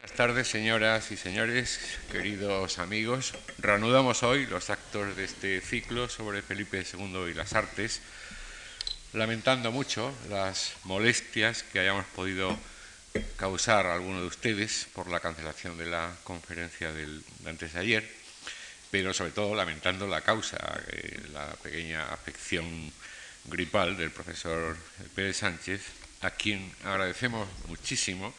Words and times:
Buenas 0.00 0.16
tardes, 0.16 0.48
señoras 0.48 1.10
y 1.10 1.18
señores, 1.18 1.78
queridos 2.10 2.78
amigos. 2.78 3.34
Reanudamos 3.58 4.22
hoy 4.22 4.46
los 4.46 4.70
actos 4.70 5.14
de 5.14 5.24
este 5.24 5.60
ciclo 5.60 6.08
sobre 6.08 6.40
Felipe 6.40 6.82
II 6.90 7.26
y 7.30 7.34
las 7.34 7.52
artes, 7.52 8.00
lamentando 9.12 9.72
mucho 9.72 10.14
las 10.30 10.72
molestias 10.84 11.64
que 11.64 11.80
hayamos 11.80 12.06
podido 12.06 12.58
causar 13.36 13.84
a 13.84 13.94
alguno 13.94 14.22
de 14.22 14.26
ustedes 14.26 14.88
por 14.94 15.06
la 15.10 15.20
cancelación 15.20 15.76
de 15.76 15.86
la 15.86 16.16
conferencia 16.24 16.92
del, 16.92 17.22
de 17.40 17.50
antes 17.50 17.74
de 17.74 17.80
ayer, 17.80 18.10
pero 18.90 19.12
sobre 19.12 19.32
todo 19.32 19.54
lamentando 19.54 20.06
la 20.06 20.22
causa, 20.22 20.56
eh, 20.88 21.20
la 21.30 21.46
pequeña 21.62 22.06
afección 22.06 22.90
gripal 23.44 23.98
del 23.98 24.10
profesor 24.10 24.78
Pérez 25.14 25.36
Sánchez, 25.36 25.82
a 26.22 26.30
quien 26.30 26.74
agradecemos 26.84 27.46
muchísimo 27.68 28.34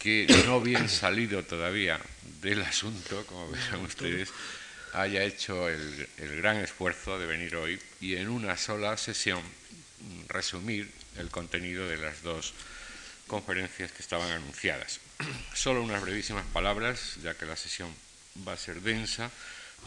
que 0.00 0.26
no 0.46 0.62
bien 0.62 0.88
salido 0.88 1.44
todavía 1.44 2.00
del 2.40 2.62
asunto, 2.62 3.24
como 3.26 3.50
verán 3.50 3.80
ustedes, 3.80 4.30
haya 4.94 5.22
hecho 5.22 5.68
el, 5.68 6.08
el, 6.16 6.36
gran 6.38 6.56
esfuerzo 6.56 7.18
de 7.18 7.26
venir 7.26 7.54
hoy 7.54 7.78
y 8.00 8.16
en 8.16 8.28
una 8.30 8.56
sola 8.56 8.96
sesión 8.96 9.42
resumir 10.28 10.90
el 11.18 11.28
contenido 11.28 11.86
de 11.86 11.98
las 11.98 12.22
dos 12.22 12.54
conferencias 13.26 13.92
que 13.92 14.02
estaban 14.02 14.30
anunciadas. 14.30 15.00
Solo 15.54 15.82
unas 15.82 16.00
brevísimas 16.00 16.46
palabras, 16.46 17.16
ya 17.22 17.34
que 17.34 17.44
la 17.44 17.56
sesión 17.56 17.94
va 18.48 18.54
a 18.54 18.56
ser 18.56 18.80
densa, 18.80 19.30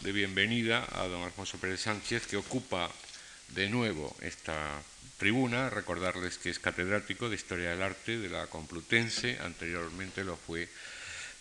de 0.02 0.12
bienvenida 0.12 0.86
a 0.92 1.08
don 1.08 1.22
Alfonso 1.24 1.58
Pérez 1.58 1.80
Sánchez, 1.80 2.28
que 2.28 2.36
ocupa 2.36 2.88
de 3.48 3.68
nuevo 3.68 4.16
esta 4.20 4.80
tribuna, 5.16 5.70
recordarles 5.70 6.38
que 6.38 6.50
es 6.50 6.58
catedrático 6.58 7.28
de 7.28 7.36
Historia 7.36 7.70
del 7.70 7.82
Arte 7.82 8.18
de 8.18 8.28
la 8.28 8.46
Complutense, 8.46 9.38
anteriormente 9.40 10.24
lo 10.24 10.36
fue 10.36 10.68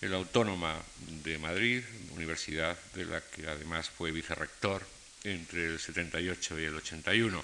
en 0.02 0.12
la 0.12 0.18
Autónoma 0.18 0.82
de 1.24 1.38
Madrid, 1.38 1.84
universidad 2.16 2.78
de 2.94 3.06
la 3.06 3.22
que 3.22 3.48
además 3.48 3.90
fue 3.90 4.12
vicerrector 4.12 4.86
entre 5.24 5.68
el 5.68 5.80
78 5.80 6.60
y 6.60 6.64
el 6.66 6.76
81. 6.76 7.44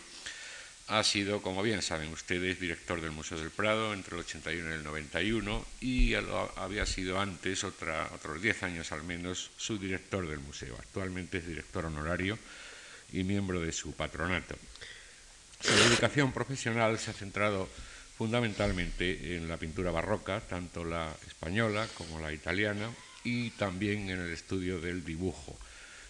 Ha 0.88 1.04
sido, 1.04 1.42
como 1.42 1.62
bien 1.62 1.82
saben 1.82 2.12
ustedes, 2.12 2.60
director 2.60 3.00
del 3.00 3.12
Museo 3.12 3.40
del 3.40 3.52
Prado 3.52 3.94
entre 3.94 4.16
el 4.16 4.22
81 4.22 4.70
y 4.72 4.74
el 4.74 4.84
91 4.84 5.66
y 5.82 6.14
había 6.16 6.86
sido 6.86 7.20
antes, 7.20 7.64
otra, 7.64 8.10
otros 8.14 8.42
10 8.42 8.64
años 8.64 8.92
al 8.92 9.04
menos, 9.04 9.52
subdirector 9.58 10.28
del 10.28 10.40
museo. 10.40 10.76
Actualmente 10.80 11.38
es 11.38 11.48
director 11.48 11.86
honorario 11.86 12.40
y 13.14 13.24
miembro 13.24 13.62
de 13.62 13.72
su 13.72 13.94
patronato. 13.94 14.56
Su 15.62 15.74
dedicación 15.74 16.32
profesional 16.32 16.98
se 17.00 17.12
ha 17.12 17.14
centrado 17.14 17.68
fundamentalmente 18.18 19.36
en 19.36 19.48
la 19.48 19.58
pintura 19.58 19.92
barroca, 19.92 20.42
tanto 20.42 20.84
la 20.84 21.14
española 21.28 21.88
como 21.96 22.20
la 22.20 22.34
italiana, 22.34 22.90
y 23.24 23.52
también 23.52 24.10
en 24.10 24.20
el 24.20 24.32
estudio 24.32 24.80
del 24.80 25.04
dibujo. 25.04 25.58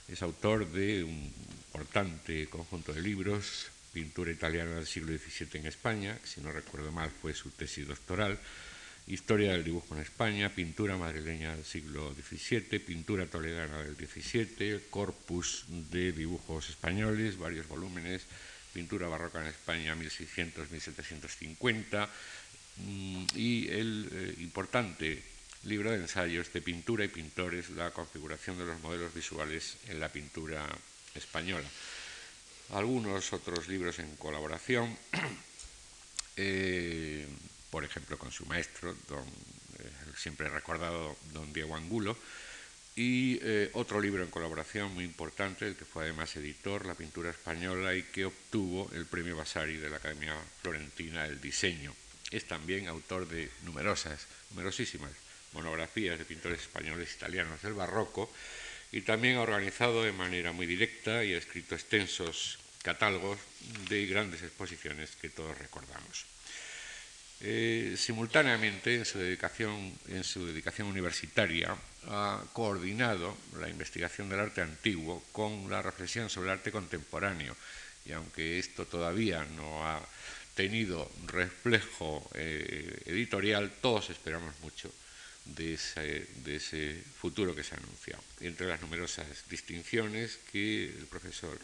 Es 0.07 0.21
autor 0.21 0.71
de 0.71 1.03
un 1.03 1.33
importante 1.67 2.47
conjunto 2.47 2.93
de 2.93 3.01
libros, 3.01 3.71
Pintura 3.91 4.31
italiana 4.31 4.75
del 4.75 4.85
siglo 4.85 5.17
XVII 5.17 5.61
en 5.61 5.65
España, 5.65 6.19
si 6.23 6.41
no 6.41 6.51
recuerdo 6.51 6.91
mal 6.91 7.09
fue 7.09 7.33
su 7.33 7.49
tesis 7.49 7.87
doctoral, 7.87 8.37
Historia 9.07 9.53
del 9.53 9.63
dibujo 9.63 9.95
en 9.95 10.01
España, 10.01 10.53
Pintura 10.53 10.95
madrileña 10.95 11.55
del 11.55 11.65
siglo 11.65 12.13
XVII, 12.13 12.77
Pintura 12.77 13.25
toledana 13.25 13.81
del 13.81 13.95
XVII, 13.95 14.81
Corpus 14.91 15.65
de 15.67 16.11
dibujos 16.11 16.69
españoles, 16.69 17.39
varios 17.39 17.67
volúmenes, 17.67 18.27
Pintura 18.73 19.07
barroca 19.07 19.41
en 19.41 19.47
España 19.47 19.95
1600-1750 19.95 22.09
y 23.35 23.67
el 23.67 24.09
eh, 24.11 24.35
importante 24.39 25.21
libro 25.63 25.91
de 25.91 25.97
ensayos 25.97 26.51
de 26.53 26.61
pintura 26.61 27.03
y 27.03 27.09
pintores, 27.09 27.69
la 27.71 27.91
configuración 27.91 28.57
de 28.57 28.65
los 28.65 28.79
modelos 28.79 29.13
visuales 29.13 29.77
en 29.87 29.99
la 29.99 30.09
pintura 30.09 30.67
española. 31.15 31.67
Algunos 32.71 33.33
otros 33.33 33.67
libros 33.67 33.99
en 33.99 34.15
colaboración, 34.15 34.95
eh, 36.37 37.27
por 37.71 37.83
ejemplo 37.83 38.17
con 38.17 38.31
su 38.31 38.45
maestro, 38.45 38.95
don, 39.07 39.25
eh, 39.79 39.91
siempre 40.15 40.49
recordado 40.49 41.17
don 41.33 41.51
Diego 41.51 41.75
Angulo, 41.75 42.15
y 42.99 43.39
eh, 43.41 43.69
otro 43.75 44.01
libro 44.01 44.25
en 44.25 44.29
colaboración 44.29 44.93
muy 44.93 45.05
importante, 45.05 45.65
el 45.65 45.77
que 45.77 45.85
fue 45.85 46.03
además 46.03 46.35
editor, 46.35 46.85
La 46.85 46.95
pintura 46.95 47.29
española, 47.29 47.95
y 47.95 48.03
que 48.03 48.25
obtuvo 48.25 48.91
el 48.93 49.05
premio 49.05 49.37
Vasari 49.37 49.77
de 49.77 49.89
la 49.89 49.95
Academia 49.95 50.35
Florentina 50.61 51.23
del 51.23 51.39
Diseño. 51.39 51.95
Es 52.29 52.43
también 52.43 52.89
autor 52.89 53.25
de 53.29 53.49
numerosas, 53.63 54.27
numerosísimas 54.49 55.11
monografías 55.53 56.19
de 56.19 56.25
pintores 56.25 56.59
españoles 56.59 57.15
italianos 57.15 57.61
del 57.61 57.73
barroco, 57.73 58.29
y 58.91 58.99
también 58.99 59.37
ha 59.37 59.43
organizado 59.43 60.03
de 60.03 60.11
manera 60.11 60.51
muy 60.51 60.65
directa 60.65 61.23
y 61.23 61.33
ha 61.33 61.37
escrito 61.37 61.75
extensos 61.75 62.59
catálogos 62.83 63.39
de 63.87 64.07
grandes 64.07 64.43
exposiciones 64.43 65.11
que 65.21 65.29
todos 65.29 65.57
recordamos. 65.57 66.25
Eh, 67.39 67.95
simultáneamente, 67.97 68.95
en 68.95 69.05
su, 69.05 69.19
dedicación, 69.19 69.97
en 70.09 70.25
su 70.25 70.45
dedicación 70.45 70.89
universitaria, 70.89 71.77
ha 72.07 72.41
coordinado 72.53 73.37
la 73.59 73.69
investigación 73.69 74.29
del 74.29 74.39
arte 74.39 74.61
antiguo 74.61 75.23
con 75.31 75.69
la 75.69 75.81
reflexión 75.81 76.29
sobre 76.29 76.49
el 76.49 76.57
arte 76.57 76.71
contemporáneo. 76.71 77.55
Y 78.05 78.13
aunque 78.13 78.59
esto 78.59 78.85
todavía 78.85 79.45
no 79.55 79.85
ha 79.85 80.01
tenido 80.55 81.09
reflejo 81.27 82.29
eh, 82.33 83.01
editorial, 83.05 83.71
todos 83.81 84.09
esperamos 84.09 84.53
mucho 84.61 84.91
de 85.45 85.73
ese, 85.73 87.03
futuro 87.19 87.55
que 87.55 87.63
se 87.63 87.75
ha 87.75 87.77
anunciado. 87.77 88.23
Entre 88.41 88.67
las 88.67 88.81
numerosas 88.81 89.27
distinciones 89.49 90.39
que 90.51 90.85
el 90.85 91.05
profesor 91.07 91.57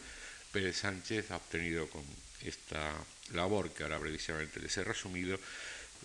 Pérez 0.52 0.78
Sánchez 0.78 1.30
ha 1.30 1.36
obtenido 1.36 1.88
con 1.88 2.02
esta 2.42 2.92
labor 3.32 3.70
que 3.72 3.82
ahora 3.82 3.98
brevísimamente 3.98 4.60
les 4.60 4.76
he 4.76 4.84
resumido, 4.84 5.38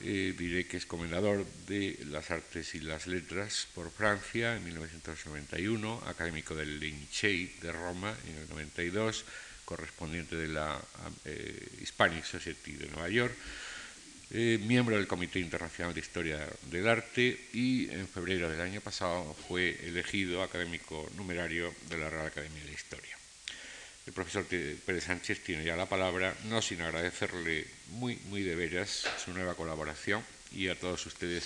eh, 0.04 0.34
diré 0.38 0.66
que 0.66 0.78
es 0.78 0.86
comendador 0.86 1.46
de 1.68 1.98
las 2.10 2.32
artes 2.32 2.76
y 2.76 2.80
las 2.80 3.08
letras 3.08 3.68
por 3.76 3.92
Francia 3.92 4.56
en 4.56 4.64
1991, 4.64 6.04
académico 6.08 6.56
del 6.56 6.80
Lincei 6.80 7.48
de 7.62 7.72
Roma 7.72 8.16
en 8.28 8.38
el 8.38 8.50
92, 8.50 9.26
correspondiente 9.66 10.36
de 10.36 10.48
la 10.48 10.82
eh, 11.26 11.68
Hispanic 11.82 12.24
Society 12.24 12.74
de 12.74 12.88
Nueva 12.88 13.10
York, 13.10 13.36
eh, 14.32 14.60
miembro 14.66 14.96
del 14.96 15.08
Comité 15.08 15.40
Internacional 15.40 15.94
de 15.94 16.00
Historia 16.00 16.48
del 16.70 16.88
Arte 16.88 17.50
y 17.54 17.90
en 17.90 18.08
febrero 18.08 18.50
del 18.50 18.62
año 18.62 18.82
pasado 18.82 19.36
fue 19.48 19.78
elegido 19.88 20.42
académico 20.42 21.10
numerario 21.18 21.74
de 21.90 21.98
la 21.98 22.10
Real 22.10 22.28
Academia 22.28 22.64
de 22.64 22.72
Historia. 22.72 23.21
El 24.08 24.14
profesor 24.14 24.46
Pérez 24.46 25.04
Sánchez 25.04 25.44
tiene 25.44 25.64
ya 25.64 25.76
la 25.76 25.88
palabra, 25.88 26.36
no 26.46 26.62
sin 26.62 26.82
agradecerle 26.82 27.68
muy, 27.90 28.18
muy 28.30 28.42
de 28.42 28.56
veras 28.56 29.06
su 29.24 29.32
nueva 29.32 29.54
colaboración 29.54 30.24
y 30.52 30.68
a 30.70 30.80
todos 30.80 31.06
ustedes 31.06 31.46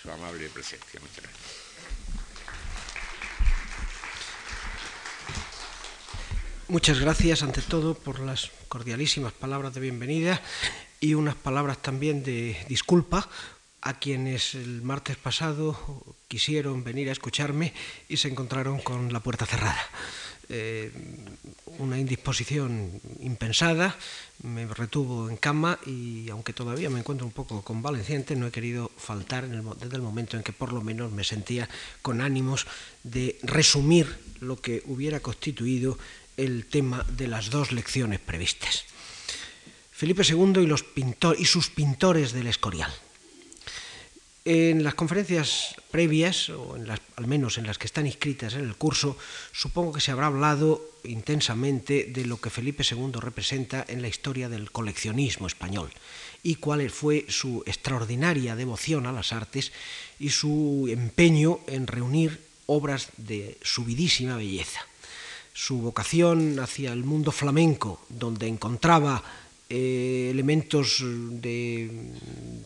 su 0.00 0.10
amable 0.10 0.48
presencia. 0.50 1.00
Muchas 1.00 1.22
gracias. 1.22 1.66
Muchas 6.68 6.98
gracias 6.98 7.42
ante 7.42 7.62
todo 7.62 7.94
por 7.94 8.18
las 8.18 8.50
cordialísimas 8.68 9.32
palabras 9.32 9.72
de 9.72 9.80
bienvenida 9.80 10.42
y 11.00 11.14
unas 11.14 11.36
palabras 11.36 11.80
también 11.80 12.24
de 12.24 12.56
disculpa 12.68 13.30
a 13.82 14.00
quienes 14.00 14.56
el 14.56 14.82
martes 14.82 15.16
pasado 15.16 16.16
quisieron 16.26 16.82
venir 16.82 17.08
a 17.08 17.12
escucharme 17.12 17.72
y 18.08 18.16
se 18.16 18.26
encontraron 18.26 18.80
con 18.80 19.12
la 19.12 19.20
puerta 19.20 19.46
cerrada. 19.46 19.80
Eh, 20.48 20.92
una 21.78 21.98
indisposición 21.98 23.00
impensada, 23.20 23.96
me 24.42 24.66
retuvo 24.66 25.28
en 25.28 25.36
cama 25.36 25.78
y 25.84 26.30
aunque 26.30 26.52
todavía 26.52 26.88
me 26.88 27.00
encuentro 27.00 27.26
un 27.26 27.32
poco 27.32 27.62
convaleciente, 27.62 28.36
no 28.36 28.46
he 28.46 28.50
querido 28.50 28.90
faltar 28.96 29.44
en 29.44 29.54
el, 29.54 29.64
desde 29.78 29.96
el 29.96 30.02
momento 30.02 30.36
en 30.36 30.42
que 30.42 30.52
por 30.52 30.72
lo 30.72 30.80
menos 30.80 31.12
me 31.12 31.24
sentía 31.24 31.68
con 32.00 32.20
ánimos 32.20 32.66
de 33.02 33.38
resumir 33.42 34.18
lo 34.40 34.60
que 34.60 34.82
hubiera 34.86 35.20
constituido 35.20 35.98
el 36.36 36.66
tema 36.66 37.04
de 37.16 37.28
las 37.28 37.50
dos 37.50 37.72
lecciones 37.72 38.20
previstas. 38.20 38.84
Felipe 39.90 40.22
II 40.28 40.60
y, 40.62 40.66
los 40.66 40.84
y 41.38 41.44
sus 41.46 41.70
pintores 41.70 42.32
del 42.32 42.46
Escorial. 42.46 42.92
En 44.48 44.84
las 44.84 44.94
conferencias 44.94 45.74
previas, 45.90 46.50
o 46.50 46.76
en 46.76 46.86
las, 46.86 47.00
al 47.16 47.26
menos 47.26 47.58
en 47.58 47.66
las 47.66 47.78
que 47.78 47.88
están 47.88 48.06
inscritas 48.06 48.54
en 48.54 48.60
el 48.60 48.76
curso, 48.76 49.18
supongo 49.50 49.92
que 49.92 50.00
se 50.00 50.12
habrá 50.12 50.28
hablado 50.28 50.88
intensamente 51.02 52.04
de 52.04 52.24
lo 52.26 52.40
que 52.40 52.50
Felipe 52.50 52.84
II 52.88 53.10
representa 53.14 53.84
en 53.88 54.02
la 54.02 54.06
historia 54.06 54.48
del 54.48 54.70
coleccionismo 54.70 55.48
español 55.48 55.90
y 56.44 56.54
cuál 56.54 56.88
fue 56.90 57.26
su 57.28 57.64
extraordinaria 57.66 58.54
devoción 58.54 59.06
a 59.06 59.12
las 59.12 59.32
artes 59.32 59.72
y 60.20 60.30
su 60.30 60.86
empeño 60.88 61.58
en 61.66 61.88
reunir 61.88 62.40
obras 62.66 63.08
de 63.16 63.58
subidísima 63.62 64.36
belleza. 64.36 64.78
Su 65.54 65.78
vocación 65.78 66.60
hacia 66.60 66.92
el 66.92 67.02
mundo 67.02 67.32
flamenco, 67.32 68.00
donde 68.08 68.46
encontraba 68.46 69.24
eh, 69.68 70.28
elementos 70.30 71.02
de, 71.02 71.90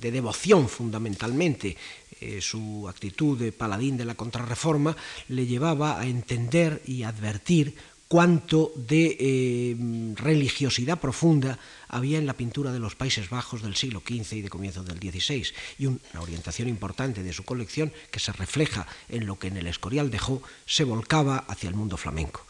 devoción 0.00 0.68
fundamentalmente. 0.68 1.76
Eh, 2.20 2.42
su 2.42 2.86
actitud 2.88 3.38
de 3.38 3.52
paladín 3.52 3.96
de 3.96 4.04
la 4.04 4.14
contrarreforma 4.14 4.94
le 5.28 5.46
llevaba 5.46 5.98
a 5.98 6.06
entender 6.06 6.82
y 6.84 7.02
advertir 7.02 7.74
cuánto 8.10 8.72
de 8.74 9.16
eh, 9.18 9.76
religiosidad 10.16 10.98
profunda 10.98 11.58
había 11.88 12.18
en 12.18 12.26
la 12.26 12.34
pintura 12.34 12.72
de 12.72 12.80
los 12.80 12.96
Países 12.96 13.30
Bajos 13.30 13.62
del 13.62 13.76
siglo 13.76 14.02
XV 14.06 14.32
y 14.34 14.42
de 14.42 14.48
comienzos 14.48 14.84
del 14.84 14.98
XVI, 14.98 15.46
y 15.78 15.86
una 15.86 16.00
orientación 16.18 16.68
importante 16.68 17.22
de 17.22 17.32
su 17.32 17.44
colección, 17.44 17.92
que 18.10 18.18
se 18.18 18.32
refleja 18.32 18.86
en 19.08 19.26
lo 19.26 19.38
que 19.38 19.46
en 19.46 19.58
el 19.58 19.68
Escorial 19.68 20.10
dejó, 20.10 20.42
se 20.66 20.82
volcaba 20.82 21.38
hacia 21.48 21.68
el 21.68 21.76
mundo 21.76 21.96
flamenco. 21.96 22.44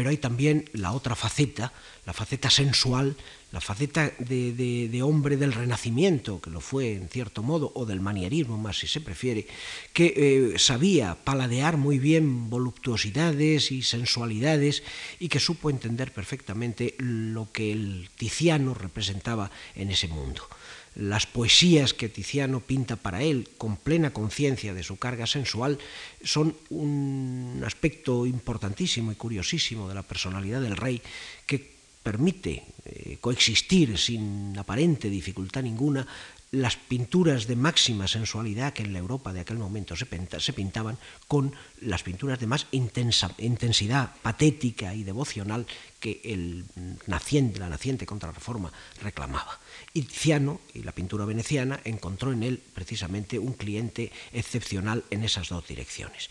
Pero 0.00 0.08
hay 0.08 0.16
también 0.16 0.64
la 0.72 0.92
otra 0.92 1.14
faceta, 1.14 1.74
la 2.06 2.14
faceta 2.14 2.48
sensual 2.48 3.16
la 3.52 3.60
faceta 3.60 4.12
de, 4.18 5.02
hombre 5.02 5.36
del 5.36 5.52
Renacimiento, 5.52 6.40
que 6.40 6.50
lo 6.50 6.60
fue 6.60 6.92
en 6.92 7.08
cierto 7.08 7.42
modo, 7.42 7.72
o 7.74 7.84
del 7.84 8.00
manierismo 8.00 8.56
más 8.56 8.78
si 8.78 8.86
se 8.86 9.00
prefiere, 9.00 9.46
que 9.92 10.14
eh, 10.16 10.58
sabía 10.58 11.16
paladear 11.24 11.76
muy 11.76 11.98
bien 11.98 12.48
voluptuosidades 12.48 13.72
y 13.72 13.82
sensualidades 13.82 14.84
y 15.18 15.28
que 15.28 15.40
supo 15.40 15.68
entender 15.68 16.12
perfectamente 16.12 16.94
lo 16.98 17.50
que 17.50 17.72
el 17.72 18.08
Tiziano 18.16 18.72
representaba 18.72 19.50
en 19.74 19.90
ese 19.90 20.06
mundo. 20.06 20.48
Las 20.96 21.26
poesías 21.26 21.94
que 21.94 22.08
Tiziano 22.08 22.60
pinta 22.60 22.96
para 22.96 23.22
él, 23.22 23.48
con 23.56 23.76
plena 23.76 24.12
conciencia 24.12 24.74
de 24.74 24.82
su 24.82 24.98
carga 24.98 25.26
sensual, 25.26 25.78
son 26.22 26.56
un 26.70 27.62
aspecto 27.64 28.26
importantísimo 28.26 29.12
y 29.12 29.14
curiosísimo 29.14 29.88
de 29.88 29.94
la 29.94 30.02
personalidad 30.02 30.60
del 30.60 30.76
rey 30.76 31.00
que 31.46 31.78
permite 32.02 32.64
eh, 32.84 33.18
coexistir 33.20 33.98
sin 33.98 34.56
aparente 34.58 35.10
dificultad 35.10 35.62
ninguna 35.62 36.06
las 36.52 36.74
pinturas 36.74 37.46
de 37.46 37.54
máxima 37.54 38.08
sensualidad 38.08 38.72
que 38.72 38.82
en 38.82 38.92
la 38.92 38.98
Europa 38.98 39.32
de 39.32 39.40
aquel 39.40 39.58
momento 39.58 39.94
se, 39.94 40.06
pintaban 40.52 40.98
con 41.28 41.54
las 41.80 42.02
pinturas 42.02 42.40
de 42.40 42.48
más 42.48 42.66
intensidad 42.72 44.10
patética 44.22 44.94
y 44.94 45.04
devocional 45.04 45.66
que 46.00 46.20
el 46.24 46.64
naciente, 47.06 47.60
la 47.60 47.68
naciente 47.68 48.06
contrarreforma 48.06 48.72
reclamaba. 49.00 49.59
Y 49.92 50.02
Tiziano 50.02 50.60
y 50.72 50.82
la 50.82 50.92
pintura 50.92 51.24
veneciana 51.24 51.80
encontró 51.84 52.32
en 52.32 52.42
él 52.42 52.62
precisamente 52.74 53.38
un 53.38 53.54
cliente 53.54 54.12
excepcional 54.32 55.04
en 55.10 55.24
esas 55.24 55.48
dos 55.48 55.66
direcciones. 55.66 56.30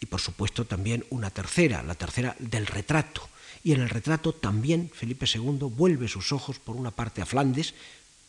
Y 0.00 0.06
por 0.06 0.20
supuesto 0.20 0.64
también 0.64 1.04
una 1.10 1.30
tercera, 1.30 1.82
la 1.82 1.94
tercera 1.94 2.36
del 2.38 2.66
retrato. 2.66 3.28
Y 3.62 3.72
en 3.72 3.80
el 3.80 3.88
retrato 3.88 4.32
también 4.32 4.90
Felipe 4.92 5.26
II 5.32 5.70
vuelve 5.74 6.08
sus 6.08 6.32
ojos 6.32 6.58
por 6.58 6.76
una 6.76 6.90
parte 6.90 7.22
a 7.22 7.26
Flandes, 7.26 7.74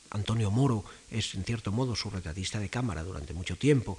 Antonio 0.09 0.51
Moro 0.51 0.85
es 1.12 1.35
en 1.35 1.44
cierto 1.44 1.71
modo 1.71 1.95
su 1.95 2.09
retratista 2.09 2.59
de 2.59 2.69
cámara 2.69 3.03
durante 3.03 3.33
mucho 3.33 3.57
tiempo, 3.57 3.97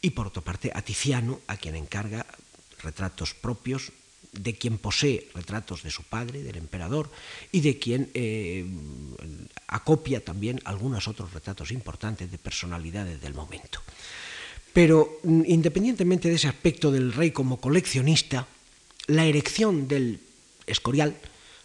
y 0.00 0.10
por 0.10 0.28
otra 0.28 0.42
parte 0.42 0.70
a 0.74 0.82
Tiziano, 0.82 1.40
a 1.46 1.56
quien 1.56 1.74
encarga 1.74 2.26
retratos 2.82 3.34
propios, 3.34 3.92
de 4.32 4.54
quien 4.54 4.78
posee 4.78 5.28
retratos 5.34 5.82
de 5.82 5.90
su 5.90 6.02
padre, 6.02 6.42
del 6.42 6.56
emperador, 6.56 7.10
y 7.52 7.60
de 7.60 7.78
quien 7.78 8.10
eh, 8.14 8.66
acopia 9.66 10.24
también 10.24 10.60
algunos 10.64 11.08
otros 11.08 11.32
retratos 11.32 11.70
importantes 11.70 12.30
de 12.30 12.38
personalidades 12.38 13.20
del 13.20 13.34
momento. 13.34 13.80
Pero 14.72 15.18
mm, 15.22 15.42
independientemente 15.46 16.28
de 16.28 16.34
ese 16.36 16.48
aspecto 16.48 16.90
del 16.90 17.12
rey 17.12 17.30
como 17.30 17.60
coleccionista, 17.60 18.46
la 19.06 19.24
erección 19.24 19.88
del 19.88 20.20
Escorial 20.66 21.16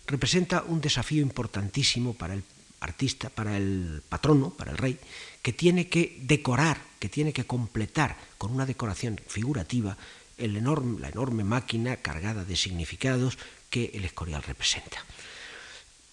representa 0.07 0.63
un 0.63 0.81
desafío 0.81 1.21
importantísimo 1.21 2.13
para 2.13 2.33
el 2.33 2.43
artista, 2.79 3.29
para 3.29 3.55
el 3.57 4.01
patrono, 4.07 4.51
para 4.51 4.71
el 4.71 4.77
rey, 4.77 4.97
que 5.41 5.53
tiene 5.53 5.87
que 5.87 6.19
decorar, 6.21 6.81
que 6.99 7.09
tiene 7.09 7.33
que 7.33 7.45
completar 7.45 8.17
con 8.37 8.51
una 8.51 8.65
decoración 8.65 9.19
figurativa 9.27 9.97
el 10.37 10.55
enorme, 10.55 10.99
la 10.99 11.09
enorme 11.09 11.43
máquina 11.43 11.97
cargada 11.97 12.43
de 12.43 12.55
significados 12.55 13.37
que 13.69 13.91
el 13.93 14.05
Escorial 14.05 14.43
representa. 14.43 15.03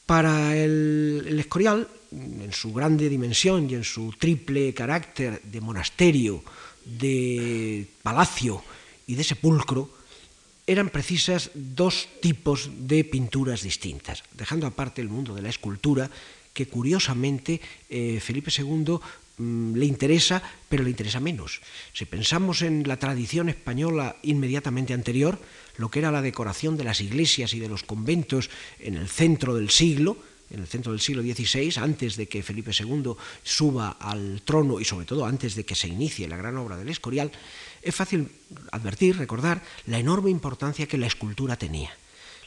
Para 0.06 0.56
el, 0.56 1.37
Escorial, 1.38 1.87
en 2.11 2.52
su 2.52 2.72
grande 2.72 3.08
dimensión 3.08 3.70
y 3.70 3.75
en 3.75 3.84
su 3.84 4.12
triple 4.19 4.75
carácter 4.75 5.40
de 5.43 5.61
monasterio, 5.61 6.43
de 6.84 7.87
palacio 8.02 8.62
y 9.06 9.14
de 9.14 9.22
sepulcro, 9.22 9.90
eran 10.66 10.88
precisas 10.88 11.50
dos 11.55 12.08
tipos 12.20 12.70
de 12.87 13.05
pinturas 13.05 13.62
distintas, 13.62 14.25
dejando 14.32 14.66
aparte 14.66 15.00
el 15.00 15.08
mundo 15.08 15.34
de 15.34 15.43
la 15.43 15.49
escultura, 15.49 16.11
que 16.52 16.66
curiosamente 16.66 17.61
eh, 17.88 18.19
Felipe 18.20 18.50
II 18.50 18.99
le 19.40 19.87
interesa, 19.87 20.42
pero 20.69 20.84
le 20.84 20.90
interesa 20.90 21.20
menos. 21.20 21.60
Si 21.92 22.04
pensamos 22.04 22.62
en 22.62 22.87
la 22.87 22.98
tradición 22.98 23.48
española 23.48 24.16
inmediatamente 24.22 24.92
anterior, 24.92 25.40
lo 25.76 25.90
que 25.90 26.00
era 26.00 26.12
la 26.12 26.22
decoración 26.22 26.76
de 26.76 26.84
las 26.84 27.00
iglesias 27.00 27.54
y 27.54 27.60
de 27.60 27.69
los 27.69 27.82
conventos 27.82 28.50
en 28.78 28.94
el 28.94 29.08
centro 29.08 29.54
del 29.54 29.70
siglo, 29.70 30.19
en 30.50 30.60
el 30.60 30.66
centro 30.66 30.92
del 30.92 31.00
siglo 31.00 31.22
XVI, 31.22 31.72
antes 31.81 32.16
de 32.16 32.28
que 32.28 32.42
Felipe 32.42 32.72
II 32.76 33.14
suba 33.42 33.96
al 34.00 34.42
trono 34.44 34.81
y 34.81 34.84
sobre 34.84 35.06
todo 35.06 35.25
antes 35.25 35.54
de 35.54 35.64
que 35.64 35.75
se 35.75 35.88
inicie 35.88 36.28
la 36.28 36.37
gran 36.37 36.56
obra 36.58 36.76
del 36.76 36.88
Escorial, 36.88 37.31
es 37.82 37.94
fácil 37.94 38.28
advertir, 38.72 39.16
recordar 39.16 39.62
la 39.87 39.98
enorme 39.98 40.31
importancia 40.31 40.87
que 40.87 40.98
la 40.98 41.06
escultura 41.06 41.56
tenía. 41.56 41.90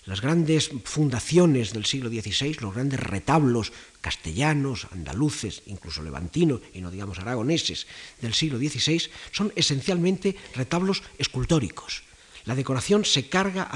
Las 0.05 0.19
grandes 0.19 0.69
fundaciones 0.83 1.71
del 1.71 1.85
siglo 1.85 2.09
XVI, 2.09 2.57
los 2.59 2.73
grandes 2.73 2.99
retablos 2.99 3.71
castellanos, 4.01 4.87
andaluces, 4.91 5.63
incluso 5.65 6.03
levantinos 6.03 6.59
y 6.73 6.81
no 6.81 6.91
digamos 6.91 7.19
aragoneses 7.19 7.87
del 8.19 8.33
siglo 8.33 8.57
XVI, 8.57 9.09
son 9.31 9.53
esencialmente 9.55 10.35
retablos 10.55 11.03
escultóricos. 11.17 12.03
La 12.43 12.55
decoración 12.55 13.05
se 13.05 13.29
carga, 13.29 13.71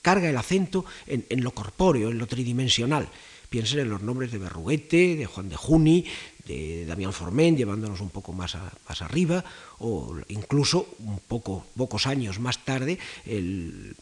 carga 0.00 0.30
el 0.30 0.36
acento 0.36 0.84
en, 1.08 1.26
en 1.28 1.42
lo 1.42 1.50
corpóreo, 1.50 2.10
en 2.10 2.18
lo 2.18 2.28
tridimensional. 2.28 3.08
Piensen 3.50 3.80
en 3.80 3.90
los 3.90 4.02
nombres 4.02 4.30
de 4.30 4.38
Berruguete, 4.38 5.16
de 5.16 5.26
Juan 5.26 5.48
de 5.48 5.56
Juni, 5.56 6.06
de 6.46 6.86
Damián 6.86 7.12
Forment, 7.12 7.56
llevándonos 7.56 8.00
un 8.00 8.10
poco 8.10 8.32
más, 8.32 8.56
más 8.88 9.02
arriba, 9.02 9.44
o 9.78 10.16
incluso 10.28 10.88
un 10.98 11.20
poco, 11.20 11.66
pocos 11.76 12.06
años 12.06 12.38
más 12.38 12.64
tarde, 12.64 12.98
el, 13.26 13.96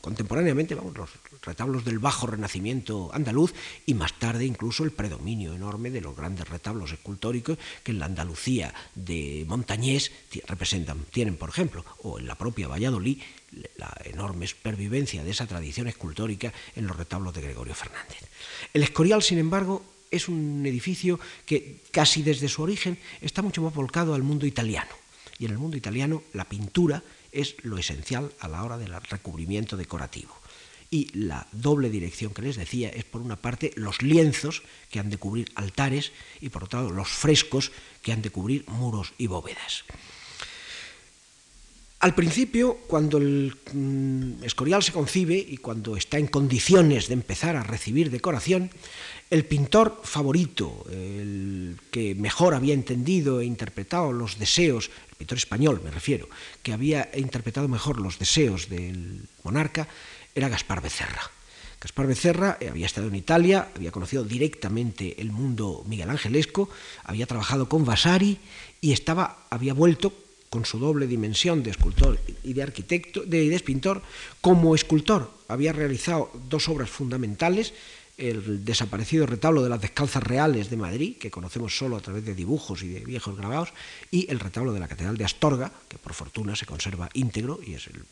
contemporáneamente, 0.00 0.74
vamos, 0.74 0.96
los 0.96 1.10
retablos 1.42 1.84
del 1.84 1.98
bajo 1.98 2.26
renacimiento 2.26 3.10
andaluz 3.12 3.54
y 3.86 3.94
más 3.94 4.18
tarde 4.18 4.44
incluso 4.44 4.84
el 4.84 4.90
predominio 4.90 5.54
enorme 5.54 5.90
de 5.90 6.00
los 6.00 6.16
grandes 6.16 6.48
retablos 6.48 6.92
escultóricos 6.92 7.58
que 7.82 7.92
en 7.92 7.98
la 7.98 8.06
Andalucía 8.06 8.74
de 8.94 9.44
Montañés 9.46 10.12
representan, 10.46 11.04
tienen, 11.10 11.36
por 11.36 11.48
ejemplo, 11.48 11.84
o 12.02 12.18
en 12.18 12.26
la 12.26 12.34
propia 12.34 12.68
Valladolid, 12.68 13.18
la 13.76 13.96
enorme 14.04 14.46
supervivencia 14.46 15.24
de 15.24 15.30
esa 15.30 15.46
tradición 15.46 15.88
escultórica 15.88 16.52
en 16.76 16.86
los 16.86 16.96
retablos 16.96 17.34
de 17.34 17.42
Gregorio 17.42 17.74
Fernández. 17.74 18.28
El 18.74 18.82
Escorial, 18.82 19.22
sin 19.22 19.38
embargo, 19.38 19.82
es 20.10 20.28
un 20.28 20.64
edificio 20.66 21.18
que 21.46 21.80
casi 21.90 22.22
desde 22.22 22.48
su 22.48 22.62
origen 22.62 22.98
está 23.20 23.42
mucho 23.42 23.62
más 23.62 23.74
volcado 23.74 24.14
al 24.14 24.22
mundo 24.22 24.46
italiano. 24.46 24.90
Y 25.38 25.44
en 25.44 25.52
el 25.52 25.58
mundo 25.58 25.76
italiano 25.76 26.22
la 26.32 26.44
pintura 26.44 27.02
es 27.32 27.56
lo 27.62 27.78
esencial 27.78 28.32
a 28.40 28.48
la 28.48 28.64
hora 28.64 28.78
del 28.78 28.94
recubrimiento 29.02 29.76
decorativo. 29.76 30.34
Y 30.90 31.10
la 31.12 31.46
doble 31.52 31.90
dirección 31.90 32.32
que 32.32 32.42
les 32.42 32.56
decía 32.56 32.88
es, 32.88 33.04
por 33.04 33.20
una 33.20 33.36
parte, 33.36 33.72
los 33.76 34.00
lienzos 34.00 34.62
que 34.90 34.98
han 34.98 35.10
de 35.10 35.18
cubrir 35.18 35.50
altares 35.54 36.12
y, 36.40 36.48
por 36.48 36.64
otro 36.64 36.80
lado, 36.80 36.94
los 36.94 37.08
frescos 37.08 37.72
que 38.02 38.12
han 38.12 38.22
de 38.22 38.30
cubrir 38.30 38.64
muros 38.68 39.12
y 39.18 39.26
bóvedas. 39.26 39.84
Al 42.00 42.14
principio, 42.14 42.76
cuando 42.86 43.18
el 43.18 43.56
mm, 43.72 44.44
Escorial 44.44 44.82
se 44.82 44.92
concibe 44.92 45.36
y 45.36 45.56
cuando 45.56 45.96
está 45.96 46.16
en 46.18 46.28
condiciones 46.28 47.08
de 47.08 47.14
empezar 47.14 47.56
a 47.56 47.64
recibir 47.64 48.10
decoración, 48.10 48.70
el 49.30 49.44
pintor 49.44 50.00
favorito, 50.04 50.86
el 50.90 51.76
que 51.90 52.14
mejor 52.14 52.54
había 52.54 52.74
entendido 52.74 53.40
e 53.40 53.44
interpretado 53.44 54.12
los 54.12 54.38
deseos, 54.38 54.90
el 55.10 55.16
pintor 55.16 55.38
español 55.38 55.80
me 55.84 55.90
refiero, 55.90 56.28
que 56.62 56.72
había 56.72 57.10
interpretado 57.14 57.68
mejor 57.68 58.00
los 58.00 58.18
deseos 58.18 58.68
del 58.68 59.28
monarca, 59.44 59.88
era 60.34 60.48
Gaspar 60.48 60.80
Becerra. 60.80 61.30
Gaspar 61.80 62.06
Becerra 62.06 62.58
había 62.68 62.86
estado 62.86 63.08
en 63.08 63.14
Italia, 63.14 63.68
había 63.76 63.92
conocido 63.92 64.24
directamente 64.24 65.20
el 65.20 65.30
mundo 65.30 65.84
miguel 65.86 66.10
angelesco, 66.10 66.70
había 67.04 67.26
trabajado 67.26 67.68
con 67.68 67.84
Vasari 67.84 68.38
y 68.80 68.92
estaba, 68.92 69.46
había 69.50 69.74
vuelto 69.74 70.12
con 70.50 70.64
su 70.64 70.78
doble 70.78 71.06
dimensión 71.06 71.62
de 71.62 71.70
escultor 71.70 72.18
y 72.42 72.54
de 72.54 72.62
arquitecto, 72.62 73.22
de, 73.22 73.48
de 73.48 73.60
pintor, 73.60 74.02
como 74.40 74.74
escultor 74.74 75.30
había 75.46 75.72
realizado 75.72 76.30
dos 76.48 76.68
obras 76.68 76.90
fundamentales, 76.90 77.74
el 78.18 78.64
desaparecido 78.64 79.26
retablo 79.26 79.62
de 79.62 79.68
las 79.68 79.80
descalzas 79.80 80.22
reales 80.22 80.68
de 80.68 80.76
Madrid, 80.76 81.16
que 81.16 81.30
conocemos 81.30 81.76
solo 81.76 81.96
a 81.96 82.00
través 82.00 82.24
de 82.24 82.34
dibujos 82.34 82.82
y 82.82 82.88
de 82.88 83.04
viejos 83.04 83.36
grabados, 83.36 83.72
y 84.10 84.30
el 84.30 84.40
retablo 84.40 84.72
de 84.72 84.80
la 84.80 84.88
Catedral 84.88 85.16
de 85.16 85.24
Astorga, 85.24 85.72
que 85.88 85.98
por 85.98 86.12
fortuna 86.12 86.56
se 86.56 86.66
conserva 86.66 87.08
íntegro 87.14 87.60
y 87.64 87.74
es 87.74 87.86
el, 87.86 88.02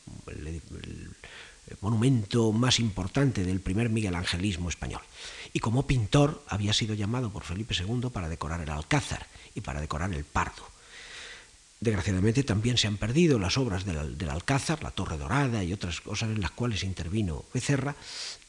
monumento 1.80 2.52
más 2.52 2.78
importante 2.78 3.42
del 3.42 3.60
primer 3.60 3.90
miguelangelismo 3.90 4.68
español. 4.68 5.02
Y 5.52 5.58
como 5.58 5.86
pintor 5.86 6.44
había 6.46 6.72
sido 6.72 6.94
llamado 6.94 7.32
por 7.32 7.42
Felipe 7.42 7.74
II 7.74 8.08
para 8.12 8.28
decorar 8.28 8.60
el 8.60 8.70
Alcázar 8.70 9.26
y 9.52 9.62
para 9.62 9.80
decorar 9.80 10.14
el 10.14 10.24
Pardo. 10.24 10.75
Desgraciadamente 11.78 12.42
también 12.42 12.78
se 12.78 12.86
han 12.86 12.96
perdido 12.96 13.38
las 13.38 13.58
obras 13.58 13.84
del, 13.84 14.30
Alcázar, 14.30 14.82
la 14.82 14.92
Torre 14.92 15.18
Dorada 15.18 15.62
y 15.62 15.74
otras 15.74 16.00
cosas 16.00 16.30
en 16.30 16.40
las 16.40 16.50
cuales 16.50 16.82
intervino 16.82 17.44
Becerra, 17.52 17.94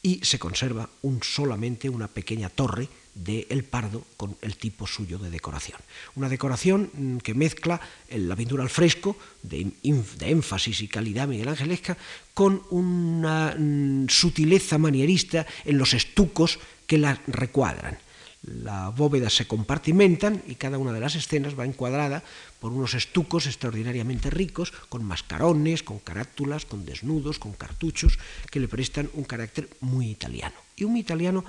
y 0.01 0.23
se 0.23 0.39
conserva 0.39 0.89
un, 1.01 1.21
solamente 1.21 1.89
una 1.89 2.07
pequeña 2.07 2.49
torre 2.49 2.87
de 3.13 3.45
El 3.49 3.65
Pardo 3.65 4.05
con 4.15 4.37
el 4.41 4.55
tipo 4.55 4.87
suyo 4.87 5.17
de 5.17 5.29
decoración. 5.29 5.79
Una 6.15 6.29
decoración 6.29 6.89
mm, 6.93 7.17
que 7.17 7.33
mezcla 7.33 7.81
la 8.09 8.35
pintura 8.35 8.63
al 8.63 8.69
fresco, 8.69 9.17
de, 9.43 9.71
de 9.83 10.31
énfasis 10.31 10.81
y 10.81 10.87
calidad 10.87 11.27
miguelangelesca, 11.27 11.97
con 12.33 12.63
una 12.69 13.55
mm, 13.57 14.07
sutileza 14.07 14.77
manierista 14.77 15.45
en 15.65 15.77
los 15.77 15.93
estucos 15.93 16.59
que 16.85 16.97
la 16.97 17.19
recuadran. 17.27 17.97
Las 18.47 18.95
bóvedas 18.95 19.35
se 19.35 19.45
compartimentan 19.45 20.41
y 20.47 20.55
cada 20.55 20.77
una 20.77 20.93
de 20.93 21.01
las 21.01 21.15
escenas 21.15 21.59
va 21.59 21.65
encuadrada 21.65 22.23
por 22.61 22.71
unos 22.71 22.93
estucos 22.93 23.45
extraordinariamente 23.45 24.29
ricos, 24.29 24.71
con 24.87 25.03
mascarones, 25.03 25.83
con 25.83 25.99
carátulas, 25.99 26.65
con 26.65 26.85
desnudos, 26.85 27.39
con 27.39 27.51
cartuchos, 27.51 28.17
que 28.49 28.61
le 28.61 28.69
prestan 28.69 29.09
un 29.15 29.25
carácter 29.25 29.67
muy 29.81 30.09
italiano. 30.09 30.55
Y 30.77 30.85
un 30.85 30.95
italiano 30.95 31.43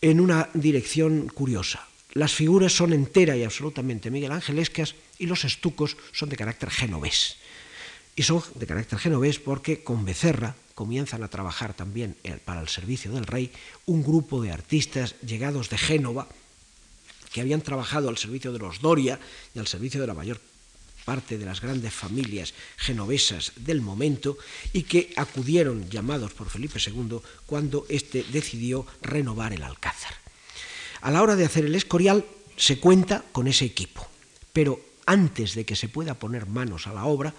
en 0.00 0.18
una 0.18 0.48
dirección 0.54 1.28
curiosa. 1.28 1.86
Las 2.14 2.32
figuras 2.32 2.72
son 2.72 2.92
entera 2.92 3.36
y 3.36 3.44
absolutamente 3.44 4.10
miguelangelescas 4.10 4.96
y 5.20 5.26
los 5.26 5.44
estucos 5.44 5.96
son 6.10 6.30
de 6.30 6.36
carácter 6.36 6.70
genovés. 6.70 7.36
Y 8.18 8.24
son 8.24 8.42
de 8.56 8.66
carácter 8.66 8.98
genovés 8.98 9.38
porque 9.38 9.84
con 9.84 10.04
Becerra 10.04 10.56
comienzan 10.74 11.22
a 11.22 11.30
trabajar 11.30 11.72
también 11.72 12.16
para 12.44 12.60
el 12.60 12.66
servicio 12.66 13.12
del 13.12 13.26
rey 13.26 13.52
un 13.86 14.02
grupo 14.02 14.42
de 14.42 14.50
artistas 14.50 15.14
llegados 15.22 15.70
de 15.70 15.78
Génova 15.78 16.26
que 17.32 17.40
habían 17.40 17.60
trabajado 17.60 18.08
al 18.08 18.18
servicio 18.18 18.52
de 18.52 18.58
los 18.58 18.80
Doria 18.80 19.20
y 19.54 19.60
al 19.60 19.68
servicio 19.68 20.00
de 20.00 20.08
la 20.08 20.14
mayor 20.14 20.40
parte 21.04 21.38
de 21.38 21.46
las 21.46 21.60
grandes 21.60 21.94
familias 21.94 22.54
genovesas 22.76 23.52
del 23.54 23.82
momento 23.82 24.36
y 24.72 24.82
que 24.82 25.12
acudieron 25.14 25.88
llamados 25.88 26.34
por 26.34 26.50
Felipe 26.50 26.80
II 26.84 27.20
cuando 27.46 27.86
éste 27.88 28.24
decidió 28.32 28.84
renovar 29.00 29.52
el 29.52 29.62
Alcázar. 29.62 30.14
A 31.02 31.12
la 31.12 31.22
hora 31.22 31.36
de 31.36 31.44
hacer 31.44 31.66
el 31.66 31.76
Escorial 31.76 32.24
se 32.56 32.80
cuenta 32.80 33.22
con 33.30 33.46
ese 33.46 33.64
equipo, 33.64 34.08
pero 34.52 34.80
antes 35.06 35.54
de 35.54 35.64
que 35.64 35.76
se 35.76 35.88
pueda 35.88 36.14
poner 36.14 36.46
manos 36.46 36.88
a 36.88 36.92
la 36.92 37.04
obra, 37.04 37.32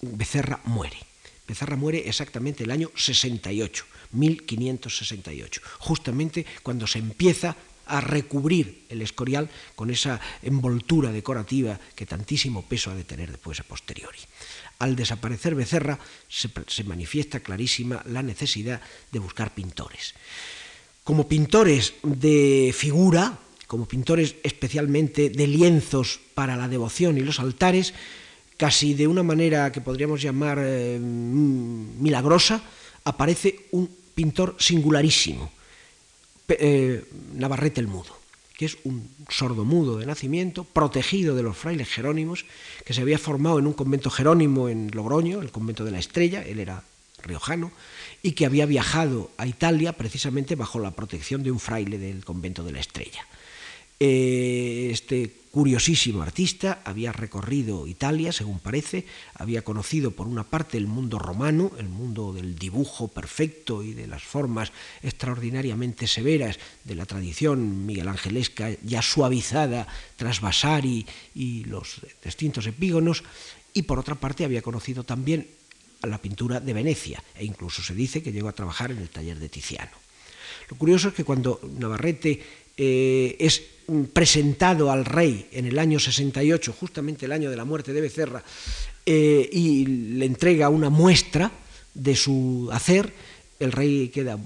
Becerra 0.00 0.60
muere. 0.64 0.98
Becerra 1.46 1.76
muere 1.76 2.08
exactamente 2.08 2.64
el 2.64 2.70
año 2.70 2.90
68, 2.94 3.84
1568, 4.12 5.60
justamente 5.78 6.44
cuando 6.62 6.86
se 6.86 6.98
empieza 6.98 7.56
a 7.86 8.00
recubrir 8.00 8.82
el 8.88 9.00
escorial 9.00 9.48
con 9.76 9.90
esa 9.90 10.20
envoltura 10.42 11.12
decorativa 11.12 11.78
que 11.94 12.06
tantísimo 12.06 12.62
peso 12.62 12.90
ha 12.90 12.94
de 12.94 13.04
tener 13.04 13.30
después 13.30 13.60
a 13.60 13.64
posteriori. 13.64 14.18
Al 14.80 14.96
desaparecer 14.96 15.54
Becerra 15.54 15.98
se, 16.28 16.50
se 16.66 16.84
manifiesta 16.84 17.40
clarísima 17.40 18.02
la 18.06 18.22
necesidad 18.22 18.80
de 19.12 19.18
buscar 19.18 19.54
pintores. 19.54 20.14
Como 21.04 21.28
pintores 21.28 21.94
de 22.02 22.74
figura, 22.76 23.38
como 23.68 23.86
pintores 23.86 24.34
especialmente 24.42 25.30
de 25.30 25.46
lienzos 25.46 26.18
para 26.34 26.56
la 26.56 26.68
devoción 26.68 27.18
y 27.18 27.20
los 27.20 27.38
altares, 27.38 27.94
casi 28.56 28.94
de 28.94 29.06
una 29.06 29.22
manera 29.22 29.70
que 29.72 29.80
podríamos 29.80 30.22
llamar 30.22 30.58
eh, 30.60 30.98
milagrosa, 30.98 32.62
aparece 33.04 33.66
un 33.72 33.88
pintor 34.14 34.56
singularísimo, 34.58 35.50
eh, 36.48 37.04
Navarrete 37.34 37.80
el 37.80 37.86
Mudo, 37.86 38.16
que 38.56 38.66
es 38.66 38.78
un 38.84 39.08
sordo 39.28 39.64
mudo 39.64 39.98
de 39.98 40.06
nacimiento, 40.06 40.64
protegido 40.64 41.34
de 41.34 41.42
los 41.42 41.56
frailes 41.56 41.88
jerónimos, 41.88 42.46
que 42.84 42.94
se 42.94 43.02
había 43.02 43.18
formado 43.18 43.58
en 43.58 43.66
un 43.66 43.74
convento 43.74 44.10
jerónimo 44.10 44.68
en 44.68 44.90
Logroño, 44.92 45.42
el 45.42 45.50
convento 45.50 45.84
de 45.84 45.90
la 45.90 45.98
Estrella, 45.98 46.42
él 46.42 46.60
era 46.60 46.82
riojano, 47.22 47.72
y 48.22 48.32
que 48.32 48.46
había 48.46 48.66
viajado 48.66 49.30
a 49.36 49.46
Italia 49.46 49.92
precisamente 49.92 50.54
bajo 50.54 50.78
la 50.78 50.92
protección 50.92 51.42
de 51.42 51.50
un 51.50 51.60
fraile 51.60 51.98
del 51.98 52.24
convento 52.24 52.64
de 52.64 52.72
la 52.72 52.80
Estrella. 52.80 53.26
Eh, 53.98 54.88
este 54.92 55.32
curiosísimo 55.56 56.20
artista 56.20 56.82
había 56.84 57.12
recorrido 57.12 57.86
Italia, 57.86 58.30
según 58.30 58.58
parece, 58.58 59.06
había 59.32 59.64
conocido 59.64 60.10
por 60.10 60.28
una 60.28 60.44
parte 60.44 60.76
el 60.76 60.86
mundo 60.86 61.18
romano, 61.18 61.72
el 61.78 61.88
mundo 61.88 62.34
del 62.34 62.58
dibujo 62.58 63.08
perfecto 63.08 63.82
y 63.82 63.94
de 63.94 64.06
las 64.06 64.22
formas 64.22 64.70
extraordinariamente 65.02 66.06
severas 66.08 66.58
de 66.84 66.94
la 66.94 67.06
tradición 67.06 67.86
miguelangelesca 67.86 68.68
ya 68.84 69.00
suavizada 69.00 69.88
tras 70.16 70.42
Vasari 70.42 71.06
y 71.34 71.64
los 71.64 72.02
distintos 72.22 72.66
epígonos, 72.66 73.24
y 73.72 73.88
por 73.88 73.98
otra 73.98 74.16
parte 74.16 74.44
había 74.44 74.60
conocido 74.60 75.04
también 75.04 75.48
la 76.02 76.18
pintura 76.18 76.60
de 76.60 76.74
Venecia, 76.74 77.24
e 77.34 77.46
incluso 77.46 77.80
se 77.80 77.94
dice 77.94 78.22
que 78.22 78.30
llegó 78.30 78.50
a 78.50 78.52
trabajar 78.52 78.90
en 78.90 78.98
el 78.98 79.08
taller 79.08 79.38
de 79.38 79.48
Tiziano. 79.48 79.96
Lo 80.68 80.76
curioso 80.76 81.08
es 81.08 81.14
que 81.14 81.24
cuando 81.24 81.60
Navarrete 81.78 82.65
eh, 82.76 83.36
es 83.38 83.62
presentado 84.12 84.90
al 84.90 85.04
rey 85.04 85.48
en 85.52 85.66
el 85.66 85.78
año 85.78 85.98
68, 85.98 86.74
justamente 86.78 87.26
el 87.26 87.32
año 87.32 87.50
de 87.50 87.56
la 87.56 87.64
muerte 87.64 87.92
de 87.92 88.00
Becerra, 88.00 88.42
eh, 89.04 89.48
y 89.52 89.86
le 89.86 90.26
entrega 90.26 90.68
una 90.68 90.90
muestra 90.90 91.52
de 91.94 92.16
su 92.16 92.68
hacer, 92.72 93.12
el 93.60 93.72
rey 93.72 94.08
queda 94.08 94.38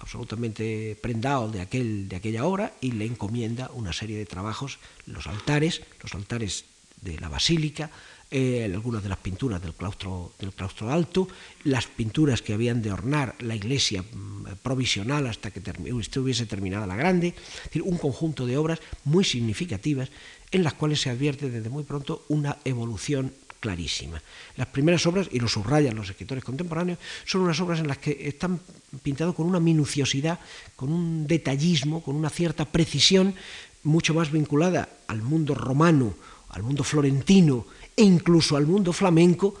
absolutamente 0.00 0.96
prendado 1.00 1.50
de, 1.50 1.60
aquel, 1.60 2.08
de 2.08 2.16
aquella 2.16 2.44
obra 2.46 2.72
y 2.80 2.92
le 2.92 3.04
encomienda 3.04 3.70
una 3.74 3.92
serie 3.92 4.16
de 4.16 4.26
trabajos, 4.26 4.78
los 5.06 5.26
altares, 5.26 5.82
los 6.02 6.14
altares 6.14 6.64
de 7.02 7.18
la 7.20 7.28
basílica, 7.28 7.90
eh, 8.30 8.64
algunas 8.64 9.02
de 9.02 9.08
las 9.08 9.18
pinturas 9.18 9.62
del 9.62 9.74
claustro, 9.74 10.32
del 10.38 10.52
claustro 10.52 10.90
alto, 10.90 11.28
las 11.64 11.86
pinturas 11.86 12.42
que 12.42 12.54
habían 12.54 12.82
de 12.82 12.90
ornar 12.90 13.36
la 13.40 13.54
iglesia 13.54 14.02
mm, 14.02 14.56
provisional 14.62 15.26
hasta 15.26 15.50
que 15.50 15.62
estuviese 16.00 16.46
terminada 16.46 16.86
la 16.86 16.96
grande, 16.96 17.28
es 17.28 17.64
decir, 17.64 17.82
un 17.82 17.98
conjunto 17.98 18.44
de 18.44 18.56
obras 18.56 18.80
muy 19.04 19.24
significativas 19.24 20.10
en 20.50 20.64
las 20.64 20.74
cuales 20.74 21.00
se 21.00 21.10
advierte 21.10 21.50
desde 21.50 21.70
muy 21.70 21.84
pronto 21.84 22.24
una 22.28 22.58
evolución 22.64 23.32
clarísima. 23.60 24.20
Las 24.56 24.68
primeras 24.68 25.06
obras, 25.06 25.28
y 25.30 25.40
lo 25.40 25.48
subrayan 25.48 25.94
los 25.96 26.10
escritores 26.10 26.44
contemporáneos, 26.44 26.98
son 27.24 27.42
unas 27.42 27.60
obras 27.60 27.80
en 27.80 27.88
las 27.88 27.98
que 27.98 28.28
están 28.28 28.60
pintados 29.02 29.34
con 29.34 29.46
una 29.46 29.60
minuciosidad, 29.60 30.40
con 30.74 30.92
un 30.92 31.26
detallismo, 31.26 32.02
con 32.02 32.16
una 32.16 32.30
cierta 32.30 32.64
precisión 32.64 33.34
mucho 33.82 34.14
más 34.14 34.32
vinculada 34.32 34.88
al 35.06 35.22
mundo 35.22 35.54
romano, 35.54 36.14
al 36.50 36.62
mundo 36.62 36.84
florentino 36.84 37.66
e 37.96 38.04
incluso 38.04 38.56
al 38.56 38.66
mundo 38.66 38.92
flamenco 38.92 39.56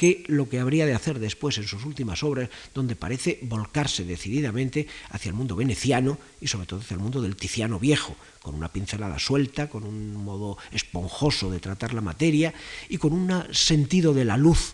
que 0.00 0.24
lo 0.28 0.48
que 0.48 0.58
habría 0.58 0.86
de 0.86 0.94
hacer 0.94 1.18
después 1.18 1.58
en 1.58 1.66
sus 1.66 1.84
últimas 1.84 2.22
obras, 2.22 2.48
donde 2.72 2.96
parece 2.96 3.38
volcarse 3.42 4.02
decididamente 4.02 4.86
hacia 5.10 5.28
el 5.28 5.34
mundo 5.34 5.56
veneciano 5.56 6.16
y 6.40 6.46
sobre 6.46 6.64
todo 6.64 6.80
hacia 6.80 6.94
el 6.94 7.02
mundo 7.02 7.20
del 7.20 7.36
Tiziano 7.36 7.78
viejo, 7.78 8.16
con 8.40 8.54
una 8.54 8.72
pincelada 8.72 9.18
suelta, 9.18 9.68
con 9.68 9.84
un 9.84 10.14
modo 10.14 10.56
esponjoso 10.72 11.50
de 11.50 11.60
tratar 11.60 11.92
la 11.92 12.00
materia 12.00 12.54
y 12.88 12.96
con 12.96 13.12
un 13.12 13.44
sentido 13.52 14.14
de 14.14 14.24
la 14.24 14.38
luz 14.38 14.72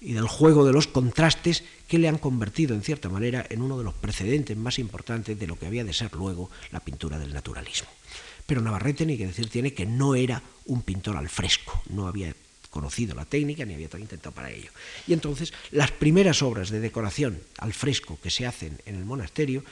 y 0.00 0.14
del 0.14 0.26
juego 0.26 0.64
de 0.64 0.72
los 0.72 0.86
contrastes 0.86 1.64
que 1.86 1.98
le 1.98 2.08
han 2.08 2.16
convertido 2.16 2.74
en 2.74 2.82
cierta 2.82 3.10
manera 3.10 3.44
en 3.50 3.60
uno 3.60 3.76
de 3.76 3.84
los 3.84 3.92
precedentes 3.92 4.56
más 4.56 4.78
importantes 4.78 5.38
de 5.38 5.46
lo 5.46 5.58
que 5.58 5.66
había 5.66 5.84
de 5.84 5.92
ser 5.92 6.14
luego 6.14 6.50
la 6.70 6.80
pintura 6.80 7.18
del 7.18 7.34
naturalismo. 7.34 7.90
Pero 8.46 8.62
Navarrete, 8.62 9.04
ni 9.04 9.18
que 9.18 9.26
decir 9.26 9.50
tiene, 9.50 9.74
que 9.74 9.84
no 9.84 10.14
era 10.14 10.42
un 10.64 10.80
pintor 10.80 11.18
al 11.18 11.28
fresco, 11.28 11.82
no 11.90 12.08
había 12.08 12.34
conocido 12.72 13.14
la 13.14 13.26
técnica 13.26 13.64
ni 13.64 13.74
había 13.74 13.88
intentado 13.92 14.32
para 14.32 14.50
ello. 14.50 14.70
Y 15.06 15.12
entonces 15.12 15.52
las 15.70 15.92
primeras 15.92 16.42
obras 16.42 16.70
de 16.70 16.80
decoración 16.80 17.38
al 17.58 17.74
fresco 17.74 18.18
que 18.20 18.30
se 18.30 18.46
hacen 18.46 18.80
en 18.86 18.96
el 18.96 19.04
monasterio 19.04 19.62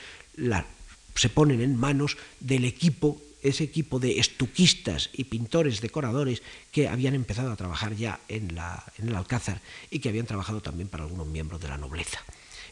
se 1.16 1.28
ponen 1.30 1.62
en 1.62 1.76
manos 1.76 2.18
del 2.38 2.64
equipo 2.66 3.20
ese 3.42 3.64
equipo 3.64 3.98
de 3.98 4.20
estuquistas 4.20 5.08
y 5.14 5.24
pintores 5.24 5.80
decoradores 5.80 6.42
que 6.70 6.88
habían 6.88 7.14
empezado 7.14 7.50
a 7.50 7.56
trabajar 7.56 7.96
ya 7.96 8.20
en, 8.28 8.50
el 8.98 9.16
Alcázar 9.16 9.62
y 9.90 10.00
que 10.00 10.10
habían 10.10 10.26
trabajado 10.26 10.60
también 10.60 10.88
para 10.88 11.04
algunos 11.04 11.26
miembros 11.26 11.58
de 11.58 11.68
la 11.68 11.78
nobleza 11.78 12.20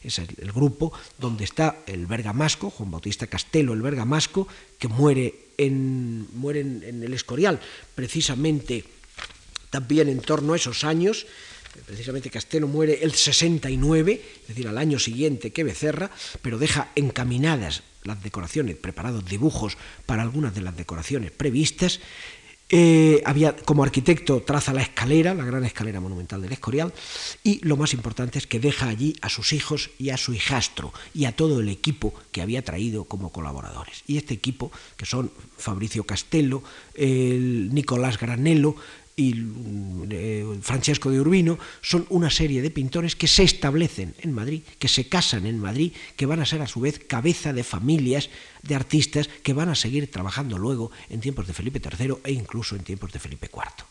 es 0.03 0.19
el, 0.19 0.51
grupo 0.53 0.93
donde 1.17 1.43
está 1.43 1.79
el 1.85 2.05
bergamasco, 2.05 2.69
Juan 2.69 2.91
Bautista 2.91 3.27
Castelo, 3.27 3.73
el 3.73 3.81
bergamasco, 3.81 4.47
que 4.77 4.87
muere 4.87 5.47
en, 5.57 6.25
muere 6.37 6.61
en 6.61 7.03
el 7.03 7.13
Escorial, 7.13 7.59
precisamente 7.95 8.85
también 9.69 10.09
en 10.09 10.19
torno 10.19 10.53
a 10.53 10.55
esos 10.55 10.83
años, 10.83 11.27
precisamente 11.85 12.29
Castelo 12.29 12.67
muere 12.67 12.99
el 13.01 13.13
69, 13.13 14.21
es 14.41 14.47
decir, 14.47 14.67
al 14.67 14.77
año 14.77 14.99
siguiente 14.99 15.51
que 15.51 15.63
Becerra, 15.63 16.11
pero 16.41 16.57
deja 16.57 16.91
encaminadas 16.95 17.83
las 18.03 18.23
decoraciones, 18.23 18.77
preparados 18.77 19.25
dibujos 19.25 19.77
para 20.05 20.23
algunas 20.23 20.55
de 20.55 20.61
las 20.61 20.75
decoraciones 20.75 21.31
previstas, 21.31 21.99
Eh, 22.71 23.23
había, 23.25 23.55
como 23.55 23.83
arquitecto 23.83 24.43
traza 24.43 24.73
la 24.73 24.83
escalera, 24.83 25.33
la 25.33 25.43
gran 25.43 25.65
escalera 25.65 25.99
monumental 25.99 26.39
del 26.39 26.53
Escorial, 26.53 26.93
y 27.43 27.65
lo 27.65 27.77
más 27.77 27.93
importante 27.93 28.37
es 28.37 28.45
que 28.45 28.59
deja 28.59 28.87
allí 28.87 29.15
a 29.21 29.29
sus 29.29 29.53
hijos 29.53 29.89
y 29.97 30.11
a 30.11 30.17
su 30.17 30.35
hijastro 30.35 30.93
y 31.15 31.25
a 31.25 31.35
todo 31.35 31.61
el 31.61 31.69
equipo 31.69 32.13
que 32.31 32.43
había 32.43 32.61
traído 32.61 33.05
como 33.05 33.31
colaboradores. 33.31 34.03
Y 34.05 34.17
este 34.17 34.35
equipo, 34.35 34.71
que 34.97 35.07
son 35.07 35.31
Fabricio 35.57 36.03
Castello, 36.03 36.61
el 36.93 37.73
Nicolás 37.73 38.19
Granello, 38.19 38.75
y 39.19 39.35
eh, 40.11 40.45
Francesco 40.61 41.11
de 41.11 41.19
Urbino 41.19 41.59
son 41.81 42.05
una 42.09 42.29
serie 42.29 42.61
de 42.61 42.71
pintores 42.71 43.17
que 43.17 43.27
se 43.27 43.43
establecen 43.43 44.15
en 44.21 44.31
Madrid, 44.31 44.61
que 44.79 44.87
se 44.87 45.09
casan 45.09 45.45
en 45.45 45.59
Madrid, 45.59 45.91
que 46.15 46.25
van 46.25 46.39
a 46.39 46.45
ser 46.45 46.61
a 46.61 46.67
su 46.67 46.79
vez 46.79 46.99
cabeza 46.99 47.51
de 47.51 47.65
familias 47.65 48.29
de 48.63 48.75
artistas 48.75 49.29
que 49.43 49.53
van 49.53 49.69
a 49.69 49.75
seguir 49.75 50.11
trabajando 50.11 50.57
luego 50.57 50.91
en 51.09 51.21
tiempos 51.21 51.47
de 51.47 51.53
Felipe 51.53 51.81
III 51.81 52.17
e 52.23 52.31
incluso 52.31 52.75
en 52.75 52.83
tiempos 52.83 53.11
de 53.11 53.19
Felipe 53.19 53.49
IV. 53.51 53.85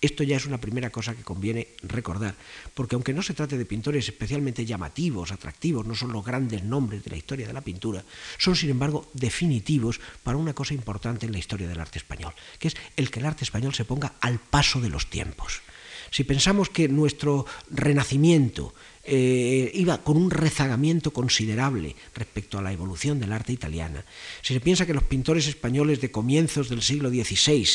Esto 0.00 0.22
ya 0.22 0.36
es 0.36 0.46
una 0.46 0.60
primera 0.60 0.90
cosa 0.90 1.14
que 1.14 1.22
conviene 1.22 1.68
recordar, 1.82 2.34
porque 2.74 2.94
aunque 2.94 3.12
no 3.12 3.22
se 3.22 3.34
trate 3.34 3.58
de 3.58 3.66
pintores 3.66 4.08
especialmente 4.08 4.64
llamativos, 4.64 5.32
atractivos, 5.32 5.86
no 5.86 5.94
son 5.94 6.12
los 6.12 6.24
grandes 6.24 6.64
nombres 6.64 7.04
de 7.04 7.10
la 7.10 7.16
historia 7.16 7.46
de 7.46 7.52
la 7.52 7.60
pintura, 7.60 8.04
son 8.38 8.56
sin 8.56 8.70
embargo 8.70 9.08
definitivos 9.14 10.00
para 10.22 10.38
una 10.38 10.54
cosa 10.54 10.74
importante 10.74 11.26
en 11.26 11.32
la 11.32 11.38
historia 11.38 11.68
del 11.68 11.80
arte 11.80 11.98
español, 11.98 12.34
que 12.58 12.68
es 12.68 12.76
el 12.96 13.10
que 13.10 13.20
el 13.20 13.26
arte 13.26 13.44
español 13.44 13.74
se 13.74 13.84
ponga 13.84 14.14
al 14.20 14.38
paso 14.38 14.80
de 14.80 14.88
los 14.88 15.08
tiempos. 15.08 15.62
Si 16.10 16.24
pensamos 16.24 16.68
que 16.68 16.88
nuestro 16.88 17.46
renacimiento 17.70 18.74
eh, 19.04 19.70
iba 19.74 19.98
con 19.98 20.16
un 20.16 20.30
rezagamiento 20.30 21.12
considerable 21.12 21.96
respecto 22.14 22.58
a 22.58 22.62
la 22.62 22.72
evolución 22.72 23.18
del 23.18 23.32
arte 23.32 23.52
italiana, 23.52 24.04
si 24.42 24.54
se 24.54 24.60
piensa 24.60 24.86
que 24.86 24.94
los 24.94 25.04
pintores 25.04 25.48
españoles 25.48 26.00
de 26.00 26.10
comienzos 26.10 26.68
del 26.68 26.82
siglo 26.82 27.10
XVI 27.10 27.66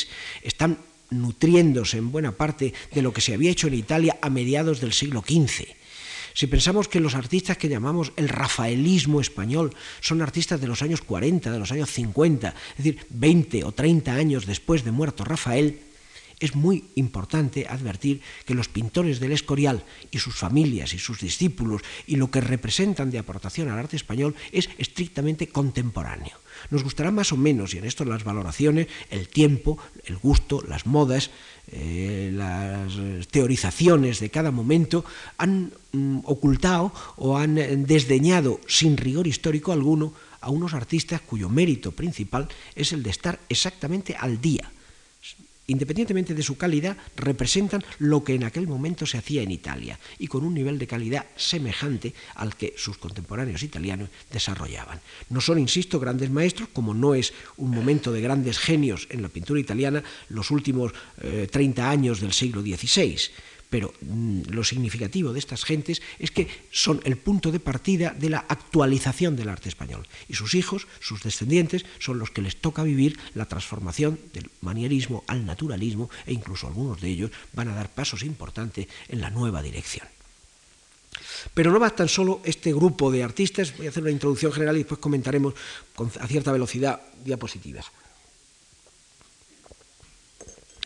están 0.42 0.78
nutriéndose 1.10 1.98
en 1.98 2.10
buena 2.12 2.32
parte 2.32 2.74
de 2.92 3.02
lo 3.02 3.12
que 3.12 3.20
se 3.20 3.34
había 3.34 3.50
hecho 3.50 3.66
en 3.68 3.74
Italia 3.74 4.18
a 4.20 4.30
mediados 4.30 4.80
del 4.80 4.92
siglo 4.92 5.22
XV. 5.26 5.78
Si 6.34 6.46
pensamos 6.46 6.86
que 6.86 7.00
los 7.00 7.14
artistas 7.14 7.58
que 7.58 7.68
llamamos 7.68 8.12
el 8.16 8.28
rafaelismo 8.28 9.20
español 9.20 9.74
son 10.00 10.22
artistas 10.22 10.60
de 10.60 10.68
los 10.68 10.82
años 10.82 11.00
40, 11.00 11.50
de 11.50 11.58
los 11.58 11.72
años 11.72 11.90
50, 11.90 12.54
es 12.70 12.76
decir, 12.76 13.06
20 13.10 13.64
o 13.64 13.72
30 13.72 14.14
años 14.14 14.46
después 14.46 14.84
de 14.84 14.92
muerto 14.92 15.24
Rafael, 15.24 15.80
es 16.40 16.54
muy 16.54 16.84
importante 16.94 17.66
advertir 17.68 18.20
que 18.44 18.54
los 18.54 18.68
pintores 18.68 19.20
del 19.20 19.32
Escorial 19.32 19.84
y 20.10 20.18
sus 20.18 20.36
familias 20.36 20.94
y 20.94 20.98
sus 20.98 21.20
discípulos 21.20 21.82
y 22.06 22.16
lo 22.16 22.30
que 22.30 22.40
representan 22.40 23.10
de 23.10 23.18
aportación 23.18 23.68
al 23.68 23.78
arte 23.78 23.96
español 23.96 24.34
es 24.52 24.70
estrictamente 24.78 25.48
contemporáneo. 25.48 26.36
Nos 26.70 26.82
gustará 26.82 27.10
más 27.10 27.32
o 27.32 27.36
menos, 27.36 27.74
y 27.74 27.78
en 27.78 27.84
esto 27.84 28.04
las 28.04 28.24
valoraciones, 28.24 28.88
el 29.10 29.28
tiempo, 29.28 29.78
el 30.04 30.16
gusto, 30.16 30.62
las 30.66 30.86
modas, 30.86 31.30
eh, 31.68 32.30
las 32.34 33.28
teorizaciones 33.28 34.20
de 34.20 34.30
cada 34.30 34.50
momento 34.50 35.04
han 35.36 35.72
mm, 35.92 36.20
ocultado 36.24 36.92
o 37.16 37.36
han 37.36 37.54
desdeñado 37.86 38.60
sin 38.66 38.96
rigor 38.96 39.26
histórico 39.26 39.72
alguno 39.72 40.14
a 40.40 40.50
unos 40.50 40.74
artistas 40.74 41.20
cuyo 41.20 41.48
mérito 41.48 41.92
principal 41.92 42.48
es 42.74 42.92
el 42.92 43.02
de 43.02 43.10
estar 43.10 43.40
exactamente 43.48 44.16
al 44.16 44.40
día 44.40 44.70
independientemente 45.68 46.34
de 46.34 46.42
su 46.42 46.56
calidad, 46.56 46.96
representan 47.16 47.84
lo 47.98 48.24
que 48.24 48.34
en 48.34 48.44
aquel 48.44 48.66
momento 48.66 49.06
se 49.06 49.18
hacía 49.18 49.42
en 49.42 49.50
Italia 49.50 49.98
y 50.18 50.26
con 50.26 50.44
un 50.44 50.54
nivel 50.54 50.78
de 50.78 50.86
calidad 50.86 51.26
semejante 51.36 52.14
al 52.34 52.56
que 52.56 52.74
sus 52.76 52.98
contemporáneos 52.98 53.62
italianos 53.62 54.08
desarrollaban. 54.32 55.00
No 55.28 55.40
son, 55.40 55.58
insisto, 55.58 56.00
grandes 56.00 56.30
maestros, 56.30 56.70
como 56.72 56.94
no 56.94 57.14
es 57.14 57.32
un 57.58 57.70
momento 57.70 58.12
de 58.12 58.20
grandes 58.20 58.58
genios 58.58 59.06
en 59.10 59.22
la 59.22 59.28
pintura 59.28 59.60
italiana 59.60 60.02
los 60.30 60.50
últimos 60.50 60.92
30 61.50 61.82
eh, 61.82 61.84
años 61.84 62.20
del 62.20 62.32
siglo 62.32 62.62
XVI 62.62 63.18
pero 63.70 63.92
mm, 64.00 64.48
lo 64.48 64.64
significativo 64.64 65.32
de 65.32 65.38
estas 65.38 65.64
gentes 65.64 66.02
es 66.18 66.30
que 66.30 66.48
son 66.70 67.00
el 67.04 67.16
punto 67.16 67.52
de 67.52 67.60
partida 67.60 68.10
de 68.10 68.30
la 68.30 68.44
actualización 68.48 69.36
del 69.36 69.48
arte 69.48 69.68
español. 69.68 70.06
Y 70.28 70.34
sus 70.34 70.54
hijos, 70.54 70.86
sus 71.00 71.22
descendientes, 71.22 71.84
son 71.98 72.18
los 72.18 72.30
que 72.30 72.42
les 72.42 72.56
toca 72.56 72.82
vivir 72.82 73.18
la 73.34 73.46
transformación 73.46 74.18
del 74.32 74.50
manierismo 74.62 75.24
al 75.26 75.44
naturalismo 75.44 76.10
e 76.26 76.32
incluso 76.32 76.66
algunos 76.66 77.00
de 77.00 77.08
ellos 77.08 77.30
van 77.52 77.68
a 77.68 77.74
dar 77.74 77.92
pasos 77.92 78.22
importantes 78.22 78.88
en 79.08 79.20
la 79.20 79.30
nueva 79.30 79.62
dirección. 79.62 80.06
Pero 81.54 81.72
no 81.72 81.90
tan 81.90 82.08
solo 82.08 82.40
este 82.44 82.72
grupo 82.72 83.10
de 83.10 83.22
artistas, 83.22 83.76
voy 83.76 83.86
a 83.86 83.90
hacer 83.90 84.02
una 84.02 84.12
introducción 84.12 84.52
general 84.52 84.76
y 84.76 84.80
después 84.80 85.00
comentaremos 85.00 85.54
a 86.20 86.26
cierta 86.26 86.52
velocidad 86.52 87.00
diapositivas. 87.24 87.86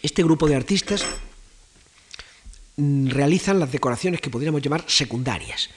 Este 0.03 0.23
grupo 0.23 0.49
de 0.49 0.57
artistas 0.57 1.05
realizan 2.77 3.61
las 3.61 3.73
decoraciones 3.73 4.21
que 4.21 4.31
podríamos 4.31 4.63
llamar 4.63 4.85
secundarias. 4.87 5.71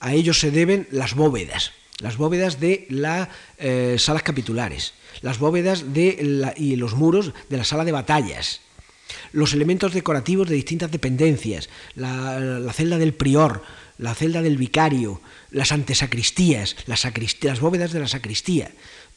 A 0.00 0.14
ellos 0.14 0.40
se 0.40 0.50
deben 0.50 0.88
las 0.90 1.14
bóvedas, 1.14 1.72
las 1.98 2.16
bóvedas 2.16 2.60
de 2.60 2.86
las 2.88 3.28
eh, 3.58 3.96
salas 3.98 4.22
capitulares, 4.22 4.94
las 5.20 5.38
bóvedas 5.38 5.92
de 5.92 6.54
y 6.56 6.76
los 6.76 6.94
muros 6.94 7.32
de 7.48 7.56
la 7.58 7.64
sala 7.64 7.84
de 7.84 7.92
batallas, 7.92 8.60
los 9.32 9.52
elementos 9.52 9.92
decorativos 9.92 10.48
de 10.48 10.54
distintas 10.54 10.90
dependencias, 10.90 11.68
la, 11.94 12.72
celda 12.72 12.98
del 12.98 13.14
prior, 13.14 13.62
la 13.98 14.14
celda 14.14 14.40
del 14.40 14.56
vicario, 14.56 15.20
las 15.50 15.72
antesacristías, 15.72 16.76
las 16.86 17.60
bóvedas 17.60 17.92
de 17.92 18.00
la 18.00 18.08
sacristía, 18.08 18.70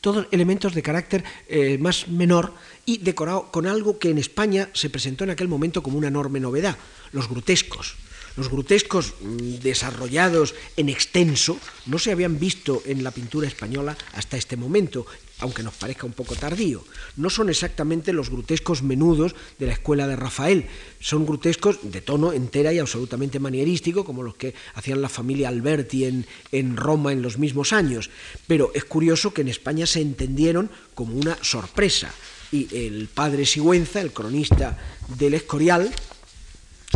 todos 0.04 0.28
elementos 0.32 0.76
de 0.76 0.84
carácter 0.84 1.24
eh, 1.48 1.78
más 1.80 2.10
menor 2.10 2.54
y 2.86 2.98
decorado 2.98 3.50
con 3.56 3.68
algo 3.68 4.00
que 4.00 4.10
en 4.10 4.18
España 4.18 4.68
se 4.74 4.90
presentó 4.90 5.24
en 5.24 5.30
aquel 5.30 5.48
momento 5.48 5.82
como 5.82 5.98
una 5.98 6.10
enorme 6.10 6.42
novedad, 6.42 6.78
los 7.14 7.30
grutescos. 7.30 7.96
Los 8.36 8.50
grutescos 8.50 9.14
mm, 9.22 9.64
desarrollados 9.64 10.56
en 10.76 10.90
extenso 10.90 11.58
no 11.86 12.00
se 12.00 12.12
habían 12.12 12.38
visto 12.38 12.84
en 12.86 13.02
la 13.02 13.12
pintura 13.12 13.48
española 13.48 13.96
hasta 14.12 14.36
este 14.36 14.58
momento, 14.58 15.06
aunque 15.44 15.62
nos 15.62 15.74
parezca 15.74 16.06
un 16.06 16.14
poco 16.14 16.36
tardío. 16.36 16.86
No 17.18 17.30
son 17.30 17.50
exactamente 17.50 18.14
los 18.14 18.30
grutescos 18.30 18.82
menudos 18.82 19.36
de 19.60 19.68
la 19.68 19.74
escuela 19.74 20.08
de 20.08 20.16
Rafael, 20.16 20.68
son 21.02 21.26
grutescos 21.26 21.80
de 21.84 22.00
tono 22.00 22.32
entera 22.32 22.72
y 22.72 22.80
absolutamente 22.80 23.40
manierístico, 23.40 24.06
como 24.06 24.24
los 24.24 24.36
que 24.36 24.56
hacían 24.74 25.02
la 25.02 25.10
familia 25.10 25.50
Alberti 25.50 26.06
en, 26.06 26.26
en 26.54 26.78
Roma 26.78 27.12
en 27.12 27.22
los 27.22 27.38
mismos 27.38 27.74
años. 27.74 28.10
Pero 28.48 28.72
es 28.74 28.86
curioso 28.86 29.34
que 29.34 29.42
en 29.42 29.50
España 29.50 29.86
se 29.86 30.00
entendieron 30.00 30.72
como 30.96 31.14
una 31.14 31.38
sorpresa. 31.42 32.14
Y 32.54 32.74
el 32.74 33.10
padre 33.14 33.46
Sigüenza, 33.46 34.00
el 34.00 34.14
cronista 34.14 34.78
del 35.18 35.34
Escorial, 35.34 35.94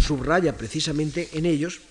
subraya 0.02 0.56
precisamente 0.56 1.30
en 1.34 1.46
ellos 1.46 1.82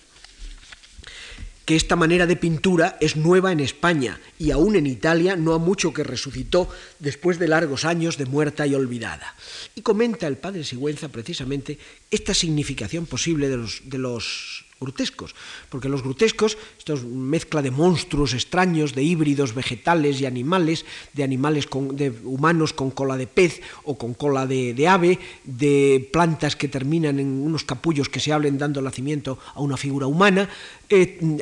que 1.67 1.75
esta 1.75 1.97
manera 1.97 2.25
de 2.25 2.37
pintura 2.37 2.95
es 3.01 3.17
nueva 3.17 3.51
en 3.51 3.59
España 3.59 4.21
y 4.39 4.51
aún 4.51 4.77
en 4.77 4.87
Italia 4.87 5.35
no 5.35 5.53
ha 5.53 5.59
mucho 5.59 5.91
que 5.91 6.05
resucitó 6.05 6.69
después 6.99 7.39
de 7.39 7.49
largos 7.49 7.83
años 7.83 8.15
de 8.15 8.25
muerta 8.25 8.65
y 8.65 8.73
olvidada. 8.73 9.35
Y 9.75 9.81
comenta 9.81 10.27
el 10.27 10.37
padre 10.37 10.63
Sigüenza 10.63 11.09
precisamente 11.09 11.77
esta 12.09 12.33
significación 12.33 13.05
posible 13.05 13.49
de 13.49 13.57
los, 13.57 13.81
de 13.83 13.97
los 13.97 14.65
grutescos, 14.79 15.33
porque 15.69 15.89
los 15.89 16.03
grutescos, 16.03 16.57
esto 16.77 16.93
es 16.93 17.03
mezcla 17.03 17.61
de 17.61 17.71
monstruos 17.71 18.33
extraños, 18.33 18.93
de 18.93 19.03
híbridos 19.03 19.55
vegetales 19.55 20.21
y 20.21 20.25
animales, 20.25 20.85
de 21.13 21.23
animales 21.23 21.65
con, 21.65 21.95
de 21.95 22.11
humanos 22.23 22.73
con 22.73 22.91
cola 22.91 23.17
de 23.17 23.25
pez 23.25 23.61
o 23.83 23.97
con 23.97 24.13
cola 24.13 24.45
de, 24.45 24.87
ave, 24.87 25.19
de 25.43 26.07
plantas 26.13 26.55
que 26.55 26.67
terminan 26.67 27.19
en 27.19 27.27
unos 27.41 27.63
capullos 27.63 28.09
que 28.09 28.19
se 28.19 28.31
hablen 28.31 28.57
dando 28.57 28.81
nacimiento 28.81 29.39
a 29.55 29.61
una 29.61 29.77
figura 29.77 30.05
humana, 30.05 30.49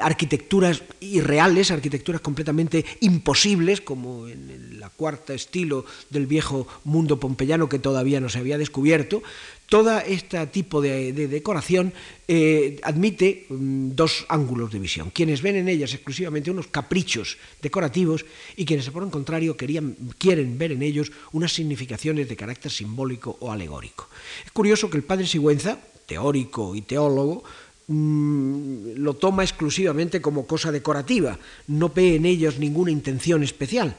arquitecturas 0.02 0.84
irreales, 1.00 1.72
arquitecturas 1.72 2.22
completamente 2.22 2.86
imposibles, 3.02 3.82
como 3.82 4.28
en 4.28 4.80
la 4.80 4.90
cuarta 4.90 5.34
estilo 5.34 5.86
del 6.10 6.26
viejo 6.26 6.68
mundo 6.84 7.20
pompeyano 7.20 7.70
que 7.70 7.80
todavía 7.80 8.20
no 8.20 8.30
se 8.30 8.40
había 8.40 8.58
descubierto, 8.58 9.22
todo 9.68 9.98
este 10.00 10.46
tipo 10.48 10.82
de, 10.82 11.12
decoración 11.12 11.94
eh, 12.28 12.80
admite 12.84 13.46
mm, 13.50 13.96
dos 13.96 14.26
ángulos 14.30 14.72
de 14.72 14.80
visión. 14.80 15.10
Quienes 15.10 15.42
ven 15.42 15.56
en 15.56 15.70
ellas 15.70 15.94
exclusivamente 15.94 16.52
unos 16.52 16.68
caprichos 16.68 17.38
decorativos 17.62 18.26
y 18.56 18.66
quienes, 18.66 18.90
por 18.90 19.04
el 19.04 19.10
contrario, 19.10 19.58
querían, 19.58 19.96
quieren 20.18 20.58
ver 20.58 20.72
en 20.72 20.84
ellos 20.84 21.12
unas 21.32 21.54
significaciones 21.54 22.30
de 22.30 22.36
carácter 22.36 22.72
simbólico 22.72 23.38
o 23.40 23.52
alegórico. 23.52 24.08
Es 24.46 24.52
curioso 24.52 24.90
que 24.90 24.98
el 24.98 25.04
padre 25.04 25.26
Sigüenza, 25.26 25.80
teórico 26.06 26.76
y 26.76 26.82
teólogo, 26.82 27.44
mm, 27.88 28.96
lo 28.98 29.14
toma 29.16 29.44
exclusivamente 29.44 30.22
como 30.22 30.48
cosa 30.48 30.72
decorativa, 30.72 31.40
no 31.68 31.90
ve 31.90 32.16
en 32.16 32.26
ellos 32.26 32.60
ninguna 32.60 32.92
intención 32.92 33.44
especial. 33.44 33.96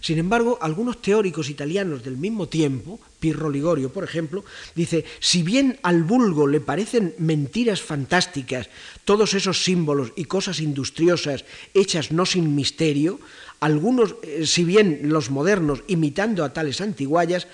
Sin 0.00 0.18
embargo, 0.18 0.58
algunos 0.60 1.02
teóricos 1.02 1.50
italianos 1.50 2.04
del 2.04 2.16
mismo 2.16 2.48
tiempo, 2.48 3.00
Pirro 3.18 3.50
Ligorio, 3.50 3.92
por 3.92 4.04
ejemplo, 4.04 4.44
dice, 4.74 5.04
si 5.18 5.42
bien 5.42 5.78
al 5.82 6.04
vulgo 6.04 6.46
le 6.46 6.60
parecen 6.60 7.14
mentiras 7.18 7.82
fantásticas 7.82 8.68
todos 9.04 9.34
esos 9.34 9.64
símbolos 9.64 10.12
y 10.14 10.26
cosas 10.26 10.60
industriosas 10.60 11.44
hechas 11.74 12.12
no 12.12 12.26
sin 12.26 12.54
misterio, 12.54 13.18
algunos, 13.60 14.14
eh, 14.22 14.46
si 14.46 14.62
bien 14.62 15.00
los 15.04 15.30
modernos, 15.30 15.82
imitando 15.88 16.44
a 16.44 16.52
tales 16.52 16.80
antiguallas, 16.80 17.48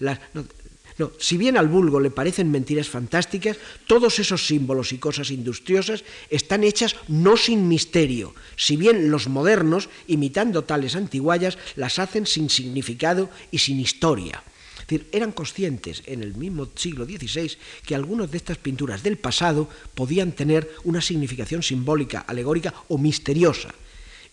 No, 0.00 0.44
si 1.18 1.36
bien 1.36 1.56
al 1.56 1.68
vulgo 1.68 1.98
le 1.98 2.10
parecen 2.10 2.50
mentiras 2.50 2.88
fantásticas, 2.88 3.56
todos 3.86 4.18
esos 4.18 4.46
símbolos 4.46 4.92
y 4.92 4.98
cosas 4.98 5.30
industriosas 5.30 6.04
están 6.30 6.62
hechas 6.62 6.96
no 7.08 7.36
sin 7.36 7.68
misterio, 7.68 8.34
si 8.56 8.76
bien 8.76 9.10
los 9.10 9.28
modernos, 9.28 9.88
imitando 10.06 10.64
tales 10.64 10.94
antiguallas, 10.94 11.58
las 11.76 11.98
hacen 11.98 12.26
sin 12.26 12.48
significado 12.48 13.28
y 13.50 13.58
sin 13.58 13.80
historia. 13.80 14.42
Es 14.74 14.88
decir, 14.88 15.08
eran 15.12 15.32
conscientes 15.32 16.02
en 16.06 16.22
el 16.22 16.34
mismo 16.34 16.68
siglo 16.74 17.06
XVI 17.06 17.56
que 17.86 17.94
algunas 17.94 18.30
de 18.30 18.36
estas 18.36 18.58
pinturas 18.58 19.02
del 19.02 19.16
pasado 19.16 19.68
podían 19.94 20.32
tener 20.32 20.70
una 20.84 21.00
significación 21.00 21.62
simbólica, 21.62 22.20
alegórica 22.20 22.74
o 22.88 22.98
misteriosa. 22.98 23.74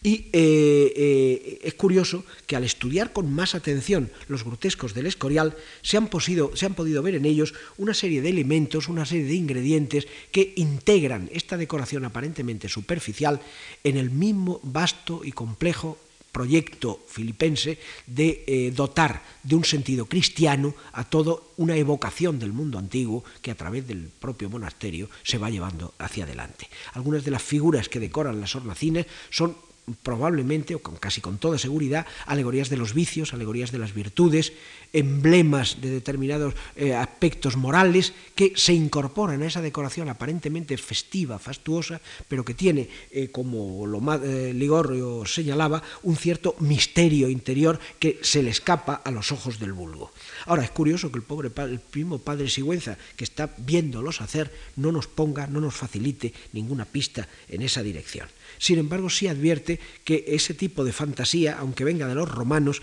Y 0.03 0.29
eh, 0.33 0.93
eh, 0.95 1.59
es 1.61 1.75
curioso 1.75 2.25
que 2.47 2.55
al 2.55 2.63
estudiar 2.63 3.13
con 3.13 3.31
más 3.31 3.53
atención 3.53 4.09
los 4.27 4.43
grotescos 4.43 4.95
del 4.95 5.05
Escorial, 5.05 5.55
se 5.83 5.97
han, 5.97 6.09
se 6.55 6.65
han, 6.65 6.73
podido 6.73 7.03
ver 7.03 7.13
en 7.13 7.25
ellos 7.25 7.53
una 7.77 7.93
serie 7.93 8.21
de 8.23 8.29
elementos, 8.29 8.89
una 8.89 9.05
serie 9.05 9.25
de 9.25 9.35
ingredientes 9.35 10.07
que 10.31 10.53
integran 10.55 11.29
esta 11.31 11.55
decoración 11.55 12.03
aparentemente 12.03 12.67
superficial 12.67 13.41
en 13.83 13.97
el 13.97 14.09
mismo 14.09 14.59
vasto 14.63 15.21
y 15.23 15.33
complejo 15.33 15.99
proyecto 16.31 17.03
filipense 17.07 17.77
de 18.07 18.43
eh, 18.47 18.71
dotar 18.71 19.21
de 19.43 19.55
un 19.55 19.65
sentido 19.65 20.05
cristiano 20.05 20.73
a 20.93 21.03
toda 21.03 21.35
una 21.57 21.75
evocación 21.75 22.39
del 22.39 22.53
mundo 22.53 22.79
antiguo 22.79 23.23
que 23.41 23.51
a 23.51 23.55
través 23.55 23.85
del 23.87 24.07
propio 24.07 24.49
monasterio 24.49 25.09
se 25.23 25.37
va 25.37 25.49
llevando 25.49 25.93
hacia 25.99 26.23
adelante. 26.23 26.69
Algunas 26.93 27.23
de 27.23 27.31
las 27.31 27.43
figuras 27.43 27.89
que 27.89 27.99
decoran 27.99 28.39
las 28.39 28.55
hornacinas 28.55 29.05
son 29.29 29.55
probablemente, 29.95 30.75
o 30.75 30.79
con, 30.79 30.95
casi 30.97 31.21
con 31.21 31.37
toda 31.37 31.57
seguridad, 31.57 32.05
alegorías 32.25 32.69
de 32.69 32.77
los 32.77 32.93
vicios, 32.93 33.33
alegorías 33.33 33.71
de 33.71 33.79
las 33.79 33.93
virtudes, 33.93 34.53
emblemas 34.93 35.79
de 35.81 35.89
determinados 35.89 36.53
eh, 36.75 36.93
aspectos 36.93 37.55
morales 37.55 38.13
que 38.35 38.53
se 38.55 38.73
incorporan 38.73 39.41
a 39.41 39.47
esa 39.47 39.61
decoración 39.61 40.09
aparentemente 40.09 40.77
festiva, 40.77 41.39
fastuosa, 41.39 42.01
pero 42.27 42.43
que 42.43 42.53
tiene, 42.53 42.89
eh, 43.11 43.29
como 43.31 43.85
lo, 43.87 44.01
eh, 44.23 44.53
Ligorio 44.53 45.25
señalaba, 45.25 45.81
un 46.03 46.15
cierto 46.15 46.55
misterio 46.59 47.29
interior 47.29 47.79
que 47.99 48.19
se 48.21 48.43
le 48.43 48.49
escapa 48.49 49.01
a 49.03 49.11
los 49.11 49.31
ojos 49.31 49.59
del 49.59 49.73
vulgo. 49.73 50.11
Ahora, 50.45 50.63
es 50.63 50.71
curioso 50.71 51.11
que 51.11 51.19
el 51.19 51.23
pobre 51.23 51.51
el 51.57 51.79
primo 51.79 52.19
padre 52.19 52.49
Sigüenza, 52.49 52.97
que 53.15 53.23
está 53.23 53.53
viéndolos 53.57 54.21
hacer, 54.21 54.51
no 54.75 54.91
nos 54.91 55.07
ponga, 55.07 55.47
no 55.47 55.61
nos 55.61 55.75
facilite 55.75 56.33
ninguna 56.53 56.85
pista 56.85 57.27
en 57.47 57.61
esa 57.61 57.83
dirección. 57.83 58.27
Sin 58.57 58.79
embargo, 58.79 59.09
sí 59.09 59.27
advierte 59.27 59.79
que 60.03 60.25
ese 60.27 60.53
tipo 60.53 60.83
de 60.83 60.93
fantasía, 60.93 61.57
aunque 61.59 61.83
venga 61.83 62.07
de 62.07 62.15
los 62.15 62.29
romanos, 62.29 62.81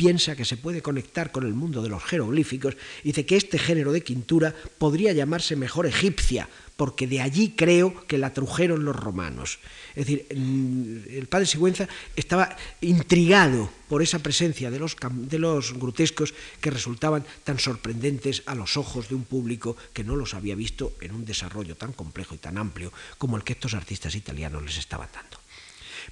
piensa 0.00 0.34
que 0.34 0.46
se 0.46 0.56
puede 0.56 0.80
conectar 0.80 1.30
con 1.30 1.44
el 1.44 1.52
mundo 1.52 1.82
de 1.82 1.90
los 1.90 2.02
jeroglíficos. 2.02 2.74
Y 3.04 3.08
dice 3.08 3.26
que 3.26 3.36
este 3.36 3.58
género 3.58 3.92
de 3.92 4.02
quintura 4.02 4.54
podría 4.78 5.12
llamarse 5.12 5.56
mejor 5.56 5.86
egipcia, 5.86 6.48
porque 6.80 7.04
de 7.04 7.20
allí 7.20 7.52
creo 7.52 7.92
que 8.08 8.16
la 8.16 8.32
trujeron 8.32 8.86
los 8.88 8.96
romanos. 8.96 9.60
Es 9.90 10.06
decir, 10.06 10.24
el 10.32 11.26
padre 11.28 11.44
Sigüenza 11.44 11.86
estaba 12.16 12.56
intrigado 12.80 13.68
por 13.86 14.00
esa 14.00 14.20
presencia 14.20 14.70
de 14.70 14.78
los, 14.78 14.96
de 14.96 15.38
los 15.38 15.74
grotescos 15.74 16.32
que 16.58 16.70
resultaban 16.70 17.26
tan 17.44 17.58
sorprendentes 17.58 18.44
a 18.46 18.54
los 18.54 18.78
ojos 18.78 19.10
de 19.10 19.14
un 19.14 19.24
público 19.24 19.76
que 19.92 20.04
no 20.04 20.16
los 20.16 20.32
había 20.32 20.54
visto 20.54 20.96
en 21.02 21.12
un 21.12 21.26
desarrollo 21.26 21.76
tan 21.76 21.92
complejo 21.92 22.34
y 22.34 22.38
tan 22.38 22.56
amplio 22.56 22.94
como 23.18 23.36
el 23.36 23.44
que 23.44 23.52
estos 23.52 23.74
artistas 23.74 24.14
italianos 24.14 24.64
les 24.64 24.78
estaban 24.78 25.10
dando. 25.12 25.36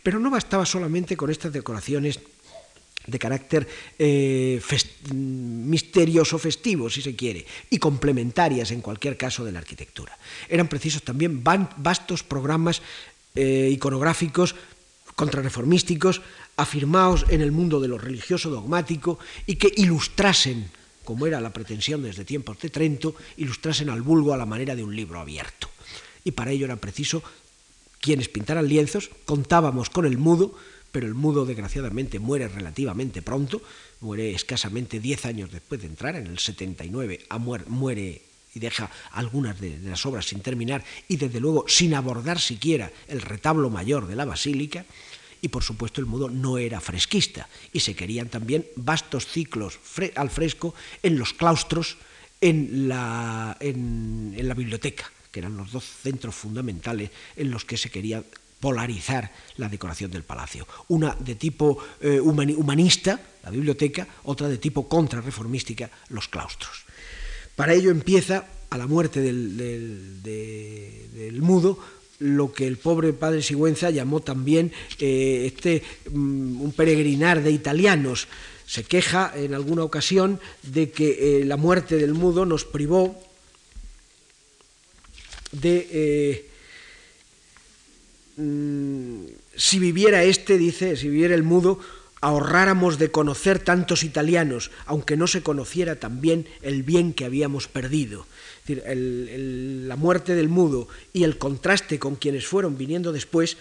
Pero 0.02 0.20
no 0.20 0.28
bastaba 0.28 0.66
solamente 0.66 1.16
con 1.16 1.30
estas 1.30 1.54
decoraciones 1.54 2.20
de 3.08 3.18
carácter 3.18 3.66
eh, 3.98 4.60
misterioso 5.12 6.38
festivo, 6.38 6.90
si 6.90 7.02
se 7.02 7.16
quiere, 7.16 7.44
y 7.70 7.78
complementarias 7.78 8.70
en 8.70 8.80
cualquier 8.80 9.16
caso 9.16 9.44
de 9.44 9.52
la 9.52 9.58
arquitectura. 9.58 10.16
Eran 10.48 10.68
precisos 10.68 11.02
también 11.02 11.42
vastos 11.42 12.22
programas 12.22 12.82
eh, 13.34 13.70
iconográficos 13.72 14.54
contrarreformísticos 15.16 16.22
afirmados 16.56 17.26
en 17.28 17.40
el 17.40 17.50
mundo 17.50 17.80
de 17.80 17.88
lo 17.88 17.98
religioso 17.98 18.50
dogmático 18.50 19.18
y 19.46 19.56
que 19.56 19.72
ilustrasen, 19.76 20.70
como 21.04 21.26
era 21.26 21.40
la 21.40 21.52
pretensión 21.52 22.02
desde 22.02 22.24
tiempos 22.24 22.58
de 22.60 22.70
Trento, 22.70 23.16
ilustrasen 23.36 23.90
al 23.90 24.02
vulgo 24.02 24.32
a 24.32 24.36
la 24.36 24.46
manera 24.46 24.76
de 24.76 24.84
un 24.84 24.94
libro 24.94 25.18
abierto. 25.18 25.68
Y 26.22 26.32
para 26.32 26.52
ello 26.52 26.66
era 26.66 26.76
preciso 26.76 27.22
quienes 28.00 28.28
pintaran 28.28 28.68
lienzos, 28.68 29.10
contábamos 29.24 29.90
con 29.90 30.06
el 30.06 30.18
mudo, 30.18 30.54
pero 30.98 31.06
el 31.06 31.14
mudo 31.14 31.46
desgraciadamente 31.46 32.18
muere 32.18 32.48
relativamente 32.48 33.22
pronto, 33.22 33.62
muere 34.00 34.34
escasamente 34.34 34.98
10 34.98 35.26
años 35.26 35.52
después 35.52 35.80
de 35.80 35.86
entrar, 35.86 36.16
en 36.16 36.26
el 36.26 36.40
79 36.40 37.20
muere 37.68 38.22
y 38.52 38.58
deja 38.58 38.90
algunas 39.12 39.60
de, 39.60 39.78
las 39.78 40.04
obras 40.06 40.26
sin 40.26 40.40
terminar 40.40 40.82
y 41.06 41.16
desde 41.16 41.38
luego 41.38 41.66
sin 41.68 41.94
abordar 41.94 42.40
siquiera 42.40 42.90
el 43.06 43.22
retablo 43.22 43.70
mayor 43.70 44.08
de 44.08 44.16
la 44.16 44.24
basílica. 44.24 44.86
Y 45.40 45.46
por 45.46 45.62
supuesto 45.62 46.00
el 46.00 46.08
mudo 46.08 46.30
no 46.30 46.58
era 46.58 46.80
fresquista 46.80 47.48
y 47.72 47.78
se 47.78 47.94
querían 47.94 48.28
también 48.28 48.66
vastos 48.74 49.28
ciclos 49.28 49.78
al 50.16 50.30
fresco 50.30 50.74
en 51.04 51.16
los 51.16 51.32
claustros, 51.32 51.96
en 52.40 52.88
la, 52.88 53.56
en 53.60 54.34
la 54.36 54.54
biblioteca, 54.54 55.12
que 55.30 55.38
eran 55.38 55.56
los 55.56 55.70
dos 55.70 55.84
centros 55.84 56.34
fundamentales 56.34 57.12
en 57.36 57.52
los 57.52 57.64
que 57.64 57.76
se 57.76 57.88
quería 57.88 58.24
polarizar 58.60 59.30
la 59.56 59.68
decoración 59.68 60.10
del 60.10 60.24
palacio. 60.24 60.66
Una 60.88 61.16
de 61.18 61.34
tipo 61.36 61.78
eh, 62.00 62.20
humanista, 62.20 63.20
la 63.44 63.50
biblioteca, 63.50 64.06
otra 64.24 64.48
de 64.48 64.58
tipo 64.58 64.88
contrarreformística, 64.88 65.90
los 66.08 66.28
claustros. 66.28 66.84
Para 67.54 67.74
ello 67.74 67.90
empieza, 67.90 68.46
a 68.70 68.78
la 68.78 68.86
muerte 68.86 69.20
del, 69.20 70.22
mudo, 71.40 71.78
lo 72.18 72.52
que 72.52 72.66
el 72.66 72.76
pobre 72.76 73.12
padre 73.12 73.42
Sigüenza 73.42 73.90
llamó 73.90 74.20
también 74.20 74.72
eh, 74.98 75.44
este, 75.46 75.82
mm, 76.10 76.60
un 76.60 76.72
peregrinar 76.72 77.42
de 77.42 77.50
italianos. 77.50 78.28
Se 78.66 78.84
queja 78.84 79.32
en 79.34 79.54
alguna 79.54 79.84
ocasión 79.84 80.40
de 80.62 80.90
que 80.90 81.40
eh, 81.40 81.44
la 81.44 81.56
muerte 81.56 81.96
del 81.96 82.12
mudo 82.12 82.44
nos 82.44 82.64
privó 82.64 83.18
de 85.52 86.48
Mm, 88.38 89.24
si 89.56 89.80
viviera 89.80 90.22
este, 90.22 90.58
dice, 90.58 90.96
si 90.96 91.08
viviera 91.08 91.34
el 91.34 91.42
mudo, 91.42 91.80
ahorráramos 92.20 92.98
de 92.98 93.10
conocer 93.10 93.58
tantos 93.58 94.04
italianos, 94.04 94.70
aunque 94.86 95.16
no 95.16 95.26
se 95.26 95.42
conociera 95.42 95.96
también 95.96 96.46
el 96.62 96.84
bien 96.84 97.12
que 97.12 97.24
habíamos 97.24 97.66
perdido. 97.66 98.26
Es 98.66 98.76
decir, 98.76 98.84
la 99.86 99.96
muerte 99.96 100.36
del 100.36 100.48
mudo 100.48 100.88
y 101.12 101.24
el 101.24 101.36
contraste 101.36 101.98
con 101.98 102.14
quienes 102.14 102.46
fueron 102.46 102.78
viniendo 102.78 103.12
después 103.12 103.56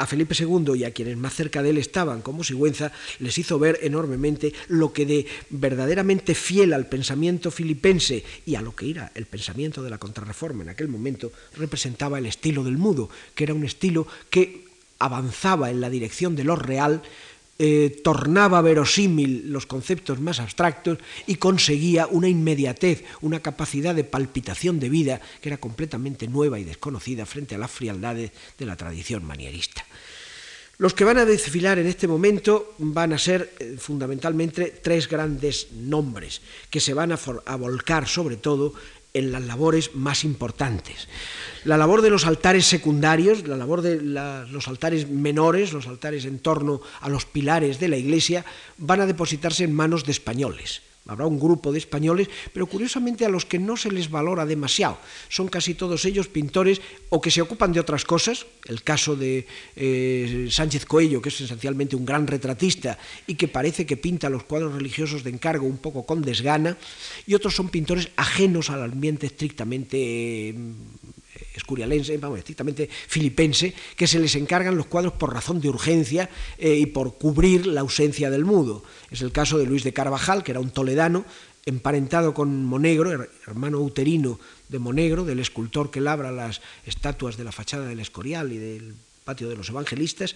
a 0.00 0.06
Felipe 0.06 0.34
II 0.34 0.72
y 0.76 0.84
a 0.84 0.92
quienes 0.92 1.18
más 1.18 1.34
cerca 1.34 1.62
de 1.62 1.70
él 1.70 1.78
estaban, 1.78 2.22
como 2.22 2.42
Sigüenza, 2.42 2.90
les 3.18 3.36
hizo 3.36 3.58
ver 3.58 3.78
enormemente 3.82 4.54
lo 4.68 4.94
que 4.94 5.04
de 5.04 5.26
verdaderamente 5.50 6.34
fiel 6.34 6.72
al 6.72 6.86
pensamiento 6.86 7.50
filipense 7.50 8.24
y 8.46 8.54
a 8.54 8.62
lo 8.62 8.74
que 8.74 8.88
era 8.88 9.12
el 9.14 9.26
pensamiento 9.26 9.82
de 9.82 9.90
la 9.90 9.98
contrarreforma 9.98 10.62
en 10.62 10.70
aquel 10.70 10.88
momento 10.88 11.32
representaba 11.54 12.18
el 12.18 12.24
estilo 12.24 12.64
del 12.64 12.78
mudo, 12.78 13.10
que 13.34 13.44
era 13.44 13.52
un 13.52 13.64
estilo 13.64 14.06
que 14.30 14.64
avanzaba 14.98 15.70
en 15.70 15.82
la 15.82 15.90
dirección 15.90 16.34
de 16.34 16.44
lo 16.44 16.56
real, 16.56 17.02
eh, 17.62 18.00
tornaba 18.02 18.62
verosímil 18.62 19.52
los 19.52 19.66
conceptos 19.66 20.18
más 20.18 20.40
abstractos 20.40 20.96
y 21.26 21.34
conseguía 21.34 22.06
una 22.06 22.26
inmediatez, 22.26 23.04
una 23.20 23.40
capacidad 23.40 23.94
de 23.94 24.04
palpitación 24.04 24.80
de 24.80 24.88
vida 24.88 25.20
que 25.42 25.50
era 25.50 25.58
completamente 25.58 26.26
nueva 26.26 26.58
y 26.58 26.64
desconocida 26.64 27.26
frente 27.26 27.56
a 27.56 27.58
las 27.58 27.70
frialdades 27.70 28.32
de 28.56 28.64
la 28.64 28.76
tradición 28.76 29.26
manierista. 29.26 29.84
Los 30.78 30.94
que 30.94 31.04
van 31.04 31.18
a 31.18 31.26
desfilar 31.26 31.78
en 31.78 31.86
este 31.86 32.08
momento 32.08 32.76
van 32.78 33.12
a 33.12 33.18
ser 33.18 33.52
eh, 33.58 33.76
fundamentalmente 33.78 34.80
tres 34.82 35.06
grandes 35.06 35.72
nombres 35.72 36.40
que 36.70 36.80
se 36.80 36.94
van 36.94 37.12
a, 37.12 37.18
a 37.44 37.56
volcar 37.56 38.08
sobre 38.08 38.38
todo 38.38 38.72
en 39.14 39.32
las 39.32 39.42
labores 39.42 39.94
más 39.94 40.24
importantes. 40.24 41.08
La 41.64 41.76
labor 41.76 42.02
de 42.02 42.10
los 42.10 42.26
altares 42.26 42.66
secundarios, 42.66 43.46
la 43.46 43.56
labor 43.56 43.82
de 43.82 44.00
los 44.00 44.68
altares 44.68 45.08
menores, 45.08 45.72
los 45.72 45.86
altares 45.86 46.24
en 46.24 46.38
torno 46.38 46.80
a 47.00 47.08
los 47.08 47.26
pilares 47.26 47.80
de 47.80 47.88
la 47.88 47.96
iglesia, 47.96 48.44
van 48.78 49.00
a 49.00 49.06
depositarse 49.06 49.64
en 49.64 49.74
manos 49.74 50.04
de 50.04 50.12
españoles. 50.12 50.82
Habrá 51.06 51.26
un 51.26 51.40
grupo 51.40 51.72
de 51.72 51.78
españoles, 51.78 52.28
pero 52.52 52.66
curiosamente 52.66 53.24
a 53.24 53.28
los 53.28 53.46
que 53.46 53.58
no 53.58 53.76
se 53.76 53.90
les 53.90 54.10
valora 54.10 54.44
demasiado. 54.44 54.98
Son 55.28 55.48
casi 55.48 55.74
todos 55.74 56.04
ellos 56.04 56.28
pintores 56.28 56.80
o 57.08 57.20
que 57.20 57.30
se 57.30 57.40
ocupan 57.40 57.72
de 57.72 57.80
otras 57.80 58.04
cosas, 58.04 58.46
el 58.66 58.82
caso 58.82 59.16
de 59.16 59.46
eh, 59.76 60.46
Sánchez 60.50 60.84
Coello, 60.84 61.22
que 61.22 61.30
es 61.30 61.40
esencialmente 61.40 61.96
un 61.96 62.04
gran 62.04 62.26
retratista 62.26 62.98
y 63.26 63.34
que 63.34 63.48
parece 63.48 63.86
que 63.86 63.96
pinta 63.96 64.28
los 64.28 64.44
cuadros 64.44 64.74
religiosos 64.74 65.24
de 65.24 65.30
encargo 65.30 65.66
un 65.66 65.78
poco 65.78 66.04
con 66.04 66.22
desgana, 66.22 66.76
y 67.26 67.34
otros 67.34 67.56
son 67.56 67.70
pintores 67.70 68.10
ajenos 68.16 68.68
al 68.70 68.82
ambiente 68.82 69.26
estrictamente 69.26 70.54
escurialense, 71.60 72.16
vamos, 72.18 72.38
estrictamente 72.38 72.88
filipense, 72.88 73.74
que 73.96 74.06
se 74.06 74.18
les 74.18 74.34
encargan 74.34 74.76
los 74.76 74.86
cuadros 74.86 75.14
por 75.14 75.32
razón 75.32 75.60
de 75.60 75.68
urgencia 75.68 76.28
eh, 76.58 76.76
y 76.76 76.86
por 76.86 77.16
cubrir 77.16 77.66
la 77.66 77.82
ausencia 77.82 78.30
del 78.30 78.44
mudo. 78.44 78.82
Es 79.10 79.22
el 79.22 79.32
caso 79.32 79.58
de 79.58 79.66
Luis 79.66 79.84
de 79.84 79.92
Carvajal, 79.92 80.42
que 80.42 80.52
era 80.52 80.60
un 80.60 80.70
toledano, 80.70 81.24
emparentado 81.66 82.32
con 82.34 82.64
Monegro, 82.64 83.26
hermano 83.46 83.80
uterino 83.80 84.40
de 84.68 84.78
Monegro, 84.78 85.24
del 85.24 85.40
escultor 85.40 85.90
que 85.90 86.00
labra 86.00 86.32
las 86.32 86.60
estatuas 86.86 87.36
de 87.36 87.44
la 87.44 87.52
fachada 87.52 87.86
del 87.86 88.00
Escorial 88.00 88.52
y 88.52 88.58
del 88.58 88.94
patio 89.24 89.48
de 89.48 89.56
los 89.56 89.68
evangelistas, 89.68 90.34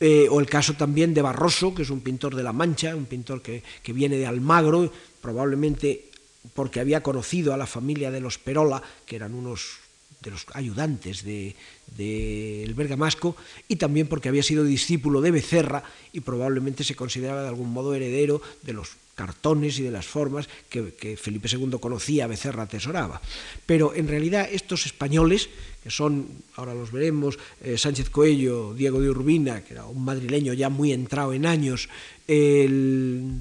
eh, 0.00 0.28
o 0.30 0.38
el 0.38 0.46
caso 0.46 0.74
también 0.74 1.14
de 1.14 1.22
Barroso, 1.22 1.74
que 1.74 1.82
es 1.82 1.90
un 1.90 2.00
pintor 2.00 2.36
de 2.36 2.44
La 2.44 2.52
Mancha, 2.52 2.94
un 2.94 3.06
pintor 3.06 3.42
que, 3.42 3.62
que 3.82 3.92
viene 3.92 4.16
de 4.16 4.26
Almagro, 4.26 4.92
probablemente 5.20 6.08
porque 6.54 6.80
había 6.80 7.02
conocido 7.02 7.52
a 7.52 7.56
la 7.56 7.66
familia 7.66 8.10
de 8.10 8.20
los 8.20 8.38
Perola, 8.38 8.82
que 9.06 9.16
eran 9.16 9.34
unos 9.34 9.78
de 10.20 10.30
los 10.30 10.46
ayudantes 10.54 11.22
del 11.24 11.54
de, 11.96 12.72
Bergamasco, 12.74 13.36
y 13.68 13.76
también 13.76 14.08
porque 14.08 14.28
había 14.28 14.42
sido 14.42 14.64
discípulo 14.64 15.20
de 15.20 15.30
Becerra 15.30 15.84
y 16.12 16.20
probablemente 16.20 16.82
se 16.84 16.96
consideraba 16.96 17.42
de 17.42 17.48
algún 17.48 17.72
modo 17.72 17.94
heredero 17.94 18.42
de 18.62 18.72
los 18.72 18.96
cartones 19.14 19.78
y 19.78 19.82
de 19.82 19.90
las 19.90 20.06
formas 20.06 20.48
que, 20.68 21.16
Felipe 21.16 21.48
II 21.50 21.78
conocía, 21.80 22.26
Becerra 22.26 22.64
atesoraba. 22.64 23.20
Pero 23.66 23.94
en 23.94 24.08
realidad 24.08 24.48
estos 24.50 24.86
españoles, 24.86 25.50
que 25.82 25.90
son, 25.90 26.28
ahora 26.54 26.74
los 26.74 26.92
veremos, 26.92 27.38
eh, 27.62 27.78
Sánchez 27.78 28.10
Coello, 28.10 28.74
Diego 28.74 29.00
de 29.00 29.10
Urbina, 29.10 29.62
que 29.62 29.74
era 29.74 29.86
un 29.86 30.04
madrileño 30.04 30.52
ya 30.52 30.68
muy 30.68 30.92
entrado 30.92 31.32
en 31.32 31.46
años, 31.46 31.88
Luis 32.28 33.38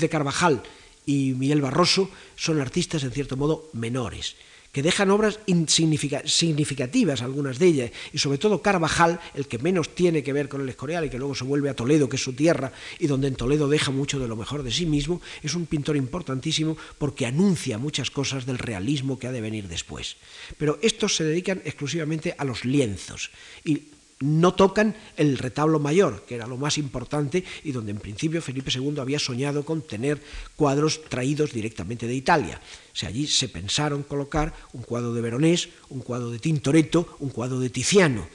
de 0.00 0.08
Carvajal 0.08 0.62
y 1.06 1.34
Miguel 1.36 1.60
Barroso, 1.60 2.10
son 2.36 2.60
artistas 2.60 3.04
en 3.04 3.10
cierto 3.10 3.36
modo 3.36 3.68
menores 3.72 4.36
que 4.72 4.82
dejan 4.82 5.10
obras 5.10 5.40
significativas, 5.46 7.22
algunas 7.22 7.58
de 7.58 7.66
ellas, 7.66 7.90
y 8.12 8.18
sobre 8.18 8.38
todo 8.38 8.62
Carvajal, 8.62 9.20
el 9.34 9.46
que 9.46 9.58
menos 9.58 9.94
tiene 9.94 10.22
que 10.22 10.32
ver 10.32 10.48
con 10.48 10.60
el 10.60 10.68
Escorial 10.68 11.04
y 11.04 11.10
que 11.10 11.18
luego 11.18 11.34
se 11.34 11.44
vuelve 11.44 11.70
a 11.70 11.74
Toledo, 11.74 12.08
que 12.08 12.16
es 12.16 12.22
su 12.22 12.34
tierra, 12.34 12.72
y 12.98 13.06
donde 13.06 13.28
en 13.28 13.34
Toledo 13.34 13.68
deja 13.68 13.90
mucho 13.90 14.20
de 14.20 14.28
lo 14.28 14.36
mejor 14.36 14.62
de 14.62 14.70
sí 14.70 14.86
mismo, 14.86 15.20
es 15.42 15.54
un 15.54 15.66
pintor 15.66 15.96
importantísimo 15.96 16.76
porque 16.98 17.26
anuncia 17.26 17.78
muchas 17.78 18.10
cosas 18.10 18.46
del 18.46 18.58
realismo 18.58 19.18
que 19.18 19.26
ha 19.26 19.32
de 19.32 19.40
venir 19.40 19.66
después. 19.66 20.16
Pero 20.56 20.78
estos 20.82 21.16
se 21.16 21.24
dedican 21.24 21.62
exclusivamente 21.64 22.34
a 22.38 22.44
los 22.44 22.64
lienzos, 22.64 23.30
y 23.64 23.82
no 24.20 24.52
tocan 24.52 24.94
el 25.16 25.38
retablo 25.38 25.80
mayor, 25.80 26.24
que 26.26 26.34
era 26.34 26.46
lo 26.46 26.58
más 26.58 26.76
importante 26.76 27.42
y 27.64 27.72
donde 27.72 27.90
en 27.90 27.98
principio 27.98 28.42
Felipe 28.42 28.70
II 28.70 29.00
había 29.00 29.18
soñado 29.18 29.64
con 29.64 29.80
tener 29.80 30.20
cuadros 30.56 31.02
traídos 31.08 31.52
directamente 31.52 32.06
de 32.06 32.14
Italia. 32.14 32.60
O 32.60 33.06
allí 33.06 33.26
se 33.26 33.48
pensaron 33.48 34.02
colocar 34.02 34.52
un 34.74 34.82
cuadro 34.82 35.14
de 35.14 35.22
Veronés, 35.22 35.70
un 35.88 36.00
cuadro 36.00 36.30
de 36.30 36.38
Tintoretto, 36.38 37.16
un 37.20 37.30
cuadro 37.30 37.58
de 37.60 37.70
Tiziano. 37.70 38.28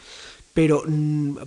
Pero 0.53 0.83
mm, 0.87 1.37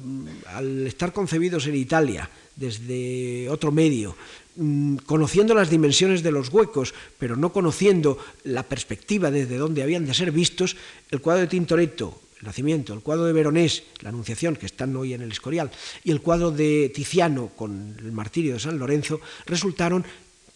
al 0.46 0.87
estar 0.87 1.12
concebidos 1.12 1.66
en 1.66 1.74
Italia 1.74 2.31
desde 2.55 3.48
otro 3.51 3.72
medio, 3.72 4.14
mm, 4.55 4.98
conociendo 4.98 5.55
las 5.55 5.70
dimensiones 5.70 6.22
de 6.22 6.31
los 6.31 6.51
huecos, 6.51 6.94
pero 7.18 7.35
no 7.35 7.53
conociendo 7.53 8.18
la 8.44 8.62
perspectiva 8.62 9.33
desde 9.33 9.57
donde 9.57 9.83
habían 9.83 10.07
de 10.07 10.14
ser 10.14 10.31
vistos, 10.31 10.77
el 11.11 11.20
cuadro 11.20 11.40
de 11.40 11.48
Tintoretto, 11.48 12.20
el 12.40 12.46
nacimiento, 12.46 12.94
el 12.94 13.01
cuadro 13.01 13.24
de 13.24 13.33
Veronés, 13.33 13.83
la 14.01 14.11
Anunciación, 14.11 14.57
que 14.57 14.66
están 14.66 14.94
hoy 14.96 15.14
en 15.14 15.22
el 15.22 15.33
Escorial, 15.33 15.70
y 16.05 16.11
el 16.11 16.20
cuadro 16.20 16.51
de 16.51 16.90
Tiziano 16.94 17.48
con 17.48 17.96
el 17.98 18.12
martirio 18.12 18.55
de 18.55 18.61
San 18.61 18.79
Lorenzo, 18.79 19.20
resultaron 19.46 20.05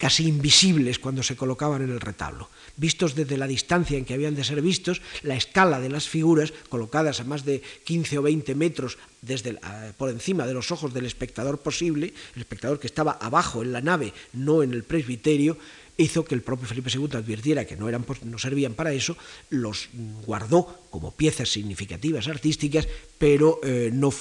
casi 0.03 0.27
invisibles 0.27 0.99
cuando 0.99 1.23
se 1.23 1.37
colocaban 1.37 1.83
en 1.83 1.91
el 1.91 2.01
retablo. 2.01 2.51
Vistos 2.77 3.15
desde 3.15 3.37
la 3.37 3.47
distancia 3.47 3.97
en 3.97 4.05
que 4.05 4.15
habían 4.15 4.35
de 4.35 4.43
ser 4.43 4.61
vistos, 4.61 5.01
la 5.23 5.37
escala 5.37 5.79
de 5.79 5.91
las 5.91 6.09
figuras, 6.09 6.53
colocadas 6.69 7.21
a 7.21 7.25
más 7.25 7.45
de 7.45 7.63
15 7.85 8.19
o 8.19 8.23
20 8.23 8.55
metros 8.57 8.99
desde, 9.21 9.61
por 9.97 10.11
encima 10.11 10.45
de 10.45 10.55
los 10.55 10.73
ojos 10.73 10.93
del 10.93 11.07
espectador 11.07 11.63
posible, 11.63 12.13
el 12.35 12.43
espectador 12.43 12.81
que 12.81 12.89
estaba 12.89 13.13
abajo 13.13 13.63
en 13.63 13.71
la 13.71 13.81
nave, 13.81 14.13
no 14.33 14.65
en 14.65 14.73
el 14.73 14.83
presbiterio, 14.83 15.57
hizo 15.97 16.25
que 16.25 16.35
el 16.35 16.43
propio 16.43 16.67
Felipe 16.67 16.91
II 16.93 17.09
advirtiera 17.13 17.65
que 17.65 17.77
no, 17.77 17.89
eran, 17.89 18.05
no 18.25 18.39
servían 18.39 18.75
para 18.75 18.93
eso, 18.93 19.17
los 19.51 19.89
guardó 20.25 20.87
como 20.91 21.13
piezas 21.13 21.49
significativas 21.51 22.29
artísticas, 22.29 22.89
pero 23.19 23.61
eh, 23.63 23.91
no 23.93 24.13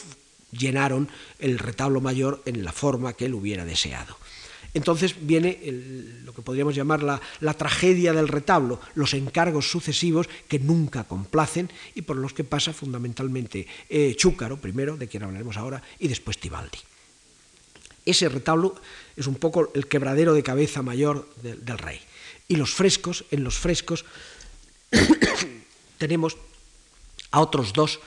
llenaron 0.52 1.10
el 1.40 1.60
retablo 1.60 2.02
mayor 2.02 2.42
en 2.46 2.64
la 2.64 2.72
forma 2.72 3.14
que 3.14 3.26
él 3.26 3.34
hubiera 3.34 3.66
deseado. 3.66 4.18
Entonces 4.74 5.16
viene 5.20 5.60
lo 6.24 6.34
que 6.34 6.42
podríamos 6.42 6.76
llamar 6.76 7.04
la, 7.04 7.54
tragedia 7.56 8.14
del 8.14 8.30
retablo, 8.30 8.80
los 8.96 9.14
encargos 9.14 9.70
sucesivos 9.70 10.30
que 10.48 10.60
nunca 10.60 11.04
complacen 11.04 11.70
y 11.94 12.04
por 12.04 12.16
los 12.16 12.34
que 12.34 12.46
pasa 12.46 12.72
fundamentalmente 12.72 13.68
eh, 13.90 14.16
Chúcaro, 14.16 14.58
primero, 14.58 14.96
de 14.96 15.08
quien 15.08 15.24
hablaremos 15.24 15.58
ahora, 15.58 15.84
y 16.00 16.08
después 16.08 16.38
Tibaldi. 16.38 16.80
Ese 18.06 18.30
retablo 18.30 18.76
es 19.16 19.28
un 19.28 19.36
poco 19.36 19.72
el 19.74 19.88
quebradero 19.88 20.34
de 20.34 20.44
cabeza 20.44 20.82
mayor 20.82 21.28
del 21.42 21.78
rey. 21.78 22.00
Y 22.48 22.56
los 22.56 22.74
frescos, 22.74 23.26
en 23.32 23.44
los 23.44 23.58
frescos 23.58 24.06
tenemos 25.98 26.38
a 27.32 27.40
otros 27.40 27.74
dos, 27.74 28.00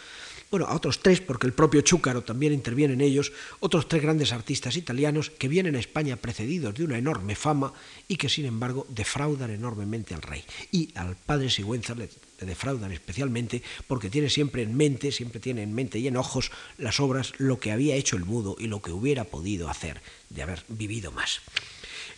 bueno, 0.51 0.67
a 0.67 0.75
otros 0.75 1.01
tres, 1.01 1.21
porque 1.21 1.47
el 1.47 1.53
propio 1.53 1.81
Chúcaro 1.81 2.23
también 2.23 2.53
interviene 2.53 2.95
en 2.95 3.01
ellos, 3.01 3.33
otros 3.61 3.89
tres 3.89 4.03
grandes 4.03 4.33
artistas 4.33 4.77
italianos 4.77 5.31
que 5.31 5.49
vienen 5.49 5.77
a 5.77 5.81
España 5.81 6.17
precedidos 6.17 6.75
de 6.75 6.85
una 6.85 6.99
enorme 6.99 7.35
fama 7.35 7.73
y 8.07 8.17
que 8.17 8.29
sin 8.29 8.45
embargo 8.45 8.87
defraudan 8.91 9.51
enormemente 9.51 10.15
al 10.15 10.23
rey. 10.23 10.45
Y 10.71 10.91
al 10.95 11.17
padre 11.17 11.51
Sigüenza 11.51 11.95
le 11.95 12.11
defraudan 12.45 12.93
especialmente 12.93 13.63
porque 13.87 14.11
tiene 14.11 14.31
siempre 14.31 14.63
en 14.63 14.77
mente, 14.77 15.13
siempre 15.13 15.41
tiene 15.41 15.63
en 15.63 15.75
mente 15.75 15.99
y 15.99 16.09
en 16.09 16.17
ojos 16.17 16.51
las 16.79 17.01
obras, 17.01 17.33
lo 17.39 17.59
que 17.59 17.73
había 17.73 17.97
hecho 17.97 18.17
el 18.17 18.25
mudo 18.25 18.57
y 18.59 18.67
lo 18.67 18.83
que 18.83 18.91
hubiera 18.91 19.25
podido 19.25 19.69
hacer 19.69 20.01
de 20.31 20.43
haber 20.43 20.65
vivido 20.69 21.13
más. 21.13 21.41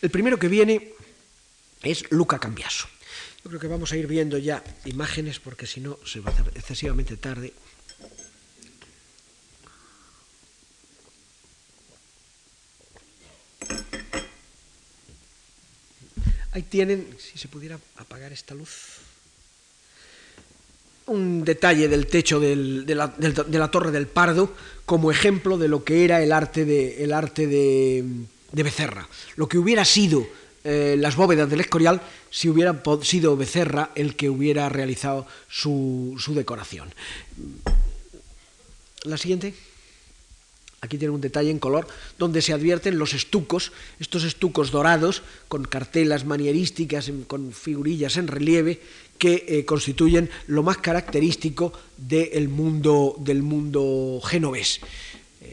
El 0.02 0.10
primero 0.10 0.38
que 0.38 0.48
viene 0.48 0.92
es 1.82 2.10
Luca 2.10 2.38
Cambiaso. 2.38 2.88
Yo 3.44 3.50
creo 3.50 3.60
que 3.60 3.68
vamos 3.68 3.92
a 3.92 3.96
ir 3.96 4.06
viendo 4.06 4.38
ya 4.38 4.62
imágenes 4.84 5.38
porque 5.38 5.66
si 5.66 5.80
no 5.80 5.98
se 6.04 6.20
va 6.20 6.30
a 6.30 6.34
hacer 6.34 6.52
excesivamente 6.56 7.16
tarde. 7.16 7.52
Ahí 16.50 16.62
tienen, 16.62 17.16
si 17.18 17.38
se 17.38 17.48
pudiera 17.48 17.78
apagar 17.96 18.32
esta 18.32 18.54
luz 18.54 19.06
un 21.07 21.45
detalle 21.45 21.88
del 21.88 22.07
techo 22.07 22.40
de, 22.40 22.57
la, 22.95 23.71
Torre 23.71 23.90
del 23.90 24.07
Pardo 24.07 24.53
como 24.85 25.11
ejemplo 25.11 25.59
de 25.59 25.69
lo 25.69 25.85
que 25.85 26.05
era 26.05 26.23
el 26.23 26.33
arte 26.33 26.64
de, 26.64 27.03
el 27.05 27.12
arte 27.12 27.47
de, 27.47 28.05
Becerra, 28.53 29.09
lo 29.37 29.49
que 29.49 29.59
hubiera 29.59 29.85
sido 29.85 30.27
eh, 30.64 30.97
las 30.99 31.14
bóvedas 31.14 31.49
del 31.49 31.61
Escorial 31.61 32.01
si 32.31 32.49
hubiera 32.49 32.83
sido 33.03 33.37
Becerra 33.37 33.90
el 33.95 34.16
que 34.16 34.31
hubiera 34.31 34.69
realizado 34.69 35.27
su, 35.49 36.16
su 36.19 36.35
decoración. 36.35 36.88
La 39.05 39.16
siguiente. 39.16 39.55
Aquí 40.80 40.98
tiene 40.98 41.14
un 41.14 41.20
detalle 41.20 41.50
en 41.50 41.58
color 41.58 41.88
donde 42.18 42.42
se 42.42 42.52
advierten 42.52 42.98
los 42.98 43.14
estucos, 43.14 43.72
estos 43.98 44.24
estucos 44.24 44.70
dorados 44.70 45.22
con 45.48 45.64
cartelas 45.64 46.24
manierísticas, 46.24 47.10
con 47.26 47.52
figurillas 47.52 48.16
en 48.16 48.28
relieve 48.28 48.80
que 49.18 49.44
eh, 49.48 49.64
constituyen 49.64 50.28
lo 50.46 50.62
más 50.62 50.76
característico 50.78 51.72
del 51.96 52.48
mundo, 52.48 53.16
del 53.18 53.42
mundo 53.42 54.20
genovés 54.22 54.80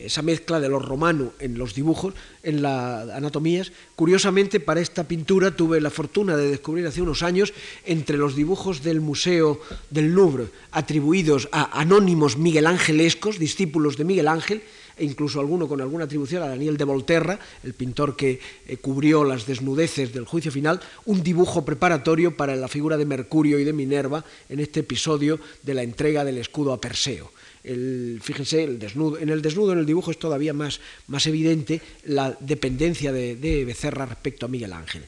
esa 0.04 0.22
mezcla 0.22 0.60
de 0.60 0.70
lo 0.70 0.80
romano 0.80 1.34
en 1.40 1.58
los 1.58 1.74
dibujos, 1.74 2.14
en 2.44 2.62
las 2.62 3.10
anatomías. 3.10 3.72
Curiosamente, 3.96 4.60
para 4.60 4.82
esta 4.82 5.08
pintura 5.08 5.56
tuve 5.56 5.82
la 5.82 5.90
fortuna 5.90 6.36
de 6.36 6.50
descubrir 6.50 6.86
hace 6.88 7.02
unos 7.02 7.24
años 7.24 7.54
entre 7.86 8.18
los 8.18 8.36
dibujos 8.36 8.84
del 8.84 9.02
Museo 9.02 9.62
del 9.90 10.14
Louvre 10.14 10.48
atribuidos 10.72 11.48
a 11.52 11.80
anónimos 11.80 12.38
miguelangelescos, 12.38 13.40
discípulos 13.40 13.98
de 13.98 14.06
Miguel 14.06 14.28
Ángel, 14.28 14.64
e 14.98 15.06
incluso 15.06 15.40
alguno 15.40 15.68
con 15.68 15.82
alguna 15.82 16.06
atribución 16.06 16.44
a 16.44 16.48
Daniel 16.48 16.78
de 16.78 16.84
Volterra, 16.84 17.40
el 17.64 17.74
pintor 17.74 18.16
que 18.16 18.40
eh, 18.68 18.78
cubrió 18.78 19.24
las 19.24 19.46
desnudeces 19.46 20.14
del 20.14 20.26
juicio 20.26 20.52
final, 20.52 20.80
un 21.06 21.24
dibujo 21.24 21.66
preparatorio 21.66 22.36
para 22.38 22.56
la 22.56 22.68
figura 22.68 22.98
de 22.98 23.06
Mercurio 23.06 23.60
y 23.60 23.64
de 23.64 23.74
Minerva 23.74 24.24
en 24.50 24.60
este 24.60 24.82
episodio 24.82 25.40
de 25.64 25.74
la 25.74 25.84
entrega 25.84 26.24
del 26.24 26.38
escudo 26.38 26.74
a 26.74 26.82
Perseo. 26.82 27.32
fíjense, 27.64 28.64
el 28.64 28.80
desnudo, 28.80 29.18
en 29.18 29.30
el 29.30 29.42
desnudo, 29.42 29.74
en 29.74 29.80
el 29.80 29.86
dibujo, 29.86 30.12
es 30.12 30.20
todavía 30.20 30.54
más, 30.54 30.80
más 31.08 31.26
evidente 31.28 31.82
la 32.06 32.36
dependencia 32.40 33.12
de, 33.12 33.36
de 33.36 33.66
Becerra 33.66 34.06
respecto 34.06 34.46
a 34.46 34.50
Miguel 34.50 34.74
Ángel. 34.74 35.04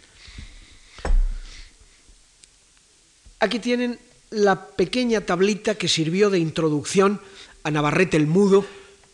Aquí 3.40 3.60
tienen 3.60 4.00
la 4.32 4.68
pequeña 4.68 5.22
tablita 5.22 5.76
que 5.76 5.88
sirvió 5.88 6.30
de 6.30 6.40
introducción 6.40 7.22
a 7.64 7.72
Navarrete 7.72 8.18
el 8.18 8.28
Mudo, 8.28 8.66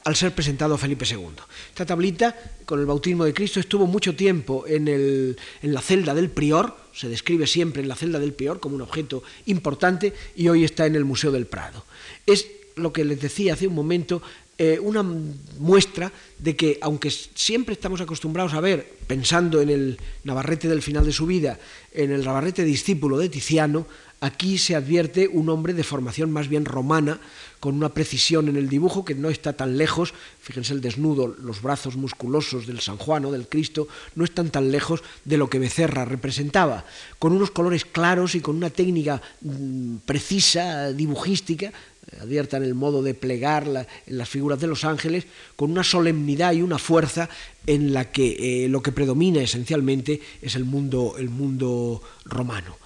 al 0.03 0.15
ser 0.15 0.33
presentado 0.33 0.75
a 0.75 0.77
Felipe 0.77 1.05
II. 1.05 1.29
Esta 1.69 1.85
tablita, 1.85 2.35
con 2.65 2.79
el 2.79 2.85
bautismo 2.85 3.25
de 3.25 3.33
Cristo, 3.33 3.59
estuvo 3.59 3.87
mucho 3.87 4.15
tiempo 4.15 4.65
en, 4.67 4.87
en, 4.87 5.35
la 5.61 5.81
celda 5.81 6.13
del 6.13 6.29
prior, 6.29 6.75
se 6.93 7.09
describe 7.09 7.47
siempre 7.47 7.81
en 7.81 7.87
la 7.87 7.95
celda 7.95 8.19
del 8.19 8.33
prior 8.33 8.59
como 8.59 8.75
un 8.75 8.81
objeto 8.81 9.23
importante 9.45 10.13
y 10.35 10.47
hoy 10.47 10.63
está 10.63 10.85
en 10.85 10.95
el 10.95 11.05
Museo 11.05 11.31
del 11.31 11.45
Prado. 11.45 11.85
Es 12.25 12.47
lo 12.75 12.93
que 12.93 13.05
les 13.05 13.21
decía 13.21 13.53
hace 13.53 13.67
un 13.67 13.75
momento, 13.75 14.21
eh, 14.57 14.79
una 14.79 15.03
muestra 15.03 16.11
de 16.37 16.55
que, 16.55 16.77
aunque 16.81 17.11
siempre 17.11 17.73
estamos 17.73 18.01
acostumbrados 18.01 18.53
a 18.53 18.61
ver, 18.61 18.87
pensando 19.07 19.61
en 19.61 19.69
el 19.69 19.99
Navarrete 20.23 20.67
del 20.67 20.81
final 20.81 21.05
de 21.05 21.11
su 21.11 21.25
vida, 21.25 21.59
en 21.93 22.11
el 22.11 22.23
Navarrete 22.23 22.63
discípulo 22.63 23.17
de 23.17 23.29
Tiziano, 23.29 23.87
aquí 24.21 24.59
se 24.59 24.75
advierte 24.75 25.27
un 25.27 25.49
hombre 25.49 25.73
de 25.73 25.83
formación 25.83 26.31
más 26.31 26.47
bien 26.47 26.63
romana, 26.63 27.19
con 27.59 27.75
una 27.75 27.89
precisión 27.89 28.47
en 28.47 28.55
el 28.55 28.69
dibujo 28.69 29.03
que 29.03 29.15
no 29.15 29.29
está 29.29 29.53
tan 29.53 29.77
lejos, 29.77 30.13
fíjense 30.39 30.73
el 30.73 30.81
desnudo, 30.81 31.27
los 31.27 31.61
brazos 31.61 31.95
musculosos 31.95 32.65
del 32.67 32.79
San 32.79 32.97
Juan 32.97 33.25
o 33.25 33.31
del 33.31 33.47
Cristo, 33.47 33.87
no 34.15 34.23
están 34.23 34.49
tan 34.49 34.71
lejos 34.71 35.03
de 35.25 35.37
lo 35.37 35.49
que 35.49 35.59
Becerra 35.59 36.05
representaba, 36.05 36.85
con 37.19 37.33
unos 37.33 37.51
colores 37.51 37.83
claros 37.83 38.35
y 38.35 38.41
con 38.41 38.55
una 38.55 38.69
técnica 38.69 39.21
mm, 39.41 39.97
precisa, 40.05 40.93
dibujística, 40.93 41.73
adviertan 42.19 42.63
el 42.63 42.75
modo 42.75 43.01
de 43.01 43.13
plegar 43.13 43.87
en 44.05 44.17
las 44.17 44.29
figuras 44.29 44.59
de 44.59 44.67
los 44.67 44.85
ángeles, 44.85 45.25
con 45.55 45.71
una 45.71 45.83
solemnidad 45.83 46.53
y 46.53 46.61
una 46.61 46.77
fuerza 46.77 47.29
en 47.65 47.93
la 47.93 48.11
que 48.11 48.65
eh, 48.65 48.69
lo 48.69 48.83
que 48.83 48.91
predomina 48.91 49.41
esencialmente 49.41 50.21
es 50.41 50.55
el 50.55 50.65
mundo, 50.65 51.15
el 51.17 51.29
mundo 51.29 52.01
romano. 52.25 52.77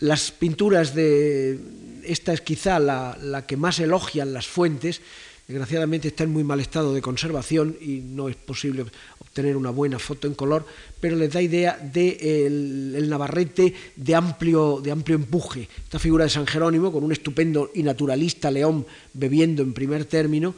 Las 0.00 0.30
pinturas 0.30 0.94
de... 0.94 1.58
Esta 2.04 2.32
es 2.32 2.40
quizá 2.40 2.78
la, 2.78 3.18
la 3.20 3.46
que 3.46 3.56
más 3.56 3.80
elogian 3.80 4.32
las 4.32 4.46
fuentes, 4.46 5.02
desgraciadamente 5.46 6.08
está 6.08 6.24
en 6.24 6.32
muy 6.32 6.44
mal 6.44 6.60
estado 6.60 6.94
de 6.94 7.02
conservación 7.02 7.76
y 7.80 8.00
no 8.00 8.28
es 8.28 8.36
posible 8.36 8.86
obtener 9.18 9.56
una 9.56 9.70
buena 9.70 9.98
foto 9.98 10.26
en 10.26 10.34
color, 10.34 10.66
pero 11.00 11.16
les 11.16 11.32
da 11.32 11.40
idea 11.40 11.76
del 11.76 11.92
de 11.92 12.98
el 12.98 13.08
Navarrete 13.08 13.72
de 13.94 14.14
amplio, 14.14 14.80
de 14.82 14.90
amplio 14.90 15.16
empuje. 15.16 15.68
Esta 15.84 15.98
figura 15.98 16.24
de 16.24 16.30
San 16.30 16.46
Jerónimo, 16.46 16.90
con 16.90 17.04
un 17.04 17.12
estupendo 17.12 17.70
y 17.74 17.82
naturalista 17.82 18.50
león 18.50 18.84
bebiendo 19.14 19.62
en 19.62 19.74
primer 19.74 20.06
término, 20.06 20.54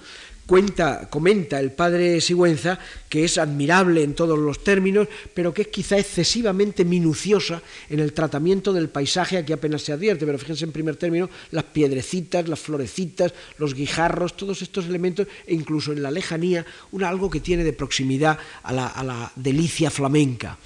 cuenta, 0.50 1.08
comenta 1.08 1.60
el 1.60 1.70
padre 1.70 2.20
Sigüenza 2.20 2.76
que 3.08 3.22
es 3.24 3.38
admirable 3.38 4.02
en 4.02 4.14
todos 4.14 4.36
los 4.36 4.64
términos, 4.64 5.06
pero 5.32 5.54
que 5.54 5.62
es 5.62 5.68
quizá 5.68 5.96
excesivamente 5.96 6.84
minuciosa 6.84 7.62
en 7.88 8.00
el 8.00 8.12
tratamiento 8.12 8.72
del 8.72 8.88
paisaje, 8.88 9.38
aquí 9.38 9.52
apenas 9.52 9.82
se 9.82 9.92
advierte, 9.92 10.26
pero 10.26 10.38
fíjense 10.38 10.64
en 10.64 10.72
primer 10.72 10.96
término, 10.96 11.30
las 11.52 11.62
piedrecitas, 11.62 12.48
las 12.48 12.58
florecitas, 12.58 13.32
los 13.58 13.74
guijarros, 13.74 14.36
todos 14.36 14.60
estos 14.60 14.86
elementos, 14.86 15.28
e 15.46 15.54
incluso 15.54 15.92
en 15.92 16.02
la 16.02 16.10
lejanía, 16.10 16.66
un 16.90 17.04
algo 17.04 17.30
que 17.30 17.38
tiene 17.38 17.62
de 17.62 17.72
proximidad 17.72 18.36
a 18.64 18.72
la, 18.72 18.88
a 18.88 19.04
la 19.04 19.30
delicia 19.36 19.88
flamenca. 19.88 20.58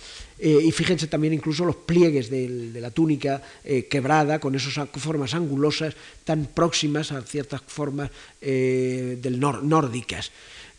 Eh, 0.44 0.61
y 0.62 0.72
fíjense 0.72 1.07
también 1.07 1.33
incluso 1.33 1.64
los 1.64 1.76
pliegues 1.76 2.28
de, 2.28 2.70
la 2.74 2.90
túnica 2.90 3.40
eh, 3.64 3.87
quebrada, 3.87 4.38
con 4.38 4.54
esas 4.54 4.76
formas 4.92 5.33
angulosas 5.33 5.96
tan 6.22 6.44
próximas 6.44 7.12
a 7.12 7.22
ciertas 7.22 7.62
formas 7.66 8.11
eh, 8.42 9.16
del 9.22 9.40
nórdicas. 9.40 10.33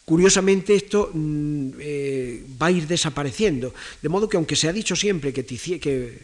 Curiosamente 0.05 0.75
esto 0.75 1.09
mm, 1.11 1.71
va 2.61 2.67
a 2.67 2.71
ir 2.71 2.85
desapareciendo, 2.85 3.73
de 4.03 4.09
modo 4.09 4.29
que 4.29 4.37
aunque 4.37 4.55
se 4.55 4.69
ha 4.69 4.73
dicho 4.73 4.95
siempre 4.95 5.33
que, 5.33 5.43
que 5.43 6.19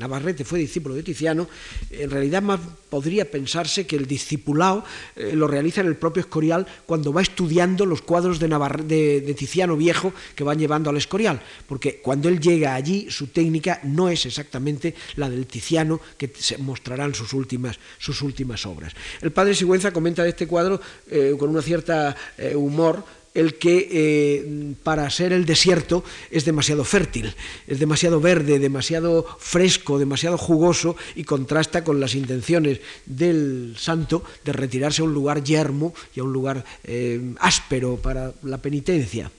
Navarrete 0.00 0.44
fue 0.44 0.58
discípulo 0.58 0.94
de 0.94 1.02
Tiziano, 1.02 1.46
en 1.90 2.10
realidad 2.10 2.40
más 2.40 2.58
podría 2.88 3.30
pensarse 3.30 3.86
que 3.86 3.96
el 3.96 4.06
discipulado 4.06 4.82
eh, 5.14 5.32
lo 5.34 5.46
realiza 5.46 5.82
en 5.82 5.88
el 5.88 5.96
propio 5.96 6.22
Escorial 6.22 6.66
cuando 6.86 7.12
va 7.12 7.20
estudiando 7.20 7.84
los 7.84 8.00
cuadros 8.00 8.38
de, 8.38 8.48
de, 8.48 9.34
Tiziano 9.34 9.76
viejo 9.76 10.12
que 10.34 10.42
van 10.42 10.58
llevando 10.58 10.88
al 10.88 10.96
Escorial, 10.96 11.42
porque 11.68 12.00
cuando 12.00 12.30
él 12.30 12.40
llega 12.40 12.74
allí 12.74 13.10
su 13.10 13.26
técnica 13.26 13.80
no 13.84 14.08
es 14.08 14.24
exactamente 14.24 14.94
la 15.16 15.28
del 15.28 15.46
Tiziano 15.46 16.00
que 16.16 16.32
se 16.34 16.56
mostrarán 16.56 17.14
sus 17.14 17.34
últimas, 17.34 17.78
sus 17.98 18.22
últimas 18.22 18.64
obras. 18.64 18.94
El 19.20 19.32
padre 19.32 19.54
Sigüenza 19.54 19.92
comenta 19.92 20.22
de 20.22 20.30
este 20.30 20.46
cuadro 20.46 20.80
eh, 21.08 21.36
con 21.38 21.50
una 21.50 21.60
cierta 21.60 22.16
eh, 22.38 22.56
humor, 22.56 23.04
el 23.34 23.54
que 23.58 23.88
eh, 23.90 24.74
para 24.82 25.08
ser 25.10 25.32
el 25.32 25.46
desierto 25.46 26.02
es 26.30 26.44
demasiado 26.44 26.84
fértil, 26.84 27.34
es 27.66 27.78
demasiado 27.78 28.20
verde, 28.20 28.58
demasiado 28.58 29.24
fresco, 29.38 29.98
demasiado 29.98 30.36
jugoso 30.36 30.96
y 31.14 31.24
contrasta 31.24 31.84
con 31.84 32.00
las 32.00 32.14
intenciones 32.14 32.80
del 33.06 33.76
santo 33.78 34.24
de 34.44 34.52
retirarse 34.52 35.02
a 35.02 35.04
un 35.04 35.14
lugar 35.14 35.44
yermo 35.44 35.94
y 36.14 36.20
a 36.20 36.24
un 36.24 36.32
lugar 36.32 36.64
eh, 36.84 37.34
áspero 37.38 37.96
para 37.96 38.32
la 38.42 38.58
penitencia. 38.58 39.30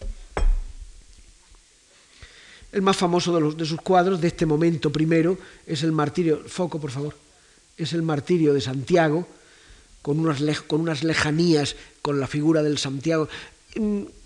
El 2.72 2.82
más 2.82 2.96
famoso 2.96 3.36
de, 3.36 3.42
los, 3.42 3.58
de 3.58 3.66
sus 3.66 3.82
cuadros 3.82 4.22
de 4.22 4.30
este 4.30 4.46
momento 4.46 4.92
primero 4.92 5.38
es 5.68 5.84
el 5.84 5.92
martirio, 5.92 6.42
foco 6.48 6.80
por 6.80 6.92
favor, 6.92 7.18
es 7.78 7.92
el 7.92 8.02
martirio 8.02 8.54
de 8.54 8.62
Santiago, 8.62 9.28
con 10.02 10.20
unas, 10.20 10.42
con 10.62 10.82
unas 10.82 11.04
lejanías 11.04 11.76
con 12.02 12.20
la 12.20 12.28
figura 12.28 12.64
del 12.64 12.78
Santiago, 12.78 13.30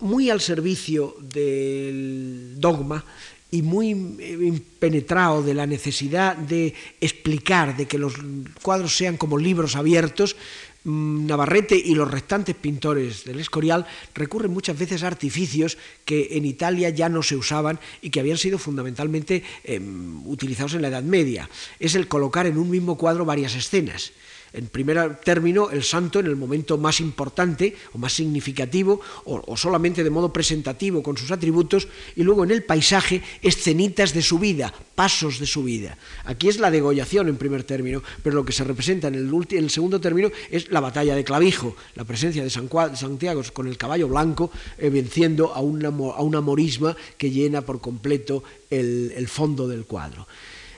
muy 0.00 0.30
al 0.30 0.40
servicio 0.40 1.16
del 1.20 2.54
dogma 2.58 3.04
y 3.50 3.62
muy 3.62 4.16
eh, 4.18 4.60
penetrado 4.78 5.42
de 5.42 5.54
la 5.54 5.66
necesidad 5.66 6.36
de 6.36 6.74
explicar, 7.00 7.76
de 7.76 7.86
que 7.86 7.98
los 7.98 8.14
cuadros 8.62 8.96
sean 8.96 9.16
como 9.16 9.38
libros 9.38 9.76
abiertos, 9.76 10.36
mm, 10.84 11.26
Navarrete 11.26 11.76
y 11.76 11.94
los 11.94 12.10
restantes 12.10 12.56
pintores 12.56 13.24
del 13.24 13.38
Escorial 13.38 13.86
recurren 14.14 14.52
muchas 14.52 14.76
veces 14.76 15.02
a 15.02 15.06
artificios 15.06 15.78
que 16.04 16.28
en 16.32 16.44
Italia 16.44 16.90
ya 16.90 17.08
no 17.08 17.22
se 17.22 17.36
usaban 17.36 17.78
y 18.02 18.10
que 18.10 18.20
habían 18.20 18.38
sido 18.38 18.58
fundamentalmente 18.58 19.44
em, 19.62 20.26
utilizados 20.26 20.74
en 20.74 20.82
la 20.82 20.88
Edad 20.88 21.04
Media. 21.04 21.48
Es 21.78 21.94
el 21.94 22.08
colocar 22.08 22.46
en 22.46 22.58
un 22.58 22.68
mismo 22.68 22.98
cuadro 22.98 23.24
varias 23.24 23.54
escenas 23.54 24.12
en 24.56 24.68
primer 24.68 25.20
término, 25.20 25.70
el 25.70 25.84
santo 25.84 26.18
en 26.18 26.26
el 26.26 26.36
momento 26.36 26.78
más 26.78 27.00
importante 27.00 27.76
o 27.92 27.98
más 27.98 28.14
significativo 28.14 29.00
o, 29.24 29.56
solamente 29.56 30.02
de 30.02 30.10
modo 30.10 30.32
presentativo 30.32 31.02
con 31.02 31.16
sus 31.16 31.30
atributos 31.30 31.88
y 32.16 32.22
luego 32.22 32.42
en 32.42 32.50
el 32.50 32.64
paisaje 32.64 33.22
escenitas 33.42 34.14
de 34.14 34.22
su 34.22 34.38
vida, 34.38 34.72
pasos 34.94 35.38
de 35.38 35.46
su 35.46 35.62
vida. 35.62 35.98
Aquí 36.24 36.48
es 36.48 36.58
la 36.58 36.70
degollación 36.70 37.28
en 37.28 37.36
primer 37.36 37.64
término, 37.64 38.02
pero 38.22 38.36
lo 38.36 38.44
que 38.44 38.52
se 38.52 38.64
representa 38.64 39.08
en 39.08 39.14
el, 39.14 39.70
segundo 39.70 40.00
término 40.00 40.30
es 40.50 40.70
la 40.70 40.80
batalla 40.80 41.14
de 41.14 41.24
Clavijo, 41.24 41.76
la 41.94 42.04
presencia 42.04 42.42
de, 42.42 42.50
San, 42.50 42.68
Santiago 42.96 43.42
con 43.52 43.68
el 43.68 43.76
caballo 43.76 44.08
blanco 44.08 44.50
eh, 44.78 44.88
venciendo 44.88 45.52
a 45.54 45.60
una, 45.60 45.88
a 45.88 46.22
una 46.22 46.40
morisma 46.40 46.96
que 47.18 47.30
llena 47.30 47.60
por 47.60 47.80
completo 47.80 48.42
el 48.70 49.28
fondo 49.28 49.68
del 49.68 49.84
cuadro 49.84 50.26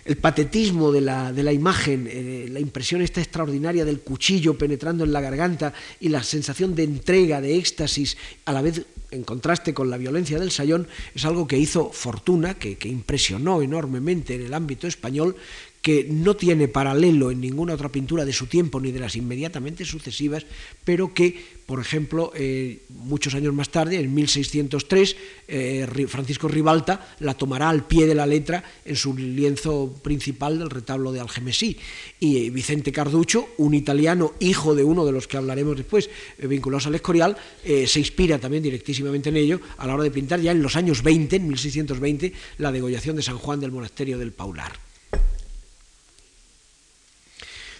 el 0.08 0.16
patetismo 0.16 0.90
de 0.90 1.02
la, 1.02 1.52
imagen, 1.52 2.08
eh, 2.10 2.48
la 2.50 2.60
impresión 2.60 3.02
esta 3.02 3.20
extraordinaria 3.20 3.84
del 3.84 4.00
cuchillo 4.00 4.56
penetrando 4.56 5.04
en 5.04 5.12
la 5.12 5.20
garganta 5.20 5.74
y 6.00 6.08
la 6.08 6.22
sensación 6.22 6.74
de 6.74 6.84
entrega, 6.84 7.42
de 7.42 7.58
éxtasis, 7.58 8.16
a 8.46 8.54
la 8.54 8.62
vez 8.62 8.86
en 9.10 9.22
contraste 9.22 9.74
con 9.74 9.90
la 9.90 9.98
violencia 9.98 10.38
del 10.38 10.50
sayón, 10.50 10.88
es 11.14 11.26
algo 11.26 11.46
que 11.46 11.58
hizo 11.58 11.90
fortuna, 11.92 12.54
que 12.54 12.78
impresionó 12.88 13.60
enormemente 13.60 14.34
en 14.34 14.46
el 14.46 14.54
ámbito 14.54 14.86
español, 14.86 15.36
que 15.82 16.06
no 16.08 16.36
tiene 16.36 16.68
paralelo 16.68 17.30
en 17.30 17.40
ninguna 17.40 17.74
otra 17.74 17.90
pintura 17.90 18.24
de 18.24 18.32
su 18.32 18.46
tiempo 18.46 18.80
ni 18.80 18.90
de 18.90 19.00
las 19.00 19.16
inmediatamente 19.16 19.84
sucesivas, 19.84 20.44
pero 20.84 21.14
que, 21.14 21.58
por 21.66 21.80
ejemplo, 21.80 22.32
eh, 22.34 22.82
muchos 22.88 23.34
años 23.34 23.54
más 23.54 23.70
tarde, 23.70 23.98
en 24.00 24.12
1603, 24.12 25.16
eh, 25.46 26.06
Francisco 26.08 26.48
Ribalta 26.48 27.14
la 27.20 27.34
tomará 27.34 27.68
al 27.68 27.86
pie 27.86 28.06
de 28.06 28.14
la 28.14 28.26
letra 28.26 28.64
en 28.84 28.96
su 28.96 29.16
lienzo 29.16 29.94
principal 30.02 30.58
del 30.58 30.70
retablo 30.70 31.12
de 31.12 31.20
Algemesí. 31.20 31.76
Y 32.18 32.46
eh, 32.46 32.50
Vicente 32.50 32.92
Carducho, 32.92 33.48
un 33.58 33.74
italiano, 33.74 34.34
hijo 34.40 34.74
de 34.74 34.84
uno 34.84 35.06
de 35.06 35.12
los 35.12 35.28
que 35.28 35.36
hablaremos 35.36 35.76
después, 35.76 36.10
vinculados 36.38 36.86
al 36.86 36.96
Escorial, 36.96 37.36
se 37.64 37.98
inspira 37.98 38.38
también 38.38 38.62
directísimamente 38.62 39.28
en 39.28 39.36
ello 39.36 39.60
a 39.76 39.86
la 39.86 39.94
hora 39.94 40.04
de 40.04 40.10
pintar 40.10 40.40
ya 40.40 40.52
en 40.52 40.62
los 40.62 40.76
años 40.76 41.02
20, 41.02 41.36
en 41.36 41.48
1620, 41.48 42.32
la 42.58 42.72
degollación 42.72 43.16
de 43.16 43.22
San 43.22 43.38
Juan 43.38 43.60
del 43.60 43.72
monasterio 43.72 44.18
del 44.18 44.32
Paular 44.32 44.87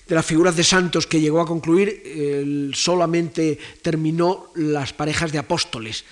de 0.09 0.15
las 0.15 0.25
figuras 0.25 0.57
de 0.57 0.65
santos 0.65 1.07
que 1.07 1.21
llegó 1.21 1.41
a 1.41 1.47
concluir, 1.47 2.73
solamente 2.75 3.59
terminó 3.83 4.51
las 4.55 4.95
parejas 4.95 5.31
de 5.33 5.39
apóstoles, 5.39 6.05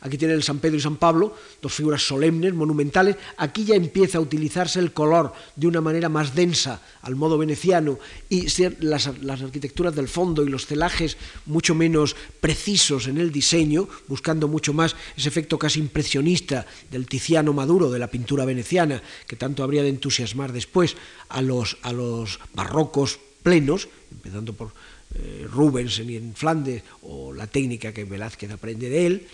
aquí 0.00 0.18
tiene 0.18 0.34
el 0.34 0.42
San 0.42 0.58
Pedro 0.58 0.76
y 0.76 0.80
San 0.80 0.96
Pablo, 0.96 1.36
dos 1.60 1.72
figuras 1.72 2.02
solemnes, 2.02 2.54
monumentales. 2.54 3.16
Aquí 3.36 3.64
ya 3.64 3.74
empieza 3.74 4.18
a 4.18 4.20
utilizarse 4.20 4.80
el 4.80 4.92
color 4.92 5.32
de 5.56 5.66
una 5.66 5.80
manera 5.80 6.08
más 6.08 6.34
densa, 6.34 6.80
al 7.02 7.16
modo 7.16 7.38
veneciano, 7.38 7.98
y 8.28 8.46
las, 8.80 9.10
las 9.22 9.42
arquitecturas 9.42 9.94
del 9.94 10.08
fondo 10.08 10.44
y 10.44 10.48
los 10.48 10.66
celajes 10.66 11.16
mucho 11.46 11.74
menos 11.74 12.16
precisos 12.40 13.06
en 13.06 13.18
el 13.18 13.32
diseño, 13.32 13.88
buscando 14.08 14.48
mucho 14.48 14.72
más 14.72 14.96
ese 15.16 15.28
efecto 15.28 15.58
casi 15.58 15.80
impresionista 15.80 16.66
del 16.90 17.06
Tiziano 17.06 17.52
Maduro, 17.52 17.90
de 17.90 17.98
la 17.98 18.10
pintura 18.10 18.44
veneciana, 18.44 19.02
que 19.26 19.36
tanto 19.36 19.62
habría 19.62 19.82
de 19.82 19.88
entusiasmar 19.88 20.52
después 20.52 20.96
a 21.28 21.42
los, 21.42 21.78
a 21.82 21.92
los 21.92 22.40
barrocos 22.54 23.18
plenos, 23.42 23.88
empezando 24.10 24.52
por 24.52 24.72
eh, 25.14 25.46
Rubens 25.50 25.98
en 25.98 26.34
Flandes 26.34 26.82
o 27.02 27.32
la 27.32 27.46
técnica 27.46 27.92
que 27.92 28.04
Velázquez 28.04 28.50
aprende 28.50 28.88
de 28.88 29.06
él, 29.06 29.26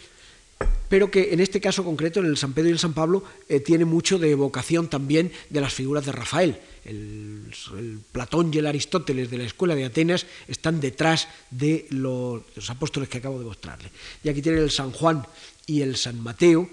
pero 0.88 1.10
que 1.10 1.32
en 1.32 1.40
este 1.40 1.60
caso 1.60 1.84
concreto, 1.84 2.20
en 2.20 2.26
el 2.26 2.36
San 2.36 2.52
Pedro 2.52 2.70
y 2.70 2.72
el 2.72 2.78
San 2.78 2.94
Pablo, 2.94 3.22
eh, 3.48 3.60
tiene 3.60 3.84
mucho 3.84 4.18
de 4.18 4.30
evocación 4.30 4.88
también 4.88 5.30
de 5.50 5.60
las 5.60 5.74
figuras 5.74 6.06
de 6.06 6.12
Rafael. 6.12 6.58
El, 6.84 7.52
Platón 8.10 8.50
y 8.52 8.58
el 8.58 8.66
Aristóteles 8.66 9.30
de 9.30 9.38
la 9.38 9.44
escuela 9.44 9.74
de 9.74 9.84
Atenas 9.84 10.26
están 10.46 10.80
detrás 10.80 11.28
de 11.50 11.86
los, 11.90 12.42
apóstoles 12.68 13.08
que 13.08 13.18
acabo 13.18 13.38
de 13.38 13.44
mostrarle. 13.44 13.90
Y 14.24 14.30
aquí 14.30 14.40
tienen 14.40 14.62
el 14.62 14.70
San 14.70 14.92
Juan 14.92 15.26
y 15.66 15.82
el 15.82 15.96
San 15.96 16.20
Mateo, 16.22 16.68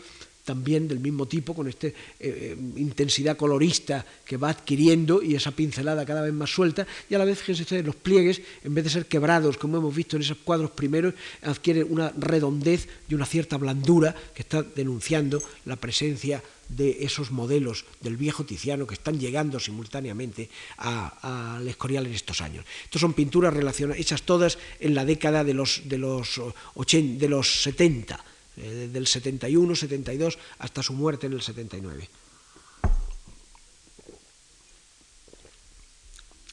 también 0.45 0.87
del 0.87 0.99
mismo 0.99 1.27
tipo, 1.27 1.53
con 1.53 1.67
esta 1.67 1.87
eh, 1.87 1.93
eh, 2.19 2.57
intensidad 2.77 3.35
colorista 3.35 4.05
que 4.23 4.37
va 4.37 4.49
adquiriendo 4.49 5.21
y 5.21 5.35
esa 5.35 5.51
pincelada 5.51 6.05
cada 6.05 6.21
vez 6.21 6.33
más 6.33 6.51
suelta, 6.51 6.87
y 7.09 7.15
a 7.15 7.17
la 7.17 7.25
vez, 7.25 7.41
fíjense 7.41 7.83
los 7.83 7.95
pliegues, 7.95 8.41
en 8.63 8.73
vez 8.73 8.85
de 8.85 8.91
ser 8.91 9.05
quebrados, 9.07 9.57
como 9.57 9.77
hemos 9.77 9.93
visto 9.93 10.15
en 10.15 10.21
esos 10.21 10.37
cuadros 10.37 10.71
primeros, 10.71 11.15
adquieren 11.41 11.87
una 11.89 12.13
redondez 12.15 12.87
y 13.09 13.15
una 13.15 13.25
cierta 13.25 13.57
blandura 13.57 14.15
que 14.33 14.43
está 14.43 14.61
denunciando 14.61 15.41
la 15.65 15.75
presencia 15.75 16.41
de 16.69 16.97
esos 17.01 17.31
modelos 17.31 17.85
del 18.01 18.17
viejo 18.17 18.45
Tiziano 18.45 18.87
que 18.87 18.95
están 18.95 19.19
llegando 19.19 19.59
simultáneamente 19.59 20.49
al 20.77 21.67
Escorial 21.67 22.05
en 22.05 22.13
estos 22.13 22.41
años. 22.41 22.65
Estos 22.83 23.01
son 23.01 23.13
pinturas 23.13 23.53
relacionadas, 23.53 23.99
hechas 23.99 24.23
todas 24.23 24.57
en 24.79 24.95
la 24.95 25.05
década 25.05 25.43
de 25.43 25.53
los, 25.53 25.81
de 25.85 25.97
los, 25.97 26.41
80, 26.75 27.19
de 27.19 27.29
los 27.29 27.63
70 27.63 28.34
eh, 28.57 28.89
del 28.91 29.07
71, 29.07 29.75
72 29.75 30.37
hasta 30.59 30.83
su 30.83 30.93
muerte 30.93 31.27
en 31.27 31.33
el 31.33 31.41
79. 31.41 32.09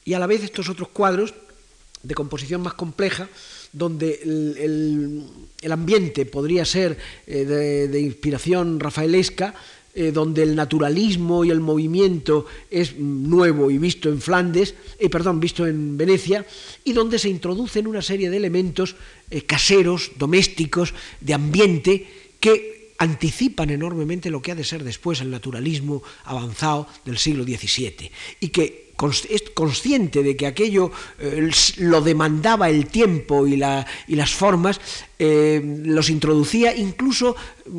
Y 0.05 0.13
a 0.13 0.19
la 0.19 0.27
vez 0.27 0.43
estos 0.43 0.69
otros 0.69 0.89
cuadros 0.89 1.33
de 2.03 2.15
composición 2.15 2.61
más 2.61 2.73
compleja, 2.73 3.29
donde 3.71 4.19
el, 4.21 5.71
ambiente 5.71 6.25
podría 6.25 6.65
ser 6.65 6.97
eh, 7.25 7.45
de, 7.45 7.99
inspiración 8.01 8.79
rafaelesca, 8.79 9.55
eh, 9.95 10.11
donde 10.11 10.43
el 10.43 10.55
naturalismo 10.55 11.45
y 11.45 11.51
el 11.51 11.59
movimiento 11.59 12.45
es 12.71 12.97
nuevo 12.97 13.69
y 13.69 13.77
visto 13.77 14.09
en 14.09 14.21
Flandes, 14.21 14.75
perdón, 15.11 15.39
visto 15.39 15.67
en 15.67 15.97
Venecia, 15.97 16.45
y 16.83 16.93
donde 16.93 17.19
se 17.19 17.29
introducen 17.29 17.87
una 17.87 18.01
serie 18.01 18.29
de 18.29 18.37
elementos 18.37 18.95
eh, 19.29 19.43
caseros, 19.43 20.11
domésticos, 20.17 20.93
de 21.21 21.33
ambiente, 21.33 22.07
que 22.39 22.93
anticipan 22.97 23.69
enormemente 23.69 24.29
lo 24.29 24.41
que 24.41 24.51
ha 24.51 24.55
de 24.55 24.63
ser 24.63 24.83
después 24.83 25.21
el 25.21 25.31
naturalismo 25.31 26.03
avanzado 26.25 26.87
del 27.05 27.17
siglo 27.17 27.43
XVII 27.43 28.11
y 28.39 28.49
que 28.49 28.83
es 29.29 29.43
consciente 29.53 30.23
de 30.23 30.37
que 30.37 30.47
aquello 30.47 30.91
eh, 31.19 31.49
lo 31.77 32.01
demandaba 32.01 32.69
el 32.69 32.87
tiempo 32.87 33.45
y, 33.47 33.57
la, 33.57 33.85
y 34.07 34.15
las 34.15 34.31
formas, 34.31 34.79
eh, 35.19 35.61
los 35.83 36.09
introducía 36.09 36.75
incluso 36.75 37.35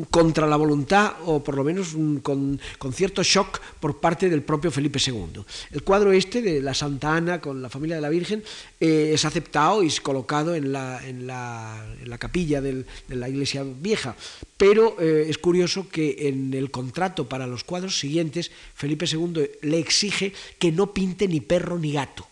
contra 0.09 0.47
la 0.47 0.55
voluntad 0.55 1.13
o 1.25 1.43
por 1.43 1.55
lo 1.55 1.63
menos 1.63 1.95
con, 2.23 2.59
cierto 2.93 3.23
shock 3.23 3.59
por 3.79 3.99
parte 3.99 4.29
del 4.29 4.41
propio 4.41 4.71
Felipe 4.71 4.99
II. 5.05 5.43
El 5.71 5.83
cuadro 5.83 6.11
este 6.11 6.41
de 6.41 6.61
la 6.61 6.73
Santa 6.73 7.15
Ana 7.15 7.41
con 7.41 7.61
la 7.61 7.69
familia 7.69 7.95
de 7.95 8.01
la 8.01 8.09
Virgen 8.09 8.43
eh, 8.79 9.11
es 9.13 9.25
aceptado 9.25 9.83
y 9.83 9.87
es 9.87 10.01
colocado 10.01 10.55
en 10.55 10.71
la, 10.71 11.05
en 11.05 11.27
la, 11.27 12.17
capilla 12.17 12.61
de 12.61 12.85
la 13.09 13.29
iglesia 13.29 13.63
vieja, 13.63 14.15
pero 14.57 14.99
es 14.99 15.37
curioso 15.37 15.89
que 15.89 16.29
en 16.29 16.53
el 16.53 16.71
contrato 16.71 17.27
para 17.27 17.45
los 17.45 17.63
cuadros 17.63 17.99
siguientes 17.99 18.51
Felipe 18.73 19.05
II 19.05 19.49
le 19.61 19.79
exige 19.79 20.33
que 20.57 20.71
no 20.71 20.93
pinte 20.93 21.27
ni 21.27 21.41
perro 21.41 21.77
ni 21.77 21.91
gato. 21.91 22.25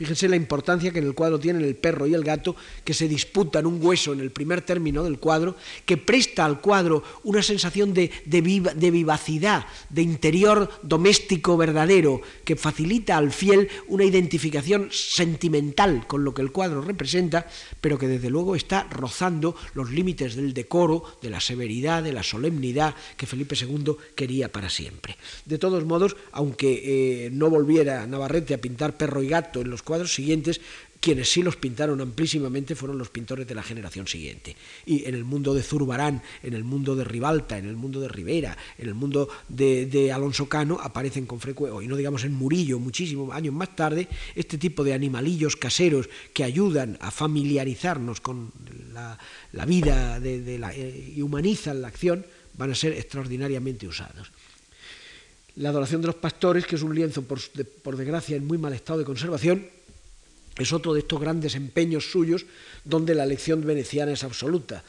Fíjense 0.00 0.30
la 0.30 0.36
importancia 0.36 0.92
que 0.92 0.98
en 0.98 1.04
el 1.04 1.12
cuadro 1.12 1.38
tienen 1.38 1.62
el 1.62 1.76
perro 1.76 2.06
y 2.06 2.14
el 2.14 2.24
gato, 2.24 2.56
que 2.84 2.94
se 2.94 3.06
disputan 3.06 3.66
un 3.66 3.84
hueso 3.84 4.14
en 4.14 4.20
el 4.20 4.30
primer 4.30 4.62
término 4.62 5.04
del 5.04 5.18
cuadro, 5.18 5.56
que 5.84 5.98
presta 5.98 6.46
al 6.46 6.62
cuadro 6.62 7.02
una 7.22 7.42
sensación 7.42 7.92
de, 7.92 8.10
vivacidad, 8.24 9.66
de 9.90 10.00
interior 10.00 10.70
doméstico 10.82 11.58
verdadero, 11.58 12.22
que 12.46 12.56
facilita 12.56 13.18
al 13.18 13.30
fiel 13.30 13.68
una 13.88 14.04
identificación 14.04 14.88
sentimental 14.90 16.06
con 16.06 16.24
lo 16.24 16.32
que 16.32 16.40
el 16.40 16.50
cuadro 16.50 16.80
representa, 16.80 17.46
pero 17.82 17.98
que 17.98 18.08
desde 18.08 18.30
luego 18.30 18.56
está 18.56 18.84
rozando 18.84 19.54
los 19.74 19.90
límites 19.90 20.34
del 20.34 20.54
decoro, 20.54 21.18
de 21.20 21.28
la 21.28 21.40
severidad, 21.40 22.02
de 22.02 22.14
la 22.14 22.22
solemnidad 22.22 22.94
que 23.18 23.26
Felipe 23.26 23.54
II 23.54 23.96
quería 24.14 24.50
para 24.50 24.70
siempre. 24.70 25.18
De 25.44 25.58
todos 25.58 25.84
modos, 25.84 26.16
aunque 26.32 27.26
eh, 27.26 27.30
no 27.30 27.50
volviera 27.50 28.06
Navarrete 28.06 28.54
a 28.54 28.62
pintar 28.62 28.96
perro 28.96 29.22
y 29.22 29.28
gato 29.28 29.60
en 29.60 29.68
los 29.68 29.82
cuadros 29.90 30.14
siguientes, 30.14 30.60
quienes 31.00 31.28
sí 31.28 31.42
los 31.42 31.56
pintaron 31.56 32.00
amplísimamente 32.00 32.76
fueron 32.76 32.96
los 32.96 33.08
pintores 33.08 33.44
de 33.48 33.56
la 33.56 33.62
generación 33.64 34.06
siguiente. 34.06 34.54
Y 34.86 35.04
en 35.04 35.16
el 35.16 35.24
mundo 35.24 35.52
de 35.52 35.64
Zurbarán, 35.64 36.22
en 36.44 36.54
el 36.54 36.62
mundo 36.62 36.94
de 36.94 37.02
Ribalta, 37.02 37.58
en 37.58 37.66
el 37.66 37.74
mundo 37.74 38.00
de 38.00 38.06
Rivera, 38.06 38.56
en 38.78 38.86
el 38.86 38.94
mundo 38.94 39.28
de, 39.48 40.12
Alonso 40.14 40.48
Cano, 40.48 40.78
aparecen 40.80 41.26
con 41.26 41.40
frecuencia, 41.40 41.82
y 41.82 41.88
no 41.88 41.96
digamos 41.96 42.22
en 42.22 42.34
Murillo, 42.34 42.78
muchísimos 42.78 43.34
años 43.34 43.52
más 43.52 43.74
tarde, 43.74 44.06
este 44.36 44.58
tipo 44.58 44.84
de 44.84 44.94
animalillos 44.94 45.56
caseros 45.56 46.08
que 46.32 46.44
ayudan 46.44 46.96
a 47.00 47.10
familiarizarnos 47.10 48.20
con 48.20 48.52
la, 48.94 49.18
vida 49.66 50.20
eh, 50.22 51.12
y 51.16 51.20
humanizan 51.20 51.82
la 51.82 51.88
acción, 51.88 52.24
van 52.56 52.70
a 52.70 52.76
ser 52.76 52.92
extraordinariamente 52.92 53.88
usados. 53.88 54.30
La 55.56 55.70
adoración 55.70 56.00
de 56.00 56.06
los 56.06 56.16
pastores, 56.16 56.64
que 56.64 56.76
es 56.76 56.82
un 56.82 56.94
lienzo, 56.94 57.22
por, 57.22 57.40
por 57.82 57.96
desgracia, 57.96 58.36
en 58.36 58.46
muy 58.46 58.56
mal 58.56 58.72
estado 58.72 59.00
de 59.00 59.04
conservación, 59.04 59.66
es 60.62 60.72
otro 60.72 60.94
de 60.94 61.00
estos 61.00 61.20
grandes 61.20 61.54
empeños 61.54 62.10
suyos 62.10 62.46
donde 62.84 63.14
la 63.14 63.24
elección 63.24 63.64
veneciana 63.64 64.12
es 64.12 64.24
absoluta. 64.24 64.84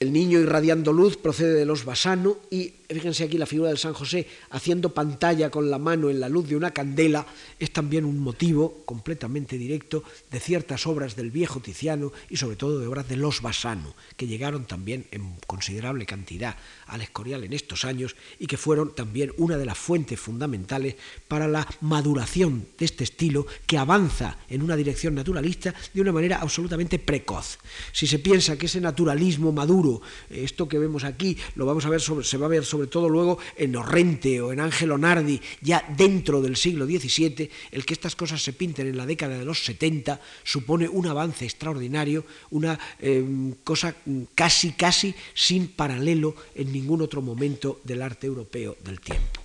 El 0.00 0.12
niño 0.12 0.40
irradiando 0.40 0.92
luz 0.92 1.16
procede 1.16 1.54
de 1.54 1.64
los 1.64 1.84
Basano 1.84 2.38
y 2.50 2.74
fíjense 2.94 3.24
aquí 3.24 3.38
la 3.38 3.46
figura 3.46 3.68
del 3.68 3.78
San 3.78 3.92
José 3.92 4.26
haciendo 4.50 4.92
pantalla 4.92 5.50
con 5.50 5.70
la 5.70 5.78
mano 5.78 6.10
en 6.10 6.20
la 6.20 6.28
luz 6.28 6.48
de 6.48 6.56
una 6.56 6.72
candela 6.72 7.26
es 7.58 7.72
también 7.72 8.04
un 8.04 8.18
motivo 8.18 8.82
completamente 8.84 9.56
directo 9.58 10.04
de 10.30 10.40
ciertas 10.40 10.86
obras 10.86 11.16
del 11.16 11.30
viejo 11.30 11.60
Tiziano 11.60 12.12
y 12.28 12.36
sobre 12.36 12.56
todo 12.56 12.78
de 12.78 12.86
obras 12.86 13.08
de 13.08 13.16
los 13.16 13.40
Basano, 13.40 13.94
que 14.16 14.26
llegaron 14.26 14.66
también 14.66 15.06
en 15.10 15.34
considerable 15.46 16.06
cantidad 16.06 16.56
al 16.86 17.02
Escorial 17.02 17.44
en 17.44 17.52
estos 17.52 17.84
años 17.84 18.16
y 18.38 18.46
que 18.46 18.56
fueron 18.56 18.94
también 18.94 19.32
una 19.38 19.56
de 19.56 19.66
las 19.66 19.78
fuentes 19.78 20.18
fundamentales 20.18 20.96
para 21.28 21.48
la 21.48 21.66
maduración 21.80 22.66
de 22.78 22.84
este 22.84 23.04
estilo 23.04 23.46
que 23.66 23.78
avanza 23.78 24.38
en 24.48 24.62
una 24.62 24.76
dirección 24.76 25.14
naturalista 25.14 25.74
de 25.94 26.00
una 26.00 26.12
manera 26.12 26.38
absolutamente 26.40 26.98
precoz. 26.98 27.58
Si 27.92 28.06
se 28.06 28.18
piensa 28.18 28.56
que 28.56 28.66
ese 28.66 28.80
naturalismo 28.80 29.52
maduro, 29.52 30.02
esto 30.30 30.68
que 30.68 30.78
vemos 30.78 31.04
aquí, 31.04 31.36
lo 31.54 31.66
vamos 31.66 31.84
a 31.86 31.90
ver 31.90 32.00
se 32.00 32.38
va 32.38 32.46
a 32.46 32.50
ver 32.50 32.64
sobre 32.64 32.81
todo 32.86 33.08
luego 33.08 33.38
en 33.56 33.74
Orrente 33.74 34.40
o 34.40 34.52
en 34.52 34.60
Ángelo 34.60 34.98
Nardi, 34.98 35.40
ya 35.60 35.84
dentro 35.96 36.42
del 36.42 36.56
siglo 36.56 36.86
XVII, 36.86 37.50
el 37.70 37.84
que 37.84 37.94
estas 37.94 38.14
cosas 38.14 38.42
se 38.42 38.52
pinten 38.52 38.86
en 38.86 38.96
la 38.96 39.06
década 39.06 39.38
de 39.38 39.44
los 39.44 39.64
70 39.64 40.20
supone 40.44 40.88
un 40.88 41.06
avance 41.06 41.44
extraordinario, 41.44 42.24
una 42.50 42.78
eh, 43.00 43.24
cosa 43.64 43.94
casi, 44.34 44.72
casi 44.72 45.14
sin 45.34 45.68
paralelo 45.68 46.34
en 46.54 46.70
ningún 46.70 46.82
ningún 46.82 47.02
otro 47.02 47.22
momento 47.22 47.80
del 47.84 48.02
arte 48.02 48.26
europeo 48.26 48.76
del 48.84 49.00
tiempo. 49.00 49.40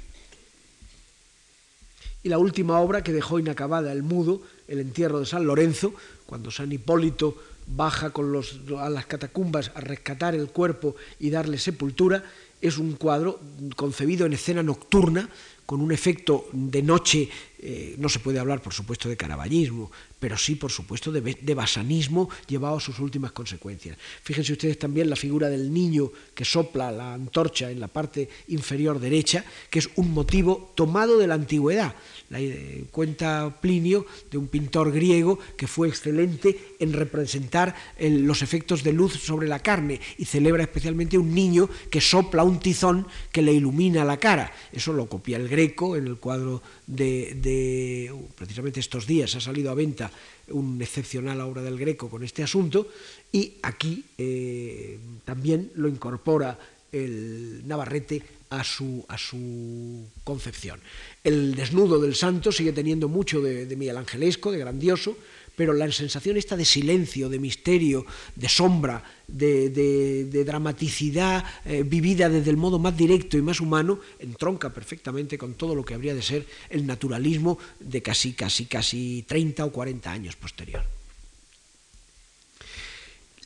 Y 2.24 2.30
la 2.30 2.40
última 2.40 2.80
obra 2.80 3.04
que 3.04 3.14
dejó 3.14 3.40
inacabada 3.40 3.94
el 3.94 4.02
mudo, 4.02 4.42
el 4.68 4.80
entierro 4.80 5.20
de 5.20 5.28
San 5.28 5.46
Lorenzo, 5.46 5.94
cuando 6.26 6.50
San 6.50 6.72
Hipólito 6.72 7.38
baja 7.68 8.10
con 8.10 8.32
los, 8.32 8.60
a 8.80 8.90
las 8.90 9.06
catacumbas 9.06 9.72
a 9.76 9.82
rescatar 9.82 10.34
el 10.34 10.50
cuerpo 10.50 10.96
y 11.20 11.30
darle 11.30 11.60
sepultura, 11.60 12.24
es 12.62 12.78
un 12.78 12.94
cuadro 12.94 13.40
concebido 13.76 14.26
en 14.26 14.34
escena 14.34 14.64
nocturna, 14.64 15.30
con 15.68 15.82
un 15.82 15.92
efecto 15.92 16.48
de 16.54 16.82
noche, 16.82 17.28
eh, 17.60 17.96
no 18.00 18.08
se 18.08 18.20
puede 18.20 18.40
hablar 18.40 18.62
por 18.62 18.74
supuesto 18.74 19.10
de 19.10 19.18
caraballismo, 19.18 19.92
pero 20.18 20.38
sí 20.38 20.56
por 20.56 20.72
supuesto 20.72 21.12
de, 21.12 21.20
de, 21.20 21.54
basanismo 21.54 22.30
llevado 22.48 22.78
a 22.78 22.80
sus 22.80 23.00
últimas 23.00 23.34
consecuencias. 23.34 23.98
Fíjense 24.24 24.54
ustedes 24.54 24.80
también 24.80 25.10
la 25.10 25.18
figura 25.18 25.50
del 25.50 25.74
niño 25.74 26.10
que 26.34 26.46
sopla 26.46 26.90
la 26.90 27.14
antorcha 27.14 27.70
en 27.70 27.82
la 27.82 27.90
parte 27.90 28.30
inferior 28.48 28.98
derecha, 28.98 29.44
que 29.70 29.80
es 29.80 29.90
un 29.98 30.14
motivo 30.14 30.72
tomado 30.74 31.18
de 31.18 31.28
la 31.28 31.36
antigüedad. 31.36 31.94
La, 32.30 32.40
eh, 32.42 32.86
cuenta 32.92 33.58
Plinio 33.62 34.06
de 34.30 34.38
un 34.38 34.48
pintor 34.48 34.92
griego 34.92 35.40
que 35.56 35.68
fue 35.68 35.88
excelente 35.88 36.76
en 36.80 36.94
representar 36.94 37.76
los 38.00 38.42
efectos 38.42 38.84
de 38.84 38.94
luz 38.94 39.14
sobre 39.14 39.48
la 39.48 39.60
carne 39.60 40.02
y 40.18 40.26
celebra 40.26 40.64
especialmente 40.64 41.18
un 41.18 41.34
niño 41.34 41.70
que 41.90 42.02
sopla 42.02 42.44
un 42.44 42.60
tizón 42.60 43.08
que 43.32 43.42
le 43.42 43.54
ilumina 43.54 44.04
la 44.04 44.18
cara. 44.18 44.52
Eso 44.72 44.94
lo 44.94 45.08
copia 45.08 45.38
el 45.38 45.48
Greco 45.48 45.96
en 45.96 46.08
el 46.08 46.18
cuadro 46.18 46.62
de, 46.86 48.14
precisamente 48.36 48.80
estos 48.80 49.08
días 49.08 49.36
ha 49.36 49.42
salido 49.42 49.72
a 49.72 49.76
venta 49.76 50.12
una 50.50 50.84
excepcional 50.84 51.42
obra 51.42 51.62
del 51.62 51.78
Greco 51.78 52.10
con 52.10 52.24
este 52.24 52.44
asunto 52.44 52.88
y 53.32 53.56
aquí 53.62 54.04
eh, 54.18 54.98
también 55.26 55.72
lo 55.76 55.88
incorpora 55.88 56.58
el 56.92 57.68
Navarrete 57.68 58.37
a 58.50 58.64
su, 58.64 59.06
a 59.08 59.18
su 59.18 60.08
concepción. 60.24 60.80
El 61.24 61.56
desnudo 61.56 62.00
del 62.00 62.16
santo 62.16 62.52
sigue 62.52 62.72
teniendo 62.72 63.08
mucho 63.08 63.42
de, 63.42 63.66
de 63.66 63.76
Miguel 63.76 63.98
Angelesco, 63.98 64.52
de 64.52 64.60
grandioso, 64.60 65.18
pero 65.58 65.74
la 65.74 65.92
sensación 65.92 66.38
esta 66.38 66.56
de 66.56 66.64
silencio, 66.64 67.30
de 67.30 67.40
misterio, 67.40 68.06
de 68.36 68.48
sombra, 68.48 69.04
de, 69.28 70.44
dramaticidad 70.46 71.44
eh, 71.66 71.82
vivida 71.84 72.30
desde 72.30 72.52
el 72.52 72.58
modo 72.58 72.78
más 72.78 72.96
directo 72.96 73.40
y 73.40 73.42
más 73.42 73.60
humano, 73.60 74.00
entronca 74.20 74.72
perfectamente 74.72 75.36
con 75.40 75.56
todo 75.56 75.74
lo 75.74 75.84
que 75.84 75.96
habría 75.96 76.14
de 76.14 76.22
ser 76.22 76.46
el 76.70 76.86
naturalismo 76.86 77.58
de 77.80 78.04
casi, 78.04 78.34
casi, 78.34 78.66
casi 78.66 79.26
30 79.28 79.66
o 79.66 79.72
40 79.72 80.12
años 80.12 80.36
posterior. 80.36 80.84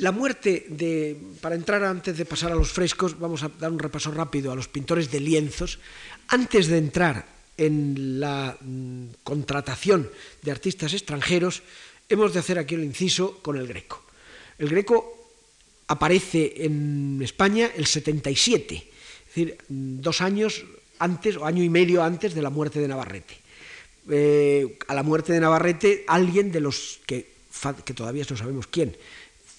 La 0.02 0.12
muerte 0.12 0.66
de, 0.68 1.16
para 1.42 1.54
entrar 1.54 1.84
antes 1.84 2.18
de 2.18 2.26
pasar 2.26 2.52
a 2.52 2.58
los 2.58 2.74
frescos, 2.74 3.20
vamos 3.20 3.44
a 3.44 3.54
dar 3.54 3.70
un 3.70 3.78
repaso 3.78 4.10
rápido 4.10 4.52
a 4.52 4.56
los 4.56 4.68
pintores 4.68 5.12
de 5.12 5.20
lienzos. 5.20 5.78
Antes 6.28 6.66
de 6.66 6.80
entrar 6.80 7.28
en 7.56 8.20
la 8.20 8.58
mm, 8.60 9.22
contratación 9.24 10.10
de 10.42 10.50
artistas 10.50 10.94
extranjeros, 10.94 11.62
hemos 12.10 12.34
de 12.34 12.40
hacer 12.40 12.58
aquí 12.58 12.74
el 12.74 12.84
inciso 12.84 13.44
con 13.44 13.58
el 13.58 13.68
Greco. 13.68 14.02
El 14.58 14.70
Greco 14.70 15.30
aparece 15.86 16.66
en 16.66 17.22
España 17.22 17.70
el 17.70 17.86
77, 17.86 18.74
es 18.74 19.26
decir, 19.28 19.58
dos 19.70 20.22
años 20.22 20.66
antes 20.98 21.38
o 21.38 21.46
año 21.46 21.62
y 21.62 21.70
medio 21.70 22.02
antes 22.02 22.34
de 22.34 22.42
la 22.42 22.50
muerte 22.50 22.80
de 22.80 22.88
Navarrete. 22.88 23.38
Eh, 24.10 24.80
a 24.88 24.96
la 24.96 25.04
muerte 25.04 25.32
de 25.32 25.42
Navarrete, 25.42 26.06
alguien 26.08 26.52
de 26.52 26.60
los 26.60 27.02
que 27.06 27.30
todavía 27.94 28.26
no 28.28 28.36
sabemos 28.36 28.66
quién, 28.66 28.98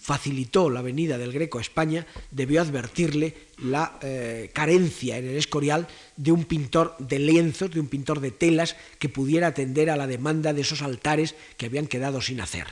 facilitó 0.03 0.69
la 0.69 0.83
venida 0.83 1.17
del 1.17 1.33
Greco 1.33 1.59
a 1.59 1.63
España, 1.63 2.07
debió 2.33 2.61
advertirle 2.61 3.35
la 3.59 3.99
eh, 4.03 4.51
carencia 4.53 5.17
en 5.17 5.29
el 5.29 5.37
Escorial 5.37 5.87
de 6.17 6.33
un 6.33 6.45
pintor 6.45 6.97
de 6.99 7.21
lienzos, 7.21 7.71
de 7.71 7.79
un 7.79 7.87
pintor 7.87 8.21
de 8.21 8.33
telas 8.33 8.77
que 8.99 9.09
pudiera 9.09 9.47
atender 9.47 9.91
a 9.91 9.97
la 9.97 10.09
demanda 10.09 10.53
de 10.53 10.63
esos 10.63 10.83
altares 10.83 11.37
que 11.57 11.67
habían 11.67 11.87
quedado 11.87 12.21
sin 12.21 12.41
hacer. 12.41 12.67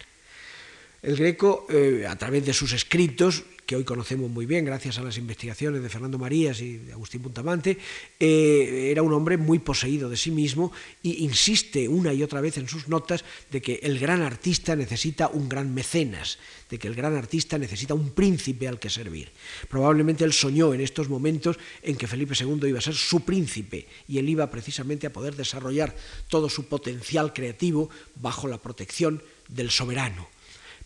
El 1.03 1.17
Greco, 1.17 1.67
eh, 1.71 2.05
a 2.09 2.17
través 2.17 2.45
de 2.45 2.53
sus 2.53 2.73
escritos, 2.73 3.45
que 3.71 3.77
hoy 3.77 3.85
conocemos 3.85 4.29
muy 4.29 4.47
bien 4.47 4.65
gracias 4.65 4.99
a 4.99 5.03
las 5.05 5.17
investigaciones 5.17 5.81
de 5.81 5.89
Fernando 5.89 6.19
Marías 6.19 6.61
y 6.61 6.79
de 6.79 6.93
Agustín 6.93 7.23
Puntamante, 7.23 7.79
eh, 8.19 8.89
era 8.91 9.01
un 9.01 9.13
hombre 9.13 9.37
muy 9.37 9.61
poseído 9.61 10.11
de 10.11 10.17
sí 10.17 10.33
mismo 10.33 10.73
e 11.05 11.23
insiste 11.23 11.87
una 11.87 12.13
y 12.13 12.25
otra 12.25 12.41
vez 12.41 12.59
en 12.59 12.67
sus 12.67 12.89
notas 12.89 13.25
de 13.49 13.63
que 13.63 13.79
el 13.85 14.01
gran 14.01 14.23
artista 14.23 14.75
necesita 14.75 15.29
un 15.29 15.49
gran 15.49 15.73
mecenas, 15.73 16.41
de 16.69 16.81
que 16.81 16.89
el 16.89 16.97
gran 16.97 17.15
artista 17.15 17.59
necesita 17.59 17.95
un 17.95 18.11
príncipe 18.11 18.67
al 18.67 18.81
que 18.81 18.91
servir. 18.91 19.31
Probablemente 19.69 20.25
él 20.25 20.33
soñó 20.33 20.75
en 20.75 20.81
estos 20.81 21.09
momentos 21.09 21.57
en 21.85 21.95
que 21.95 22.09
Felipe 22.09 22.35
II 22.35 22.67
iba 22.67 22.81
a 22.81 22.83
ser 22.83 22.97
su 22.97 23.21
príncipe 23.21 23.87
y 24.09 24.19
él 24.19 24.29
iba 24.29 24.51
precisamente 24.51 25.07
a 25.07 25.13
poder 25.13 25.37
desarrollar 25.37 25.95
todo 26.27 26.49
su 26.49 26.67
potencial 26.67 27.33
creativo 27.33 27.89
bajo 28.17 28.49
la 28.49 28.59
protección 28.59 29.23
del 29.47 29.71
soberano. 29.71 30.27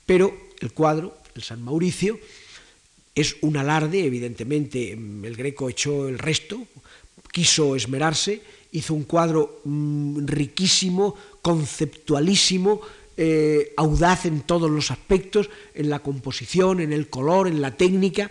Pero 0.05 0.37
el 0.61 0.73
cuadro, 0.73 1.17
el 1.35 1.43
San 1.43 1.63
Mauricio, 1.63 2.21
es 3.15 3.37
un 3.43 3.57
alarde, 3.57 4.05
evidentemente 4.05 4.93
el 4.93 5.37
Greco 5.37 5.69
echó 5.69 6.09
el 6.09 6.19
resto, 6.19 6.67
quiso 7.31 7.77
esmerarse, 7.77 8.43
hizo 8.73 8.95
un 8.95 9.05
cuadro 9.05 9.61
mm, 9.65 10.27
riquísimo, 10.27 11.15
conceptualísimo, 11.41 12.81
eh, 13.17 13.73
audaz 13.77 14.27
en 14.27 14.41
todos 14.41 14.69
los 14.69 14.91
aspectos, 14.91 15.49
en 15.75 15.89
la 15.89 16.01
composición, 16.01 16.81
en 16.81 16.93
el 16.93 17.09
color, 17.09 17.47
en 17.47 17.61
la 17.61 17.77
técnica, 17.77 18.31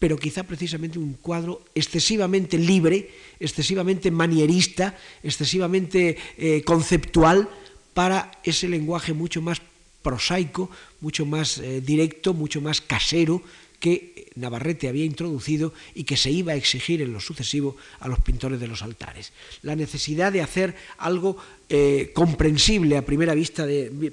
pero 0.00 0.18
quizá 0.18 0.42
precisamente 0.42 0.98
un 0.98 1.14
cuadro 1.14 1.62
excesivamente 1.74 2.58
libre, 2.58 3.10
excesivamente 3.38 4.10
manierista, 4.10 4.98
excesivamente 5.22 6.18
eh, 6.36 6.62
conceptual 6.64 7.48
para 7.94 8.32
ese 8.42 8.66
lenguaje 8.66 9.12
mucho 9.12 9.40
más 9.40 9.62
prosaico, 10.02 10.68
mucho 11.00 11.24
más 11.24 11.58
eh, 11.58 11.80
directo, 11.80 12.34
mucho 12.34 12.60
más 12.60 12.80
casero 12.80 13.40
que 13.80 14.30
Navarrete 14.36 14.88
había 14.88 15.04
introducido 15.04 15.72
y 15.94 16.04
que 16.04 16.16
se 16.16 16.30
iba 16.30 16.52
a 16.52 16.56
exigir 16.56 17.02
en 17.02 17.12
lo 17.12 17.20
sucesivo 17.20 17.76
a 18.00 18.08
los 18.08 18.20
pintores 18.20 18.58
de 18.58 18.66
los 18.66 18.82
altares. 18.82 19.32
La 19.62 19.76
necesidad 19.76 20.32
de 20.32 20.42
hacer 20.42 20.74
algo 20.98 21.36
eh, 21.68 22.10
comprensible 22.12 22.96
a 22.96 23.06
primera 23.06 23.32
vista, 23.32 23.64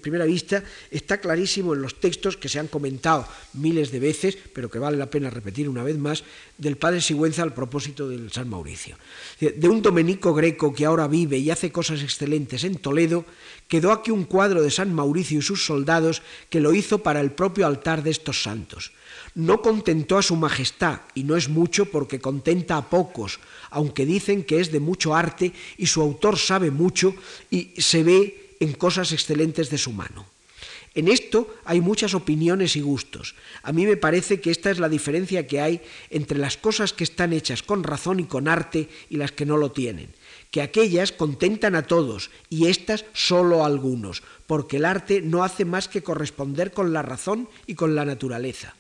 primera 0.01 0.25
vista 0.25 0.63
está 0.89 1.19
clarísimo 1.19 1.73
en 1.73 1.81
los 1.81 1.99
textos 1.99 2.37
que 2.37 2.47
se 2.47 2.59
han 2.59 2.67
comentado 2.67 3.27
miles 3.53 3.91
de 3.91 3.99
veces, 3.99 4.37
pero 4.53 4.69
que 4.69 4.79
vale 4.79 4.97
la 4.97 5.09
pena 5.09 5.29
repetir 5.29 5.67
una 5.67 5.83
vez 5.83 5.97
más, 5.97 6.23
del 6.57 6.77
padre 6.77 7.01
Sigüenza 7.01 7.43
al 7.43 7.53
propósito 7.53 8.07
del 8.07 8.31
San 8.31 8.47
Mauricio. 8.47 8.95
De 9.39 9.67
un 9.67 9.81
domenico 9.81 10.33
greco 10.33 10.73
que 10.73 10.85
ahora 10.85 11.07
vive 11.07 11.37
y 11.37 11.49
hace 11.49 11.71
cosas 11.71 12.03
excelentes 12.03 12.63
en 12.63 12.75
Toledo, 12.75 13.25
quedó 13.67 13.91
aquí 13.91 14.11
un 14.11 14.25
cuadro 14.25 14.61
de 14.61 14.71
San 14.71 14.93
Mauricio 14.93 15.39
y 15.39 15.41
sus 15.41 15.65
soldados 15.65 16.21
que 16.49 16.61
lo 16.61 16.73
hizo 16.73 16.99
para 16.99 17.19
el 17.21 17.31
propio 17.31 17.65
altar 17.65 18.03
de 18.03 18.11
estos 18.11 18.43
santos. 18.43 18.91
No 19.33 19.61
contentó 19.61 20.17
a 20.17 20.21
su 20.21 20.35
majestad, 20.35 21.01
y 21.15 21.23
no 21.23 21.37
es 21.37 21.47
mucho 21.47 21.85
porque 21.85 22.19
contenta 22.19 22.77
a 22.77 22.89
pocos, 22.89 23.39
aunque 23.69 24.05
dicen 24.05 24.43
que 24.43 24.59
es 24.59 24.71
de 24.71 24.79
mucho 24.79 25.15
arte 25.15 25.53
y 25.77 25.87
su 25.87 26.01
autor 26.01 26.37
sabe 26.37 26.71
mucho 26.71 27.15
y 27.49 27.71
se 27.77 28.03
ve 28.03 28.57
en 28.59 28.73
cosas 28.73 29.11
excelentes 29.11 29.69
de 29.69 29.77
su 29.77 29.91
mano. 29.91 30.25
En 30.93 31.07
esto 31.07 31.55
hay 31.63 31.79
muchas 31.79 32.13
opiniones 32.13 32.75
y 32.75 32.81
gustos. 32.81 33.35
A 33.63 33.71
mí 33.71 33.85
me 33.85 33.95
parece 33.95 34.41
que 34.41 34.51
esta 34.51 34.69
es 34.69 34.79
la 34.79 34.89
diferencia 34.89 35.47
que 35.47 35.61
hay 35.61 35.81
entre 36.09 36.37
las 36.37 36.57
cosas 36.57 36.91
que 36.91 37.05
están 37.05 37.31
hechas 37.31 37.63
con 37.63 37.83
razón 37.83 38.19
y 38.19 38.25
con 38.25 38.49
arte 38.49 38.89
y 39.09 39.15
las 39.15 39.31
que 39.31 39.45
no 39.45 39.55
lo 39.55 39.71
tienen 39.71 40.09
que 40.51 40.61
aquellas 40.61 41.13
contentan 41.13 41.75
a 41.75 41.87
todos 41.87 42.29
y 42.49 42.67
éstas 42.67 43.05
solo 43.13 43.63
a 43.63 43.67
algunos, 43.67 44.21
porque 44.45 44.77
el 44.77 44.85
arte 44.85 45.21
no 45.21 45.43
hace 45.43 45.63
más 45.65 45.87
que 45.87 46.03
corresponder 46.03 46.73
con 46.73 46.91
la 46.91 47.01
razón 47.01 47.47
y 47.65 47.75
con 47.75 47.95
la 47.95 48.05
naturaleza. 48.05 48.75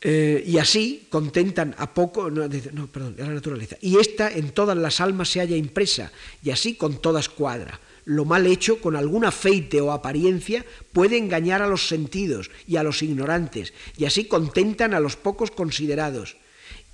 Eh, 0.00 0.44
y 0.46 0.58
así 0.58 1.06
contentan 1.08 1.74
a 1.78 1.92
poco, 1.92 2.30
no, 2.30 2.48
perdón, 2.88 3.16
a 3.18 3.22
la 3.22 3.34
naturaleza. 3.34 3.76
Y 3.80 3.98
esta 3.98 4.30
en 4.30 4.50
todas 4.50 4.76
las 4.76 5.00
almas 5.00 5.30
se 5.30 5.40
halla 5.40 5.56
impresa, 5.56 6.12
y 6.42 6.50
así 6.50 6.74
con 6.74 7.00
todas 7.00 7.28
cuadra. 7.28 7.80
Lo 8.04 8.24
mal 8.24 8.46
hecho, 8.46 8.80
con 8.80 8.94
algún 8.94 9.24
afeite 9.24 9.80
o 9.80 9.90
apariencia, 9.90 10.64
puede 10.92 11.18
engañar 11.18 11.60
a 11.60 11.66
los 11.66 11.88
sentidos 11.88 12.50
y 12.68 12.76
a 12.76 12.84
los 12.84 13.02
ignorantes, 13.02 13.72
y 13.96 14.04
así 14.04 14.26
contentan 14.26 14.94
a 14.94 15.00
los 15.00 15.16
pocos 15.16 15.50
considerados. 15.50 16.36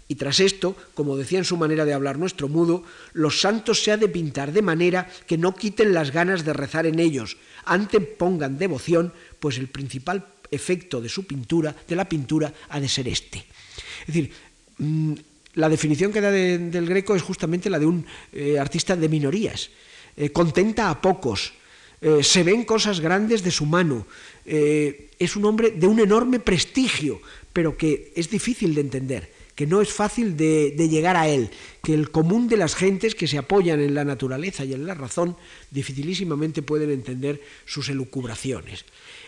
Y 0.08 0.14
tras 0.14 0.40
esto, 0.40 0.76
como 0.94 1.16
decía 1.16 1.38
en 1.38 1.44
su 1.44 1.56
manera 1.56 1.84
de 1.84 1.92
hablar 1.92 2.18
nuestro 2.18 2.48
mudo, 2.48 2.82
los 3.12 3.40
santos 3.40 3.82
se 3.82 3.92
ha 3.92 3.96
de 3.96 4.08
pintar 4.08 4.52
de 4.52 4.62
manera 4.62 5.08
que 5.26 5.38
no 5.38 5.54
quiten 5.54 5.92
las 5.92 6.12
ganas 6.12 6.44
de 6.44 6.52
rezar 6.52 6.86
en 6.86 6.98
ellos, 6.98 7.36
antes 7.64 8.02
pongan 8.18 8.58
devoción, 8.58 9.12
pues 9.40 9.58
el 9.58 9.68
principal 9.68 10.26
efecto 10.52 11.00
de 11.00 11.08
su 11.08 11.26
pintura, 11.26 11.74
de 11.88 11.96
la 11.96 12.08
pintura, 12.08 12.52
ha 12.68 12.78
de 12.78 12.88
ser 12.88 13.08
este. 13.08 13.38
Es 13.38 14.06
decir, 14.06 14.30
mm, 14.78 15.14
la 15.54 15.68
definición 15.68 16.12
que 16.12 16.20
da 16.20 16.30
del 16.30 16.86
Greco 16.86 17.16
es 17.16 17.22
justamente 17.22 17.68
la 17.68 17.78
de 17.78 17.86
un 17.86 18.04
eh, 18.32 18.58
artista 18.58 18.96
de 18.96 19.08
minorías. 19.08 19.70
Eh, 20.16 20.30
contenta 20.30 20.88
a 20.88 21.00
pocos, 21.00 21.52
eh, 22.00 22.22
se 22.22 22.42
ven 22.42 22.64
cosas 22.64 23.00
grandes 23.00 23.42
de 23.42 23.50
su 23.50 23.66
mano, 23.66 24.06
es 24.44 25.36
un 25.36 25.44
hombre 25.44 25.70
de 25.70 25.86
un 25.86 26.00
enorme 26.00 26.40
prestigio, 26.40 27.22
pero 27.52 27.76
que 27.76 28.12
es 28.16 28.28
difícil 28.28 28.74
de 28.74 28.80
entender 28.80 29.30
que 29.54 29.66
no 29.66 29.80
es 29.80 29.92
fácil 29.92 30.36
de, 30.36 30.74
llegar 30.88 31.16
a 31.16 31.28
él, 31.28 31.50
que 31.82 31.94
el 31.94 32.10
común 32.10 32.48
de 32.48 32.56
las 32.56 32.74
gentes 32.74 33.14
que 33.14 33.26
se 33.26 33.38
apoyan 33.38 33.80
en 33.80 33.94
la 33.94 34.04
naturaleza 34.04 34.64
y 34.64 34.72
en 34.72 34.86
la 34.86 34.94
razón 34.94 35.36
dificilísimamente 35.70 36.62
pueden 36.62 36.90
entender 36.90 37.40
sus 37.66 37.88
elucubraciones. 37.88 38.84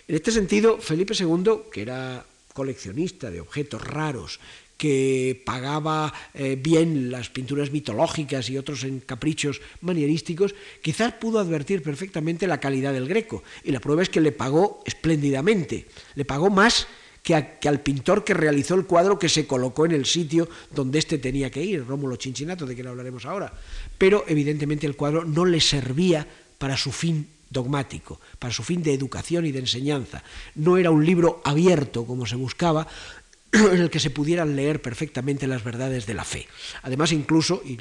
En 0.07 0.15
este 0.15 0.33
sentido, 0.33 0.79
Felipe 0.79 1.15
II, 1.19 1.71
que 1.73 1.83
era 1.83 2.25
coleccionista 2.53 3.31
de 3.31 3.41
objetos 3.41 3.83
raros, 3.83 4.39
que 4.77 5.41
pagaba 5.47 6.13
eh, 6.35 6.59
bien 6.61 7.11
las 7.11 7.31
pinturas 7.31 7.71
mitológicas 7.71 8.51
y 8.51 8.59
otros 8.59 8.85
en 8.85 9.01
caprichos 9.01 9.61
manierísticos, 9.81 10.55
quizás 10.83 11.15
pudo 11.15 11.39
advertir 11.39 11.83
perfectamente 11.83 12.47
la 12.47 12.61
calidad 12.61 12.93
del 12.93 13.09
greco. 13.09 13.43
Y 13.63 13.73
la 13.73 13.81
prueba 13.81 14.03
es 14.03 14.11
que 14.11 14.21
le 14.21 14.33
pagó 14.33 14.83
espléndidamente. 14.85 15.87
Le 16.17 16.25
pagó 16.25 16.51
más 16.51 16.87
que, 17.23 17.35
al 17.35 17.81
pintor 17.81 18.25
que 18.25 18.35
realizó 18.35 18.75
el 18.75 18.85
cuadro 18.85 19.19
que 19.19 19.31
se 19.31 19.47
colocó 19.47 19.87
en 19.87 19.93
el 19.93 20.05
sitio 20.05 20.49
donde 20.75 20.99
éste 20.99 21.19
tenía 21.19 21.51
que 21.51 21.63
ir, 21.63 21.87
Rómulo 21.87 22.17
Chinchinato, 22.17 22.67
de 22.67 22.75
quien 22.75 22.89
hablaremos 22.89 23.25
ahora. 23.25 23.53
Pero 23.97 24.25
evidentemente 24.29 24.87
el 24.87 24.97
cuadro 24.97 25.25
no 25.25 25.47
le 25.47 25.61
servía 25.61 26.27
para 26.59 26.77
su 26.77 26.93
fin 26.93 27.27
dogmático, 27.51 28.21
para 28.39 28.53
su 28.53 28.63
fin 28.63 28.83
de 28.83 28.95
educación 28.95 29.47
y 29.47 29.53
de 29.53 29.61
enseñanza. 29.61 30.23
No 30.55 30.77
era 30.77 30.91
un 30.91 31.05
libro 31.05 31.41
abierto 31.45 32.05
como 32.05 32.27
se 32.27 32.37
buscaba, 32.37 32.87
en 33.53 33.81
el 33.81 33.91
que 33.91 34.01
se 34.01 34.11
pudieran 34.11 34.57
leer 34.57 34.83
perfectamente 34.83 35.47
las 35.47 35.63
verdades 35.63 36.07
de 36.07 36.15
la 36.15 36.25
fe. 36.25 36.49
Además, 36.83 37.13
incluso, 37.13 37.63
y 37.65 37.79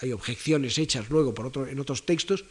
hay 0.00 0.12
objeciones 0.12 0.78
hechas 0.78 1.10
luego 1.10 1.32
por 1.34 1.68
en 1.68 1.78
otros 1.78 2.04
textos, 2.04 2.44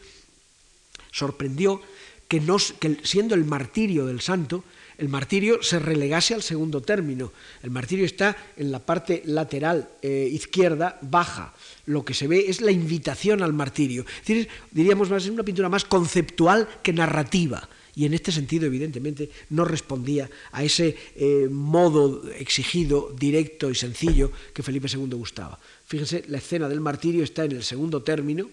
sorprendió 1.10 1.82
que, 2.28 2.40
que 2.80 2.96
siendo 3.02 3.34
el 3.34 3.44
martirio 3.44 4.06
del 4.06 4.20
santo, 4.22 4.64
el 5.02 5.08
martirio 5.08 5.60
se 5.64 5.80
relegase 5.80 6.32
al 6.32 6.44
segundo 6.44 6.80
término. 6.80 7.32
El 7.60 7.72
martirio 7.72 8.06
está 8.06 8.36
en 8.56 8.70
la 8.70 8.78
parte 8.78 9.24
lateral 9.26 9.90
eh, 10.00 10.30
izquierda, 10.30 10.96
baja. 11.02 11.52
Lo 11.86 12.04
que 12.04 12.14
se 12.14 12.28
ve 12.28 12.44
es 12.46 12.60
la 12.60 12.70
invitación 12.70 13.42
al 13.42 13.52
martirio. 13.52 14.06
Es 14.06 14.28
decir, 14.28 14.48
diríamos 14.70 15.10
más, 15.10 15.24
es 15.24 15.30
una 15.30 15.42
pintura 15.42 15.68
más 15.68 15.84
conceptual 15.84 16.68
que 16.84 16.92
narrativa. 16.92 17.68
y 17.96 18.06
en 18.06 18.14
este 18.14 18.30
sentido 18.30 18.66
evidentemente 18.66 19.28
no 19.50 19.64
respondía 19.64 20.30
a 20.52 20.62
ese 20.62 20.96
eh, 21.16 21.48
modo 21.50 22.22
exigido, 22.38 23.12
directo 23.18 23.70
y 23.70 23.74
sencillo 23.74 24.30
que 24.54 24.62
Felipe 24.62 24.86
II 24.86 25.18
gustaba. 25.18 25.58
Fíjense, 25.84 26.22
la 26.28 26.38
escena 26.38 26.68
del 26.68 26.80
martirio 26.80 27.24
está 27.24 27.44
en 27.44 27.52
el 27.52 27.64
segundo 27.64 28.04
término 28.04 28.48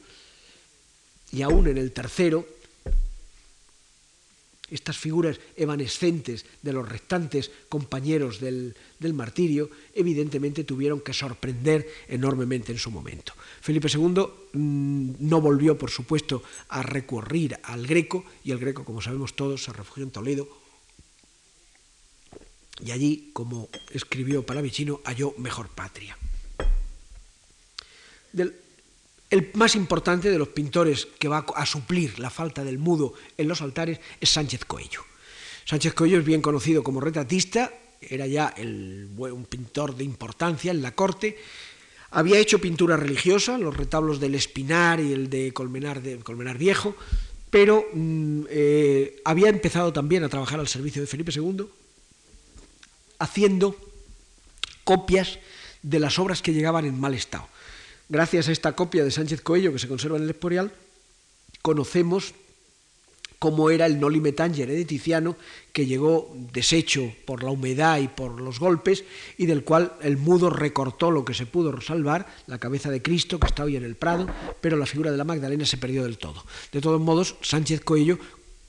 y 1.31 1.43
aún 1.43 1.67
en 1.67 1.77
el 1.77 1.91
tercero 1.91 2.58
estas 4.71 4.97
figuras 4.97 5.39
evanescentes 5.55 6.45
de 6.61 6.73
los 6.73 6.87
restantes 6.87 7.51
compañeros 7.69 8.39
del, 8.39 8.75
martirio, 9.13 9.69
evidentemente 9.93 10.63
tuvieron 10.63 11.01
que 11.01 11.13
sorprender 11.13 11.87
enormemente 12.07 12.71
en 12.71 12.77
su 12.77 12.91
momento. 12.91 13.33
Felipe 13.61 13.87
II 13.91 14.25
mm, 14.53 15.11
no 15.19 15.41
volvió, 15.41 15.77
por 15.77 15.89
supuesto, 15.89 16.43
a 16.69 16.83
recurrir 16.83 17.57
al 17.63 17.87
Greco, 17.87 18.25
y 18.43 18.51
el 18.51 18.59
Greco, 18.59 18.85
como 18.85 19.01
sabemos 19.01 19.35
todos, 19.35 19.63
se 19.63 19.73
refugió 19.73 20.03
en 20.03 20.11
Toledo, 20.11 20.47
y 22.83 22.91
allí, 22.91 23.31
como 23.33 23.69
escribió 23.91 24.45
Palavicino, 24.45 25.01
halló 25.03 25.33
mejor 25.37 25.67
patria. 25.69 26.17
Del, 28.31 28.55
el 29.29 29.51
más 29.53 29.75
importante 29.75 30.31
de 30.31 30.39
los 30.39 30.49
pintores 30.49 31.07
que 31.19 31.27
va 31.27 31.45
a 31.55 31.65
suplir 31.65 32.19
la 32.19 32.29
falta 32.29 32.63
del 32.63 32.79
mudo 32.79 33.13
en 33.37 33.47
los 33.47 33.61
altares 33.61 33.99
es 34.19 34.29
Sánchez 34.29 34.65
Coello. 34.65 35.03
Sánchez 35.65 35.93
Coello 35.93 36.17
es 36.17 36.25
bien 36.25 36.41
conocido 36.41 36.83
como 36.83 36.99
retratista, 36.99 37.71
era 38.01 38.25
ya 38.25 38.55
un 38.57 39.45
pintor 39.47 39.95
de 39.95 40.03
importancia 40.03 40.71
en 40.71 40.81
la 40.81 40.95
corte, 40.95 41.37
había 42.11 42.39
hecho 42.39 42.59
pintura 42.59 42.97
religiosa, 42.97 43.59
los 43.59 43.77
retablos 43.77 44.19
del 44.19 44.33
Espinar 44.33 44.99
y 44.99 45.13
el 45.13 45.29
de 45.29 45.53
Colmenar, 45.53 46.01
de 46.01 46.17
Colmenar 46.17 46.57
Viejo, 46.57 46.95
pero 47.51 47.87
mm, 47.93 48.41
eh, 48.49 49.21
había 49.25 49.49
empezado 49.49 49.93
también 49.93 50.23
a 50.23 50.29
trabajar 50.29 50.59
al 50.59 50.67
servicio 50.67 51.01
de 51.01 51.07
Felipe 51.07 51.31
II, 51.35 51.65
haciendo 53.19 53.75
copias 54.83 55.37
de 55.83 55.99
las 55.99 56.17
obras 56.17 56.41
que 56.41 56.53
llegaban 56.53 56.85
en 56.85 56.99
mal 56.99 57.13
estado. 57.13 57.47
Gracias 58.09 58.49
a 58.49 58.51
esta 58.51 58.75
copia 58.75 59.03
de 59.03 59.11
Sánchez 59.11 59.41
Coello 59.41 59.71
que 59.71 59.77
se 59.77 59.87
conserva 59.87 60.17
en 60.17 60.23
el 60.23 60.31
Esporial, 60.31 60.71
conocemos 61.61 62.33
cómo 63.37 63.69
era 63.69 63.85
el 63.85 63.99
Noli 63.99 64.19
Me 64.19 64.31
Tangere 64.31 64.73
de 64.73 64.83
Tiziano, 64.83 65.37
que 65.71 65.85
llegó 65.85 66.35
deshecho 66.51 67.13
por 67.25 67.43
la 67.43 67.51
humedad 67.51 67.99
y 67.99 68.07
por 68.07 68.41
los 68.41 68.59
golpes, 68.59 69.05
y 69.37 69.45
del 69.45 69.63
cual 69.63 69.93
el 70.01 70.17
mudo 70.17 70.49
recortó 70.49 71.11
lo 71.11 71.23
que 71.23 71.35
se 71.35 71.45
pudo 71.45 71.79
salvar, 71.81 72.25
la 72.47 72.57
cabeza 72.57 72.89
de 72.89 73.03
Cristo, 73.03 73.39
que 73.39 73.45
está 73.45 73.63
hoy 73.63 73.75
en 73.75 73.85
el 73.85 73.95
Prado, 73.95 74.27
pero 74.59 74.75
la 74.75 74.87
figura 74.87 75.11
de 75.11 75.17
la 75.17 75.23
Magdalena 75.23 75.67
se 75.67 75.77
perdió 75.77 76.03
del 76.03 76.17
todo. 76.17 76.43
De 76.71 76.81
todos 76.81 76.99
modos, 76.99 77.35
Sánchez 77.41 77.81
Coello, 77.81 78.17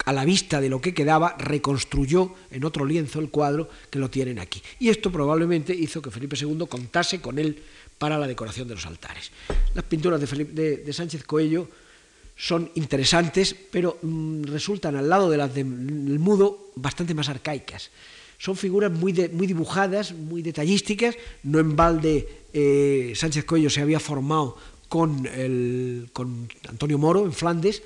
a 0.05 0.13
la 0.13 0.25
vista 0.25 0.61
de 0.61 0.69
lo 0.69 0.81
que 0.81 0.95
quedaba, 0.95 1.35
reconstruyó 1.39 2.35
en 2.51 2.65
otro 2.65 2.85
lienzo 2.85 3.21
el 3.21 3.31
cuadro 3.31 3.69
que 3.91 3.99
lo 3.99 4.11
tienen 4.11 4.39
aquí. 4.39 4.63
Y 4.79 4.91
esto 4.91 5.11
probablemente 5.11 5.75
hizo 5.75 6.03
que 6.03 6.11
Felipe 6.11 6.37
II 6.39 6.67
contase 6.69 7.21
con 7.21 7.39
él 7.39 7.63
para 8.01 8.17
la 8.17 8.27
decoración 8.27 8.67
de 8.67 8.75
los 8.75 8.87
altares. 8.87 9.31
Las 9.75 9.85
pinturas 9.85 10.19
de, 10.19 10.91
Sánchez 10.91 11.23
Coello 11.25 11.69
son 12.35 12.71
interesantes, 12.77 13.55
pero 13.71 13.99
mm, 14.01 14.45
resultan 14.45 14.97
al 14.97 15.07
lado 15.07 15.29
de 15.29 15.37
las 15.37 15.55
del 15.55 15.67
mudo 16.19 16.73
bastante 16.77 17.13
más 17.13 17.29
arcaicas. 17.29 17.91
Son 18.39 18.57
figuras 18.57 18.91
muy, 18.91 19.13
dibujadas, 19.13 20.15
muy 20.15 20.41
detallísticas. 20.41 21.15
No 21.43 21.59
en 21.59 21.77
balde 21.77 22.47
eh, 22.55 23.13
Sánchez 23.15 23.45
Coello 23.45 23.69
se 23.69 23.83
había 23.83 24.01
formado 24.01 24.57
con, 24.89 25.29
con 26.15 26.49
Antonio 26.71 26.97
Moro 26.97 27.27
en 27.27 27.35
Flandes 27.35 27.83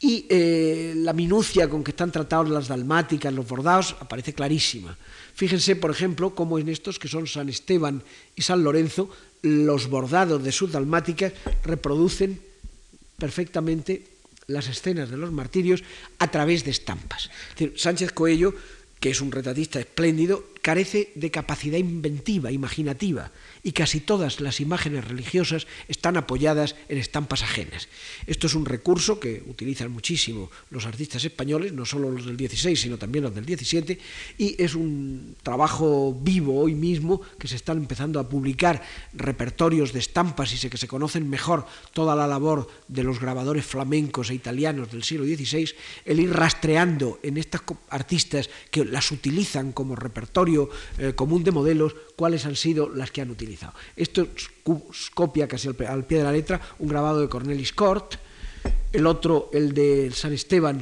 y 0.00 0.26
eh, 0.28 0.94
la 0.96 1.12
minucia 1.12 1.70
con 1.70 1.84
que 1.84 1.92
están 1.92 2.10
tratados 2.10 2.50
las 2.50 2.66
dalmáticas, 2.66 3.32
los 3.32 3.46
bordados, 3.46 3.94
aparece 4.00 4.34
clarísima. 4.34 4.98
Fíjense, 5.34 5.76
por 5.76 5.90
ejemplo, 5.90 6.34
cómo 6.34 6.58
en 6.58 6.68
estos 6.68 6.98
que 6.98 7.08
son 7.08 7.26
San 7.26 7.48
Esteban 7.48 8.02
y 8.36 8.42
San 8.42 8.62
Lorenzo 8.62 9.08
los 9.44 9.88
bordados 9.88 10.42
de 10.42 10.52
sus 10.52 10.72
dalmáticas 10.72 11.34
reproducen 11.64 12.40
perfectamente 13.18 14.06
las 14.46 14.68
escenas 14.68 15.10
de 15.10 15.18
los 15.18 15.32
martirios 15.32 15.84
a 16.18 16.30
través 16.30 16.64
de 16.64 16.70
estampas. 16.70 17.30
Sánchez 17.76 18.12
Coello, 18.12 18.54
que 19.00 19.10
es 19.10 19.20
un 19.20 19.30
retratista 19.30 19.78
espléndido, 19.78 20.44
carece 20.64 21.12
de 21.14 21.30
capacidad 21.30 21.76
inventiva, 21.76 22.50
imaginativa 22.50 23.30
y 23.62 23.72
casi 23.72 24.00
todas 24.00 24.40
las 24.40 24.60
imágenes 24.60 25.04
religiosas 25.04 25.66
están 25.88 26.16
apoyadas 26.16 26.74
en 26.88 26.96
estampas 26.96 27.42
ajenas. 27.42 27.88
Esto 28.26 28.46
es 28.46 28.54
un 28.54 28.64
recurso 28.64 29.20
que 29.20 29.44
utilizan 29.46 29.92
muchísimo 29.92 30.50
los 30.70 30.86
artistas 30.86 31.22
españoles, 31.22 31.74
no 31.74 31.84
solo 31.84 32.10
los 32.10 32.24
del 32.24 32.38
16, 32.38 32.80
sino 32.80 32.96
también 32.96 33.24
los 33.24 33.34
del 33.34 33.44
17, 33.44 33.98
y 34.38 34.56
es 34.56 34.74
un 34.74 35.36
trabajo 35.42 36.18
vivo 36.18 36.58
hoy 36.58 36.74
mismo 36.74 37.20
que 37.38 37.46
se 37.46 37.56
están 37.56 37.76
empezando 37.76 38.18
a 38.18 38.30
publicar 38.30 38.82
repertorios 39.12 39.92
de 39.92 39.98
estampas 39.98 40.64
y 40.64 40.70
que 40.70 40.78
se 40.78 40.88
conocen 40.88 41.28
mejor 41.28 41.66
toda 41.92 42.16
la 42.16 42.26
labor 42.26 42.70
de 42.88 43.02
los 43.02 43.20
grabadores 43.20 43.66
flamencos 43.66 44.30
e 44.30 44.34
italianos 44.34 44.90
del 44.90 45.04
siglo 45.04 45.26
XVI, 45.26 45.68
el 46.06 46.20
ir 46.20 46.32
rastreando 46.32 47.20
en 47.22 47.36
estas 47.36 47.60
artistas 47.90 48.48
que 48.70 48.86
las 48.86 49.12
utilizan 49.12 49.72
como 49.72 49.94
repertorio 49.94 50.53
eh, 50.98 51.12
común 51.14 51.44
de 51.44 51.50
modelos, 51.50 51.94
cuáles 52.16 52.46
han 52.46 52.56
sido 52.56 52.88
las 52.88 53.10
que 53.10 53.20
han 53.20 53.30
utilizado. 53.30 53.74
Esto 53.96 54.28
copia 55.14 55.48
casi 55.48 55.68
al, 55.68 56.04
pie 56.04 56.18
de 56.18 56.24
la 56.24 56.32
letra 56.32 56.60
un 56.78 56.88
grabado 56.88 57.20
de 57.20 57.28
Cornelis 57.28 57.72
Cort, 57.72 58.14
el 58.92 59.06
otro, 59.06 59.50
el 59.52 59.74
de 59.74 60.10
San 60.12 60.32
Esteban, 60.32 60.80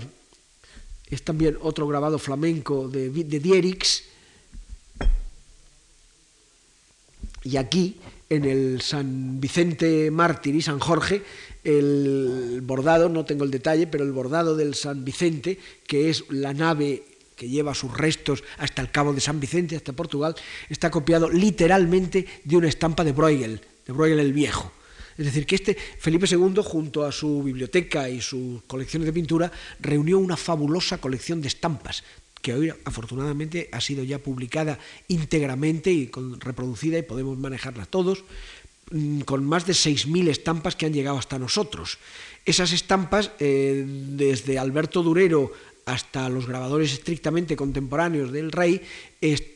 es 1.11 1.23
también 1.23 1.59
otro 1.61 1.87
grabado 1.87 2.18
flamenco 2.18 2.89
de, 2.89 3.11
de 3.11 3.41
Dierix, 3.41 4.05
y 7.45 7.57
aquí, 7.57 7.97
en 8.29 8.45
el 8.45 8.81
San 8.81 9.41
Vicente 9.41 10.11
Mártir 10.11 10.55
y 10.55 10.62
San 10.62 10.79
Jorge, 10.79 11.23
el 11.64 12.61
bordado, 12.62 13.09
no 13.09 13.25
tengo 13.25 13.45
el 13.45 13.51
detalle, 13.51 13.87
pero 13.87 14.05
el 14.05 14.12
bordado 14.12 14.57
del 14.57 14.75
San 14.75 15.05
Vicente, 15.05 15.59
que 15.87 16.09
es 16.09 16.25
la 16.31 16.55
nave 16.55 17.05
que 17.37 17.49
lleva 17.49 17.74
sus 17.74 17.97
restos 17.97 18.45
hasta 18.59 18.83
el 18.83 18.91
Cabo 18.91 19.12
de 19.12 19.20
San 19.20 19.41
Vicente, 19.41 19.76
hasta 19.76 19.93
Portugal, 19.93 20.35
está 20.68 20.91
copiado 20.91 21.28
literalmente 21.28 22.26
de 22.45 22.57
una 22.57 22.68
estampa 22.68 23.05
de 23.05 23.12
Bruegel, 23.12 23.61
de 23.87 23.93
Bruegel 23.93 24.20
el 24.20 24.33
Viejo. 24.33 24.72
Es 25.16 25.26
decir, 25.26 25.47
que 25.47 25.57
este 25.57 25.74
Felipe 25.74 26.26
II, 26.30 26.62
junto 26.64 27.05
a 27.05 27.12
su 27.12 27.43
biblioteca 27.43 28.09
y 28.09 28.20
sus 28.20 28.62
colecciones 28.62 29.07
de 29.07 29.12
pintura, 29.12 29.53
reunió 29.80 30.18
una 30.18 30.37
fabulosa 30.37 30.99
colección 30.99 31.41
de 31.41 31.49
estampas, 31.49 32.03
que 32.41 32.55
hoy 32.55 32.72
afortunadamente 32.85 33.68
ha 33.72 33.80
sido 33.80 34.03
ya 34.05 34.18
publicada 34.18 34.78
íntegramente 35.09 35.93
y 35.93 36.11
reproducida 36.41 36.99
y 36.99 37.03
podemos 37.03 37.39
manejarla 37.39 37.87
todos, 37.87 38.24
mm, 38.91 39.20
con 39.20 39.45
más 39.45 39.66
de 39.66 39.74
6.000 39.74 40.28
estampas 40.28 40.74
que 40.74 40.87
han 40.87 40.93
llegado 40.93 41.18
hasta 41.18 41.39
nosotros. 41.39 41.99
Esas 42.45 42.72
estampas, 42.72 43.30
eh, 43.39 43.85
desde 43.87 44.59
Alberto 44.59 45.03
Durero 45.03 45.53
hasta 45.87 46.28
los 46.28 46.47
grabadores 46.47 46.93
estrictamente 46.93 47.57
contemporáneos 47.57 48.33
del 48.33 48.53
rey 48.53 48.83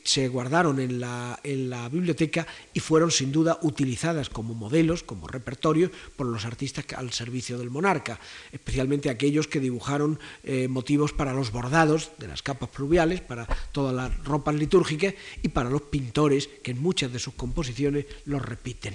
se 0.04 0.28
guardaron 0.28 0.78
en 0.78 1.00
la, 1.00 1.40
en 1.42 1.70
la, 1.70 1.88
biblioteca 1.88 2.46
y 2.72 2.80
fueron 2.80 3.10
sin 3.10 3.32
duda 3.32 3.58
utilizadas 3.62 4.28
como 4.28 4.54
modelos, 4.54 5.02
como 5.02 5.26
repertorios 5.26 5.90
por 6.14 6.26
los 6.26 6.44
artistas 6.44 6.84
al 6.96 7.12
servicio 7.12 7.58
del 7.58 7.70
monarca, 7.70 8.20
especialmente 8.52 9.10
aquellos 9.10 9.48
que 9.48 9.58
dibujaron 9.58 10.20
eh, 10.44 10.68
motivos 10.68 11.12
para 11.12 11.34
los 11.34 11.50
bordados 11.50 12.12
de 12.18 12.28
las 12.28 12.42
capas 12.42 12.68
pluviales, 12.70 13.20
para 13.20 13.46
todas 13.72 13.94
las 13.94 14.16
ropas 14.24 14.54
litúrgicas 14.54 15.14
y 15.42 15.48
para 15.48 15.70
los 15.70 15.82
pintores 15.82 16.48
que 16.62 16.70
en 16.70 16.80
muchas 16.80 17.12
de 17.12 17.18
sus 17.18 17.34
composiciones 17.34 18.06
los 18.24 18.42
repiten 18.42 18.94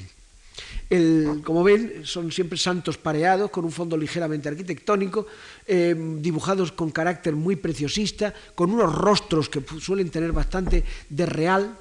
como 1.44 1.64
ven, 1.64 2.04
son 2.04 2.32
siempre 2.32 2.58
santos 2.58 2.98
pareados, 2.98 3.50
con 3.50 3.64
un 3.64 3.72
fondo 3.72 3.96
ligeramente 3.96 4.50
arquitectónico, 4.50 5.26
eh, 5.66 5.96
dibujados 6.20 6.72
con 6.72 6.92
carácter 6.92 7.36
muy 7.36 7.56
preciosista, 7.56 8.34
con 8.56 8.72
unos 8.72 8.94
rostros 8.94 9.48
que 9.48 9.64
suelen 9.80 10.10
tener 10.10 10.34
bastante 10.34 10.84
de 11.10 11.26
real, 11.26 11.78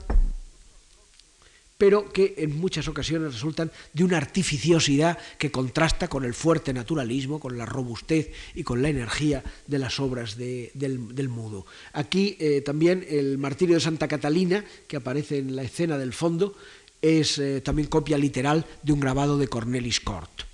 pero 1.80 2.12
que 2.12 2.34
en 2.36 2.60
muchas 2.60 2.88
ocasiones 2.88 3.32
resultan 3.32 3.72
de 3.94 4.04
una 4.04 4.18
artificiosidad 4.18 5.16
que 5.38 5.50
contrasta 5.50 6.08
con 6.08 6.26
el 6.26 6.34
fuerte 6.34 6.74
naturalismo, 6.74 7.40
con 7.40 7.56
la 7.56 7.64
robustez 7.64 8.30
y 8.54 8.64
con 8.64 8.82
la 8.82 8.90
energía 8.90 9.42
de 9.66 9.78
las 9.78 9.98
obras 9.98 10.36
del, 10.36 11.28
mudo. 11.30 11.64
Aquí 11.94 12.36
eh, 12.38 12.60
también 12.60 13.06
el 13.08 13.38
martirio 13.38 13.76
de 13.76 13.80
Santa 13.80 14.08
Catalina, 14.08 14.62
que 14.86 14.98
aparece 14.98 15.38
en 15.38 15.56
la 15.56 15.62
escena 15.62 15.96
del 15.96 16.12
fondo, 16.12 16.54
es 17.02 17.38
eh, 17.38 17.60
también 17.60 17.88
copia 17.88 18.18
literal 18.18 18.66
de 18.82 18.92
un 18.92 19.00
grabado 19.00 19.38
de 19.38 19.48
Cornelis 19.48 20.00
Cort. 20.00 20.50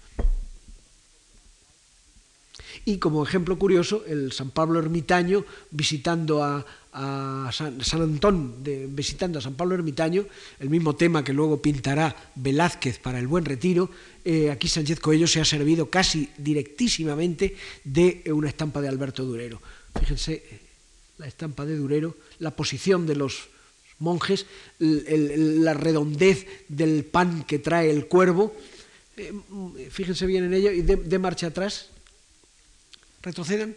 Y 2.85 2.99
como 2.99 3.25
ejemplo 3.25 3.59
curioso, 3.59 4.05
el 4.07 4.31
San 4.31 4.51
Pablo 4.51 4.79
Ermitaño 4.79 5.45
visitando 5.73 6.45
a, 6.45 6.65
San, 7.53 7.81
Antón, 7.93 8.63
visitando 8.91 9.41
a 9.41 9.43
San 9.43 9.55
Pablo 9.55 9.75
Ermitaño, 9.75 10.25
el 10.61 10.71
mismo 10.71 10.95
tema 10.95 11.25
que 11.25 11.33
luego 11.33 11.61
pintará 11.61 12.15
Velázquez 12.37 13.01
para 13.01 13.19
el 13.19 13.27
Buen 13.27 13.45
Retiro, 13.45 13.91
eh, 14.25 14.53
aquí 14.53 14.69
Sánchez 14.69 15.01
Coello 15.01 15.27
se 15.27 15.41
ha 15.41 15.45
servido 15.45 15.91
casi 15.91 16.31
directísimamente 16.39 17.57
de 17.83 18.23
una 18.33 18.49
estampa 18.49 18.81
de 18.81 18.89
Alberto 18.89 19.25
Durero. 19.25 19.61
fíjense 19.99 20.45
la 21.19 21.27
estampa 21.27 21.65
de 21.67 21.77
Durero, 21.77 22.17
la 22.39 22.53
posición 22.53 23.05
de 23.05 23.17
los 23.17 23.49
monjes, 23.99 24.47
la 24.79 25.75
redondez 25.75 26.47
del 26.69 27.05
pan 27.05 27.45
que 27.45 27.59
trae 27.59 27.91
el 27.91 28.07
cuervo, 28.07 28.55
eh, 29.17 29.33
fíjense 29.91 30.27
bien 30.27 30.45
en 30.45 30.55
ello 30.55 30.71
y 30.71 30.83
de, 30.83 31.19
marcha 31.19 31.49
atrás, 31.49 31.89
retrocedan. 33.23 33.75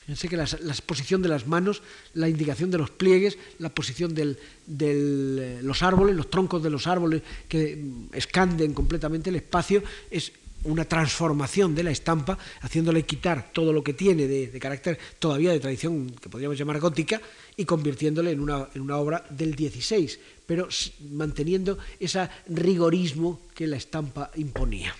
Fíjense 0.00 0.28
que 0.28 0.38
la, 0.38 0.46
posición 0.86 1.20
de 1.20 1.28
las 1.28 1.46
manos, 1.46 1.82
la 2.14 2.30
indicación 2.30 2.70
de 2.70 2.78
los 2.78 2.88
pliegues, 2.88 3.36
la 3.58 3.68
posición 3.68 4.14
de 4.14 4.36
eh, 4.80 5.60
los 5.62 5.82
árboles, 5.82 6.16
los 6.16 6.30
troncos 6.30 6.62
de 6.62 6.70
los 6.70 6.86
árboles 6.86 7.22
que 7.46 7.76
mm, 7.76 8.14
escanden 8.14 8.72
completamente 8.72 9.28
el 9.28 9.36
espacio, 9.36 9.82
es 10.10 10.32
una 10.68 10.84
transformación 10.84 11.74
de 11.74 11.82
la 11.82 11.90
estampa, 11.90 12.38
haciéndole 12.60 13.04
quitar 13.04 13.50
todo 13.52 13.72
lo 13.72 13.82
que 13.82 13.94
tiene 13.94 14.26
de, 14.26 14.58
carácter 14.60 14.98
todavía 15.18 15.52
de 15.52 15.60
tradición 15.60 16.10
que 16.20 16.28
podríamos 16.28 16.58
llamar 16.58 16.80
gótica 16.80 17.20
y 17.56 17.64
convirtiéndole 17.64 18.32
en 18.32 18.40
una, 18.40 18.68
en 18.74 18.82
una 18.82 18.98
obra 18.98 19.24
del 19.30 19.54
16, 19.54 20.20
pero 20.46 20.68
manteniendo 21.10 21.78
ese 21.98 22.28
rigorismo 22.48 23.40
que 23.54 23.66
la 23.66 23.76
estampa 23.76 24.30
imponía. 24.36 24.94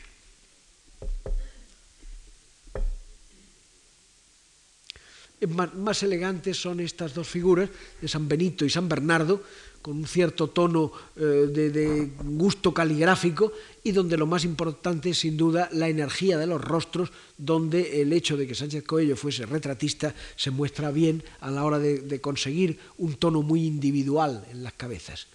Más, 5.48 5.74
más 5.74 6.02
elegantes 6.02 6.56
son 6.60 6.80
estas 6.80 7.14
dos 7.14 7.28
figuras 7.28 7.70
de 8.00 8.08
San 8.08 8.26
Benito 8.26 8.64
y 8.64 8.70
San 8.70 8.88
Bernardo, 8.88 9.42
con 9.82 9.98
un 9.98 10.06
cierto 10.06 10.48
tono 10.48 10.92
eh, 11.16 11.48
de, 11.48 12.10
gusto 12.24 12.74
caligráfico 12.74 13.52
y 13.82 13.92
donde 13.92 14.16
lo 14.16 14.26
más 14.26 14.44
importante 14.44 15.10
es 15.10 15.18
sin 15.18 15.36
duda 15.36 15.68
la 15.72 15.88
energía 15.88 16.36
de 16.38 16.46
los 16.46 16.60
rostros, 16.60 17.10
donde 17.36 18.02
el 18.02 18.12
hecho 18.12 18.36
de 18.36 18.46
que 18.46 18.54
Sánchez 18.54 18.84
Coello 18.84 19.16
fuese 19.16 19.46
retratista 19.46 20.14
se 20.36 20.50
muestra 20.50 20.90
bien 20.90 21.22
a 21.40 21.50
la 21.50 21.64
hora 21.64 21.78
de 21.78 22.20
conseguir 22.20 22.78
un 22.98 23.14
tono 23.14 23.42
muy 23.42 23.64
individual 23.64 24.44
en 24.50 24.62
las 24.62 24.72
cabezas. 24.74 25.28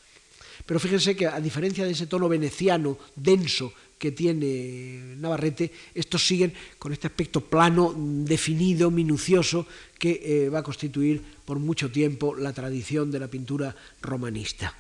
Pero 0.65 0.79
fíjense 0.79 1.15
que 1.15 1.27
a 1.27 1.39
diferencia 1.41 1.83
de 1.83 1.91
ese 1.91 2.07
tono 2.07 2.29
veneciano 2.29 2.97
denso 3.15 3.73
que 4.03 4.11
tiene 4.11 5.15
Navarrete, 5.15 5.71
estos 5.95 6.27
siguen 6.27 6.51
con 6.77 6.91
este 6.91 7.07
aspecto 7.07 7.39
plano, 7.39 7.95
definido, 7.95 8.91
minucioso, 8.91 9.65
que 9.97 10.19
eh, 10.19 10.49
va 10.49 10.59
a 10.59 10.61
constituir 10.61 11.23
por 11.45 11.57
mucho 11.57 11.89
tiempo 11.89 12.35
la 12.35 12.51
tradición 12.51 13.09
de 13.11 13.19
la 13.19 13.29
pintura 13.29 13.73
romanista. 14.01 14.75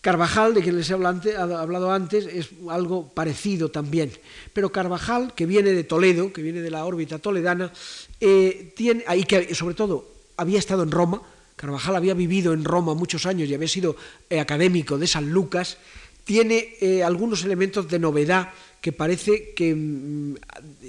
Carvajal, 0.00 0.54
de 0.54 0.62
quien 0.62 0.78
les 0.78 0.88
he 0.88 0.94
hablado 0.94 1.92
antes, 1.92 2.24
es 2.24 2.48
algo 2.70 3.12
parecido 3.12 3.70
también. 3.70 4.12
Pero 4.54 4.72
Carvajal, 4.72 5.34
que 5.34 5.44
viene 5.44 5.72
de 5.72 5.84
Toledo, 5.84 6.32
que 6.32 6.40
viene 6.40 6.62
de 6.62 6.70
la 6.70 6.86
órbita 6.86 7.18
toledana, 7.18 7.70
eh, 8.18 8.72
tiene, 8.74 9.04
y 9.14 9.24
que 9.24 9.54
sobre 9.54 9.74
todo 9.74 10.08
había 10.38 10.58
estado 10.58 10.84
en 10.84 10.90
Roma, 10.90 11.20
Carvajal 11.62 11.94
había 11.94 12.14
vivido 12.14 12.52
en 12.54 12.64
Roma 12.64 12.92
muchos 12.92 13.24
años 13.24 13.48
y 13.48 13.54
había 13.54 13.68
sido 13.68 13.94
eh, 14.28 14.40
académico 14.40 14.98
de 14.98 15.06
San 15.06 15.30
Lucas, 15.30 15.78
tiene 16.24 16.74
eh, 16.80 17.04
algunos 17.04 17.44
elementos 17.44 17.86
de 17.88 18.00
novedad 18.00 18.50
que 18.80 18.90
parece 18.90 19.54
que 19.54 19.72
mm, 19.72 20.34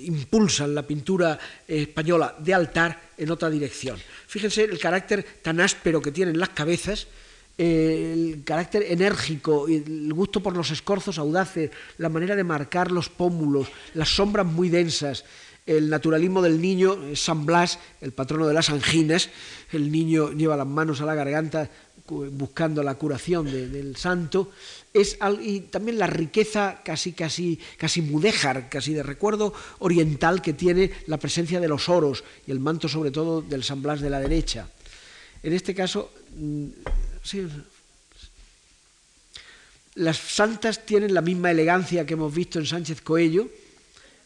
impulsan 0.02 0.74
la 0.74 0.82
pintura 0.82 1.38
española 1.68 2.36
de 2.40 2.56
altar 2.56 3.00
en 3.16 3.30
otra 3.30 3.52
dirección. 3.52 4.00
Fíjense 4.26 4.64
el 4.64 4.80
carácter 4.80 5.24
tan 5.44 5.62
áspero 5.62 6.02
que 6.02 6.12
tienen 6.12 6.40
las 6.40 6.50
cabezas, 6.50 7.06
el 7.56 8.42
carácter 8.44 8.82
enérgico, 8.90 9.68
el 9.68 10.12
gusto 10.12 10.42
por 10.42 10.58
los 10.58 10.72
escorzos 10.72 11.20
audaces, 11.20 11.70
la 12.00 12.10
manera 12.10 12.36
de 12.36 12.44
marcar 12.44 12.92
los 12.92 13.10
pómulos, 13.10 13.68
las 13.94 14.10
sombras 14.10 14.48
muy 14.48 14.70
densas, 14.70 15.24
el 15.66 15.90
naturalismo 15.90 16.42
del 16.42 16.62
niño, 16.62 16.98
San 17.16 17.46
Blas, 17.46 17.80
el 18.02 18.12
patrono 18.12 18.48
de 18.48 18.54
las 18.54 18.70
anginas, 18.70 19.30
el 19.72 19.92
niño 19.92 20.32
lleva 20.32 20.58
las 20.58 20.68
manos 20.68 21.02
a 21.02 21.06
la 21.06 21.16
garganta 21.16 21.70
buscando 22.06 22.84
la 22.84 22.96
curación 22.96 23.46
del 23.46 23.96
santo, 23.96 24.52
es, 24.94 25.18
y 25.42 25.62
también 25.62 25.98
la 25.98 26.08
riqueza 26.08 26.82
casi, 26.84 27.14
casi, 27.14 27.60
casi 27.78 28.02
mudéjar, 28.02 28.70
casi 28.70 28.94
de 28.94 29.04
recuerdo 29.04 29.54
oriental 29.80 30.42
que 30.42 30.54
tiene 30.54 30.92
la 31.08 31.18
presencia 31.18 31.60
de 31.60 31.68
los 31.68 31.88
oros 31.88 32.24
y 32.46 32.52
el 32.52 32.60
manto 32.60 32.90
sobre 32.90 33.12
todo 33.12 33.42
del 33.42 33.64
San 33.64 33.82
Blas 33.82 34.02
de 34.02 34.10
la 34.10 34.20
derecha. 34.20 34.68
En 35.42 35.54
este 35.54 35.74
caso, 35.74 36.12
mm, 36.36 36.68
las 39.96 40.18
santas 40.18 40.86
tienen 40.86 41.14
la 41.14 41.22
misma 41.22 41.52
elegancia 41.52 42.06
que 42.06 42.14
hemos 42.14 42.34
visto 42.34 42.60
en 42.60 42.66
Sánchez 42.66 43.02
Coello, 43.02 43.50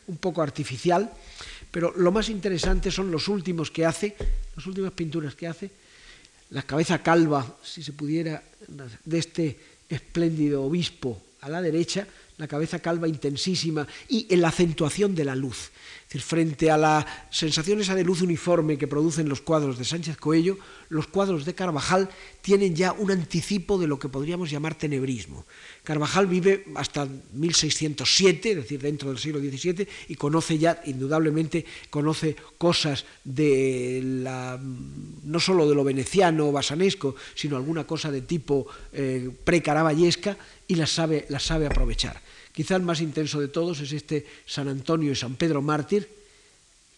un 0.08 0.18
poco 0.18 0.42
artificial, 0.42 1.12
pero 1.72 1.94
lo 1.96 2.12
más 2.12 2.30
interesante 2.30 2.92
son 2.92 3.12
los 3.12 3.28
últimos 3.28 3.72
que 3.72 3.86
hace, 3.86 4.16
las 4.56 4.66
últimas 4.66 4.92
pinturas 4.92 5.36
que 5.36 5.48
hace, 5.48 5.70
la 6.50 6.64
cabeza 6.64 7.04
calva, 7.04 7.58
si 7.64 7.84
se 7.84 7.92
pudiera, 7.92 8.42
de 9.04 9.18
este 9.18 9.60
espléndido 9.90 10.64
obispo 10.64 11.22
a 11.42 11.50
la 11.50 11.62
derecha, 11.62 12.08
la 12.38 12.48
cabeza 12.48 12.80
calva 12.80 13.08
intensísima 13.08 13.88
y 14.08 14.28
en 14.30 14.42
la 14.42 14.50
acentuación 14.50 15.16
de 15.16 15.26
la 15.26 15.36
luz. 15.36 15.72
Es 16.08 16.14
decir, 16.14 16.22
frente 16.22 16.72
a 16.72 16.78
la 16.78 17.06
sensación 17.32 17.82
esa 17.82 17.96
de 17.96 18.04
luz 18.04 18.22
uniforme 18.22 18.78
que 18.78 18.88
producen 18.88 19.28
los 19.28 19.42
cuadros 19.42 19.78
de 19.78 19.86
Sánchez 19.86 20.18
Coello, 20.18 20.58
los 20.90 21.08
cuadros 21.08 21.46
de 21.46 21.56
Carvajal 21.56 22.10
tienen 22.42 22.76
ya 22.76 22.94
un 22.94 23.12
anticipo 23.12 23.78
de 23.78 23.88
lo 23.88 24.00
que 24.00 24.08
podríamos 24.08 24.50
llamar 24.50 24.76
tenebrismo. 24.76 25.46
Carvajal 25.88 26.28
vive 26.28 26.66
hasta 26.76 27.08
1607, 27.08 28.52
es 28.52 28.56
decir, 28.58 28.82
dentro 28.82 29.08
del 29.08 29.20
siglo 29.20 29.40
XVII, 29.40 29.88
y 30.10 30.16
conoce 30.16 30.58
ya, 30.58 30.82
indudablemente, 30.84 31.64
conoce 31.90 32.36
cosas 32.58 33.06
de 33.24 34.02
la, 34.04 34.60
no 34.60 35.40
solo 35.40 35.64
de 35.64 35.76
lo 35.76 35.86
veneciano 35.86 36.50
o 36.50 36.52
basanesco, 36.52 37.16
sino 37.36 37.56
alguna 37.56 37.88
cosa 37.88 38.12
de 38.12 38.20
tipo 38.20 38.68
eh, 38.92 39.32
precaraballesca, 39.32 40.36
y 40.68 40.76
las 40.76 40.92
sabe, 40.92 41.26
las 41.30 41.44
sabe 41.44 41.68
aprovechar. 41.68 42.20
Quizá 42.52 42.76
el 42.76 42.84
más 42.84 43.00
intenso 43.00 43.40
de 43.40 43.48
todos 43.48 43.80
es 43.80 43.94
este 43.94 44.28
San 44.46 44.68
Antonio 44.68 45.14
y 45.14 45.16
San 45.16 45.36
Pedro 45.36 45.62
Mártir, 45.62 46.10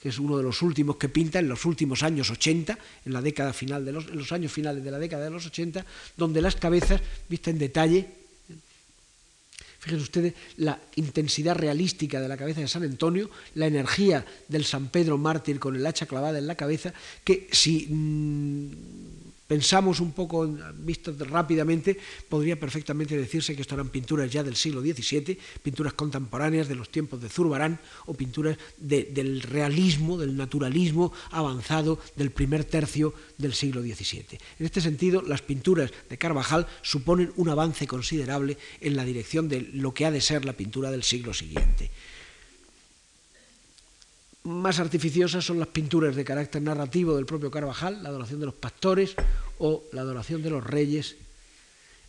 que 0.02 0.10
es 0.10 0.18
uno 0.18 0.36
de 0.36 0.42
los 0.42 0.64
últimos 0.64 0.96
que 0.96 1.10
pinta 1.10 1.38
en 1.38 1.48
los 1.48 1.64
últimos 1.66 2.02
años 2.02 2.32
80, 2.32 2.80
en 3.06 3.14
la 3.14 3.22
década 3.22 3.54
final 3.54 3.86
de 3.86 3.92
los, 3.92 4.08
en 4.08 4.18
los 4.18 4.32
años 4.32 4.52
finales 4.52 4.84
de 4.84 4.90
la 4.90 4.98
década 4.98 5.26
de 5.26 5.30
los 5.30 5.46
80, 5.46 5.86
donde 6.18 6.42
las 6.42 6.56
cabezas, 6.56 7.02
vista 7.30 7.52
en 7.52 7.60
detalle, 7.60 8.19
fíjense 9.80 10.04
ustedes 10.04 10.34
la 10.58 10.80
intensidad 10.96 11.56
realística 11.56 12.20
de 12.20 12.28
la 12.28 12.38
cabeza 12.38 12.62
de 12.62 12.68
San 12.68 12.84
Antonio, 12.84 13.30
la 13.56 13.68
energía 13.68 14.26
del 14.48 14.66
San 14.66 14.90
Pedro 14.90 15.18
Mártir 15.18 15.60
con 15.60 15.76
el 15.76 15.86
hacha 15.86 16.06
clavada 16.06 16.38
en 16.38 16.48
la 16.48 16.56
cabeza, 16.56 16.94
que 17.24 17.48
si 17.52 17.88
mm, 17.90 18.72
pensamos 19.50 20.00
un 20.00 20.12
poco, 20.14 20.48
visto 20.78 21.12
rápidamente, 21.18 21.98
podría 22.30 22.60
perfectamente 22.60 23.18
decirse 23.18 23.56
que 23.56 23.64
esto 23.66 23.74
eran 23.74 23.90
pinturas 23.90 24.30
ya 24.30 24.44
del 24.44 24.56
siglo 24.56 24.80
XVII, 24.80 25.40
pinturas 25.64 25.94
contemporáneas 25.94 26.70
de 26.70 26.76
los 26.76 26.90
tiempos 26.90 27.20
de 27.20 27.30
Zurbarán 27.30 27.82
o 28.06 28.14
pinturas 28.14 28.60
del 28.78 29.42
realismo, 29.42 30.20
del 30.20 30.38
naturalismo 30.38 31.12
avanzado 31.32 31.98
del 32.16 32.30
primer 32.30 32.64
tercio 32.64 33.16
del 33.40 33.56
siglo 33.56 33.82
XVII. 33.82 34.38
En 34.60 34.66
este 34.70 34.82
sentido, 34.82 35.24
las 35.24 35.42
pinturas 35.42 35.90
de 36.08 36.18
Carvajal 36.20 36.68
suponen 36.84 37.34
un 37.36 37.50
avance 37.50 37.88
considerable 37.88 38.56
en 38.82 38.96
la 38.96 39.04
dirección 39.04 39.50
de 39.50 39.62
lo 39.74 39.96
que 39.96 40.06
ha 40.06 40.12
de 40.12 40.22
ser 40.22 40.46
la 40.46 40.54
pintura 40.54 40.92
del 40.92 41.02
siglo 41.02 41.34
siguiente 41.34 41.90
más 44.44 44.80
artificiosas 44.80 45.46
son 45.46 45.60
las 45.60 45.68
pinturas 45.68 46.16
de 46.16 46.26
carácter 46.26 46.62
narrativo 46.62 47.16
del 47.16 47.26
propio 47.26 47.52
Carvajal, 47.52 48.02
la 48.04 48.10
adoración 48.10 48.40
de 48.40 48.46
los 48.46 48.56
pastores 48.56 49.16
o 49.58 49.84
la 49.92 50.02
adoración 50.02 50.42
de 50.42 50.50
los 50.50 50.64
reyes, 50.64 51.18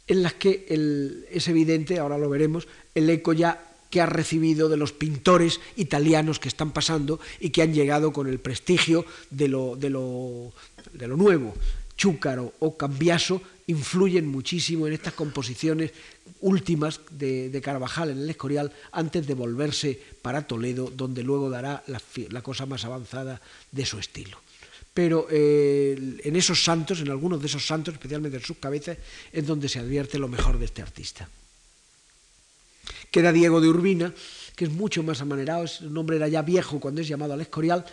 en 0.06 0.22
las 0.22 0.34
que 0.34 0.66
es 1.30 1.48
evidente, 1.48 1.98
ahora 1.98 2.18
lo 2.18 2.30
veremos, 2.30 2.66
el 2.94 3.08
eco 3.10 3.32
ya 3.32 3.66
que 3.90 4.00
ha 4.00 4.06
recibido 4.06 4.68
de 4.68 4.76
los 4.76 4.92
pintores 4.92 5.60
italianos 5.76 6.38
que 6.38 6.48
están 6.48 6.70
pasando 6.70 7.20
y 7.40 7.50
que 7.50 7.62
han 7.62 7.74
llegado 7.74 8.12
con 8.12 8.28
el 8.28 8.38
prestigio 8.38 9.04
de 9.30 9.48
lo, 9.48 9.76
de 9.76 9.90
lo, 9.90 10.52
de 10.92 11.08
lo 11.08 11.16
nuevo. 11.16 11.54
Chúcaro 11.96 12.54
o 12.60 12.76
Cambiaso 12.78 13.42
influyen 13.70 14.26
muchísimo 14.26 14.86
en 14.86 14.92
estas 14.92 15.14
composiciones 15.14 15.92
últimas 16.40 17.00
de, 17.10 17.60
Carvajal 17.62 18.10
en 18.10 18.18
el 18.18 18.30
Escorial 18.30 18.72
antes 18.92 19.26
de 19.26 19.34
volverse 19.34 20.00
para 20.22 20.46
Toledo, 20.46 20.90
donde 20.94 21.22
luego 21.22 21.48
dará 21.48 21.82
la, 21.86 22.42
cosa 22.42 22.66
más 22.66 22.84
avanzada 22.84 23.40
de 23.70 23.86
su 23.86 23.98
estilo. 23.98 24.38
Pero 24.92 25.28
eh, 25.30 26.18
en 26.24 26.36
esos 26.36 26.64
santos, 26.64 27.00
en 27.00 27.10
algunos 27.10 27.40
de 27.40 27.46
esos 27.46 27.64
santos, 27.64 27.94
especialmente 27.94 28.38
en 28.38 28.44
sus 28.44 28.58
cabezas, 28.58 28.98
es 29.32 29.46
donde 29.46 29.68
se 29.68 29.78
advierte 29.78 30.18
lo 30.18 30.28
mejor 30.28 30.58
de 30.58 30.64
este 30.64 30.82
artista. 30.82 31.28
Queda 33.10 33.32
Diego 33.32 33.60
de 33.60 33.68
Urbina, 33.68 34.12
que 34.56 34.64
es 34.64 34.70
mucho 34.70 35.02
más 35.02 35.20
amanerado, 35.20 35.64
es, 35.64 35.80
un 35.80 35.96
hombre 35.96 36.16
era 36.16 36.28
ya 36.28 36.42
viejo 36.42 36.80
cuando 36.80 37.00
es 37.00 37.08
llamado 37.08 37.34
al 37.34 37.40
Escorial, 37.40 37.84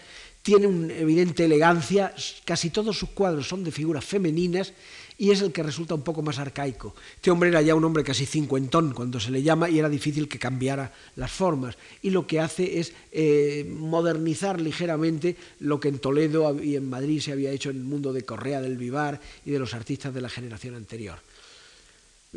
tiene 0.41 0.65
una 0.65 0.93
evidente 0.93 1.45
elegancia, 1.45 2.13
casi 2.45 2.69
todos 2.69 2.97
sus 2.97 3.09
cuadros 3.09 3.47
son 3.47 3.63
de 3.63 3.71
figuras 3.71 4.05
femeninas 4.05 4.73
y 5.17 5.31
es 5.31 5.41
el 5.41 5.51
que 5.51 5.63
resulta 5.63 5.95
un 5.95 6.03
poco 6.03 6.21
más 6.21 6.37
arcaico. 6.39 6.95
Este 7.15 7.31
hombre 7.31 7.49
era 7.49 7.61
ya 7.61 7.75
un 7.75 7.83
hombre 7.83 8.03
casi 8.03 8.25
cincuentón 8.25 8.93
cuando 8.93 9.19
se 9.19 9.31
le 9.31 9.41
llama 9.41 9.69
y 9.69 9.79
era 9.79 9.89
difícil 9.89 10.27
que 10.27 10.39
cambiara 10.39 10.93
las 11.15 11.31
formas. 11.31 11.77
Y 12.01 12.11
lo 12.11 12.27
que 12.27 12.39
hace 12.39 12.79
es 12.79 12.93
eh, 13.11 13.65
modernizar 13.67 14.61
ligeramente 14.61 15.35
lo 15.59 15.79
que 15.79 15.89
en 15.89 15.99
Toledo 15.99 16.61
y 16.61 16.75
en 16.75 16.89
Madrid 16.89 17.19
se 17.19 17.31
había 17.31 17.51
hecho 17.51 17.69
en 17.69 17.77
el 17.77 17.83
mundo 17.83 18.13
de 18.13 18.23
Correa 18.23 18.61
del 18.61 18.77
Vivar 18.77 19.19
y 19.45 19.51
de 19.51 19.59
los 19.59 19.73
artistas 19.73 20.13
de 20.13 20.21
la 20.21 20.29
generación 20.29 20.75
anterior. 20.75 21.19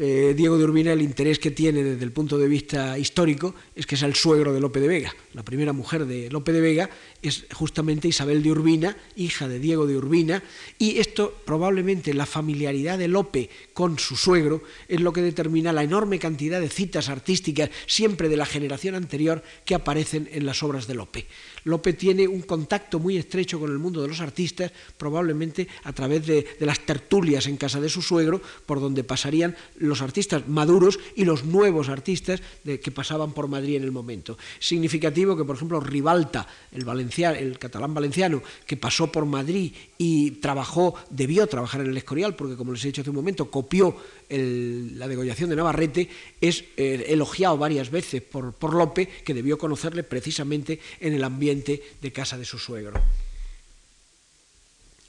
Eh, 0.03 0.32
Diego 0.34 0.57
de 0.57 0.64
Urbina 0.64 0.94
el 0.94 1.03
interés 1.03 1.38
que 1.38 1.51
tiene 1.51 1.84
desde 1.84 2.05
el 2.05 2.11
punto 2.11 2.38
de 2.38 2.48
vista 2.48 2.96
histórico 2.96 3.55
es 3.74 3.84
que 3.84 3.96
es 3.96 4.03
el 4.03 4.14
suegro 4.14 4.55
de 4.55 4.59
Lope 4.59 4.80
de 4.80 4.88
Vega. 4.88 5.14
La 5.34 5.44
primera 5.44 5.74
mujer 5.74 6.07
de 6.07 6.30
Lope 6.30 6.53
de 6.55 6.62
Vega 6.62 6.88
es 7.20 7.44
justamente 7.53 8.09
Isabel 8.09 8.42
de 8.42 8.51
Urbina, 8.51 8.96
hija 9.14 9.46
de 9.46 9.59
Diego 9.59 9.86
de 9.86 9.98
Urbina, 9.98 10.42
y 10.78 11.01
esto 11.01 11.34
probablemente 11.44 12.14
la 12.14 12.24
familiaridad 12.24 12.96
de 12.96 13.09
Lope 13.09 13.51
con 13.74 13.98
su 13.98 14.16
suegro 14.16 14.62
es 14.88 15.03
lo 15.03 15.12
que 15.12 15.20
determina 15.20 15.70
la 15.70 15.82
enorme 15.82 16.18
cantidad 16.18 16.62
de 16.62 16.70
citas 16.70 17.11
artísticas, 17.11 17.68
siempre 17.86 18.30
de 18.30 18.38
la 18.38 18.46
generación 18.46 18.94
anterior, 18.94 19.42
que 19.66 19.74
aparecen 19.74 20.30
en 20.32 20.46
las 20.46 20.62
obras 20.62 20.86
de 20.86 20.94
Lope. 20.94 21.26
Lope 21.64 21.92
tiene 21.92 22.26
un 22.26 22.40
contacto 22.42 22.98
muy 22.98 23.18
estrecho 23.18 23.61
con 23.61 23.70
el 23.70 23.78
mundo 23.78 24.01
de 24.01 24.09
los 24.09 24.20
artistas, 24.20 24.72
probablemente 24.96 25.68
a 25.84 25.92
través 25.92 26.26
de, 26.26 26.46
las 26.61 26.80
tertulias 26.80 27.46
en 27.46 27.59
casa 27.59 27.80
de 27.80 27.90
su 27.90 28.01
suegro, 28.01 28.40
por 28.64 28.80
donde 28.80 29.05
pasarían 29.05 29.55
los 29.76 29.89
artistas 29.99 30.47
maduros 30.47 30.99
y 31.16 31.24
los 31.24 31.45
nuevos 31.45 31.88
artistas 31.88 32.41
que 32.64 32.91
pasaban 32.93 33.32
por 33.32 33.49
Madrid 33.49 33.76
en 33.76 33.82
el 33.82 33.93
momento. 33.93 34.38
Significativo 34.61 35.36
que, 35.36 35.45
por 35.45 35.57
ejemplo, 35.57 35.80
Ribalta, 35.80 36.47
el, 36.70 36.86
el 36.86 37.59
catalán 37.59 37.93
valenciano, 37.93 38.43
que 38.66 38.76
pasó 38.76 39.11
por 39.11 39.26
Madrid 39.26 39.72
y 39.99 40.30
trabajó, 40.38 40.95
debió 41.11 41.47
trabajar 41.47 41.80
en 41.80 41.88
el 41.88 41.97
Escorial, 41.97 42.36
porque 42.36 42.57
como 42.57 42.72
les 42.72 42.84
he 42.84 42.88
dicho 42.88 43.01
hace 43.01 43.11
un 43.11 43.16
momento, 43.16 43.51
copió 43.51 43.97
la 44.28 45.09
degollación 45.09 45.51
de 45.51 45.57
Navarrete, 45.57 46.09
es 46.41 46.64
eh, 46.76 47.07
elogiado 47.09 47.59
varias 47.59 47.91
veces 47.91 48.22
por, 48.22 48.53
por 48.53 48.74
Lope, 48.74 49.09
que 49.24 49.34
debió 49.34 49.59
conocerle 49.59 50.05
precisamente 50.05 50.78
en 51.01 51.14
el 51.14 51.24
ambiente 51.24 51.82
de 52.01 52.12
casa 52.12 52.38
de 52.38 52.45
su 52.45 52.59
suegro. 52.59 53.01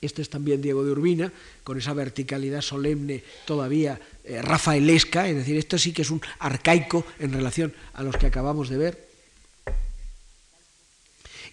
Este 0.01 0.23
es 0.23 0.29
también 0.29 0.63
Diego 0.63 0.83
de 0.83 0.91
Urbina, 0.91 1.31
con 1.63 1.77
esa 1.77 1.93
verticalidad 1.93 2.61
solemne 2.61 3.23
todavía 3.45 4.01
eh, 4.23 4.41
rafaelesca, 4.41 5.27
es 5.27 5.35
decir, 5.35 5.57
esto 5.57 5.77
sí 5.77 5.93
que 5.93 6.03
es 6.03 6.11
un 6.11 6.21
arcaico 6.39 7.05
en 7.19 7.33
relación 7.33 7.73
a 7.93 8.03
los 8.03 8.15
que 8.17 8.27
acabamos 8.27 8.69
de 8.69 8.77
ver. 8.77 9.07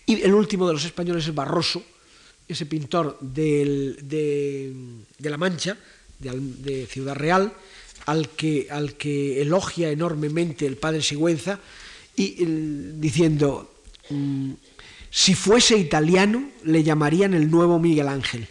Y 0.07 0.23
el 0.23 0.35
último 0.35 0.67
de 0.67 0.75
los 0.75 0.85
españoles 0.85 1.27
es 1.27 1.35
Barroso, 1.35 1.83
ese 2.47 2.67
pintor 2.67 3.19
de, 3.21 4.73
La 5.19 5.37
Mancha, 5.37 5.77
de, 6.19 6.87
Ciudad 6.87 7.15
Real, 7.15 7.53
al 8.07 8.31
que, 8.31 8.69
al 8.71 8.95
que, 8.95 9.43
elogia 9.43 9.91
enormemente 9.91 10.67
el 10.67 10.77
padre 10.77 11.03
Sigüenza, 11.03 11.61
y 12.17 12.45
diciendo, 12.99 13.73
mm, 14.11 14.53
si 15.11 15.35
fuese 15.35 15.77
italiano, 15.77 16.51
le 16.65 16.83
llamarían 16.83 17.35
el 17.35 17.51
nuevo 17.51 17.79
Miguel 17.79 18.09
Ángel. 18.09 18.49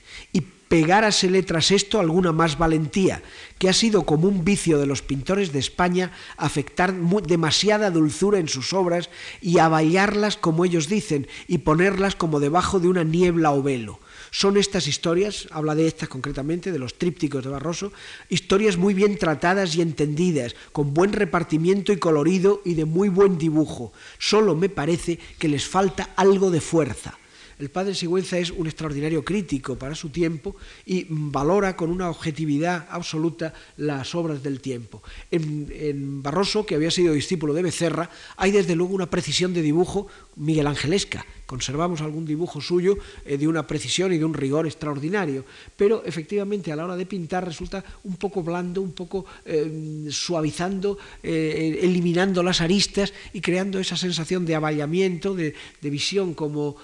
Pegárasele 0.68 1.44
tras 1.44 1.72
esto 1.72 2.00
alguna 2.00 2.32
más 2.32 2.58
valentía, 2.58 3.24
que 3.58 3.70
ha 3.70 3.74
sido 3.74 4.04
como 4.04 4.28
un 4.28 4.44
vicio 4.44 4.78
de 4.78 4.86
los 4.86 5.02
pintores 5.02 5.52
de 5.52 5.60
España 5.60 6.12
afectar 6.38 6.94
demasiada 6.94 7.90
dulzura 7.92 8.40
en 8.40 8.48
sus 8.48 8.74
obras 8.74 9.10
y 9.42 9.60
a 9.60 9.68
bailarlas 9.68 10.38
como 10.38 10.66
ellos 10.66 10.88
dicen 10.88 11.28
y 11.48 11.60
ponerlas 11.60 12.16
como 12.16 12.40
debajo 12.40 12.80
de 12.80 12.88
una 12.88 13.04
niebla 13.04 13.54
o 13.54 13.64
velo. 13.64 14.00
Son 14.32 14.58
estas 14.58 14.88
historias, 14.88 15.48
habla 15.52 15.74
de 15.76 15.88
estas 15.88 16.10
concretamente, 16.10 16.72
de 16.72 16.80
los 16.80 16.98
trípticos 16.98 17.44
de 17.44 17.50
Barroso, 17.50 17.94
historias 18.30 18.78
muy 18.78 18.94
bien 18.94 19.18
tratadas 19.18 19.76
y 19.76 19.82
entendidas, 19.82 20.56
con 20.72 20.94
buen 20.94 21.14
repartimiento 21.14 21.94
y 21.94 21.98
colorido 21.98 22.62
y 22.66 22.74
de 22.74 22.86
muy 22.86 23.10
buen 23.10 23.38
dibujo. 23.38 23.94
Solo 24.20 24.56
me 24.56 24.70
parece 24.70 25.20
que 25.40 25.48
les 25.48 25.66
falta 25.66 26.10
algo 26.16 26.52
de 26.52 26.62
fuerza. 26.62 27.18
El 27.60 27.70
padre 27.72 27.96
Sigüenza 27.96 28.38
es 28.38 28.52
un 28.52 28.68
extraordinario 28.68 29.26
crítico 29.26 29.78
para 29.78 29.96
su 29.96 30.10
tiempo 30.10 30.56
y 30.86 31.08
valora 31.10 31.76
con 31.76 31.90
una 31.90 32.10
objetividad 32.10 32.88
absoluta 32.90 33.54
las 33.78 34.14
obras 34.14 34.44
del 34.44 34.62
tiempo. 34.62 35.02
En, 35.32 36.22
Barroso, 36.22 36.66
que 36.66 36.76
había 36.76 36.92
sido 36.92 37.14
discípulo 37.14 37.54
de 37.54 37.64
Becerra, 37.64 38.10
hay 38.36 38.52
desde 38.52 38.76
luego 38.76 38.94
una 38.94 39.10
precisión 39.10 39.54
de 39.54 39.64
dibujo 39.64 40.08
Miguel 40.36 40.68
Angelesca. 40.68 41.26
Conservamos 41.48 42.02
algún 42.02 42.26
dibujo 42.26 42.60
suyo 42.60 42.98
eh, 43.24 43.38
de 43.38 43.48
una 43.48 43.66
precisión 43.66 44.12
y 44.12 44.18
de 44.18 44.26
un 44.26 44.34
rigor 44.34 44.68
extraordinario, 44.68 45.46
pero 45.78 46.04
efectivamente 46.04 46.74
a 46.74 46.76
la 46.76 46.84
hora 46.84 46.98
de 46.98 47.06
pintar 47.06 47.46
resulta 47.46 47.84
un 48.04 48.18
poco 48.18 48.44
blando, 48.44 48.82
un 48.82 48.92
poco 48.92 49.26
eh, 49.46 50.10
suavizando, 50.12 51.00
eh, 51.24 51.80
eliminando 51.82 52.44
las 52.44 52.60
aristas 52.60 53.14
y 53.32 53.40
creando 53.40 53.80
esa 53.80 53.96
sensación 53.96 54.46
de 54.46 54.56
avallamiento, 54.56 55.34
de, 55.34 55.56
de 55.82 55.90
visión 55.90 56.34
como 56.34 56.76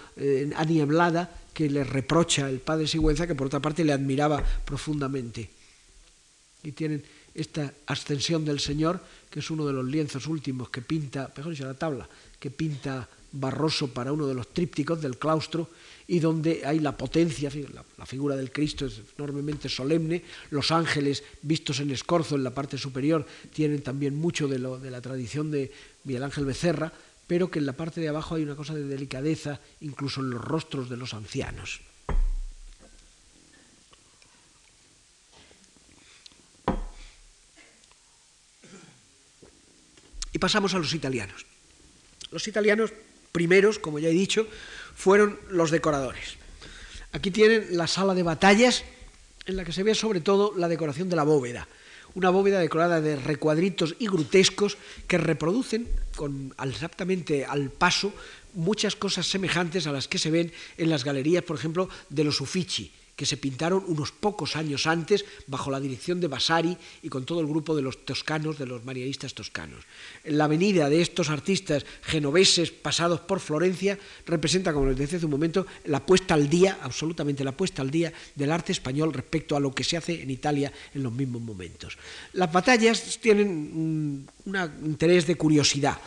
anieblada 0.55 1.43
que 1.53 1.69
le 1.69 1.83
reprocha 1.83 2.49
el 2.49 2.59
padre 2.59 2.87
Sigüenza, 2.87 3.27
que 3.27 3.35
por 3.35 3.47
otra 3.47 3.59
parte 3.59 3.83
le 3.83 3.91
admiraba 3.91 4.41
profundamente. 4.63 5.49
Y 6.63 6.71
tienen 6.71 7.03
esta 7.35 7.73
ascensión 7.87 8.45
del 8.45 8.61
Señor, 8.61 9.03
que 9.29 9.39
es 9.39 9.51
uno 9.51 9.65
de 9.65 9.73
los 9.73 9.85
lienzos 9.85 10.25
últimos 10.27 10.69
que 10.69 10.81
pinta, 10.81 11.33
mejor 11.35 11.51
dicho, 11.51 11.65
la 11.65 11.73
tabla, 11.73 12.07
que 12.39 12.49
pinta 12.49 13.09
Barroso 13.33 13.93
para 13.93 14.13
uno 14.13 14.27
de 14.27 14.35
los 14.35 14.53
trípticos 14.53 15.01
del 15.01 15.17
claustro 15.17 15.69
y 16.07 16.19
donde 16.19 16.61
hay 16.65 16.79
la 16.79 16.95
potencia, 16.95 17.49
la, 17.97 18.05
figura 18.05 18.35
del 18.35 18.51
Cristo 18.51 18.85
es 18.85 19.01
enormemente 19.17 19.69
solemne, 19.69 20.23
los 20.51 20.71
ángeles 20.71 21.23
vistos 21.41 21.79
en 21.79 21.91
escorzo 21.91 22.35
en 22.35 22.43
la 22.43 22.53
parte 22.53 22.77
superior 22.77 23.25
tienen 23.53 23.81
también 23.81 24.15
mucho 24.15 24.47
de, 24.47 24.59
lo, 24.59 24.79
de 24.79 24.91
la 24.91 25.01
tradición 25.01 25.49
de 25.49 25.71
Miguel 26.03 26.23
Ángel 26.23 26.45
Becerra, 26.45 26.91
pero 27.27 27.49
que 27.49 27.59
en 27.59 27.65
la 27.65 27.73
parte 27.73 28.01
de 28.01 28.09
abajo 28.09 28.35
hay 28.35 28.43
una 28.43 28.55
cosa 28.55 28.75
de 28.75 28.83
delicadeza, 28.83 29.59
incluso 29.81 30.21
en 30.21 30.29
los 30.29 30.41
rostros 30.41 30.89
de 30.89 30.97
los 30.97 31.13
ancianos. 31.13 31.81
Y 40.33 40.39
pasamos 40.39 40.73
a 40.73 40.79
los 40.79 40.93
italianos. 40.93 41.45
Los 42.31 42.47
italianos 42.47 42.91
primeros, 43.33 43.79
como 43.79 43.99
ya 43.99 44.07
he 44.07 44.13
dicho, 44.13 44.47
fueron 44.95 45.37
los 45.49 45.71
decoradores. 45.71 46.37
Aquí 47.11 47.31
tienen 47.31 47.75
la 47.75 47.87
sala 47.87 48.13
de 48.13 48.23
batallas 48.23 48.85
en 49.45 49.57
la 49.57 49.65
que 49.65 49.73
se 49.73 49.83
ve 49.83 49.95
sobre 49.95 50.21
todo 50.21 50.53
la 50.55 50.69
decoración 50.69 51.09
de 51.09 51.17
la 51.17 51.23
bóveda. 51.23 51.67
Una 52.13 52.29
bóveda 52.29 52.59
decorada 52.59 53.01
de 53.01 53.15
recuadritos 53.15 53.95
y 53.97 54.05
grutescos 54.05 54.77
que 55.07 55.17
reproducen 55.17 55.89
con, 56.15 56.53
exactamente 56.63 57.43
al 57.43 57.71
paso 57.71 58.13
muchas 58.53 58.95
cosas 58.95 59.25
semejantes 59.25 59.87
a 59.87 59.91
las 59.91 60.07
que 60.07 60.19
se 60.19 60.29
ven 60.29 60.53
en 60.77 60.89
las 60.91 61.03
galerías, 61.03 61.43
por 61.43 61.57
ejemplo, 61.57 61.89
de 62.09 62.23
los 62.23 62.39
Uffizi, 62.39 62.91
que 63.15 63.25
se 63.25 63.37
pintaron 63.37 63.83
unos 63.87 64.11
pocos 64.11 64.55
años 64.55 64.87
antes 64.87 65.25
bajo 65.47 65.69
la 65.69 65.79
dirección 65.79 66.19
de 66.19 66.27
Vasari 66.27 66.77
y 67.01 67.09
con 67.09 67.25
todo 67.25 67.41
el 67.41 67.47
grupo 67.47 67.75
de 67.75 67.81
los 67.81 68.05
toscanos, 68.05 68.57
de 68.57 68.65
los 68.65 68.83
manieristas 68.85 69.33
toscanos. 69.33 69.85
La 70.25 70.47
venida 70.47 70.89
de 70.89 71.01
estos 71.01 71.29
artistas 71.29 71.85
genoveses 72.01 72.71
pasados 72.71 73.21
por 73.21 73.39
Florencia 73.39 73.99
representa, 74.25 74.73
como 74.73 74.87
les 74.87 74.97
decía 74.97 75.17
hace 75.17 75.25
un 75.25 75.31
momento, 75.31 75.67
la 75.85 76.05
puesta 76.05 76.33
al 76.33 76.49
día, 76.49 76.79
absolutamente 76.81 77.43
la 77.43 77.51
puesta 77.51 77.81
al 77.81 77.91
día 77.91 78.11
del 78.35 78.51
arte 78.51 78.71
español 78.71 79.13
respecto 79.13 79.55
a 79.55 79.59
lo 79.59 79.73
que 79.73 79.83
se 79.83 79.97
hace 79.97 80.21
en 80.21 80.29
Italia 80.29 80.71
en 80.93 81.03
los 81.03 81.13
mismos 81.13 81.41
momentos. 81.41 81.97
Las 82.33 82.51
batallas 82.51 83.19
tienen 83.21 83.47
un 84.45 84.57
interés 84.85 85.27
de 85.27 85.35
curiosidad. 85.35 85.99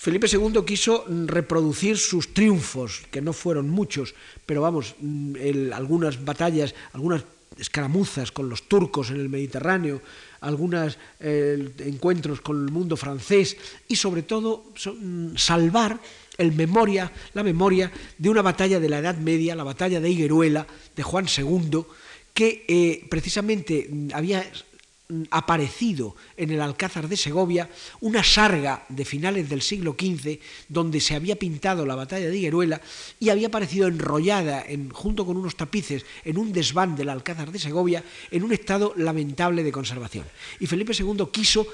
Felipe 0.00 0.28
II 0.32 0.64
quiso 0.64 1.04
reproducir 1.28 1.98
sus 1.98 2.32
triunfos, 2.32 3.02
que 3.10 3.20
no 3.20 3.34
fueron 3.34 3.68
muchos, 3.68 4.14
pero 4.46 4.62
vamos, 4.62 4.96
mm, 4.98 5.74
algunas 5.74 6.24
batallas, 6.24 6.74
algunas 6.94 7.22
escaramuzas 7.58 8.32
con 8.32 8.48
los 8.48 8.66
turcos 8.66 9.10
en 9.10 9.20
el 9.20 9.28
Mediterráneo, 9.28 10.00
algunos 10.40 10.96
encuentros 11.20 12.40
con 12.40 12.64
el 12.64 12.72
mundo 12.72 12.96
francés 12.96 13.58
y 13.88 13.96
sobre 13.96 14.22
todo 14.22 14.72
mm, 14.72 15.36
salvar 15.36 16.00
el 16.38 16.52
memoria, 16.52 17.12
la 17.34 17.42
memoria 17.42 17.92
de 18.16 18.30
una 18.30 18.40
batalla 18.40 18.80
de 18.80 18.88
la 18.88 19.00
Edad 19.00 19.18
Media, 19.18 19.54
la 19.54 19.64
batalla 19.64 20.00
de 20.00 20.08
Higueruela 20.08 20.66
de 20.96 21.02
Juan 21.02 21.26
II, 21.28 21.84
que 22.32 22.64
eh, 22.66 23.06
precisamente 23.10 23.86
mm, 23.90 24.08
había 24.14 24.50
aparecido 25.30 26.16
en 26.36 26.50
el 26.50 26.60
Alcázar 26.60 27.08
de 27.08 27.16
Segovia 27.16 27.68
una 28.00 28.22
sarga 28.22 28.84
de 28.88 29.04
finales 29.04 29.48
del 29.48 29.62
siglo 29.62 29.96
XV 29.98 30.38
donde 30.68 31.00
se 31.00 31.14
había 31.14 31.36
pintado 31.36 31.86
la 31.86 31.94
batalla 31.94 32.28
de 32.28 32.36
Higueruela 32.36 32.80
y 33.18 33.28
había 33.28 33.48
aparecido 33.48 33.88
enrollada 33.88 34.64
en, 34.66 34.90
junto 34.90 35.26
con 35.26 35.36
unos 35.36 35.56
tapices 35.56 36.04
en 36.24 36.38
un 36.38 36.52
desván 36.52 36.96
del 36.96 37.08
Alcázar 37.08 37.50
de 37.50 37.58
Segovia 37.58 38.04
en 38.30 38.42
un 38.42 38.52
estado 38.52 38.94
lamentable 38.96 39.62
de 39.62 39.72
conservación. 39.72 40.26
Y 40.58 40.66
Felipe 40.66 40.92
II 40.98 41.26
quiso 41.32 41.66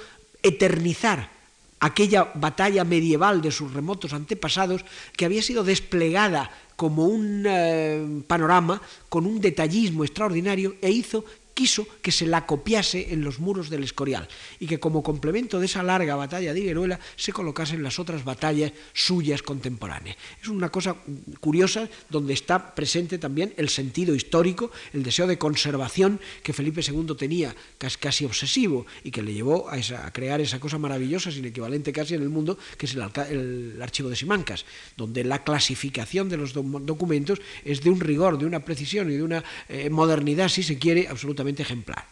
eternizar 0.42 1.36
aquella 1.80 2.32
batalla 2.34 2.84
medieval 2.84 3.42
de 3.42 3.50
sus 3.50 3.72
remotos 3.72 4.12
antepasados 4.12 4.84
que 5.16 5.24
había 5.24 5.42
sido 5.42 5.62
desplegada 5.64 6.50
como 6.76 7.06
un 7.06 7.44
eh, 7.46 8.22
panorama 8.26 8.80
con 9.08 9.26
un 9.26 9.40
detallismo 9.40 10.04
extraordinario 10.04 10.76
e 10.80 10.90
hizo 10.90 11.24
quiso 11.56 11.88
que 12.02 12.12
se 12.12 12.26
la 12.26 12.44
copiase 12.44 13.14
en 13.16 13.24
los 13.24 13.40
muros 13.40 13.70
del 13.70 13.82
Escorial 13.82 14.28
y 14.60 14.66
que 14.66 14.78
como 14.78 15.02
complemento 15.02 15.58
de 15.58 15.64
esa 15.64 15.82
larga 15.82 16.14
batalla 16.14 16.52
de 16.52 16.60
Higueruela 16.60 17.00
se 17.16 17.32
colocase 17.32 17.76
en 17.76 17.82
las 17.82 17.98
otras 17.98 18.24
batallas 18.24 18.72
suyas 18.92 19.40
contemporáneas. 19.40 20.18
Es 20.42 20.48
una 20.48 20.68
cosa 20.68 20.96
curiosa 21.40 21.88
donde 22.10 22.34
está 22.34 22.74
presente 22.74 23.16
también 23.16 23.54
el 23.56 23.70
sentido 23.70 24.14
histórico, 24.14 24.70
el 24.92 25.02
deseo 25.02 25.26
de 25.26 25.38
conservación 25.38 26.20
que 26.42 26.52
Felipe 26.52 26.82
II 26.86 27.16
tenía 27.16 27.56
casi 27.78 28.26
obsesivo 28.26 28.84
y 29.02 29.10
que 29.10 29.22
le 29.22 29.32
llevó 29.32 29.70
a, 29.70 29.80
crear 30.12 30.42
esa 30.42 30.60
cosa 30.60 30.76
maravillosa, 30.76 31.32
sin 31.32 31.46
equivalente 31.46 31.90
casi 31.90 32.14
en 32.14 32.22
el 32.22 32.28
mundo, 32.28 32.58
que 32.76 32.84
es 32.84 32.94
el, 32.94 33.80
archivo 33.80 34.10
de 34.10 34.16
Simancas, 34.16 34.66
donde 34.94 35.24
la 35.24 35.42
clasificación 35.42 36.28
de 36.28 36.36
los 36.36 36.52
documentos 36.52 37.40
es 37.64 37.80
de 37.80 37.88
un 37.88 38.00
rigor, 38.00 38.36
de 38.36 38.44
una 38.44 38.60
precisión 38.60 39.10
y 39.10 39.14
de 39.14 39.22
una 39.22 39.42
eh, 39.70 39.88
modernidad, 39.88 40.50
si 40.50 40.62
se 40.62 40.76
quiere, 40.76 41.08
absolutamente 41.08 41.45
ejemplar. 41.54 42.06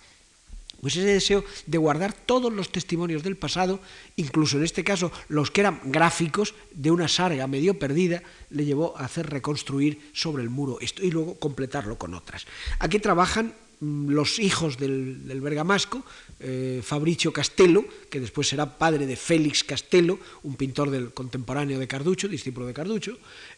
Pues 0.85 0.97
ese 0.97 1.07
deseo 1.07 1.45
de 1.65 1.79
guardar 1.79 2.13
todos 2.13 2.53
los 2.53 2.69
testimonios 2.69 3.23
del 3.23 3.39
pasado, 3.39 3.81
incluso 4.17 4.59
en 4.59 4.65
este 4.65 4.85
caso 4.85 5.11
los 5.29 5.51
que 5.51 5.63
eran 5.63 5.81
gráficos 5.85 6.55
de 6.75 6.91
una 6.91 7.09
sarga 7.09 7.47
medio 7.47 7.79
perdida, 7.79 8.23
le 8.51 8.67
llevó 8.67 8.93
a 8.99 9.07
hacer 9.07 9.31
reconstruir 9.31 10.11
sobre 10.13 10.43
el 10.43 10.51
muro 10.51 10.77
esto 10.83 11.03
y 11.03 11.11
luego 11.11 11.37
completarlo 11.37 11.97
con 11.97 12.13
otras. 12.13 12.45
Aquí 12.81 12.99
trabajan 12.99 13.55
mm, 13.81 14.11
los 14.11 14.39
hijos 14.39 14.77
del, 14.77 15.41
bergamasco, 15.41 16.05
eh, 16.41 16.83
Fabricio 16.85 17.33
Castello, 17.33 17.87
que 18.11 18.21
después 18.21 18.47
será 18.47 18.77
padre 18.77 19.07
de 19.07 19.17
Félix 19.17 19.65
Castello, 19.65 20.19
un 20.43 20.57
pintor 20.57 20.91
del 20.91 21.15
contemporáneo 21.15 21.79
de 21.79 21.89
Carducho, 21.89 22.29
discípulo 22.29 22.67
de 22.67 22.75
Carducho, 22.75 23.17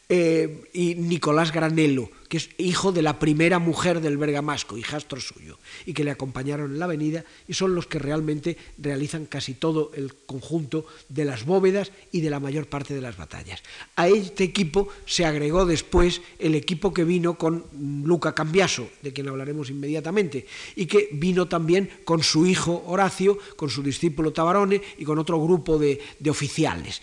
eh, 0.08 0.68
y 0.72 0.94
Nicolás 0.94 1.52
Granello, 1.52 2.10
que 2.28 2.36
es 2.36 2.50
hijo 2.58 2.92
de 2.92 3.02
la 3.02 3.18
primera 3.18 3.58
mujer 3.58 4.00
del 4.00 4.18
Bergamasco, 4.18 4.76
hijastro 4.78 5.20
suyo, 5.20 5.58
y 5.84 5.94
que 5.94 6.04
le 6.04 6.10
acompañaron 6.10 6.72
en 6.72 6.78
la 6.78 6.84
avenida 6.84 7.24
y 7.48 7.54
son 7.54 7.74
los 7.74 7.86
que 7.86 7.98
realmente 7.98 8.56
realizan 8.78 9.26
casi 9.26 9.54
todo 9.54 9.90
el 9.94 10.14
conjunto 10.14 10.86
de 11.08 11.24
las 11.24 11.44
bóvedas 11.44 11.90
y 12.12 12.20
de 12.20 12.30
la 12.30 12.40
mayor 12.40 12.68
parte 12.68 12.94
de 12.94 13.00
las 13.00 13.16
batallas. 13.16 13.62
A 13.96 14.08
este 14.08 14.44
equipo 14.44 14.88
se 15.06 15.24
agregó 15.24 15.66
después 15.66 16.20
el 16.38 16.54
equipo 16.54 16.92
que 16.94 17.04
vino 17.04 17.36
con 17.36 17.64
Luca 18.04 18.34
Cambiaso, 18.34 18.88
de 19.02 19.12
quien 19.12 19.28
hablaremos 19.28 19.70
inmediatamente, 19.70 20.46
y 20.76 20.86
que 20.86 21.08
vino 21.12 21.48
también 21.48 21.90
con 22.04 22.22
su 22.22 22.46
hijo 22.46 22.84
Horacio, 22.86 23.38
con 23.56 23.70
su 23.70 23.82
discípulo 23.82 24.32
Tabarone 24.32 24.80
y 24.98 25.04
con 25.04 25.18
otro 25.18 25.42
grupo 25.42 25.78
de, 25.78 26.00
de 26.18 26.30
oficiales. 26.30 27.02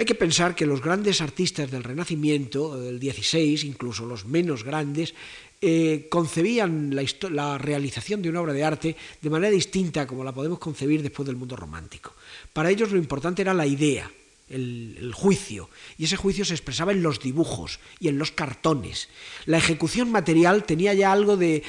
Hay 0.00 0.06
que 0.06 0.14
pensar 0.14 0.54
que 0.54 0.64
los 0.64 0.80
grandes 0.80 1.20
artistas 1.20 1.70
del 1.70 1.84
Renacimiento, 1.84 2.80
del 2.80 2.98
XVI, 2.98 3.66
incluso 3.66 4.06
los 4.06 4.24
menos 4.24 4.64
grandes, 4.64 5.12
eh, 5.60 6.06
concebían 6.08 6.96
la, 6.96 7.58
realización 7.58 8.22
de 8.22 8.30
una 8.30 8.40
obra 8.40 8.54
de 8.54 8.64
arte 8.64 8.96
de 9.20 9.28
manera 9.28 9.52
distinta 9.52 10.06
como 10.06 10.24
la 10.24 10.32
podemos 10.32 10.58
concebir 10.58 11.02
después 11.02 11.26
del 11.26 11.36
mundo 11.36 11.54
romántico. 11.54 12.14
Para 12.54 12.70
ellos 12.70 12.92
lo 12.92 12.96
importante 12.96 13.42
era 13.42 13.52
la 13.52 13.66
idea, 13.66 14.10
el, 14.48 15.12
juicio, 15.14 15.68
y 15.98 16.04
ese 16.04 16.16
juicio 16.16 16.46
se 16.46 16.54
expresaba 16.54 16.92
en 16.92 17.02
los 17.02 17.20
dibujos 17.20 17.78
y 17.98 18.08
en 18.08 18.16
los 18.16 18.30
cartones. 18.30 19.10
La 19.44 19.58
ejecución 19.58 20.10
material 20.10 20.64
tenía 20.64 20.94
ya 20.94 21.12
algo 21.12 21.36
de 21.36 21.62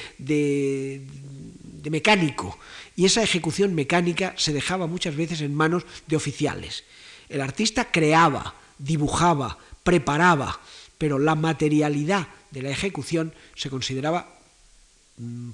mecánico, 1.90 2.58
y 2.96 3.04
esa 3.04 3.22
ejecución 3.22 3.74
mecánica 3.74 4.32
se 4.38 4.54
dejaba 4.54 4.86
muchas 4.86 5.16
veces 5.16 5.42
en 5.42 5.54
manos 5.54 5.84
de 6.06 6.16
oficiales. 6.16 6.84
El 7.28 7.40
artista 7.40 7.90
creaba, 7.90 8.54
dibujaba, 8.78 9.58
preparaba, 9.82 10.60
pero 10.98 11.18
la 11.18 11.34
materialidad 11.34 12.28
de 12.50 12.62
la 12.62 12.70
ejecución 12.70 13.34
se 13.54 13.70
consideraba 13.70 14.31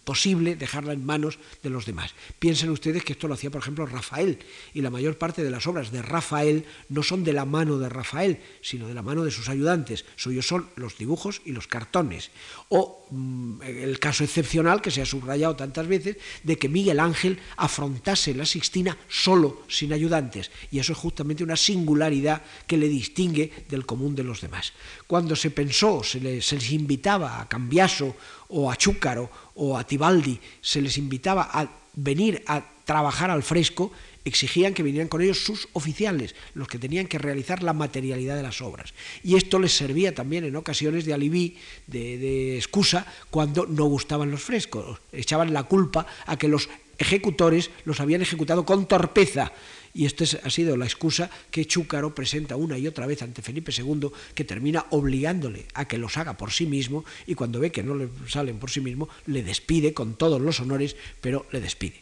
posible 0.04 0.56
dejarla 0.56 0.92
en 0.92 1.04
manos 1.04 1.38
de 1.62 1.70
los 1.70 1.86
demás. 1.86 2.14
Piensen 2.38 2.70
ustedes 2.70 3.04
que 3.04 3.12
esto 3.12 3.28
lo 3.28 3.34
hacía, 3.34 3.50
por 3.50 3.62
ejemplo, 3.62 3.86
Rafael, 3.86 4.38
y 4.74 4.80
la 4.80 4.90
mayor 4.90 5.18
parte 5.18 5.42
de 5.42 5.50
las 5.50 5.66
obras 5.66 5.92
de 5.92 6.02
Rafael 6.02 6.64
no 6.88 7.02
son 7.02 7.24
de 7.24 7.32
la 7.32 7.44
mano 7.44 7.78
de 7.78 7.88
Rafael, 7.88 8.40
sino 8.60 8.88
de 8.88 8.94
la 8.94 9.02
mano 9.02 9.24
de 9.24 9.30
sus 9.30 9.48
ayudantes. 9.48 10.04
Suyos 10.16 10.46
son 10.46 10.68
los 10.76 10.98
dibujos 10.98 11.42
y 11.44 11.52
los 11.52 11.66
cartones. 11.66 12.30
O 12.68 13.06
mm, 13.10 13.62
el 13.62 13.98
caso 13.98 14.24
excepcional, 14.24 14.82
que 14.82 14.90
se 14.90 15.02
ha 15.02 15.06
subrayado 15.06 15.56
tantas 15.56 15.86
veces, 15.86 16.16
de 16.42 16.56
que 16.56 16.68
Miguel 16.68 17.00
Ángel 17.00 17.38
afrontase 17.56 18.34
la 18.34 18.46
Sixtina 18.46 18.96
solo, 19.08 19.62
sin 19.68 19.92
ayudantes. 19.92 20.50
Y 20.70 20.78
eso 20.78 20.92
es 20.92 20.98
justamente 20.98 21.44
una 21.44 21.56
singularidad 21.56 22.42
que 22.66 22.76
le 22.76 22.88
distingue 22.88 23.52
del 23.68 23.86
común 23.86 24.14
de 24.14 24.24
los 24.24 24.40
demás. 24.40 24.72
Cuando 25.06 25.36
se 25.36 25.50
pensó, 25.50 26.02
se 26.02 26.20
les, 26.20 26.52
invitaba 26.70 27.40
a 27.40 27.48
Cambiaso 27.48 28.16
o 28.48 28.70
a 28.70 28.76
Chúcaro 28.76 29.30
o 29.59 29.76
a 29.76 29.84
Tibaldi, 29.84 30.38
se 30.62 30.80
les 30.80 30.96
invitaba 30.98 31.50
a 31.50 31.66
venir 31.94 32.42
a 32.46 32.62
trabajar 32.86 33.30
al 33.30 33.42
fresco, 33.42 33.90
exigían 34.24 34.72
que 34.72 34.82
vinieran 34.82 35.09
con 35.09 35.20
ellos 35.20 35.44
sus 35.44 35.68
oficiales, 35.72 36.34
los 36.54 36.68
que 36.68 36.78
tenían 36.78 37.06
que 37.06 37.18
realizar 37.18 37.62
la 37.62 37.72
materialidad 37.72 38.36
de 38.36 38.42
las 38.42 38.62
obras. 38.62 38.94
Y 39.24 39.36
esto 39.36 39.59
les 39.59 39.76
servía 39.76 40.14
también 40.14 40.44
en 40.44 40.56
ocasiones 40.56 41.04
de 41.04 41.14
alibi, 41.14 41.59
de, 41.86 42.18
de 42.18 42.56
excusa, 42.56 43.04
cuando 43.30 43.66
no 43.66 43.84
gustaban 43.84 44.30
los 44.30 44.42
frescos. 44.42 45.00
Echaban 45.12 45.52
la 45.52 45.64
culpa 45.64 46.06
a 46.26 46.38
que 46.38 46.48
los 46.48 46.68
ejecutores 46.98 47.70
los 47.84 48.00
habían 48.00 48.22
ejecutado 48.22 48.64
con 48.64 48.86
torpeza 48.86 49.52
y 49.99 50.07
esta 50.07 50.24
ha 50.44 50.49
sido 50.49 50.76
la 50.76 50.84
excusa 50.84 51.28
que 51.51 51.66
Chúcaro 51.66 52.14
presenta 52.14 52.55
una 52.55 52.78
y 52.78 52.86
otra 52.86 53.05
vez 53.05 53.20
ante 53.22 53.42
Felipe 53.42 53.72
II, 53.76 54.11
que 54.32 54.44
termina 54.44 54.86
obligándole 54.90 55.66
a 55.74 55.88
que 55.88 55.99
los 55.99 56.16
haga 56.16 56.36
por 56.36 56.53
sí 56.53 56.66
mismo 56.66 57.05
y 57.26 57.34
cuando 57.34 57.59
ve 57.59 57.72
que 57.72 57.82
no 57.82 57.96
le 57.96 58.09
salen 58.28 58.61
por 58.61 58.70
sí 58.70 58.80
mismo, 58.80 59.09
le 59.26 59.42
despide 59.42 59.92
con 59.94 60.14
todos 60.14 60.40
los 60.40 60.61
honores, 60.61 60.94
pero 61.20 61.46
le 61.51 61.61
despide. 61.61 61.96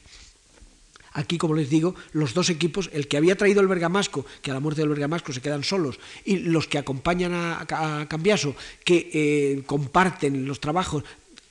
Aquí, 1.15 1.39
como 1.39 1.55
les 1.55 1.71
digo, 1.71 1.95
los 2.13 2.35
dos 2.35 2.51
equipos, 2.51 2.91
el 2.93 3.09
que 3.09 3.17
había 3.17 3.35
traído 3.35 3.63
el 3.63 3.67
Bergamasco, 3.67 4.27
que 4.43 4.51
a 4.51 4.55
la 4.55 4.61
muerte 4.61 4.83
del 4.83 4.91
Bergamasco 4.91 5.33
se 5.33 5.41
quedan 5.41 5.65
solos, 5.65 5.99
y 6.27 6.37
los 6.37 6.67
que 6.67 6.77
acompañan 6.77 7.33
a, 7.33 8.07
Cambiaso, 8.11 8.55
que 8.85 9.09
eh, 9.11 9.63
comparten 9.65 10.45
los 10.45 10.61
trabajos 10.61 11.03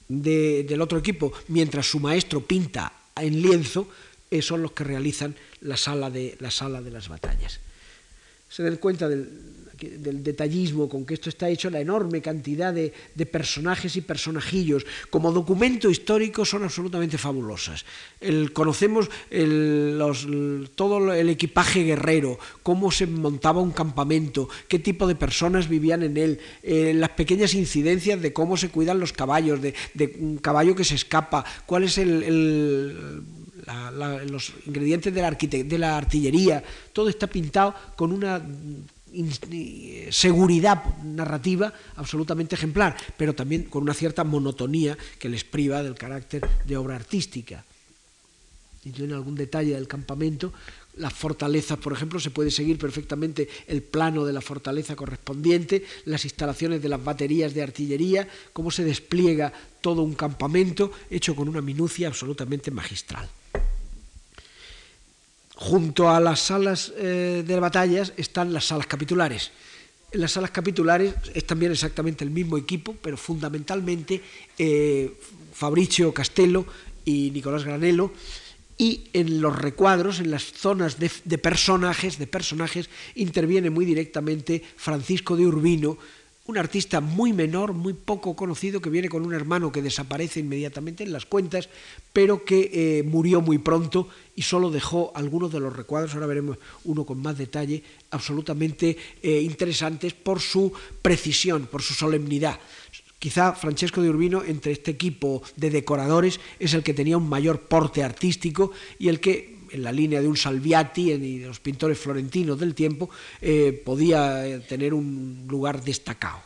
del 0.08 0.80
otro 0.80 1.00
equipo 1.00 1.34
mientras 1.48 1.90
su 1.90 2.00
maestro 2.00 2.42
pinta 2.42 2.94
en 3.16 3.42
lienzo, 3.42 3.90
eh, 4.36 4.42
son 4.42 4.62
los 4.62 4.72
que 4.74 4.84
realizan 4.84 5.36
la 5.62 5.78
sala 5.78 6.10
de, 6.10 6.36
la 6.40 6.52
sala 6.52 6.82
de 6.82 6.92
las 6.92 7.08
batallas. 7.08 7.60
Se 8.50 8.64
den 8.64 8.78
cuenta 8.78 9.08
del, 9.08 9.30
detallismo 10.24 10.88
con 10.88 11.06
que 11.06 11.14
esto 11.14 11.30
está 11.30 11.50
hecho, 11.50 11.70
la 11.70 11.82
enorme 11.82 12.22
cantidad 12.22 12.74
de, 12.74 12.94
personajes 13.26 13.96
y 13.96 14.02
personajillos. 14.02 14.86
Como 15.10 15.32
documento 15.32 15.90
histórico 15.90 16.46
son 16.46 16.64
absolutamente 16.64 17.18
fabulosas. 17.18 17.86
conocemos 18.54 19.10
todo 20.76 21.14
el 21.14 21.30
equipaje 21.30 21.84
guerrero, 21.84 22.40
cómo 22.64 22.92
se 22.92 23.08
montaba 23.08 23.62
un 23.62 23.72
campamento, 23.72 24.48
qué 24.68 24.80
tipo 24.80 25.08
de 25.08 25.16
personas 25.16 25.68
vivían 25.68 26.04
en 26.04 26.18
él, 26.18 26.40
eh, 26.64 26.94
las 26.94 27.12
pequeñas 27.12 27.54
incidencias 27.54 28.22
de 28.22 28.32
cómo 28.32 28.58
se 28.58 28.70
cuidan 28.70 29.00
los 29.00 29.12
caballos, 29.12 29.62
de, 29.62 29.74
un 30.20 30.38
caballo 30.38 30.76
que 30.76 30.86
se 30.86 30.96
escapa, 30.96 31.44
cuál 31.66 31.84
es 31.84 31.98
el 31.98 33.24
los 34.26 34.54
ingredientes 34.66 35.14
de 35.14 35.22
la, 35.22 35.78
la 35.78 35.98
artillería, 35.98 36.64
todo 36.94 37.10
está 37.10 37.28
pintado 37.28 37.74
con 37.96 38.12
una 38.12 38.42
seguridad 40.10 40.84
narrativa 41.04 41.74
absolutamente 41.96 42.56
ejemplar, 42.56 42.98
pero 43.18 43.34
también 43.34 43.64
con 43.64 43.84
una 43.84 43.94
cierta 43.94 44.24
monotonía 44.24 44.98
que 45.20 45.30
les 45.30 45.44
priva 45.44 45.84
del 45.84 45.96
carácter 45.96 46.48
de 46.66 46.78
obra 46.78 46.96
artística. 46.96 47.64
Y 48.84 48.92
yo 48.92 49.06
en 49.06 49.14
algún 49.14 49.34
detalle 49.34 49.74
del 49.74 49.88
campamento, 49.88 50.54
las 50.98 51.14
fortalezas, 51.14 51.80
por 51.80 51.94
ejemplo, 51.94 52.20
se 52.20 52.30
puede 52.30 52.52
seguir 52.52 52.78
perfectamente 52.78 53.50
el 53.68 53.82
plano 53.82 54.26
de 54.26 54.34
la 54.34 54.42
fortaleza 54.42 54.96
correspondiente, 54.96 55.84
las 56.06 56.24
instalaciones 56.24 56.82
de 56.82 56.90
las 56.90 57.04
baterías 57.04 57.54
de 57.54 57.64
artillería, 57.64 58.28
cómo 58.54 58.70
se 58.70 58.84
despliega 58.84 59.52
todo 59.82 60.04
un 60.04 60.14
campamento 60.14 60.92
hecho 61.10 61.36
con 61.36 61.50
una 61.50 61.62
minucia 61.62 62.08
absolutamente 62.08 62.70
magistral. 62.70 63.28
Junto 65.56 66.10
a 66.10 66.20
las 66.20 66.42
salas 66.42 66.92
eh, 66.98 67.44
de 67.46 67.60
batallas 67.60 68.14
están 68.18 68.52
las 68.52 68.66
salas 68.66 68.88
capitulares. 68.88 69.52
En 70.12 70.22
las 70.22 70.34
salas 70.34 70.52
capitulares 70.52 71.14
es 71.34 71.46
también 71.46 71.72
exactamente 71.72 72.24
el 72.24 72.30
mismo 72.30 72.58
equipo, 72.58 72.96
pero 73.02 73.18
fundamentalmente 73.18 74.22
eh, 74.58 75.14
Fabricio 75.54 76.14
Castello 76.14 76.66
y 77.06 77.32
Nicolás 77.32 77.64
Granello. 77.64 78.12
Y 78.78 79.06
en 79.14 79.40
los 79.40 79.58
recuadros, 79.58 80.20
en 80.20 80.32
las 80.32 80.44
zonas 80.44 81.00
de, 81.00 81.38
personajes, 81.38 82.20
de 82.20 82.28
personajes, 82.28 82.90
interviene 83.16 83.70
muy 83.70 83.86
directamente 83.86 84.62
Francisco 84.76 85.38
de 85.38 85.46
Urbino, 85.46 85.98
un 86.48 86.58
artista 86.58 87.02
muy 87.02 87.34
menor, 87.34 87.74
muy 87.74 87.94
poco 87.94 88.36
conocido, 88.36 88.80
que 88.80 88.90
viene 88.90 89.10
con 89.10 89.26
un 89.26 89.34
hermano 89.34 89.72
que 89.72 89.82
desaparece 89.82 90.40
inmediatamente 90.40 91.04
en 91.04 91.12
las 91.12 91.26
cuentas, 91.26 91.70
pero 92.14 92.46
que 92.46 92.70
eh, 92.72 93.04
murió 93.04 93.42
muy 93.42 93.58
pronto 93.58 94.08
y 94.36 94.44
solo 94.44 94.70
dejó 94.70 95.12
algunos 95.16 95.52
de 95.52 95.60
los 95.60 95.76
recuadros, 95.76 96.14
ahora 96.14 96.28
veremos 96.28 96.58
uno 96.84 97.04
con 97.04 97.20
más 97.22 97.38
detalle, 97.38 97.84
absolutamente 98.12 98.96
eh, 99.24 99.42
interesantes 99.42 100.14
por 100.14 100.40
su 100.40 100.72
precisión, 101.02 101.66
por 101.66 101.82
su 101.82 101.96
solemnidad. 101.96 102.60
Quizá 103.18 103.54
Francesco 103.54 104.04
de 104.04 104.10
Urbino, 104.10 104.44
entre 104.44 104.72
este 104.72 104.92
equipo 104.92 105.42
de 105.56 105.72
decoradores, 105.72 106.40
es 106.60 106.76
el 106.76 106.84
que 106.84 106.94
tenía 106.94 107.18
un 107.18 107.28
mayor 107.28 107.62
porte 107.62 108.04
artístico 108.04 108.72
y 109.00 109.08
el 109.08 109.20
que 109.20 109.55
en 109.76 109.84
la 109.84 109.92
línea 109.92 110.22
de 110.22 110.28
un 110.28 110.38
Salviati 110.38 111.12
y 111.12 111.40
de 111.40 111.48
los 111.48 111.60
pintores 111.60 112.00
florentinos 112.00 112.58
del 112.58 112.74
tiempo, 112.74 113.10
eh, 113.42 113.82
podía 113.84 114.48
eh, 114.48 114.60
tener 114.60 114.94
un 114.94 115.46
lugar 115.50 115.84
destacado. 115.84 116.40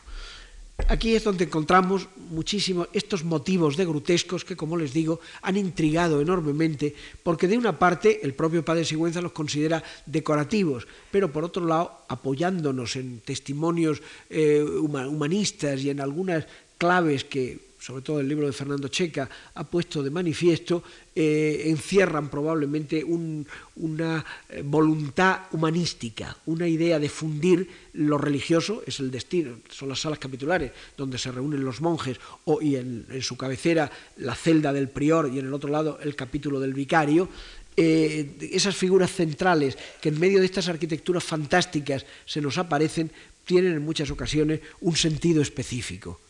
Aquí 0.88 1.14
es 1.14 1.24
donde 1.24 1.44
encontramos 1.44 2.08
muchísimos 2.30 2.88
estos 2.92 3.22
motivos 3.22 3.76
de 3.76 3.84
grotescos 3.84 4.44
que, 4.44 4.56
como 4.56 4.76
les 4.76 4.92
digo, 4.92 5.20
han 5.42 5.56
intrigado 5.56 6.20
enormemente, 6.20 6.94
porque 7.22 7.46
de 7.46 7.58
una 7.58 7.78
parte 7.78 8.20
el 8.22 8.34
propio 8.34 8.64
Padre 8.64 8.84
Sigüenza 8.84 9.20
los 9.20 9.32
considera 9.32 9.84
decorativos, 10.06 10.88
pero 11.10 11.30
por 11.30 11.44
otro 11.44 11.66
lado, 11.66 12.02
apoyándonos 12.08 12.96
en 12.96 13.20
testimonios 13.20 14.02
eh, 14.30 14.62
humanistas 14.62 15.82
y 15.82 15.90
en 15.90 16.00
algunas 16.00 16.46
claves 16.78 17.24
que 17.24 17.69
sobre 17.80 18.02
todo 18.02 18.20
el 18.20 18.28
libro 18.28 18.46
de 18.46 18.52
Fernando 18.52 18.88
Checa, 18.88 19.28
ha 19.54 19.64
puesto 19.64 20.02
de 20.02 20.10
manifiesto, 20.10 20.84
eh, 21.14 21.62
encierran 21.64 22.28
probablemente 22.28 23.02
una 23.02 24.24
eh, 24.50 24.62
voluntad 24.62 25.48
humanística, 25.52 26.36
una 26.46 26.68
idea 26.68 26.98
de 26.98 27.08
fundir 27.08 27.68
lo 27.94 28.18
religioso, 28.18 28.82
es 28.86 29.00
el 29.00 29.10
destino, 29.10 29.56
son 29.70 29.88
las 29.88 30.00
salas 30.00 30.18
capitulares 30.18 30.72
donde 30.96 31.16
se 31.16 31.32
reúnen 31.32 31.64
los 31.64 31.80
monjes, 31.80 32.20
o, 32.44 32.60
y 32.60 32.76
en, 32.76 33.06
su 33.22 33.36
cabecera 33.36 33.90
la 34.18 34.34
celda 34.34 34.72
del 34.74 34.90
prior 34.90 35.30
y 35.32 35.38
en 35.38 35.46
el 35.46 35.54
otro 35.54 35.70
lado 35.70 35.98
el 36.02 36.14
capítulo 36.14 36.60
del 36.60 36.74
vicario, 36.74 37.30
eh, 37.76 38.36
esas 38.52 38.76
figuras 38.76 39.10
centrales 39.10 39.78
que 40.02 40.10
en 40.10 40.20
medio 40.20 40.40
de 40.40 40.44
estas 40.44 40.68
arquitecturas 40.68 41.24
fantásticas 41.24 42.04
se 42.26 42.42
nos 42.42 42.58
aparecen, 42.58 43.10
tienen 43.46 43.72
en 43.72 43.82
muchas 43.82 44.10
ocasiones 44.10 44.60
un 44.82 44.96
sentido 44.96 45.40
específico 45.40 46.20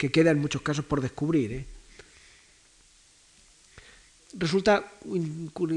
que 0.00 0.10
queda 0.10 0.30
en 0.30 0.40
muchos 0.40 0.62
casos 0.62 0.86
por 0.86 1.02
descubrir. 1.02 1.52
¿eh? 1.52 1.64
Resulta 4.32 4.92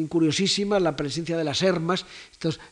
curiosísima 0.08 0.80
la 0.80 0.96
presencia 0.96 1.36
de 1.36 1.44
las 1.44 1.62
hermas, 1.62 2.06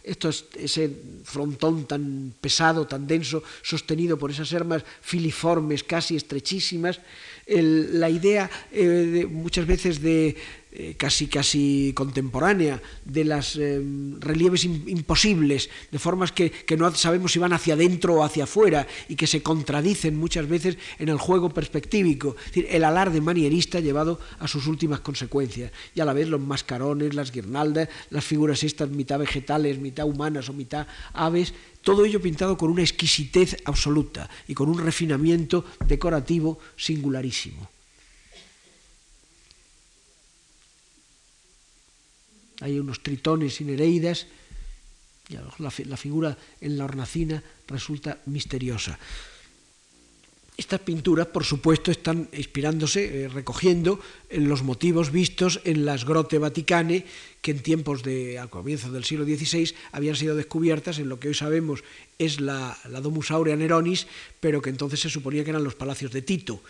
estos, 0.05 0.45
ese 0.55 0.89
frontón 1.25 1.87
tan 1.87 2.33
pesado, 2.39 2.87
tan 2.87 3.05
denso, 3.05 3.43
sostenido 3.63 4.15
por 4.17 4.31
esas 4.31 4.53
hermas 4.53 4.85
filiformes, 5.01 5.83
casi 5.83 6.15
estrechísimas. 6.15 7.01
la 7.47 8.09
idea 8.09 8.49
eh, 8.71 9.27
muchas 9.29 9.67
veces 9.67 10.01
de, 10.01 10.37
eh, 10.73 10.95
casi, 10.97 11.27
casi 11.27 11.91
contemporánea 11.93 12.81
de 13.03 13.25
las 13.25 13.57
eh, 13.57 13.81
relieves 14.19 14.63
imposibles, 14.63 15.69
de 15.91 15.99
formas 15.99 16.31
que, 16.31 16.53
no 16.77 16.95
sabemos 16.95 17.33
si 17.33 17.39
van 17.39 17.51
hacia 17.51 17.73
adentro 17.73 18.15
o 18.15 18.23
hacia 18.23 18.45
afuera 18.45 18.87
y 19.09 19.17
que 19.17 19.27
se 19.27 19.43
contradicen 19.43 20.15
muchas 20.15 20.47
veces 20.47 20.77
en 20.97 21.09
el 21.09 21.17
juego 21.17 21.49
perspectívico. 21.49 22.37
Es 22.39 22.45
decir, 22.45 22.67
el 22.69 22.85
alarde 22.85 23.19
manierista 23.19 23.81
llevado 23.81 24.17
a 24.39 24.47
sus 24.47 24.65
últimas 24.67 25.01
consecuencias. 25.01 25.73
Y 25.93 25.99
a 25.99 26.05
la 26.05 26.13
vez 26.13 26.29
los 26.29 26.39
mascarones, 26.39 27.13
las 27.13 27.33
guirnaldas, 27.33 27.89
las 28.09 28.23
figuras 28.23 28.63
estas 28.63 28.89
mitad 28.89 29.19
vegetales, 29.19 29.77
mitad 29.77 30.05
humanas 30.05 30.47
o 30.47 30.53
mitad 30.53 30.87
aves, 31.11 31.53
todo 31.81 32.05
ello 32.05 32.21
pintado 32.21 32.57
con 32.57 32.71
una 32.71 32.81
exquisitez 32.81 33.57
absoluta 33.65 34.29
y 34.47 34.53
con 34.53 34.69
un 34.69 34.79
refinamiento 34.79 35.65
decorativo 35.85 36.59
singularísimo. 36.77 37.69
Hay 42.61 42.79
unos 42.79 43.03
tritones 43.03 43.59
y 43.59 43.65
nereidas, 43.65 44.27
la, 45.59 45.73
la 45.85 45.97
figura 45.97 46.37
en 46.59 46.77
la 46.77 46.85
hornacina 46.85 47.43
resulta 47.67 48.19
misteriosa. 48.25 48.97
Estas 50.57 50.81
pinturas, 50.81 51.25
por 51.25 51.43
supuesto, 51.43 51.89
están 51.89 52.29
inspirándose, 52.33 53.23
eh, 53.23 53.27
recogiendo 53.29 53.99
en 54.29 54.47
los 54.47 54.61
motivos 54.61 55.11
vistos 55.11 55.59
en 55.63 55.85
las 55.85 56.05
grotte 56.05 56.37
vaticane, 56.37 57.05
que 57.41 57.49
en 57.49 57.63
tiempos 57.63 58.03
de, 58.03 58.37
al 58.37 58.51
comienzo 58.51 58.91
del 58.91 59.03
siglo 59.03 59.25
XVI, 59.25 59.73
habían 59.91 60.15
sido 60.15 60.35
descubiertas 60.35 60.99
en 60.99 61.09
lo 61.09 61.19
que 61.19 61.29
hoy 61.29 61.33
sabemos 61.33 61.83
es 62.19 62.39
la, 62.39 62.77
la 62.89 63.01
Domus 63.01 63.31
Aurea 63.31 63.55
Neronis, 63.55 64.05
pero 64.39 64.61
que 64.61 64.69
entonces 64.69 64.99
se 64.99 65.09
suponía 65.09 65.43
que 65.43 65.49
eran 65.49 65.63
los 65.63 65.73
palacios 65.73 66.11
de 66.11 66.21
Tito. 66.21 66.61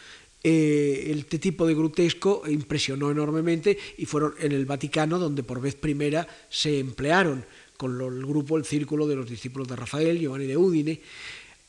Eh, 0.43 1.13
este 1.15 1.37
tipo 1.37 1.67
de 1.67 1.75
grotesco 1.75 2.41
impresionó 2.47 3.11
enormemente 3.11 3.77
y 3.97 4.05
fueron 4.05 4.33
en 4.39 4.53
el 4.53 4.65
Vaticano 4.65 5.19
donde 5.19 5.43
por 5.43 5.61
vez 5.61 5.75
primera 5.75 6.27
se 6.49 6.79
emplearon 6.79 7.45
con 7.77 8.01
el 8.01 8.25
grupo, 8.25 8.57
el 8.57 8.65
círculo 8.65 9.07
de 9.07 9.15
los 9.15 9.29
discípulos 9.29 9.67
de 9.67 9.75
Rafael, 9.75 10.19
Giovanni 10.19 10.47
de 10.47 10.57
Udine. 10.57 10.99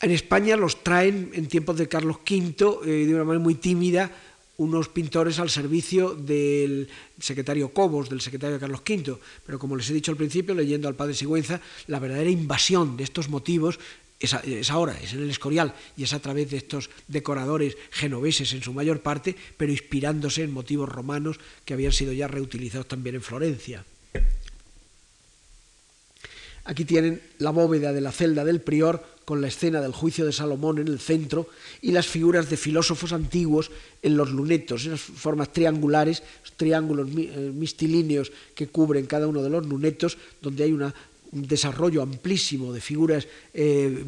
En 0.01 0.11
España 0.11 0.57
los 0.57 0.83
traen 0.83 1.31
en 1.33 1.47
tiempos 1.47 1.77
de 1.77 1.87
Carlos 1.87 2.17
V 2.29 2.79
eh, 2.85 3.05
de 3.05 3.13
una 3.13 3.23
manera 3.23 3.43
muy 3.43 3.55
tímida 3.55 4.11
unos 4.57 4.87
pintores 4.89 5.39
al 5.39 5.49
servicio 5.49 6.13
del 6.13 6.87
secretario 7.19 7.73
Cobos, 7.73 8.09
del 8.09 8.21
secretario 8.21 8.59
Carlos 8.59 8.81
V. 8.87 9.17
Pero 9.45 9.57
como 9.57 9.75
les 9.75 9.89
he 9.89 9.93
dicho 9.93 10.11
al 10.11 10.17
principio, 10.17 10.53
leyendo 10.53 10.87
al 10.87 10.95
padre 10.95 11.13
Sigüenza, 11.13 11.59
la 11.87 11.99
verdadera 11.99 12.29
invasión 12.29 12.95
de 12.95 13.03
estos 13.03 13.29
motivos 13.29 13.79
es, 14.19 14.71
ahora, 14.71 14.97
es 15.01 15.13
en 15.13 15.23
el 15.23 15.29
Escorial 15.29 15.73
y 15.97 16.03
es 16.03 16.13
a 16.13 16.19
través 16.19 16.49
de 16.49 16.57
estos 16.57 16.89
decoradores 17.07 17.77
genoveses 17.91 18.53
en 18.53 18.63
su 18.63 18.73
mayor 18.73 19.01
parte, 19.01 19.35
pero 19.57 19.71
inspirándose 19.71 20.43
en 20.43 20.51
motivos 20.51 20.87
romanos 20.87 21.39
que 21.65 21.73
habían 21.73 21.91
sido 21.91 22.13
ya 22.13 22.27
reutilizados 22.27 22.87
también 22.87 23.15
en 23.15 23.21
Florencia. 23.21 23.85
Aquí 26.65 26.85
tienen 26.85 27.21
la 27.39 27.51
bóveda 27.51 27.91
de 27.91 27.99
la 27.99 28.13
celda 28.13 28.45
del 28.45 28.61
prior 28.61 29.03
con 29.25 29.41
la 29.41 29.47
escena 29.47 29.81
del 29.81 29.91
juicio 29.91 30.25
de 30.25 30.31
Salomón 30.31 30.79
en 30.79 30.87
el 30.87 30.99
centro 30.99 31.49
y 31.81 31.91
las 31.91 32.07
figuras 32.07 32.49
de 32.49 32.57
filósofos 32.57 33.11
antiguos 33.11 33.71
en 34.01 34.15
los 34.15 34.31
lunetos, 34.31 34.85
esas 34.85 35.01
formas 35.01 35.51
triangulares, 35.51 36.23
triángulos 36.55 37.09
eh, 37.17 37.51
mistilíneos 37.53 38.31
que 38.55 38.67
cubren 38.67 39.05
cada 39.05 39.27
uno 39.27 39.41
de 39.41 39.49
los 39.49 39.65
lunetos, 39.65 40.17
donde 40.41 40.63
hay 40.63 40.71
una 40.71 40.93
un 41.33 41.47
desarrollo 41.47 42.01
amplísimo 42.01 42.73
de 42.73 42.81
figuras 42.81 43.27
eh, 43.53 44.03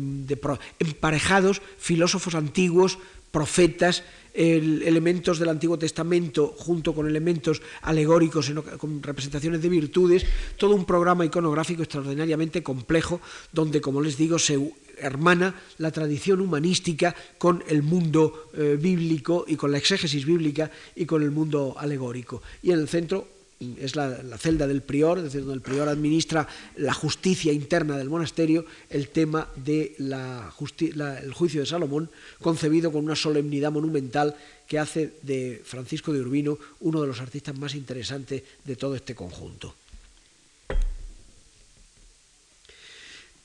emparejados, 0.79 1.61
filósofos 1.77 2.35
antiguos, 2.35 2.97
profetas, 3.31 4.03
elementos 4.35 5.39
del 5.39 5.49
Antiguo 5.49 5.79
Testamento 5.79 6.53
junto 6.57 6.93
con 6.93 7.07
elementos 7.07 7.61
alegóricos 7.83 8.51
con 8.77 9.01
representaciones 9.01 9.61
de 9.61 9.69
virtudes, 9.69 10.25
todo 10.57 10.75
un 10.75 10.83
programa 10.83 11.25
iconográfico 11.25 11.83
extraordinariamente 11.83 12.61
complejo 12.61 13.21
donde, 13.53 13.79
como 13.79 14.01
les 14.01 14.17
digo, 14.17 14.37
se 14.39 14.59
hermana 14.97 15.55
la 15.77 15.91
tradición 15.91 16.41
humanística 16.41 17.15
con 17.37 17.63
el 17.67 17.83
mundo 17.83 18.51
eh, 18.53 18.77
bíblico 18.79 19.45
y 19.47 19.55
con 19.55 19.71
la 19.71 19.77
exégesis 19.77 20.25
bíblica 20.25 20.71
y 20.95 21.05
con 21.05 21.21
el 21.21 21.31
mundo 21.31 21.75
alegórico. 21.77 22.41
Y 22.61 22.71
en 22.71 22.79
el 22.79 22.87
centro 22.87 23.34
es 23.59 23.95
la, 23.95 24.37
celda 24.37 24.67
del 24.67 24.81
prior, 24.81 25.17
es 25.17 25.25
decir, 25.25 25.41
donde 25.41 25.55
el 25.55 25.61
prior 25.61 25.87
administra 25.87 26.47
la 26.75 26.93
justicia 26.93 27.53
interna 27.53 27.97
del 27.97 28.09
monasterio, 28.09 28.65
el 28.89 29.09
tema 29.09 29.47
del 29.55 29.95
de 29.97 31.31
juicio 31.33 31.61
de 31.61 31.65
Salomón, 31.65 32.09
concebido 32.41 32.91
con 32.91 33.05
una 33.05 33.15
solemnidad 33.15 33.71
monumental 33.71 34.35
que 34.67 34.79
hace 34.79 35.13
de 35.21 35.61
Francisco 35.63 36.11
de 36.11 36.21
Urbino 36.21 36.57
uno 36.81 37.01
de 37.01 37.07
los 37.07 37.21
artistas 37.21 37.57
más 37.57 37.75
interesantes 37.75 38.43
de 38.63 38.75
todo 38.75 38.95
este 38.95 39.15
conjunto. 39.15 39.73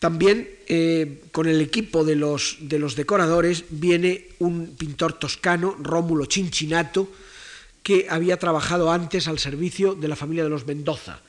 También 0.01 0.49
eh, 0.67 1.25
con 1.31 1.47
el 1.47 1.61
equipo 1.61 2.05
de 2.05 2.17
los, 2.17 2.57
de 2.63 2.79
los 2.79 2.97
decoradores 2.97 3.65
viene 3.69 4.29
un 4.39 4.75
pintor 4.75 5.13
toscano, 5.13 5.77
Rómulo 5.79 6.25
Cincinnato, 6.25 7.07
que 7.83 8.07
había 8.09 8.39
trabajado 8.39 8.93
antes 8.93 9.29
al 9.29 9.39
servicio 9.39 9.95
de 9.95 10.09
la 10.09 10.17
familia 10.17 10.45
de 10.45 10.51
los 10.51 10.67
Mendoza. 10.67 11.21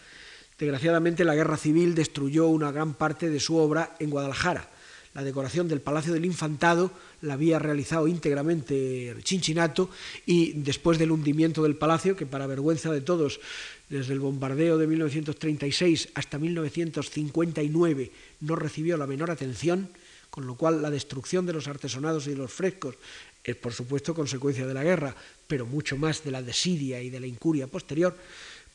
Desgraciadamente 0.58 1.26
la 1.26 1.36
guerra 1.36 1.58
civil 1.58 1.96
destruyó 1.96 2.48
una 2.48 2.72
gran 2.72 2.94
parte 2.94 3.30
de 3.30 3.40
su 3.40 3.58
obra 3.58 3.96
en 4.00 4.10
Guadalajara. 4.10 4.70
La 5.14 5.24
decoración 5.24 5.68
del 5.68 5.82
Palacio 5.82 6.14
del 6.14 6.24
Infantado 6.24 6.92
la 7.22 7.34
había 7.34 7.60
realizado 7.60 8.08
íntegramente 8.08 9.14
Chinchinato 9.24 9.90
y 10.26 10.54
después 10.54 10.98
del 10.98 11.12
hundimiento 11.12 11.64
del 11.64 11.76
palacio, 11.76 12.16
que 12.16 12.26
para 12.26 12.48
vergüenza 12.48 12.94
de 12.94 13.02
todos, 13.02 13.42
desde 13.90 14.14
el 14.14 14.22
bombardeo 14.22 14.78
de 14.78 14.88
1936 14.88 16.10
hasta 16.14 16.38
1959 16.38 18.12
no 18.40 18.56
recibió 18.56 18.96
la 18.96 19.08
menor 19.08 19.32
atención, 19.32 19.90
con 20.30 20.48
lo 20.48 20.56
cual 20.56 20.82
la 20.82 20.90
destrucción 20.90 21.46
de 21.46 21.54
los 21.54 21.68
artesonados 21.68 22.28
y 22.28 22.30
de 22.30 22.38
los 22.38 22.54
frescos 22.54 22.96
es 23.44 23.56
por 23.56 23.74
supuesto 23.74 24.14
consecuencia 24.14 24.66
de 24.66 24.74
la 24.74 24.84
guerra, 24.84 25.16
pero 25.48 25.66
mucho 25.66 25.98
más 25.98 26.24
de 26.24 26.32
la 26.32 26.42
desidia 26.42 27.02
y 27.02 27.10
de 27.10 27.20
la 27.20 27.28
incuria 27.28 27.68
posterior, 27.68 28.16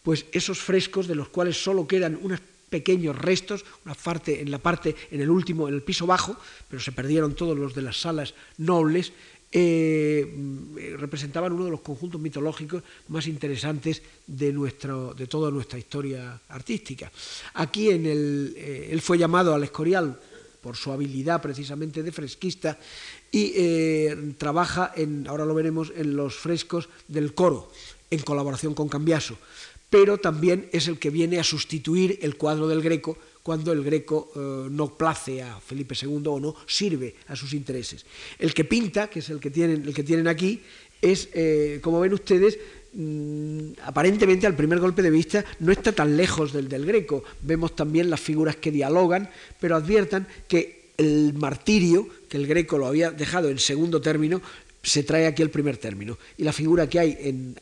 pues 0.02 0.26
esos 0.32 0.58
frescos 0.58 1.06
de 1.06 1.14
los 1.14 1.28
cuales 1.28 1.62
solo 1.62 1.86
quedan 1.86 2.18
unas 2.22 2.40
pequeños 2.68 3.16
restos, 3.16 3.64
una 3.84 3.94
parte 3.94 4.40
en 4.40 4.50
la 4.50 4.58
parte, 4.58 4.94
en 5.10 5.20
el 5.20 5.30
último, 5.30 5.68
en 5.68 5.74
el 5.74 5.82
piso 5.82 6.06
bajo, 6.06 6.36
pero 6.68 6.82
se 6.82 6.92
perdieron 6.92 7.34
todos 7.34 7.56
los 7.56 7.74
de 7.74 7.82
las 7.82 8.00
salas 8.00 8.34
nobles, 8.58 9.12
eh, 9.52 10.96
representaban 10.98 11.52
uno 11.52 11.64
de 11.64 11.70
los 11.70 11.80
conjuntos 11.80 12.20
mitológicos 12.20 12.82
más 13.08 13.26
interesantes 13.26 14.02
de, 14.26 14.52
nuestro, 14.52 15.14
de 15.14 15.26
toda 15.28 15.50
nuestra 15.50 15.78
historia 15.78 16.40
artística. 16.48 17.10
Aquí 17.54 17.90
en 17.90 18.06
el, 18.06 18.54
eh, 18.56 18.88
él 18.90 19.00
fue 19.00 19.18
llamado 19.18 19.54
al 19.54 19.62
Escorial 19.62 20.18
por 20.60 20.76
su 20.76 20.90
habilidad 20.90 21.40
precisamente 21.40 22.02
de 22.02 22.10
fresquista 22.10 22.76
y 23.30 23.52
eh, 23.56 24.34
trabaja 24.38 24.92
en, 24.96 25.26
ahora 25.28 25.44
lo 25.44 25.54
veremos, 25.54 25.92
en 25.96 26.16
los 26.16 26.36
frescos 26.36 26.88
del 27.08 27.34
coro, 27.34 27.70
en 28.10 28.20
colaboración 28.20 28.74
con 28.74 28.88
Cambiaso, 28.88 29.36
pero 29.90 30.18
también 30.18 30.68
es 30.72 30.88
el 30.88 30.98
que 30.98 31.10
viene 31.10 31.38
a 31.38 31.44
sustituir 31.44 32.18
el 32.22 32.36
cuadro 32.36 32.68
del 32.68 32.82
Greco 32.82 33.18
cuando 33.42 33.72
el 33.72 33.84
Greco 33.84 34.32
eh, 34.34 34.68
no 34.70 34.98
place 34.98 35.40
a 35.40 35.60
Felipe 35.60 35.94
II 35.94 36.22
o 36.26 36.40
no 36.40 36.56
sirve 36.66 37.14
a 37.28 37.36
sus 37.36 37.54
intereses. 37.54 38.04
El 38.40 38.52
que 38.52 38.64
pinta, 38.64 39.08
que 39.08 39.20
es 39.20 39.30
el 39.30 39.38
que 39.38 39.50
tienen, 39.50 39.84
el 39.86 39.94
que 39.94 40.02
tienen 40.02 40.26
aquí, 40.26 40.62
es, 41.00 41.28
eh, 41.32 41.78
como 41.80 42.00
ven 42.00 42.12
ustedes, 42.12 42.58
mm, 42.92 43.78
aparentemente 43.84 44.48
al 44.48 44.56
primer 44.56 44.80
golpe 44.80 45.00
de 45.00 45.10
vista 45.10 45.44
no 45.60 45.70
está 45.70 45.92
tan 45.92 46.16
lejos 46.16 46.52
del 46.52 46.68
del 46.68 46.86
Greco. 46.86 47.22
Vemos 47.42 47.76
también 47.76 48.10
las 48.10 48.20
figuras 48.20 48.56
que 48.56 48.72
dialogan, 48.72 49.30
pero 49.60 49.76
adviertan 49.76 50.26
que 50.48 50.75
el 50.96 51.34
martirio, 51.34 52.08
que 52.28 52.36
el 52.36 52.46
Greco 52.46 52.78
lo 52.78 52.86
había 52.86 53.10
dejado 53.10 53.48
en 53.48 53.58
segundo 53.58 54.00
término, 54.00 54.40
se 54.86 55.02
trae 55.02 55.26
aquí 55.26 55.42
el 55.42 55.50
primer 55.50 55.78
término. 55.78 56.16
Y 56.38 56.44
la 56.44 56.52
figura 56.52 56.88
que 56.88 57.00
hay 57.00 57.18
en, 57.20 57.56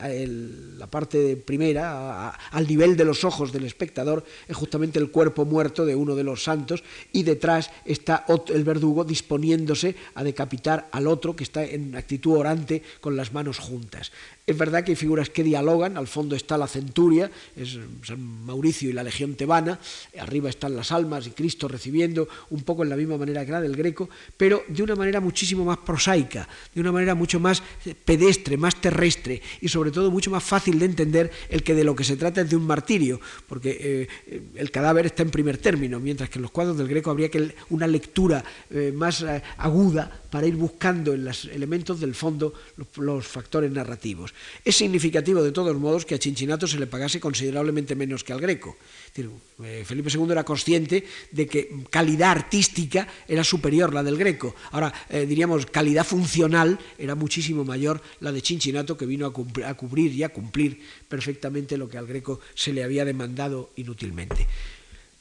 la 0.79 0.87
parte 0.89 1.37
primera, 1.37 2.29
al 2.29 2.67
nivel 2.67 2.99
de 2.99 3.05
los 3.07 3.25
ojos 3.25 3.51
del 3.51 3.65
espectador, 3.65 4.25
es 4.47 4.55
justamente 4.55 4.99
el 4.99 5.11
cuerpo 5.11 5.47
muerto 5.47 5.87
de 5.87 5.97
uno 5.97 6.15
de 6.15 6.23
los 6.23 6.45
santos 6.45 6.85
y 7.13 7.23
detrás 7.23 7.71
está 7.87 8.27
el 8.49 8.63
verdugo 8.63 9.05
disponiéndose 9.05 9.97
a 10.15 10.23
decapitar 10.23 10.89
al 10.93 11.07
otro 11.07 11.35
que 11.35 11.45
está 11.45 11.65
en 11.65 11.97
actitud 11.97 12.37
orante 12.37 12.83
con 13.01 13.17
las 13.17 13.33
manos 13.33 13.59
juntas. 13.59 14.13
Es 14.47 14.59
verdad 14.59 14.85
que 14.85 14.93
hay 14.93 14.97
figuras 14.97 15.31
que 15.31 15.43
dialogan, 15.43 15.97
al 15.97 16.07
fondo 16.07 16.37
está 16.37 16.59
la 16.59 16.67
centuria, 16.67 17.31
es 17.57 17.79
San 18.03 18.21
Mauricio 18.45 18.91
y 18.91 18.93
la 18.93 19.03
legión 19.03 19.37
tebana, 19.37 19.81
arriba 20.19 20.51
están 20.51 20.77
las 20.77 20.93
almas 20.93 21.27
y 21.27 21.31
Cristo 21.31 21.67
recibiendo 21.67 22.29
un 22.51 22.63
poco 22.63 22.83
en 22.83 22.91
la 22.91 22.97
misma 22.97 23.17
manera 23.17 23.47
que 23.47 23.53
la 23.53 23.63
del 23.63 23.75
Greco, 23.75 24.11
pero 24.37 24.63
de 24.69 24.83
una 24.83 24.95
manera 24.95 25.21
muchísimo 25.21 25.65
más 25.65 25.79
prosaica, 25.79 26.47
de 26.75 26.81
una 26.83 26.93
manera 26.93 27.14
mucho 27.15 27.41
más 27.41 27.63
pedestre, 28.05 28.57
más 28.57 28.81
terrestre 28.81 29.43
y 29.61 29.69
sobre 29.69 29.91
todo 29.91 30.11
mucho 30.11 30.31
más 30.31 30.43
fácil 30.43 30.79
de 30.79 30.87
entender 30.87 31.31
el 31.49 31.63
que 31.63 31.75
de 31.75 31.85
lo 31.85 31.95
que 31.95 32.05
se 32.05 32.17
trata 32.17 32.43
es 32.43 32.51
de 32.51 32.57
un 32.57 32.67
martirio, 32.67 33.21
porque 33.47 34.09
eh, 34.27 34.43
el 34.55 34.71
cadáver 34.71 35.07
está 35.07 35.23
en 35.23 35.31
primer 35.31 35.59
término, 35.59 36.01
mientras 36.01 36.29
que 36.29 36.39
en 36.39 36.43
los 36.43 36.51
cuadros 36.51 36.79
del 36.79 36.89
Greco 36.89 37.11
habría 37.11 37.31
que 37.31 37.55
una 37.71 37.87
lectura 37.87 38.45
eh, 38.71 38.93
más 38.95 39.23
eh, 39.23 39.43
aguda 39.59 40.23
para 40.35 40.49
ir 40.49 40.57
buscando 40.57 41.15
en 41.15 41.25
los 41.25 41.45
elementos 41.45 42.01
del 42.01 42.13
fondo 42.13 42.55
los 42.97 43.25
factores 43.25 43.71
narrativos. 43.71 44.35
Es 44.65 44.75
significativo 44.75 45.41
de 45.41 45.53
todos 45.53 45.77
modos 45.77 46.05
que 46.05 46.17
a 46.17 46.19
Chinchinato 46.19 46.67
se 46.67 46.81
le 46.81 46.89
pagase 46.89 47.21
considerablemente 47.21 47.95
menos 47.95 48.25
que 48.25 48.33
al 48.33 48.41
Greco. 48.41 48.77
Eh, 49.15 49.85
Felipe 49.87 50.11
II 50.11 50.27
era 50.33 50.43
consciente 50.43 51.07
de 51.31 51.47
que 51.47 51.71
calidad 51.89 52.33
artística 52.33 53.07
era 53.29 53.45
superior 53.45 53.95
la 53.95 54.03
del 54.03 54.17
Greco. 54.17 54.57
Ahora, 54.73 54.93
eh, 55.09 55.25
diríamos, 55.25 55.67
calidad 55.67 56.05
funcional 56.05 56.81
era 56.99 57.15
muchísimo 57.15 57.65
mayor 57.65 58.03
la 58.19 58.33
de 58.33 58.43
Chinchinato, 58.43 58.97
que 58.97 59.07
vino 59.07 59.27
a, 59.27 59.75
cubrir 59.75 60.13
y 60.15 60.25
a 60.25 60.31
cumplir 60.31 60.83
perfectamente 61.07 61.79
lo 61.79 61.89
que 61.89 61.99
al 61.99 62.09
Greco 62.09 62.41
se 62.57 62.73
le 62.73 62.83
había 62.83 63.05
demandado 63.05 63.71
inútilmente. 63.77 64.49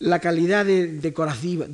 La 0.04 0.20
calidad 0.20 0.66
decorativa, 0.66 1.66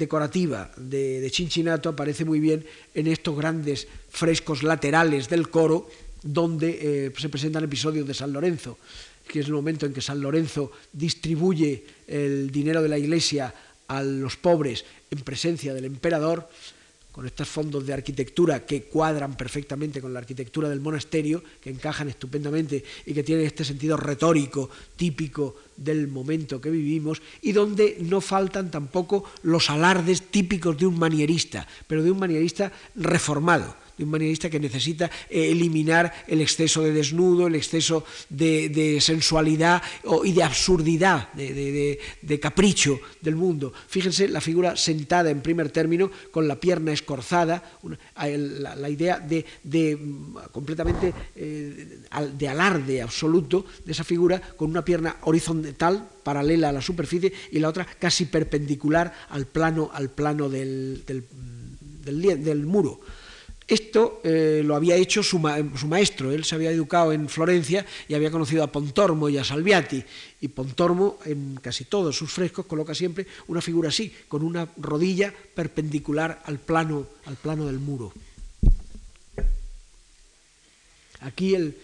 de, 0.78 1.20
de, 1.20 1.90
aparece 1.90 2.26
muy 2.26 2.40
bien 2.40 2.64
en 2.94 3.08
estos 3.08 3.36
grandes 3.36 3.88
frescos 4.12 4.62
laterales 4.62 5.30
del 5.30 5.50
coro, 5.50 5.90
donde 6.22 7.08
eh, 7.08 7.14
se 7.18 7.30
presentan 7.30 7.64
episodios 7.64 8.08
de 8.08 8.14
San 8.14 8.32
Lorenzo, 8.32 8.78
que 9.28 9.40
es 9.40 9.48
el 9.48 9.54
momento 9.54 9.88
en 9.88 9.94
que 9.94 10.02
San 10.02 10.22
Lorenzo 10.22 10.72
distribuye 10.94 11.84
el 12.06 12.52
dinero 12.52 12.84
de 12.84 12.90
la 12.90 13.00
iglesia 13.00 13.52
a 13.88 14.04
los 14.04 14.38
pobres 14.38 14.86
en 15.10 15.22
presencia 15.22 15.74
del 15.74 15.86
emperador, 15.86 16.48
con 17.12 17.26
estos 17.26 17.48
fondos 17.48 17.86
de 17.86 17.94
arquitectura 17.94 18.66
que 18.66 18.84
cuadran 18.84 19.36
perfectamente 19.36 20.02
con 20.02 20.14
la 20.14 20.20
arquitectura 20.20 20.70
del 20.70 20.80
monasterio, 20.80 21.44
que 21.60 21.70
encajan 21.70 22.10
estupendamente 22.10 22.84
y 23.06 23.14
que 23.14 23.24
tienen 23.24 23.46
este 23.46 23.66
sentido 23.66 23.98
retórico 23.98 24.70
típico 24.96 25.56
del 25.76 26.08
momento 26.08 26.62
que 26.62 26.70
vivimos, 26.70 27.22
y 27.42 27.52
donde 27.52 27.98
no 28.02 28.22
faltan 28.22 28.70
tampoco 28.70 29.26
los 29.44 29.70
alardes 29.70 30.24
típicos 30.30 30.78
de 30.78 30.86
un 30.86 31.00
manierista, 31.00 31.68
pero 31.88 32.04
de 32.04 32.12
un 32.12 32.20
manierista 32.20 32.72
reformado 32.96 33.89
de 34.00 34.06
un 34.06 34.12
manierista 34.12 34.50
que 34.50 34.62
necesita 34.62 35.12
eh, 35.30 35.52
eliminar 35.52 36.24
el 36.26 36.40
exceso 36.40 36.82
de 36.82 36.94
desnudo, 36.94 37.48
el 37.48 37.56
exceso 37.56 38.06
de, 38.30 38.98
sensualidad 39.02 39.84
y 40.24 40.32
de 40.32 40.44
absurdidad, 40.44 41.34
de, 41.34 42.40
capricho 42.42 43.00
del 43.22 43.36
mundo. 43.36 43.74
Fíjense 43.88 44.30
la 44.30 44.40
figura 44.40 44.78
sentada 44.78 45.30
en 45.30 45.42
primer 45.42 45.70
término, 45.70 46.10
con 46.32 46.48
la 46.48 46.60
pierna 46.60 46.94
escorzada, 46.94 47.62
la, 48.16 48.90
idea 48.90 49.20
de, 49.20 50.00
completamente 50.54 51.14
eh, 51.36 52.00
de 52.38 52.48
alarde 52.48 53.02
absoluto 53.02 53.66
de 53.84 53.92
esa 53.92 54.06
figura, 54.06 54.40
con 54.40 54.70
una 54.70 54.86
pierna 54.86 55.18
horizontal, 55.24 56.08
paralela 56.24 56.70
a 56.70 56.72
la 56.72 56.82
superficie, 56.82 57.34
y 57.52 57.60
la 57.60 57.68
otra 57.68 57.86
casi 57.86 58.26
perpendicular 58.26 59.14
al 59.30 59.46
plano, 59.46 59.92
al 59.94 60.10
plano 60.10 60.48
del, 60.48 61.04
del 61.06 62.66
muro. 62.66 63.02
Esto 63.70 64.20
eh, 64.24 64.64
lo 64.66 64.76
había 64.76 64.96
hecho 64.96 65.22
su, 65.22 65.38
maestro, 65.38 66.32
él 66.32 66.44
se 66.44 66.56
había 66.56 66.72
educado 66.72 67.14
en 67.14 67.30
Florencia 67.30 67.86
y 68.08 68.16
había 68.16 68.32
conocido 68.32 68.64
a 68.64 68.72
Pontormo 68.72 69.30
y 69.30 69.38
a 69.38 69.44
Salviati, 69.44 70.04
y 70.42 70.48
Pontormo 70.48 71.20
en 71.24 71.60
casi 71.62 71.86
todos 71.86 72.18
sus 72.18 72.32
frescos 72.32 72.66
coloca 72.66 72.96
siempre 72.96 73.28
una 73.48 73.62
figura 73.62 73.90
así, 73.90 74.12
con 74.28 74.42
una 74.42 74.68
rodilla 74.78 75.32
perpendicular 75.54 76.42
al 76.46 76.58
plano, 76.58 77.06
al 77.28 77.36
plano 77.36 77.68
del 77.68 77.78
muro. 77.78 78.12
Aquí 81.20 81.54
el 81.54 81.76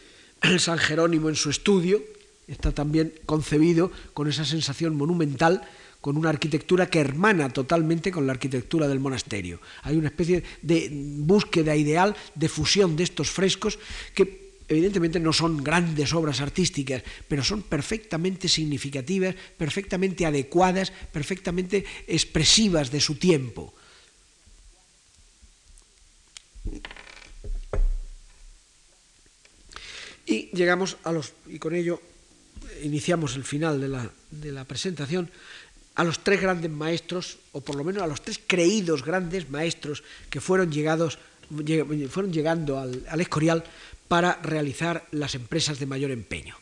San 0.57 0.79
Jerónimo 0.79 1.29
en 1.29 1.35
su 1.35 1.51
estudio 1.51 2.01
está 2.47 2.71
también 2.71 3.13
concebido 3.27 3.91
con 4.15 4.27
esa 4.27 4.43
sensación 4.43 4.95
monumental 4.95 5.61
con 6.05 6.17
una 6.17 6.29
arquitectura 6.29 6.85
que 6.85 6.99
hermana 6.99 7.49
totalmente 7.49 8.11
con 8.11 8.27
la 8.27 8.33
arquitectura 8.33 8.87
del 8.87 8.99
monasterio. 8.99 9.59
Hay 9.81 9.97
una 9.97 10.09
especie 10.09 10.43
de 10.61 10.87
búsqueda 10.93 11.75
ideal 11.75 12.15
de 12.35 12.47
fusión 12.47 12.95
de 12.95 13.01
estos 13.01 13.31
frescos 13.31 13.79
que 14.13 14.53
evidentemente 14.67 15.19
no 15.19 15.33
son 15.33 15.63
grandes 15.63 16.13
obras 16.13 16.41
artísticas, 16.41 17.01
pero 17.27 17.43
son 17.43 17.63
perfectamente 17.63 18.47
significativas, 18.47 19.33
perfectamente 19.57 20.27
adecuadas, 20.27 20.93
perfectamente 21.11 21.83
expresivas 22.05 22.91
de 22.91 23.01
su 23.01 23.15
tiempo. 23.15 23.73
Y 30.27 30.55
llegamos 30.55 30.97
a 31.03 31.11
los, 31.11 31.33
y 31.47 31.57
con 31.57 31.73
ello 31.73 31.99
iniciamos 32.83 33.35
el 33.35 33.43
final 33.43 33.81
de 33.81 33.87
la, 33.87 34.11
de 34.29 34.51
la 34.51 34.65
presentación, 34.65 35.31
a 35.95 36.03
los 36.03 36.19
tres 36.19 36.41
grandes 36.41 36.69
maestros, 36.69 37.39
o 37.53 37.61
por 37.61 37.75
lo 37.75 37.83
menos 37.83 38.03
a 38.03 38.07
los 38.07 38.21
tres 38.21 38.39
creídos 38.45 39.03
grandes 39.03 39.49
maestros 39.49 40.03
que 40.29 40.41
fueron, 40.41 40.71
llegados, 40.71 41.17
fueron 42.09 42.33
llegando 42.33 42.77
al, 42.77 43.21
Escorial 43.21 43.63
para 44.07 44.39
realizar 44.43 45.07
las 45.11 45.35
empresas 45.35 45.79
de 45.79 45.85
mayor 45.85 46.11
empeño. 46.11 46.55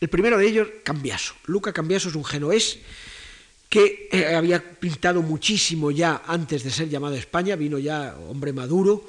El 0.00 0.08
primero 0.08 0.38
de 0.38 0.46
ellos, 0.46 0.68
Cambiaso. 0.84 1.34
Luca 1.46 1.72
Cambiaso 1.72 2.10
es 2.10 2.14
un 2.14 2.24
genoés 2.24 2.78
que 3.68 4.08
eh, 4.12 4.34
había 4.34 4.62
pintado 4.62 5.22
muchísimo 5.22 5.90
ya 5.90 6.22
antes 6.26 6.62
de 6.62 6.70
ser 6.70 6.88
llamado 6.88 7.14
a 7.14 7.18
España, 7.18 7.56
vino 7.56 7.78
ya 7.78 8.14
hombre 8.28 8.52
maduro, 8.52 9.08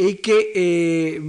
y 0.00 0.14
que 0.14 0.52
eh, 0.54 1.20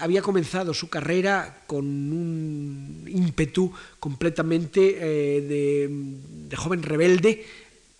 había 0.00 0.22
comenzado 0.22 0.72
su 0.72 0.88
carrera 0.88 1.62
con 1.66 1.84
un 1.84 3.04
ímpetu 3.06 3.70
completamente 4.00 4.96
eh, 4.98 5.40
de, 6.48 6.56
joven 6.56 6.82
rebelde, 6.82 7.44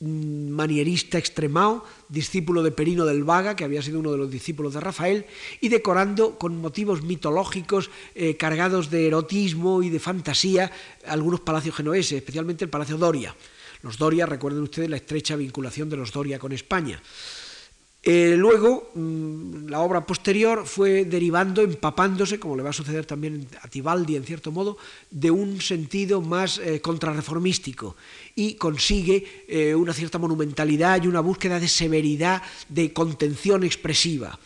mm, 0.00 0.48
manierista 0.48 1.18
extremado, 1.18 1.84
discípulo 2.08 2.62
de 2.62 2.70
Perino 2.70 3.04
del 3.04 3.22
Vaga, 3.22 3.54
que 3.54 3.64
había 3.64 3.82
sido 3.82 4.00
uno 4.00 4.10
de 4.10 4.16
los 4.16 4.30
discípulos 4.30 4.72
de 4.72 4.80
Rafael, 4.80 5.26
y 5.60 5.68
decorando 5.68 6.38
con 6.38 6.58
motivos 6.58 7.02
mitológicos 7.02 7.90
eh, 8.14 8.34
cargados 8.38 8.88
de 8.88 9.08
erotismo 9.08 9.82
y 9.82 9.90
de 9.90 10.00
fantasía 10.00 10.72
algunos 11.06 11.40
palacios 11.40 11.74
genoeses, 11.74 12.12
especialmente 12.12 12.64
el 12.64 12.70
Palacio 12.70 12.96
Doria. 12.96 13.36
Los 13.82 13.98
Doria, 13.98 14.24
recuerden 14.24 14.62
ustedes 14.62 14.88
la 14.88 14.96
estrecha 14.96 15.36
vinculación 15.36 15.90
de 15.90 15.98
los 15.98 16.12
Doria 16.12 16.38
con 16.38 16.52
España. 16.52 17.00
Eh, 18.02 18.36
luego, 18.38 18.90
mm, 18.94 19.68
la 19.68 19.80
obra 19.80 20.06
posterior 20.06 20.66
fue 20.66 21.04
derivando, 21.04 21.62
empapándose, 21.62 22.38
como 22.38 22.56
le 22.56 22.62
va 22.62 22.70
a 22.70 22.72
suceder 22.72 23.04
también 23.04 23.48
a 23.60 23.68
Tibaldi 23.68 24.14
en 24.14 24.24
cierto 24.24 24.52
modo, 24.52 24.78
de 25.10 25.30
un 25.30 25.60
sentido 25.60 26.20
más 26.20 26.58
eh, 26.58 26.80
contrarreformístico 26.80 27.96
y 28.36 28.54
consigue 28.54 29.44
eh, 29.48 29.74
una 29.74 29.92
cierta 29.92 30.18
monumentalidad 30.18 31.02
y 31.02 31.08
una 31.08 31.20
búsqueda 31.20 31.58
de 31.58 31.68
severidad, 31.68 32.42
de 32.68 32.92
contención 32.92 33.64
expresiva. 33.64 34.38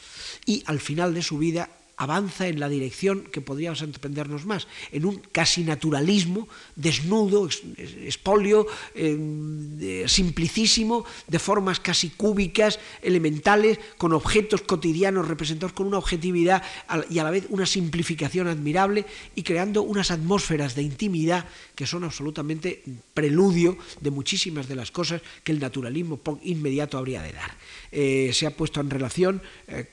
Y 0.47 0.65
al 0.67 0.81
final 0.81 1.13
de 1.13 1.23
su 1.23 1.39
vida 1.39 1.69
avanza 1.97 2.49
en 2.49 2.59
la 2.59 2.69
dirección 2.69 3.23
que 3.23 3.41
podríamos 3.41 3.83
entendernos 3.83 4.47
más, 4.47 4.67
en 4.91 5.05
un 5.05 5.21
casi 5.33 5.63
naturalismo 5.63 6.49
desnudo, 6.75 7.49
espolio, 7.79 8.67
eh, 8.95 10.05
simplicísimo, 10.07 11.05
de 11.29 11.39
formas 11.39 11.81
casi 11.81 12.11
cúbicas, 12.11 12.79
elementales, 13.03 13.79
con 13.99 14.13
objetos 14.13 14.63
cotidianos 14.63 15.29
representados 15.29 15.73
con 15.73 15.87
una 15.87 15.99
objetividad 15.99 16.63
y 17.11 17.19
a 17.19 17.25
la 17.25 17.31
vez 17.31 17.47
una 17.51 17.67
simplificación 17.67 18.49
admirable 18.49 19.05
y 19.35 19.43
creando 19.43 19.83
unas 19.83 20.11
atmósferas 20.11 20.75
de 20.75 20.83
intimidad 20.83 21.47
que 21.75 21.87
son 21.87 22.05
absolutamente 22.05 22.83
preludio 23.15 23.79
de 24.01 24.11
muchísimas 24.11 24.69
de 24.69 24.77
las 24.77 24.91
cosas 24.91 25.23
que 25.45 25.53
el 25.53 25.61
naturalismo 25.61 26.21
inmediato 26.43 26.99
habría 26.99 27.23
de 27.23 27.33
dar. 27.33 27.57
Eh, 27.95 28.31
se 28.33 28.47
ha 28.47 28.57
puesto 28.57 28.81
en 28.81 28.89
relación 28.89 29.43
eh, 29.69 29.87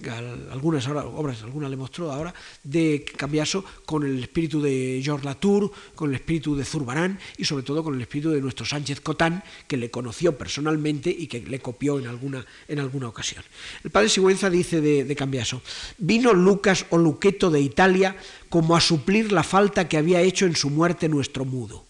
algunas 0.51 0.87
obras, 0.87 1.43
alguna 1.43 1.67
le 1.67 1.75
mostró 1.75 2.11
ahora, 2.13 2.33
de 2.63 3.03
Cambiaso 3.17 3.65
con 3.85 4.05
el 4.05 4.23
espíritu 4.23 4.61
de 4.61 5.01
Georges 5.03 5.25
Latour, 5.25 5.69
con 5.95 6.09
el 6.09 6.15
espíritu 6.15 6.55
de 6.55 6.63
Zurbarán 6.63 7.19
y 7.37 7.43
sobre 7.43 7.63
todo 7.63 7.83
con 7.83 7.95
el 7.95 8.01
espíritu 8.01 8.29
de 8.29 8.39
nuestro 8.39 8.65
Sánchez 8.65 9.01
Cotán, 9.01 9.43
que 9.67 9.75
le 9.75 9.91
conoció 9.91 10.37
personalmente 10.37 11.09
y 11.09 11.27
que 11.27 11.41
le 11.41 11.59
copió 11.59 11.99
en 11.99 12.07
alguna, 12.07 12.45
en 12.69 12.79
alguna 12.79 13.09
ocasión. 13.09 13.43
El 13.83 13.91
padre 13.91 14.07
Sigüenza 14.07 14.49
dice 14.49 14.79
de, 14.79 15.03
de 15.03 15.15
Cambiaso, 15.17 15.61
vino 15.97 16.33
Lucas 16.33 16.85
o 16.91 16.97
Luqueto 16.97 17.51
de 17.51 17.59
Italia 17.59 18.15
como 18.47 18.77
a 18.77 18.81
suplir 18.81 19.33
la 19.33 19.43
falta 19.43 19.89
que 19.89 19.97
había 19.97 20.21
hecho 20.21 20.45
en 20.45 20.55
su 20.55 20.69
muerte 20.69 21.09
nuestro 21.09 21.43
mudo. 21.43 21.85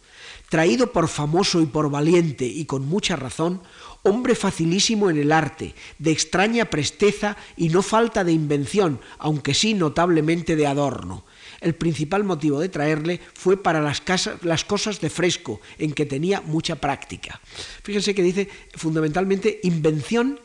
Traído 0.50 0.92
por 0.92 1.08
famoso 1.08 1.62
y 1.62 1.68
por 1.68 1.92
valiente 1.92 2.46
y 2.46 2.66
con 2.66 2.84
mucha 2.84 3.16
razón, 3.16 3.62
hombre 4.04 4.36
facilísimo 4.36 5.10
en 5.10 5.18
el 5.18 5.32
arte, 5.32 5.76
de 5.98 6.12
extraña 6.12 6.66
presteza 6.66 7.38
y 7.58 7.70
no 7.70 7.82
falta 7.82 8.24
de 8.24 8.32
invención, 8.32 9.00
aunque 9.18 9.54
sí 9.54 9.74
notablemente 9.74 10.56
de 10.56 10.68
adorno. 10.68 11.26
El 11.62 11.76
principal 11.76 12.24
motivo 12.24 12.60
de 12.60 12.70
traerle 12.70 13.20
fue 13.34 13.62
para 13.62 13.82
las, 13.82 14.02
las 14.44 14.64
cosas 14.64 15.02
de 15.02 15.10
fresco, 15.10 15.60
en 15.78 15.94
que 15.94 16.06
tenía 16.06 16.42
mucha 16.42 16.76
práctica. 16.76 17.42
Fíjense 17.84 18.16
que 18.16 18.24
dice 18.24 18.50
fundamentalmente 18.76 19.60
invención 19.64 20.40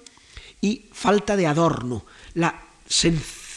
y 0.61 0.87
falta 0.93 1.37
de 1.37 1.47
adorno. 1.47 2.05
La 2.35 2.65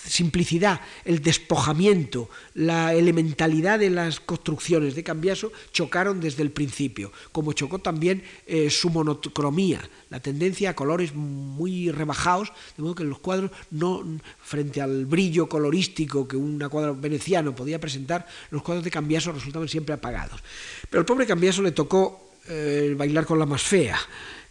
simplicidad, 0.08 0.82
el 1.06 1.22
despojamiento, 1.22 2.30
la 2.54 2.94
elementalidad 2.94 3.80
de 3.80 3.90
las 3.90 4.20
construcciones 4.20 4.96
de 4.96 5.04
Cambiaso 5.04 5.52
chocaron 5.72 6.20
desde 6.20 6.44
el 6.44 6.52
principio, 6.52 7.12
como 7.32 7.54
chocó 7.54 7.80
también 7.80 8.24
eh, 8.46 8.70
su 8.70 8.90
monocromía, 8.90 9.82
la 10.10 10.20
tendencia 10.20 10.72
a 10.72 10.76
colores 10.76 11.14
muy 11.14 11.92
rebajados, 11.92 12.52
de 12.76 12.84
modo 12.84 12.96
que 12.96 13.04
los 13.04 13.20
cuadros, 13.20 13.52
no 13.72 14.04
frente 14.42 14.82
al 14.82 15.06
brillo 15.06 15.48
colorístico 15.48 16.28
que 16.28 16.38
un 16.38 16.60
cuadro 16.70 16.96
veneciano 16.96 17.56
podía 17.56 17.80
presentar, 17.80 18.28
los 18.52 18.62
cuadros 18.62 18.84
de 18.84 18.92
Cambiaso 18.92 19.32
resultaban 19.32 19.68
siempre 19.68 19.94
apagados. 19.94 20.42
Pero 20.90 21.02
al 21.02 21.06
pobre 21.06 21.26
Cambiaso 21.26 21.62
le 21.62 21.72
tocó 21.72 22.32
eh, 22.48 22.96
bailar 22.98 23.26
con 23.26 23.40
la 23.40 23.46
más 23.46 23.62
fea, 23.62 24.00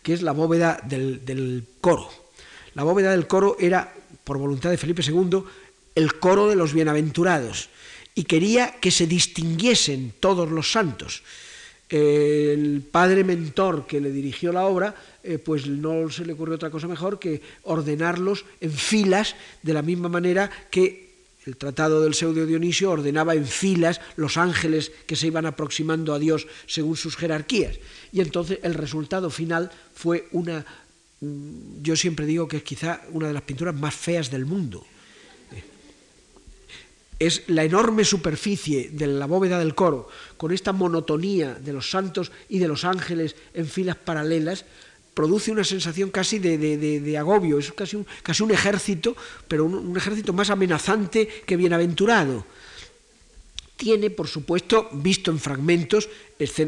que 0.03 0.13
es 0.13 0.23
la 0.23 0.33
bóveda 0.33 0.81
del 0.85 1.67
coro. 1.81 2.11
La 2.75 2.83
bóveda 2.83 3.11
del 3.11 3.27
coro 3.27 3.57
era 3.59 3.96
por 4.27 4.39
voluntad 4.39 4.71
de 4.71 4.77
Felipe 4.77 5.05
II, 5.07 5.45
el 5.95 6.19
coro 6.19 6.49
de 6.49 6.57
los 6.57 6.75
bienaventurados 6.75 7.71
y 8.13 8.25
quería 8.25 8.75
que 8.81 8.91
se 8.91 9.07
distinguiesen 9.07 10.15
todos 10.19 10.51
los 10.51 10.73
santos. 10.73 11.23
El 11.89 12.83
padre 12.91 13.23
mentor 13.23 13.87
que 13.87 14.01
le 14.01 14.11
dirigió 14.11 14.51
la 14.51 14.67
obra, 14.67 14.97
eh, 15.23 15.39
pues 15.39 15.69
no 15.69 16.11
se 16.11 16.27
le 16.27 16.33
ocurrió 16.33 16.57
otra 16.57 16.71
cosa 16.71 16.89
mejor 16.89 17.21
que 17.21 17.41
ordenarlos 17.63 18.45
en 18.61 18.73
filas, 18.73 19.37
de 19.63 19.73
la 19.73 19.83
misma 19.83 20.09
manera 20.09 20.51
que 20.73 21.07
el 21.45 21.57
tratado 21.57 22.01
del 22.01 22.15
pseudo 22.15 22.47
Dionisio 22.47 22.91
ordenaba 22.91 23.37
en 23.37 23.47
filas 23.47 24.01
los 24.17 24.39
ángeles 24.39 24.91
que 25.07 25.15
se 25.15 25.29
iban 25.29 25.47
aproximando 25.47 26.13
a 26.13 26.19
Dios 26.19 26.49
según 26.67 26.97
sus 26.97 27.17
jerarquías. 27.17 27.79
Y 28.11 28.21
entonces 28.21 28.59
el 28.65 28.75
resultado 28.75 29.31
final 29.31 29.71
fue 29.95 30.27
una 30.33 30.67
yo 31.21 31.97
siempre 31.97 32.27
digo 32.27 32.47
que 32.47 32.59
es 32.59 32.63
quizá 32.63 33.01
una 33.13 33.29
de 33.29 33.35
las 33.35 33.43
pinturas 33.43 33.75
más 33.75 33.95
feas 33.95 34.31
del 34.31 34.47
mundo. 34.47 34.85
Es 37.19 37.45
la 37.47 37.65
enorme 37.65 38.05
superficie 38.05 38.91
de 38.93 39.07
la 39.07 39.25
bóveda 39.25 39.59
del 39.59 39.75
coro, 39.75 40.09
con 40.37 40.53
esta 40.53 40.73
monotonía 40.73 41.55
de 41.55 41.73
los 41.73 41.91
santos 41.91 42.31
y 42.51 42.59
de 42.59 42.69
los 42.69 42.85
ángeles 42.85 43.37
en 43.55 43.67
filas 43.67 43.97
paralelas, 43.97 44.67
produce 45.15 45.51
una 45.51 45.65
sensación 45.65 46.11
casi 46.11 46.39
de, 46.39 47.17
agobio, 47.19 47.59
es 47.59 47.73
casi 47.73 47.97
un, 47.97 48.07
casi 48.23 48.43
un 48.43 48.51
ejército, 48.51 49.17
pero 49.49 49.65
un 49.65 49.97
ejército 49.97 50.35
más 50.35 50.51
amenazante 50.51 51.27
que 51.47 51.57
bienaventurado 51.57 52.45
tiene, 53.77 54.11
por 54.11 54.27
supuesto, 54.27 54.89
visto 54.93 55.31
en 55.31 55.39
fragmentos, 55.39 56.09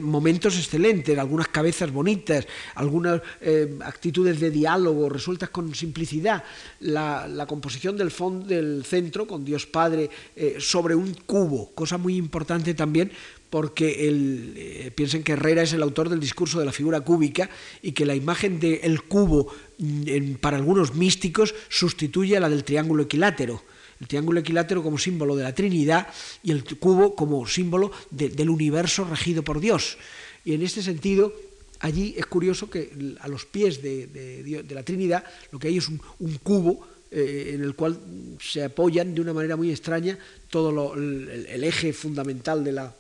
momentos 0.03 0.57
excelentes, 0.57 1.19
algunas 1.19 1.49
cabezas 1.49 1.91
bonitas, 1.91 2.47
algunas 2.75 3.23
eh, 3.41 3.79
actitudes 3.81 4.39
de 4.41 4.51
diálogo 4.51 5.09
resueltas 5.09 5.49
con 5.49 5.75
simplicidad, 5.75 6.45
la, 6.81 7.47
composición 7.49 7.97
del, 7.97 8.11
fondo, 8.11 8.47
del 8.47 8.85
centro 8.85 9.27
con 9.27 9.45
Dios 9.45 9.67
Padre 9.67 10.11
eh, 10.37 10.57
sobre 10.59 10.95
un 10.95 11.15
cubo, 11.27 11.71
cosa 11.75 11.97
muy 11.97 12.17
importante 12.17 12.75
también 12.75 13.11
porque 13.49 14.07
el, 14.07 14.53
eh, 14.57 14.93
piensen 14.95 15.23
que 15.23 15.33
Herrera 15.33 15.63
es 15.63 15.73
el 15.73 15.83
autor 15.83 16.11
del 16.11 16.21
discurso 16.21 16.59
de 16.59 16.67
la 16.67 16.73
figura 16.73 17.01
cúbica 17.01 17.49
y 17.81 17.93
que 17.93 18.05
la 18.05 18.15
imagen 18.15 18.61
del 18.61 19.03
cubo 19.05 19.51
mm, 19.79 20.35
para 20.35 20.59
algunos 20.59 20.95
místicos 20.95 21.55
sustituye 21.71 22.37
a 22.37 22.41
la 22.41 22.51
del 22.51 22.65
triángulo 22.65 23.05
equilátero 23.05 23.63
el 24.01 24.07
triángulo 24.07 24.41
equilátero 24.41 24.83
como 24.83 24.99
símbolo 24.99 25.35
de 25.37 25.43
la 25.43 25.55
Trinidad 25.55 26.09
y 26.43 26.53
el 26.53 26.65
cubo 26.79 27.15
como 27.15 27.47
símbolo 27.47 27.91
del 28.11 28.51
universo 28.51 29.05
regido 29.05 29.43
por 29.43 29.61
Dios. 29.61 29.99
Y 30.45 30.55
en 30.55 30.63
este 30.63 30.83
sentido, 30.83 31.33
allí 31.81 32.15
es 32.17 32.27
curioso 32.27 32.71
que 32.71 33.17
a 33.21 33.29
los 33.29 33.45
pies 33.45 33.83
de, 33.83 34.65
la 34.71 34.83
Trinidad 34.83 35.25
lo 35.51 35.59
que 35.59 35.69
hay 35.69 35.79
es 35.79 35.89
un, 35.89 36.01
cubo 36.43 36.87
eh, 37.11 37.53
en 37.55 37.63
el 37.63 37.75
cual 37.75 37.99
se 38.41 38.65
apoyan 38.65 39.15
de 39.15 39.21
una 39.21 39.33
manera 39.33 39.57
muy 39.57 39.71
extraña 39.71 40.19
todo 40.51 40.95
el, 40.95 41.65
eje 41.65 41.93
fundamental 41.93 42.63
de 42.63 42.73
la 42.73 42.95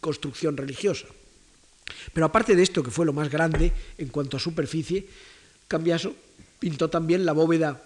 construcción 0.00 0.56
religiosa. 0.56 1.06
Pero 2.12 2.26
aparte 2.26 2.56
de 2.56 2.62
esto, 2.62 2.82
que 2.82 2.90
fue 2.90 3.06
lo 3.06 3.12
más 3.12 3.30
grande 3.30 3.72
en 3.98 4.08
cuanto 4.08 4.36
a 4.36 4.40
superficie, 4.40 5.06
Cambiaso 5.68 6.14
pintó 6.58 6.88
también 6.88 7.26
la 7.26 7.32
bóveda 7.32 7.82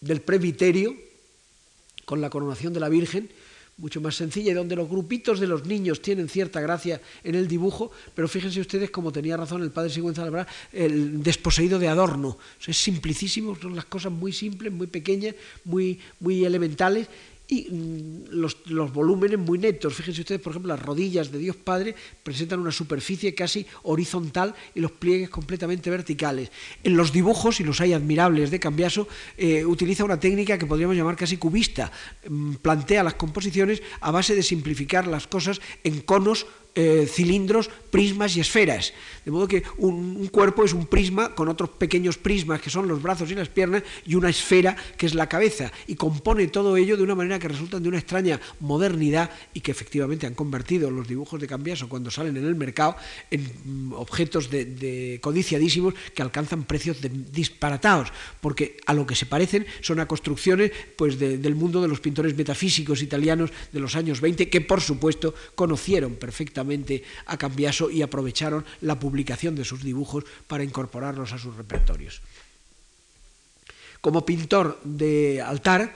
del 0.00 0.20
presbiterio 0.20 0.96
con 2.04 2.20
la 2.20 2.30
coronación 2.30 2.72
de 2.72 2.80
la 2.80 2.88
Virgen, 2.88 3.30
mucho 3.76 4.00
más 4.00 4.14
sencilla 4.14 4.52
y 4.52 4.54
donde 4.54 4.76
los 4.76 4.88
grupitos 4.88 5.40
de 5.40 5.46
los 5.46 5.66
niños 5.66 6.00
tienen 6.00 6.28
cierta 6.28 6.60
gracia 6.60 7.00
en 7.24 7.34
el 7.34 7.48
dibujo, 7.48 7.90
pero 8.14 8.28
fíjense 8.28 8.60
ustedes 8.60 8.90
como 8.90 9.10
tenía 9.10 9.36
razón 9.36 9.62
el 9.62 9.72
padre 9.72 9.90
Sigüenza 9.90 10.24
Labra, 10.24 10.46
el 10.72 11.22
desposeído 11.22 11.78
de 11.78 11.88
adorno. 11.88 12.38
es 12.66 12.76
simplicísimo, 12.76 13.56
son 13.60 13.74
las 13.74 13.86
cosas 13.86 14.12
muy 14.12 14.32
simples, 14.32 14.72
muy 14.72 14.86
pequeñas, 14.86 15.34
muy, 15.64 15.98
muy 16.20 16.44
elementales 16.44 17.08
y 17.46 17.68
mm, 17.70 18.24
los, 18.30 18.56
volúmenes 18.92 19.38
muy 19.38 19.58
netos. 19.58 19.94
Fíjense 19.94 20.22
ustedes, 20.22 20.40
por 20.40 20.52
ejemplo, 20.52 20.74
las 20.74 20.82
rodillas 20.82 21.30
de 21.30 21.38
Dios 21.38 21.56
Padre 21.56 21.94
presentan 22.22 22.60
una 22.60 22.72
superficie 22.72 23.34
casi 23.34 23.66
horizontal 23.82 24.54
y 24.74 24.80
los 24.80 24.92
pliegues 24.92 25.30
completamente 25.30 25.90
verticales. 25.90 26.50
En 26.82 26.96
los 26.96 27.12
dibujos, 27.12 27.60
y 27.60 27.64
los 27.64 27.80
hay 27.80 27.92
admirables 27.92 28.50
de 28.50 28.60
Cambiaso, 28.60 29.08
eh, 29.36 29.64
utiliza 29.64 30.04
una 30.04 30.18
técnica 30.18 30.58
que 30.58 30.66
podríamos 30.66 30.96
llamar 30.96 31.16
casi 31.16 31.36
cubista. 31.36 31.92
Mm, 32.28 32.54
plantea 32.54 33.02
las 33.02 33.14
composiciones 33.14 33.82
a 34.00 34.10
base 34.10 34.34
de 34.34 34.42
simplificar 34.42 35.06
las 35.06 35.26
cosas 35.26 35.60
en 35.82 36.00
conos 36.00 36.46
eh, 36.76 37.06
cilindros, 37.08 37.70
prismas 37.90 38.36
y 38.36 38.40
esferas. 38.40 38.92
De 39.24 39.30
modo 39.30 39.46
que 39.46 39.62
un, 39.78 40.26
cuerpo 40.26 40.64
es 40.64 40.72
un 40.72 40.86
prisma 40.86 41.32
con 41.32 41.48
otros 41.48 41.70
pequeños 41.70 42.18
prismas 42.18 42.60
que 42.60 42.68
son 42.68 42.88
los 42.88 43.00
brazos 43.00 43.30
y 43.30 43.36
las 43.36 43.48
piernas 43.48 43.84
y 44.04 44.16
una 44.16 44.28
esfera 44.28 44.74
que 44.98 45.06
es 45.06 45.14
la 45.14 45.28
cabeza. 45.28 45.70
Y 45.86 45.94
compone 45.94 46.48
todo 46.48 46.76
ello 46.76 46.96
de 46.96 47.04
una 47.04 47.14
manera 47.14 47.38
que 47.38 47.46
resultan 47.46 47.80
de 47.80 47.88
una 47.88 47.98
extraña 47.98 48.40
modernidad 48.58 49.30
y 49.52 49.60
que 49.60 49.70
efectivamente 49.70 50.26
han 50.26 50.34
convertido 50.34 50.90
los 50.90 51.06
dibujos 51.06 51.40
de 51.40 51.46
Cambiaso 51.46 51.88
cuando 51.88 52.10
salen 52.10 52.36
en 52.36 52.44
el 52.44 52.56
mercado 52.56 52.96
en 53.30 53.48
mm, 53.64 53.92
objetos 53.92 54.50
de, 54.50 55.20
codiciadísimos 55.22 55.94
que 56.12 56.22
alcanzan 56.22 56.64
precios 56.64 56.96
disparatados, 57.30 58.12
porque 58.40 58.78
a 58.86 58.94
lo 58.94 59.06
que 59.06 59.14
se 59.14 59.26
parecen 59.26 59.64
son 59.80 60.00
a 60.00 60.08
construcciones 60.08 60.72
pues, 60.96 61.20
del 61.20 61.54
mundo 61.54 61.80
de 61.80 61.86
los 61.86 62.00
pintores 62.00 62.36
metafísicos 62.36 63.00
italianos 63.00 63.50
de 63.72 63.78
los 63.78 63.94
años 63.94 64.20
20 64.20 64.50
que 64.50 64.60
por 64.60 64.80
supuesto 64.80 65.34
conocieron 65.54 66.16
perfectamente 66.16 66.63
a 67.26 67.36
Cambiaso 67.36 67.90
y 67.90 68.02
aprovecharon 68.02 68.64
la 68.80 68.98
publicación 68.98 69.54
de 69.54 69.64
sus 69.64 69.82
dibujos 69.82 70.24
para 70.46 70.64
incorporarlos 70.64 71.32
a 71.32 71.38
sus 71.38 71.56
repertorios. 71.56 72.20
como 74.00 74.26
pintor 74.26 74.78
de 74.84 75.40
altar, 75.40 75.94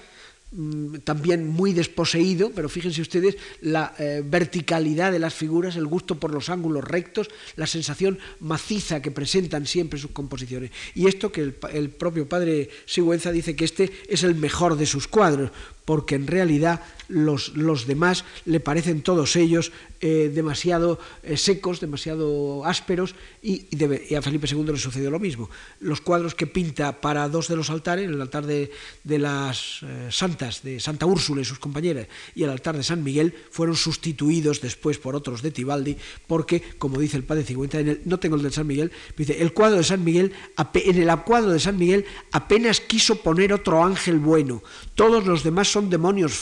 Mm, 0.51 1.01
también 1.05 1.47
muy 1.47 1.75
desposeído, 1.75 2.53
pero 2.55 2.71
fíjense 2.71 3.03
ustedes 3.03 3.37
la 3.61 3.95
eh, 3.99 4.23
verticalidad 4.25 5.13
de 5.13 5.19
las 5.19 5.35
figuras, 5.35 5.77
el 5.77 5.87
gusto 5.87 6.15
por 6.15 6.33
los 6.33 6.49
ángulos 6.49 6.85
rectos, 6.85 7.29
la 7.57 7.67
sensación 7.67 8.19
maciza 8.41 9.03
que 9.03 9.11
presentan 9.11 9.67
siempre 9.67 9.99
sus 9.99 10.13
composiciones. 10.13 10.71
Y 10.95 11.07
esto 11.07 11.31
que 11.31 11.53
el, 11.73 11.91
propio 11.91 12.27
padre 12.27 12.71
Sigüenza 12.87 13.31
dice 13.31 13.55
que 13.57 13.67
este 13.67 13.93
es 14.09 14.23
el 14.23 14.37
mejor 14.37 14.79
de 14.79 14.87
sus 14.87 15.07
cuadros, 15.07 15.51
porque 15.89 16.17
en 16.17 16.27
realidad 16.27 16.83
los, 17.09 17.57
los 17.57 17.87
demás 17.87 18.27
le 18.45 18.61
parecen 18.61 19.01
todos 19.01 19.37
ellos 19.37 19.73
eh, 20.01 20.31
demasiado 20.33 21.01
eh, 21.25 21.37
secos, 21.37 21.81
demasiado 21.81 22.65
ásperos, 22.67 23.17
y, 23.43 23.67
a 24.15 24.23
Felipe 24.23 24.47
II 24.47 24.67
le 24.67 24.77
sucedió 24.77 25.11
lo 25.11 25.19
mismo. 25.19 25.49
Los 25.81 26.03
cuadros 26.03 26.37
que 26.37 26.47
pinta 26.47 27.01
para 27.01 27.29
dos 27.29 27.49
de 27.49 27.57
los 27.57 27.71
altares, 27.71 28.07
el 28.07 28.21
altar 28.21 28.45
de, 28.47 28.71
las 29.05 29.81
eh, 29.83 30.09
santas, 30.11 30.63
de 30.63 30.79
Santa 30.79 31.07
Úrsula 31.07 31.41
y 31.41 31.45
sus 31.47 31.59
compañeras, 31.59 32.07
y 32.35 32.45
el 32.45 32.51
altar 32.51 32.77
de 32.77 32.85
San 32.85 33.03
Miguel, 33.03 33.35
fueron 33.51 33.75
sustituidos 33.75 34.61
después 34.61 34.99
por 34.99 35.17
otros 35.17 35.41
de 35.41 35.51
Tibaldi, 35.51 35.97
porque, 36.27 36.63
como 36.79 37.01
dice 37.01 37.17
el 37.17 37.25
padre 37.25 37.45
Cigüenta, 37.45 37.79
no 38.05 38.21
tengo 38.21 38.37
el 38.37 38.43
de 38.43 38.53
San 38.53 38.67
Miguel, 38.67 38.93
dice, 39.17 39.41
el 39.41 39.53
cuadro 39.55 39.79
de 39.79 39.85
San 39.85 40.05
Miguel, 40.05 40.33
en 40.75 41.09
el 41.09 41.17
cuadro 41.23 41.51
de 41.51 41.59
San 41.59 41.79
Miguel 41.79 42.05
apenas 42.31 42.81
quiso 42.81 43.17
poner 43.23 43.53
otro 43.53 43.83
ángel 43.83 44.19
bueno, 44.19 44.63
todos 44.95 45.27
los 45.27 45.43
demás 45.43 45.73
son 45.73 45.78
demonios 45.87 46.35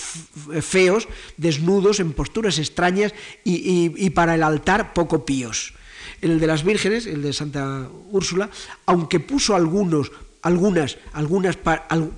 feos, 0.61 1.09
desnudos, 1.37 2.01
en 2.01 2.13
posturas 2.13 2.59
extrañas 2.59 3.13
y, 3.45 4.11
para 4.11 4.35
el 4.35 4.43
altar 4.43 4.93
poco 4.93 5.25
píos. 5.25 5.75
el 6.23 6.41
de 6.41 6.47
las 6.47 6.65
vírgenes, 6.65 7.07
el 7.07 7.23
de 7.23 7.33
Santa 7.33 7.89
Úrsula, 8.11 8.49
aunque 8.87 9.21
puso 9.21 9.55
algunos 9.55 10.11
algunas, 10.43 10.97
algunas, 11.13 11.59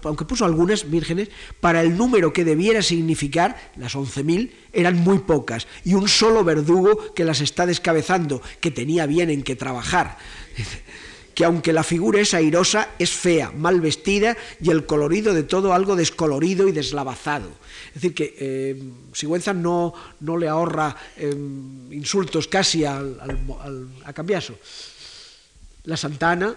aunque 0.02 0.26
puso 0.26 0.44
algunas 0.44 0.90
vírgenes, 0.90 1.30
para 1.60 1.80
el 1.80 1.96
número 1.96 2.30
que 2.30 2.44
debiera 2.44 2.82
significar, 2.82 3.56
las 3.76 3.96
11.000, 3.96 4.50
eran 4.74 4.96
muy 4.96 5.20
pocas, 5.20 5.66
y 5.82 5.94
un 5.94 6.08
solo 6.08 6.44
verdugo 6.44 7.14
que 7.14 7.24
las 7.24 7.40
está 7.40 7.64
descabezando, 7.64 8.42
que 8.60 8.70
tenía 8.70 9.06
bien 9.06 9.30
en 9.30 9.42
qué 9.42 9.56
trabajar 9.56 10.18
que 11.38 11.44
aunque 11.44 11.72
la 11.72 11.84
figura 11.84 12.18
es 12.18 12.34
airosa, 12.34 12.96
es 12.98 13.12
fea, 13.12 13.52
mal 13.52 13.80
vestida 13.80 14.36
y 14.60 14.72
el 14.72 14.86
colorido 14.86 15.32
de 15.32 15.44
todo 15.44 15.72
algo 15.72 15.94
descolorido 15.94 16.66
y 16.66 16.72
deslavazado. 16.72 17.48
Es 17.86 17.94
decir, 17.94 18.12
que 18.12 18.34
eh, 18.40 18.82
Sigüenza 19.12 19.54
no, 19.54 19.94
no, 20.18 20.36
le 20.36 20.48
ahorra 20.48 20.96
em, 21.16 21.92
insultos 21.92 22.48
casi 22.48 22.84
al, 22.84 23.20
a 24.04 24.12
Cambiaso. 24.12 24.58
La 25.84 25.96
Santana, 25.96 26.56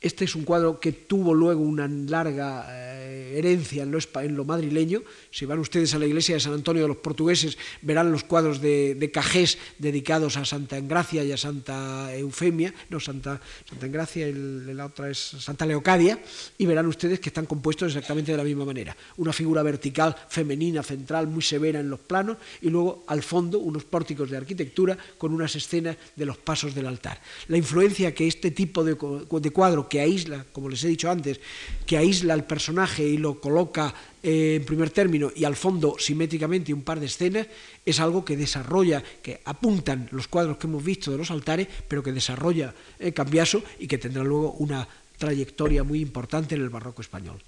este 0.00 0.24
es 0.26 0.36
un 0.36 0.44
cuadro 0.44 0.78
que 0.78 0.92
tuvo 0.92 1.34
luego 1.34 1.60
una 1.60 1.88
larga 1.88 2.66
eh, 2.70 3.34
herencia 3.36 3.82
en 3.82 3.90
lo, 3.90 3.98
en 3.98 4.36
lo, 4.36 4.44
madrileño. 4.44 5.02
Si 5.32 5.44
van 5.44 5.58
ustedes 5.58 5.92
a 5.94 5.98
la 5.98 6.06
iglesia 6.06 6.36
de 6.36 6.40
San 6.40 6.52
Antonio 6.52 6.82
de 6.82 6.88
los 6.88 6.98
portugueses, 6.98 7.58
verán 7.82 8.12
los 8.12 8.22
cuadros 8.22 8.60
de, 8.60 9.10
Cajés 9.12 9.58
dedicados 9.78 10.36
a 10.36 10.44
Santa 10.44 10.76
Engracia 10.76 11.24
y 11.24 11.32
a 11.32 11.36
Santa 11.36 12.14
Eufemia, 12.14 12.72
no, 12.90 13.00
Santa, 13.00 13.40
Santa 13.68 13.86
Engracia, 13.86 14.28
la 14.28 14.86
otra 14.86 15.10
es 15.10 15.18
Santa 15.18 15.66
Leocadia, 15.66 16.20
y 16.58 16.66
verán 16.66 16.86
ustedes 16.86 17.18
que 17.18 17.30
están 17.30 17.46
compuestos 17.46 17.88
exactamente 17.88 18.30
de 18.30 18.38
la 18.38 18.44
misma 18.44 18.64
manera. 18.64 18.96
Una 19.16 19.32
figura 19.32 19.62
vertical, 19.64 20.14
femenina, 20.28 20.82
central, 20.84 21.26
muy 21.26 21.42
severa 21.42 21.80
en 21.80 21.90
los 21.90 22.00
planos, 22.00 22.36
y 22.60 22.70
luego 22.70 23.04
al 23.08 23.22
fondo 23.22 23.58
unos 23.58 23.84
pórticos 23.84 24.30
de 24.30 24.36
arquitectura 24.36 24.96
con 25.16 25.32
unas 25.32 25.56
escenas 25.56 25.96
de 26.14 26.26
los 26.26 26.38
pasos 26.38 26.74
del 26.74 26.86
altar. 26.86 27.20
La 27.48 27.56
influencia 27.56 28.14
que 28.14 28.28
este 28.28 28.52
tipo 28.52 28.84
de, 28.84 28.94
de 28.94 29.50
cuadro 29.50 29.87
que 29.88 30.00
aísla, 30.00 30.44
como 30.52 30.68
les 30.68 30.84
he 30.84 30.88
dicho 30.88 31.10
antes, 31.10 31.40
que 31.86 31.96
aísla 31.96 32.34
al 32.34 32.44
personaje 32.44 33.02
y 33.06 33.16
lo 33.16 33.40
coloca 33.40 33.94
eh, 34.22 34.56
en 34.56 34.64
primer 34.64 34.90
término 34.90 35.30
y 35.34 35.44
al 35.44 35.56
fondo 35.56 35.96
simétricamente 35.98 36.74
un 36.74 36.82
par 36.82 37.00
de 37.00 37.06
escenas, 37.06 37.46
es 37.84 38.00
algo 38.00 38.24
que 38.24 38.36
desarrolla, 38.36 39.02
que 39.22 39.40
apuntan 39.44 40.08
los 40.12 40.28
cuadros 40.28 40.58
que 40.58 40.66
hemos 40.66 40.84
visto 40.84 41.10
de 41.10 41.18
los 41.18 41.30
altares, 41.30 41.68
pero 41.88 42.02
que 42.02 42.12
desarrolla 42.12 42.74
eh, 42.98 43.12
Cambiaso 43.12 43.62
y 43.78 43.86
que 43.86 43.98
tendrá 43.98 44.22
luego 44.22 44.52
una 44.52 44.86
trayectoria 45.18 45.82
muy 45.84 46.00
importante 46.00 46.54
en 46.54 46.62
el 46.62 46.68
barroco 46.68 47.02
español. 47.02 47.42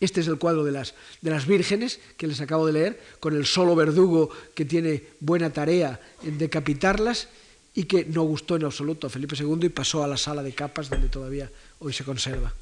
Este 0.00 0.20
es 0.20 0.28
el 0.28 0.38
cuadro 0.38 0.64
de 0.64 0.72
las, 0.72 0.94
de 1.22 1.30
las 1.30 1.46
vírgenes 1.46 2.00
que 2.16 2.26
les 2.26 2.40
acabo 2.40 2.66
de 2.66 2.72
leer, 2.72 3.00
con 3.20 3.34
el 3.34 3.46
solo 3.46 3.74
verdugo 3.74 4.30
que 4.54 4.64
tiene 4.64 5.02
buena 5.20 5.50
tarea 5.50 6.00
en 6.22 6.38
decapitarlas 6.38 7.28
y 7.76 7.84
que 7.84 8.06
no 8.06 8.22
gustó 8.22 8.56
en 8.56 8.64
absoluto 8.64 9.06
a 9.06 9.10
Felipe 9.10 9.36
II 9.38 9.66
y 9.66 9.68
pasó 9.68 10.02
a 10.02 10.08
la 10.08 10.16
sala 10.16 10.42
de 10.42 10.52
capas 10.52 10.88
donde 10.88 11.08
todavía 11.08 11.50
hoy 11.78 11.92
se 11.92 12.04
conserva. 12.04 12.52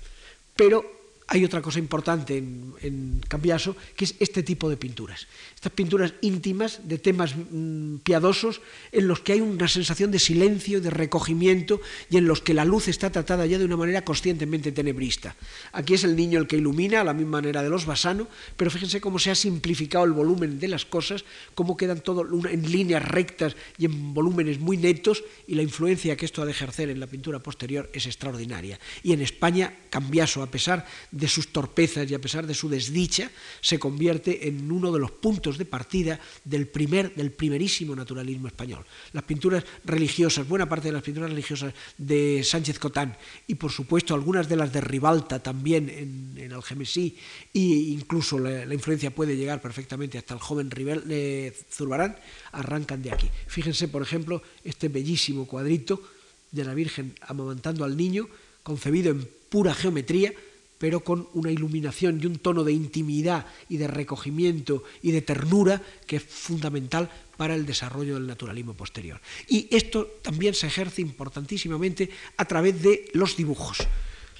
Pero 0.57 1.04
hay 1.27 1.45
otra 1.45 1.63
cosa 1.63 1.79
importante 1.79 2.37
en, 2.37 2.75
en, 2.83 3.21
Cambiaso, 3.29 3.75
que 3.97 4.05
es 4.05 4.15
este 4.21 4.43
tipo 4.43 4.69
de 4.69 4.77
pinturas. 4.77 5.27
Estas 5.55 5.73
pinturas 5.73 6.13
íntimas 6.21 6.81
de 6.85 6.99
temas 6.99 7.35
mm, 7.35 7.97
piadosos 7.99 8.61
en 8.93 9.09
los 9.09 9.21
que 9.21 9.33
hay 9.33 9.41
una 9.41 9.67
sensación 9.67 10.11
de 10.11 10.19
silencio, 10.19 10.81
de 10.81 10.91
recogimiento 10.91 11.81
y 12.11 12.19
en 12.19 12.27
los 12.27 12.43
que 12.43 12.55
la 12.55 12.65
luz 12.65 12.89
está 12.89 13.11
tratada 13.11 13.47
ya 13.47 13.59
de 13.59 13.65
una 13.65 13.77
manera 13.77 14.05
conscientemente 14.05 14.73
tenebrista. 14.73 15.35
Aquí 15.73 15.95
es 15.95 16.05
el 16.05 16.15
niño 16.15 16.39
el 16.39 16.47
que 16.47 16.57
ilumina, 16.57 17.01
a 17.01 17.05
la 17.05 17.15
misma 17.15 17.39
manera 17.39 17.63
de 17.63 17.71
los 17.71 17.87
Basano, 17.87 18.29
pero 18.57 18.71
fíjense 18.71 19.01
cómo 19.01 19.19
se 19.19 19.31
ha 19.31 19.35
simplificado 19.35 20.05
el 20.05 20.13
volumen 20.13 20.61
de 20.61 20.69
las 20.69 20.85
cosas, 20.85 21.25
cómo 21.55 21.77
quedan 21.77 22.01
todo 22.01 22.27
en 22.49 22.71
líneas 22.71 23.03
rectas 23.03 23.57
y 23.79 23.87
en 23.87 24.15
volúmenes 24.15 24.61
muy 24.61 24.77
netos 24.77 25.25
y 25.47 25.55
la 25.55 25.63
influencia 25.63 26.17
que 26.17 26.27
esto 26.27 26.43
ha 26.43 26.45
de 26.45 26.53
ejercer 26.53 26.91
en 26.91 27.01
la 27.01 27.07
pintura 27.07 27.39
posterior 27.41 27.91
es 27.93 28.07
extraordinaria. 28.07 28.79
Y 29.03 29.13
en 29.13 29.23
España, 29.23 29.75
Cambiaso, 29.95 30.43
a 30.43 30.51
pesar 30.51 30.85
de 31.12 31.29
sus 31.29 31.55
torpezas 31.55 32.11
y 32.11 32.15
a 32.15 32.19
pesar 32.19 32.49
de 32.49 32.55
su 32.55 32.69
desdicha, 32.69 33.31
se 33.61 33.79
convierte 33.79 34.49
en 34.49 34.66
uno 34.66 34.91
de 34.91 34.99
los 34.99 35.12
puntos 35.12 35.57
de 35.57 35.66
partida 35.66 36.19
del, 36.43 36.66
primer, 36.66 37.15
del 37.15 37.31
primerísimo 37.31 37.95
naturalismo 37.95 38.49
español. 38.49 38.85
Las 39.12 39.23
pinturas 39.23 39.62
religiosas, 39.85 40.49
buena 40.49 40.69
parte 40.69 40.89
de 40.89 40.95
las 40.95 41.05
pinturas 41.05 41.31
religiosas 41.31 41.73
de 41.97 42.43
Sánchez 42.43 42.81
Cotán 42.81 43.16
y 43.47 43.55
por 43.55 43.71
supuesto 43.71 44.15
algunas 44.15 44.49
de 44.49 44.57
las 44.57 44.73
de 44.73 44.81
Ribalta 44.81 45.39
también 45.39 45.89
en, 45.89 46.35
en 46.43 46.53
Algemesí 46.53 47.16
e 47.55 47.61
incluso 47.95 48.41
la, 48.41 48.66
influencia 48.75 49.15
puede 49.15 49.37
llegar 49.37 49.62
perfectamente 49.62 50.19
hasta 50.19 50.35
el 50.35 50.41
joven 50.41 50.73
Rivel, 50.73 51.07
de 51.07 51.55
Zurbarán, 51.71 52.16
arrancan 52.51 53.01
de 53.01 53.12
aquí. 53.12 53.31
Fíjense, 53.47 53.87
por 53.87 54.03
ejemplo, 54.03 54.43
este 54.65 54.89
bellísimo 54.89 55.47
cuadrito 55.47 56.03
de 56.51 56.65
la 56.65 56.75
Virgen 56.75 57.15
amamantando 57.21 57.85
al 57.85 57.97
niño, 57.97 58.27
concebido 58.65 59.12
en 59.12 59.29
pura 59.55 59.73
geometría, 59.73 60.35
pero 60.79 61.07
con 61.07 61.29
una 61.33 61.53
iluminación 61.53 62.19
y 62.21 62.27
un 62.27 62.43
tono 62.43 62.65
de 62.65 62.73
intimidad 62.73 63.47
y 63.69 63.77
de 63.77 63.87
recogimiento 63.87 64.83
y 65.01 65.13
de 65.13 65.23
ternura 65.23 65.81
que 66.09 66.17
es 66.17 66.25
fundamental 66.25 67.09
para 67.37 67.55
el 67.55 67.65
desarrollo 67.65 68.15
del 68.15 68.27
naturalismo 68.27 68.75
posterior. 68.75 69.21
Y 69.47 69.69
esto 69.71 70.19
también 70.23 70.55
se 70.55 70.67
ejerce 70.67 71.03
importantísimamente 71.03 72.11
a 72.37 72.45
través 72.47 72.83
de 72.83 73.09
los 73.13 73.37
dibujos. 73.37 73.79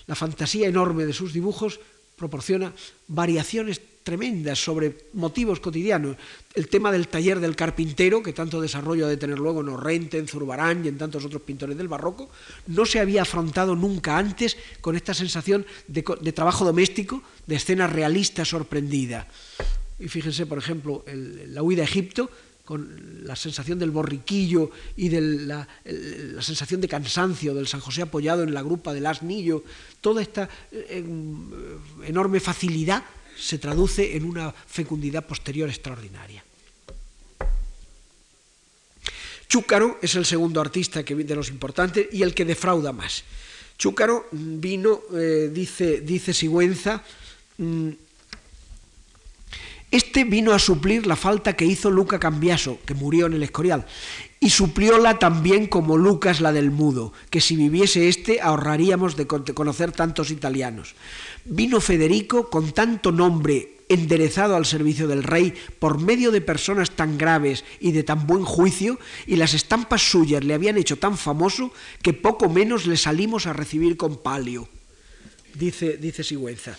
La 0.09 0.17
fantasía 0.17 0.67
enorme 0.67 1.07
de 1.07 1.13
sus 1.13 1.33
dibujos 1.33 1.79
proporciona 2.17 2.75
variaciones 3.07 3.81
tremendas 4.05 4.63
sobre 4.63 5.09
motivos 5.15 5.59
cotidianos. 5.59 6.17
El 6.55 6.69
tema 6.69 6.93
del 6.93 7.09
taller 7.09 7.41
del 7.41 7.57
carpintero, 7.57 8.23
que 8.23 8.33
tanto 8.33 8.61
desarrollo 8.61 9.07
ha 9.07 9.09
de 9.09 9.17
tener 9.17 9.39
luego 9.39 9.63
en 9.63 9.71
Orrente, 9.71 10.19
en 10.19 10.29
Zurbarán 10.29 10.85
y 10.85 10.89
en 10.89 10.99
tantos 10.99 11.25
otros 11.25 11.43
pintores 11.43 11.77
del 11.77 11.89
barroco, 11.89 12.31
no 12.69 12.85
se 12.85 13.01
había 13.01 13.23
afrontado 13.23 13.75
nunca 13.75 14.19
antes 14.19 14.57
con 14.81 14.95
esta 14.95 15.15
sensación 15.15 15.67
de, 15.89 16.03
trabajo 16.33 16.65
doméstico, 16.65 17.23
de 17.47 17.57
escena 17.57 17.87
realista 17.87 18.45
sorprendida. 18.45 19.27
Y 19.99 20.09
fíjense, 20.09 20.45
por 20.47 20.59
ejemplo, 20.59 21.03
la 21.07 21.63
huida 21.63 21.83
a 21.83 21.87
Egipto, 21.87 22.31
con 22.65 23.25
la 23.25 23.37
sensación 23.37 23.79
del 23.79 23.91
borriquillo 23.91 24.71
y 24.97 25.09
de 25.09 25.21
la, 25.21 25.69
sensación 26.41 26.81
de 26.81 26.89
cansancio 26.89 27.55
del 27.55 27.69
San 27.69 27.81
José 27.81 28.03
apoyado 28.03 28.43
en 28.43 28.55
la 28.55 28.63
grupa 28.63 28.93
del 28.93 29.07
asnillo, 29.07 29.65
toda 30.01 30.21
esta 30.23 30.49
eh, 30.73 31.05
enorme 32.05 32.41
facilidad 32.41 33.05
se 33.37 33.59
traduce 33.59 34.17
en 34.17 34.25
una 34.25 34.53
fecundidad 34.53 35.27
posterior 35.27 35.69
extraordinaria. 35.69 36.45
Chúcaro 39.49 39.99
es 40.03 40.15
el 40.15 40.25
segundo 40.25 40.61
artista 40.61 41.05
que, 41.05 41.15
de 41.15 41.35
los 41.37 41.49
importantes 41.49 42.09
y 42.13 42.23
el 42.23 42.35
que 42.35 42.45
defrauda 42.45 42.93
más. 42.93 43.25
Chúcaro 43.79 44.27
vino, 44.33 45.03
eh, 45.15 45.51
dice, 45.53 46.01
dice 46.01 46.33
Sigüenza, 46.33 47.03
mm, 47.59 47.91
este 49.95 50.25
vino 50.25 50.53
a 50.53 50.59
suplir 50.59 51.07
la 51.07 51.15
falta 51.15 51.53
que 51.53 51.65
hizo 51.65 51.89
Luca 51.89 52.19
Cambiaso, 52.19 52.81
que 52.85 52.95
murió 52.95 53.27
en 53.27 53.35
el 53.35 53.45
Escorial, 53.45 53.87
y 54.41 54.51
suplióla 54.51 55.21
también 55.21 55.69
como 55.69 55.97
Lucas 55.97 56.41
la 56.41 56.51
del 56.51 56.73
mudo, 56.73 57.13
que 57.31 57.41
si 57.41 57.55
viviese 57.55 58.09
este 58.09 58.41
ahorraríamos 58.41 59.17
de 59.17 59.29
conocer 59.29 59.93
tantos 59.93 60.33
italianos. 60.33 60.97
Vino 61.45 61.81
Federico 61.81 62.51
con 62.51 62.73
tanto 62.73 63.13
nombre 63.13 63.77
enderezado 63.89 64.57
al 64.57 64.67
servicio 64.67 65.07
del 65.07 65.23
rey 65.23 65.55
por 65.79 66.01
medio 66.01 66.33
de 66.33 66.41
personas 66.41 66.91
tan 66.91 67.17
graves 67.17 67.65
y 67.79 67.93
de 67.93 68.03
tan 68.03 68.27
buen 68.27 68.45
juicio, 68.45 68.99
y 69.29 69.37
las 69.37 69.55
estampas 69.55 70.03
suyas 70.03 70.43
le 70.43 70.55
habían 70.55 70.77
hecho 70.77 70.99
tan 70.99 71.17
famoso 71.17 71.73
que 72.03 72.13
poco 72.13 72.49
menos 72.49 72.87
le 72.87 72.97
salimos 72.97 73.47
a 73.47 73.53
recibir 73.53 73.97
con 73.97 74.21
palio. 74.21 74.69
dice, 75.55 75.99
dice 75.99 76.25
Sigüenza 76.25 76.77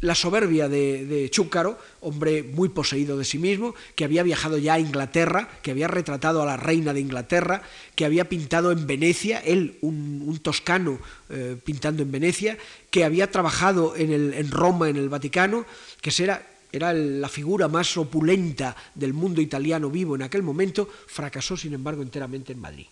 la 0.00 0.14
soberbia 0.14 0.68
de, 0.68 1.28
Chúcaro, 1.30 1.78
hombre 2.00 2.42
muy 2.42 2.68
poseído 2.68 3.18
de 3.18 3.24
sí 3.24 3.38
mismo, 3.38 3.74
que 3.96 4.04
había 4.04 4.22
viajado 4.22 4.58
ya 4.58 4.74
a 4.74 4.80
Inglaterra, 4.80 5.48
que 5.62 5.72
había 5.72 5.88
retratado 5.88 6.42
a 6.42 6.46
la 6.46 6.56
reina 6.56 6.92
de 6.92 7.00
Inglaterra, 7.00 7.62
que 7.94 8.04
había 8.04 8.28
pintado 8.28 8.70
en 8.70 8.86
Venecia, 8.86 9.40
él, 9.40 9.78
un, 9.80 10.38
toscano 10.40 10.98
eh, 11.30 11.56
pintando 11.64 12.02
en 12.02 12.12
Venecia, 12.12 12.56
que 12.90 13.04
había 13.04 13.30
trabajado 13.30 13.96
en, 13.96 14.12
el, 14.12 14.34
en, 14.34 14.50
Roma, 14.50 14.88
en 14.88 14.96
el 14.96 15.08
Vaticano, 15.08 15.66
que 16.00 16.12
era 16.70 16.92
la 16.92 17.28
figura 17.28 17.66
más 17.66 17.96
opulenta 17.96 18.76
del 18.94 19.14
mundo 19.14 19.40
italiano 19.40 19.90
vivo 19.90 20.14
en 20.14 20.22
aquel 20.22 20.42
momento, 20.42 20.88
fracasó 21.06 21.56
sin 21.56 21.74
embargo 21.74 22.02
enteramente 22.02 22.52
en 22.52 22.60
Madrid. 22.60 22.86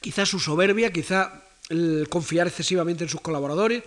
Quizá 0.00 0.26
su 0.26 0.40
soberbia, 0.40 0.92
quizá 0.92 1.44
el 1.68 2.08
confiar 2.08 2.46
excesivamente 2.46 3.04
en 3.04 3.10
sus 3.10 3.20
colaboradores, 3.20 3.82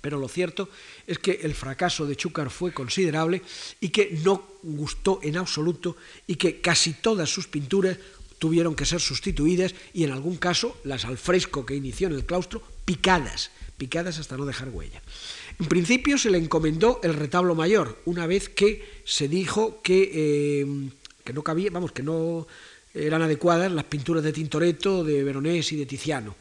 pero 0.00 0.18
lo 0.18 0.28
cierto 0.28 0.68
es 1.06 1.18
que 1.18 1.40
el 1.42 1.54
fracaso 1.54 2.06
de 2.06 2.16
Chúcar 2.16 2.50
fue 2.50 2.72
considerable 2.72 3.42
y 3.80 3.88
que 3.88 4.18
no 4.22 4.46
gustó 4.62 5.20
en 5.22 5.36
absoluto 5.36 5.96
y 6.26 6.36
que 6.36 6.60
casi 6.60 6.92
todas 6.92 7.28
sus 7.28 7.48
pinturas 7.48 7.98
tuvieron 8.38 8.74
que 8.74 8.84
ser 8.84 9.00
sustituidas 9.00 9.74
y 9.94 10.04
en 10.04 10.12
algún 10.12 10.36
caso 10.36 10.76
las 10.84 11.04
al 11.06 11.18
fresco 11.18 11.64
que 11.64 11.74
inició 11.74 12.06
en 12.06 12.14
el 12.14 12.26
claustro 12.26 12.62
picadas, 12.84 13.50
picadas 13.78 14.18
hasta 14.18 14.36
no 14.36 14.44
dejar 14.44 14.68
huella. 14.68 15.02
En 15.58 15.66
principio 15.66 16.18
se 16.18 16.30
le 16.30 16.38
encomendó 16.38 17.00
el 17.02 17.14
retablo 17.14 17.54
mayor, 17.54 18.00
una 18.04 18.26
vez 18.26 18.48
que 18.48 19.02
se 19.04 19.26
dijo 19.26 19.80
que, 19.82 20.10
eh, 20.12 20.90
que 21.24 21.32
no 21.32 21.42
cabía, 21.42 21.70
vamos, 21.72 21.92
que 21.92 22.02
no 22.02 22.46
eran 22.94 23.22
adecuadas 23.22 23.72
las 23.72 23.84
pinturas 23.86 24.22
de 24.22 24.32
Tintoretto, 24.32 25.02
de 25.02 25.24
Veronés 25.24 25.72
y 25.72 25.76
de 25.76 25.86
Tiziano 25.86 26.36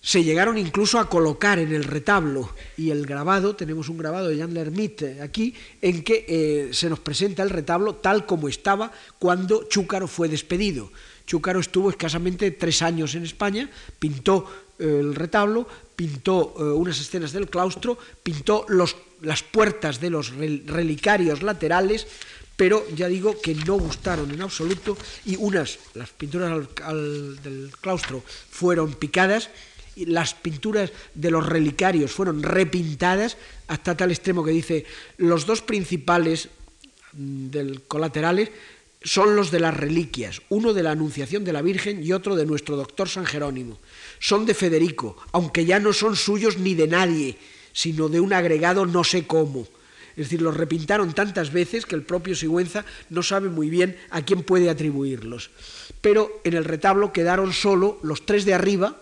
se 0.00 0.22
llegaron 0.22 0.56
incluso 0.56 0.98
a 0.98 1.08
colocar 1.08 1.58
en 1.58 1.72
el 1.72 1.84
retablo 1.84 2.54
y 2.76 2.90
el 2.90 3.04
grabado, 3.04 3.56
tenemos 3.56 3.88
un 3.88 3.98
grabado 3.98 4.28
de 4.28 4.36
Jean 4.36 4.54
Lermite 4.54 5.20
aquí, 5.20 5.54
en 5.82 6.04
que 6.04 6.24
eh, 6.28 6.68
se 6.72 6.88
nos 6.88 7.00
presenta 7.00 7.42
el 7.42 7.50
retablo 7.50 7.96
tal 7.96 8.24
como 8.24 8.48
estaba 8.48 8.92
cuando 9.18 9.64
Chúcaro 9.68 10.06
fue 10.06 10.28
despedido. 10.28 10.90
Chúcaro 11.26 11.60
estuvo 11.60 11.90
escasamente 11.90 12.52
tres 12.52 12.80
años 12.82 13.14
en 13.14 13.24
España, 13.24 13.68
pintó 13.98 14.46
eh, 14.78 14.98
el 15.00 15.14
retablo, 15.14 15.66
pintó 15.96 16.54
eh, 16.56 16.62
unas 16.62 17.00
escenas 17.00 17.32
del 17.32 17.50
claustro, 17.50 17.98
pintó 18.22 18.66
las 18.68 19.42
puertas 19.42 20.00
de 20.00 20.10
los 20.10 20.30
relicarios 20.30 21.42
laterales, 21.42 22.06
pero 22.56 22.86
ya 22.94 23.08
digo 23.08 23.40
que 23.40 23.54
no 23.54 23.74
gustaron 23.74 24.30
en 24.30 24.42
absoluto 24.42 24.96
y 25.26 25.36
unas, 25.36 25.78
las 25.94 26.10
pinturas 26.10 26.66
del 27.42 27.70
claustro 27.80 28.22
fueron 28.50 28.94
picadas 28.94 29.50
las 30.06 30.34
pinturas 30.34 30.92
de 31.14 31.30
los 31.30 31.46
relicarios 31.46 32.12
fueron 32.12 32.42
repintadas 32.42 33.36
hasta 33.66 33.96
tal 33.96 34.10
extremo 34.10 34.44
que 34.44 34.50
dice 34.50 34.84
los 35.16 35.46
dos 35.46 35.62
principales 35.62 36.48
mm, 37.12 37.50
del 37.50 37.82
colaterales 37.82 38.50
son 39.02 39.36
los 39.36 39.50
de 39.50 39.60
las 39.60 39.76
reliquias, 39.76 40.42
uno 40.48 40.74
de 40.74 40.82
la 40.82 40.90
Anunciación 40.90 41.44
de 41.44 41.52
la 41.52 41.62
Virgen 41.62 42.02
y 42.02 42.12
otro 42.12 42.34
de 42.34 42.46
nuestro 42.46 42.76
doctor 42.76 43.08
San 43.08 43.26
Jerónimo. 43.26 43.78
Son 44.18 44.44
de 44.44 44.54
Federico, 44.54 45.16
aunque 45.32 45.64
ya 45.64 45.78
no 45.78 45.92
son 45.92 46.16
suyos 46.16 46.58
ni 46.58 46.74
de 46.74 46.88
nadie, 46.88 47.38
sino 47.72 48.08
de 48.08 48.20
un 48.20 48.32
agregado 48.32 48.86
no 48.86 49.04
sé 49.04 49.26
cómo. 49.26 49.68
Es 50.16 50.26
decir, 50.26 50.42
los 50.42 50.56
repintaron 50.56 51.14
tantas 51.14 51.52
veces 51.52 51.86
que 51.86 51.94
el 51.94 52.02
propio 52.02 52.34
Sigüenza 52.34 52.84
no 53.08 53.22
sabe 53.22 53.48
muy 53.48 53.70
bien 53.70 53.96
a 54.10 54.22
quién 54.22 54.42
puede 54.42 54.68
atribuirlos. 54.68 55.50
Pero 56.00 56.40
en 56.42 56.54
el 56.54 56.64
retablo 56.64 57.12
quedaron 57.12 57.52
solo 57.52 58.00
los 58.02 58.26
tres 58.26 58.44
de 58.44 58.54
arriba, 58.54 58.96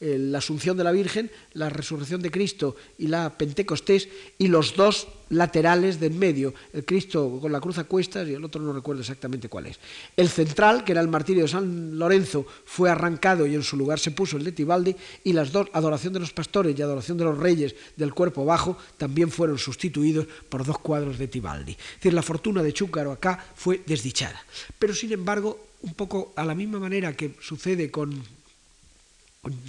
la 0.00 0.38
Asunción 0.38 0.76
de 0.76 0.84
la 0.84 0.92
Virgen, 0.92 1.30
la 1.52 1.68
Resurrección 1.68 2.22
de 2.22 2.30
Cristo 2.30 2.74
y 2.98 3.06
la 3.06 3.36
Pentecostés, 3.36 4.08
y 4.38 4.48
los 4.48 4.74
dos 4.74 5.08
laterales 5.28 6.00
de 6.00 6.06
en 6.06 6.18
medio, 6.18 6.54
el 6.72 6.84
Cristo 6.84 7.38
con 7.40 7.52
la 7.52 7.60
cruz 7.60 7.78
a 7.78 7.84
cuestas 7.84 8.28
y 8.28 8.34
el 8.34 8.44
otro 8.44 8.60
no 8.60 8.72
recuerdo 8.72 9.02
exactamente 9.02 9.48
cuál 9.48 9.66
es. 9.66 9.78
El 10.16 10.28
central, 10.28 10.84
que 10.84 10.92
era 10.92 11.00
el 11.00 11.08
martirio 11.08 11.44
de 11.44 11.48
San 11.48 11.98
Lorenzo, 11.98 12.46
fue 12.64 12.90
arrancado 12.90 13.46
y 13.46 13.54
en 13.54 13.62
su 13.62 13.76
lugar 13.76 13.98
se 13.98 14.10
puso 14.10 14.36
el 14.36 14.44
de 14.44 14.52
Tibaldi, 14.52 14.96
y 15.22 15.32
las 15.32 15.52
dos, 15.52 15.68
Adoración 15.72 16.12
de 16.12 16.20
los 16.20 16.32
Pastores 16.32 16.76
y 16.76 16.82
Adoración 16.82 17.18
de 17.18 17.24
los 17.24 17.38
Reyes 17.38 17.74
del 17.96 18.12
Cuerpo 18.12 18.44
Bajo, 18.44 18.76
también 18.96 19.30
fueron 19.30 19.58
sustituidos 19.58 20.26
por 20.48 20.64
dos 20.64 20.78
cuadros 20.78 21.18
de 21.18 21.28
Tibaldi. 21.28 21.72
Es 21.72 21.96
decir, 21.96 22.14
la 22.14 22.22
fortuna 22.22 22.62
de 22.62 22.72
Chúcaro 22.72 23.12
acá 23.12 23.44
fue 23.54 23.82
desdichada. 23.86 24.42
Pero 24.78 24.94
sin 24.94 25.12
embargo, 25.12 25.66
un 25.82 25.94
poco 25.94 26.32
a 26.36 26.44
la 26.44 26.54
misma 26.54 26.78
manera 26.78 27.16
que 27.16 27.34
sucede 27.40 27.90
con 27.90 28.22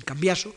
Cambiaso, 0.05 0.53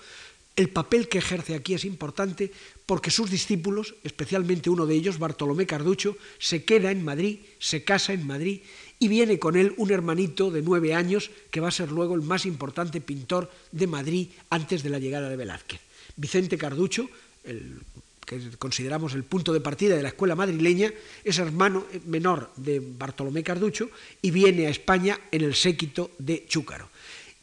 el 0.57 0.69
papel 0.69 1.09
que 1.09 1.19
ejerce 1.19 1.55
aquí 1.55 1.75
es 1.75 1.85
importante 1.85 2.53
porque 2.87 3.11
sus 3.11 3.31
discípulos, 3.31 3.95
especialmente 4.05 4.71
uno 4.71 4.87
de 4.87 4.95
ellos, 4.95 5.19
Bartolomé 5.19 5.67
Carducho, 5.67 6.17
se 6.39 6.65
queda 6.65 6.91
en 6.91 7.05
Madrid, 7.05 7.39
se 7.59 7.83
casa 7.83 8.13
en 8.13 8.27
Madrid 8.27 8.61
y 8.99 9.09
viene 9.09 9.39
con 9.39 9.57
él 9.57 9.75
un 9.77 9.91
hermanito 9.91 10.51
de 10.51 10.63
nueve 10.63 10.95
años 10.95 11.31
que 11.51 11.61
va 11.61 11.69
a 11.69 11.73
ser 11.73 11.91
luego 11.91 12.15
el 12.15 12.23
más 12.23 12.47
importante 12.47 13.01
pintor 13.01 13.51
de 13.73 13.87
Madrid 13.87 14.29
antes 14.51 14.83
de 14.83 14.91
la 14.91 14.99
llegada 14.99 15.29
de 15.29 15.37
Velázquez. 15.37 15.81
Vicente 16.17 16.59
Carducho, 16.59 17.09
el 17.45 17.81
que 18.25 18.41
consideramos 18.59 19.15
el 19.15 19.25
punto 19.25 19.53
de 19.53 19.61
partida 19.61 19.97
de 19.97 20.03
la 20.03 20.09
escuela 20.09 20.35
madrileña, 20.35 20.93
es 21.25 21.39
hermano 21.39 21.87
menor 22.07 22.51
de 22.57 22.81
Bartolomé 22.81 23.43
Carducho 23.43 23.91
y 24.23 24.31
viene 24.31 24.67
a 24.67 24.71
España 24.71 25.19
en 25.31 25.43
el 25.43 25.55
séquito 25.55 26.13
de 26.19 26.47
Chúcaro. 26.49 26.89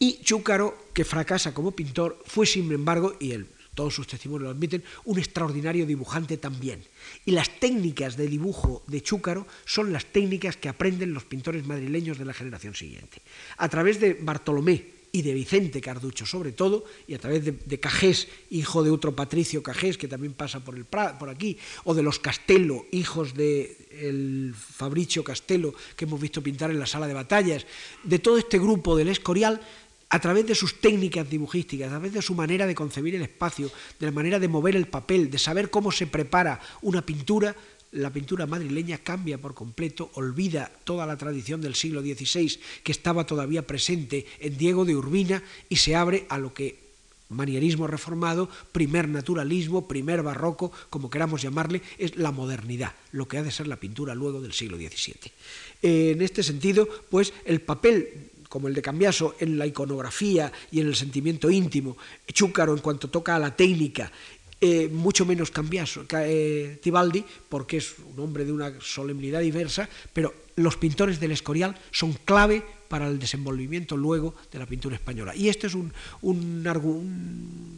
Y 0.02 0.18
Chúcaro, 0.23 0.90
que 0.98 1.06
fracasa 1.06 1.53
como 1.53 1.78
pintor, 1.78 2.18
fue 2.26 2.48
sin 2.48 2.72
embargo, 2.72 3.14
y 3.19 3.38
todos 3.76 3.94
sus 3.94 4.07
testimonios 4.07 4.45
lo 4.45 4.49
admiten, 4.49 4.84
un 5.06 5.19
extraordinario 5.19 5.86
dibujante 5.86 6.38
también. 6.38 6.82
Y 7.23 7.32
las 7.38 7.60
técnicas 7.60 8.18
de 8.18 8.26
dibujo 8.26 8.82
de 8.88 9.03
Chúcaro 9.03 9.45
son 9.64 9.94
las 9.94 10.07
técnicas 10.07 10.57
que 10.57 10.69
aprenden 10.69 11.14
los 11.14 11.26
pintores 11.26 11.68
madrileños 11.68 12.18
de 12.18 12.26
la 12.26 12.34
generación 12.34 12.73
siguiente. 12.73 13.22
A 13.57 13.69
través 13.69 13.99
de 13.99 14.15
Bartolomé 14.15 15.02
y 15.11 15.22
de 15.22 15.34
Vicente 15.34 15.82
Carducho 15.82 16.26
sobre 16.26 16.52
todo, 16.52 16.86
y 17.06 17.14
a 17.14 17.19
través 17.19 17.44
de, 17.45 17.80
Cajés, 17.80 18.28
hijo 18.49 18.82
de 18.84 18.90
otro 18.90 19.15
Patricio 19.15 19.61
Cajés, 19.61 19.98
que 19.98 20.07
también 20.07 20.34
pasa 20.34 20.61
por, 20.61 20.76
el, 20.76 20.86
por 20.86 21.30
aquí, 21.30 21.57
o 21.84 21.94
de 21.94 22.02
los 22.02 22.18
Castelo, 22.18 22.88
hijos 22.91 23.36
de 23.36 23.78
el 23.91 24.56
Fabricio 24.56 25.23
Castelo, 25.23 25.73
que 25.95 26.06
hemos 26.06 26.19
visto 26.19 26.41
pintar 26.41 26.72
en 26.72 26.80
la 26.80 26.86
sala 26.86 27.07
de 27.07 27.14
batallas, 27.14 27.65
de 28.03 28.19
todo 28.19 28.38
este 28.38 28.57
grupo 28.57 28.95
del 28.95 29.10
Escorial, 29.10 29.61
a 30.11 30.19
través 30.19 30.45
de 30.45 30.55
sus 30.55 30.81
técnicas 30.81 31.29
dibujísticas, 31.29 31.88
a 31.88 31.91
través 31.91 32.13
de 32.13 32.21
su 32.21 32.35
manera 32.35 32.67
de 32.67 32.75
concebir 32.75 33.15
el 33.15 33.21
espacio, 33.21 33.71
de 33.97 34.05
la 34.05 34.11
manera 34.11 34.39
de 34.39 34.49
mover 34.49 34.75
el 34.75 34.88
papel, 34.88 35.31
de 35.31 35.39
saber 35.39 35.69
cómo 35.69 35.89
se 35.89 36.05
prepara 36.05 36.59
una 36.81 37.01
pintura, 37.01 37.55
la 37.93 38.11
pintura 38.11 38.45
madrileña 38.45 38.97
cambia 38.97 39.38
por 39.38 39.53
completo, 39.53 40.11
olvida 40.15 40.69
toda 40.83 41.05
la 41.05 41.17
tradición 41.17 41.61
del 41.61 41.75
siglo 41.75 42.01
XVI 42.01 42.59
que 42.83 42.91
estaba 42.91 43.25
todavía 43.25 43.65
presente 43.65 44.25
en 44.41 44.57
Diego 44.57 44.83
de 44.83 44.97
Urbina 44.97 45.43
y 45.69 45.77
se 45.77 45.95
abre 45.95 46.25
a 46.27 46.38
lo 46.38 46.53
que 46.53 46.91
manierismo 47.29 47.88
reformado, 47.88 48.49
primer 48.73 49.07
naturalismo, 49.07 49.88
primer 49.88 50.21
barroco, 50.23 50.73
como 50.89 51.09
queramos 51.09 51.41
llamarle, 51.41 51.81
es 51.97 52.17
la 52.17 52.31
modernidad, 52.31 52.93
lo 53.13 53.29
que 53.29 53.38
ha 53.38 53.43
de 53.43 53.51
ser 53.51 53.67
la 53.67 53.79
pintura 53.79 54.13
luego 54.13 54.41
del 54.41 54.51
siglo 54.51 54.75
XVII. 54.75 55.31
En 55.81 56.21
este 56.21 56.43
sentido, 56.43 56.85
pues 57.09 57.33
el 57.45 57.61
papel 57.61 58.31
como 58.52 58.68
el 58.68 58.73
de 58.73 58.82
Cambiaso, 58.82 59.36
en 59.40 59.57
la 59.57 59.65
iconografía 59.65 60.52
y 60.72 60.82
en 60.82 60.88
el 60.88 60.95
sentimiento 60.98 61.49
íntimo, 61.49 61.95
Chúcaro 62.28 62.73
en 62.73 62.82
cuanto 62.82 63.10
toca 63.10 63.38
a 63.38 63.40
la 63.40 63.56
técnica, 63.56 64.11
eh, 64.60 64.90
mucho 64.91 65.26
menos 65.26 65.52
Cambiaso, 65.52 66.03
eh, 66.11 66.78
Tibaldi, 66.84 67.23
porque 67.48 67.78
es 67.78 67.95
un 68.14 68.19
hombre 68.19 68.44
de 68.44 68.52
una 68.52 68.73
solemnidad 68.82 69.40
diversa, 69.40 69.88
pero 70.11 70.34
los 70.56 70.78
pintores 70.78 71.19
del 71.19 71.32
Escorial 71.32 71.78
son 71.91 72.14
clave 72.26 72.64
para 72.91 73.07
el 73.07 73.19
desenvolvimiento 73.19 73.95
luego 73.95 74.36
de 74.52 74.60
la 74.60 74.65
pintura 74.65 74.98
española. 74.98 75.34
Y 75.34 75.48
este 75.48 75.68
es 75.68 75.76
un, 75.76 75.94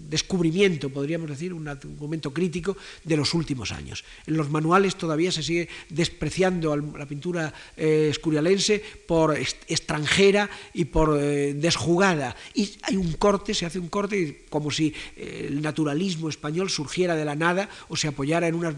descubrimiento, 0.09 0.89
podríamos 0.89 1.29
decir, 1.29 1.53
un 1.53 1.67
argumento 1.67 2.33
crítico 2.33 2.75
de 3.03 3.15
los 3.15 3.35
últimos 3.35 3.71
años. 3.71 4.03
En 4.25 4.37
los 4.37 4.49
manuales 4.49 4.95
todavía 4.95 5.31
se 5.31 5.43
sigue 5.43 5.69
despreciando 5.89 6.75
la 6.75 7.05
pintura 7.05 7.53
eh, 7.77 8.07
escurialense 8.09 8.81
por 9.07 9.37
extranjera 9.37 10.49
y 10.73 10.85
por 10.85 11.19
eh, 11.21 11.53
desjugada. 11.53 12.35
Y 12.55 12.71
hay 12.81 12.97
un 12.97 13.13
corte, 13.13 13.53
se 13.53 13.67
hace 13.67 13.77
un 13.77 13.89
corte 13.89 14.45
como 14.49 14.71
si 14.71 14.95
eh, 15.15 15.45
el 15.49 15.61
naturalismo 15.61 16.27
español 16.27 16.71
surgiera 16.71 17.15
de 17.15 17.25
la 17.25 17.35
nada 17.35 17.69
o 17.87 17.95
se 17.95 18.07
apoyara 18.07 18.47
en 18.47 18.55
unas 18.55 18.73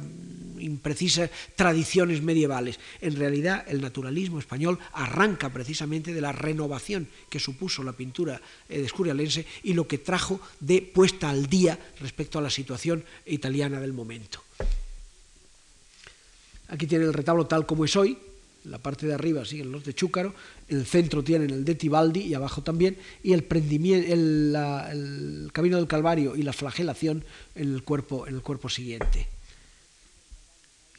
imprecisas 0.60 1.30
tradiciones 1.56 2.22
medievales. 2.22 2.80
En 3.02 3.16
realidad, 3.16 3.64
el 3.68 3.82
naturalismo 3.86 4.40
español 4.40 4.80
arranca 4.94 5.54
precisamente 5.54 6.14
de 6.14 6.22
la 6.22 6.32
renovación 6.32 7.08
que 7.30 7.40
supuso 7.40 7.84
la 7.84 7.94
pintura 7.94 8.42
eh, 8.68 8.82
escurialense 8.82 9.46
y 9.64 9.74
lo 9.74 9.88
que 9.88 10.00
trajo 10.00 10.42
de 10.60 10.82
puesta 10.82 11.30
al 11.30 11.46
día 11.46 11.78
respecto 12.02 12.40
a 12.40 12.42
la 12.42 12.50
situación 12.50 13.04
italiana 13.26 13.80
del 13.80 13.94
momento. 13.94 14.42
Aquí 16.68 16.88
tiene 16.88 17.06
el 17.06 17.14
retablo 17.14 17.46
tal 17.46 17.66
como 17.66 17.86
es 17.86 17.96
hoy, 17.96 18.18
la 18.66 18.80
parte 18.80 19.06
de 19.06 19.14
arriba 19.14 19.46
siguen 19.46 19.72
los 19.72 19.86
de 19.86 19.94
Chúcaro, 19.94 20.34
en 20.68 20.80
el 20.80 20.86
centro 20.86 21.24
tienen 21.24 21.52
el 21.52 21.64
de 21.64 21.76
Tibaldi 21.76 22.22
y 22.22 22.34
abajo 22.34 22.64
también, 22.64 22.98
y 23.22 23.34
el, 23.34 23.44
prendimiento, 23.44 24.12
el, 24.12 25.52
camino 25.54 25.78
del 25.78 25.88
Calvario 25.88 26.36
y 26.36 26.42
la 26.42 26.54
flagelación 26.54 27.24
en 27.54 27.74
el 27.74 27.84
cuerpo, 27.84 28.26
en 28.28 28.36
el 28.36 28.42
cuerpo 28.42 28.68
siguiente. 28.70 29.28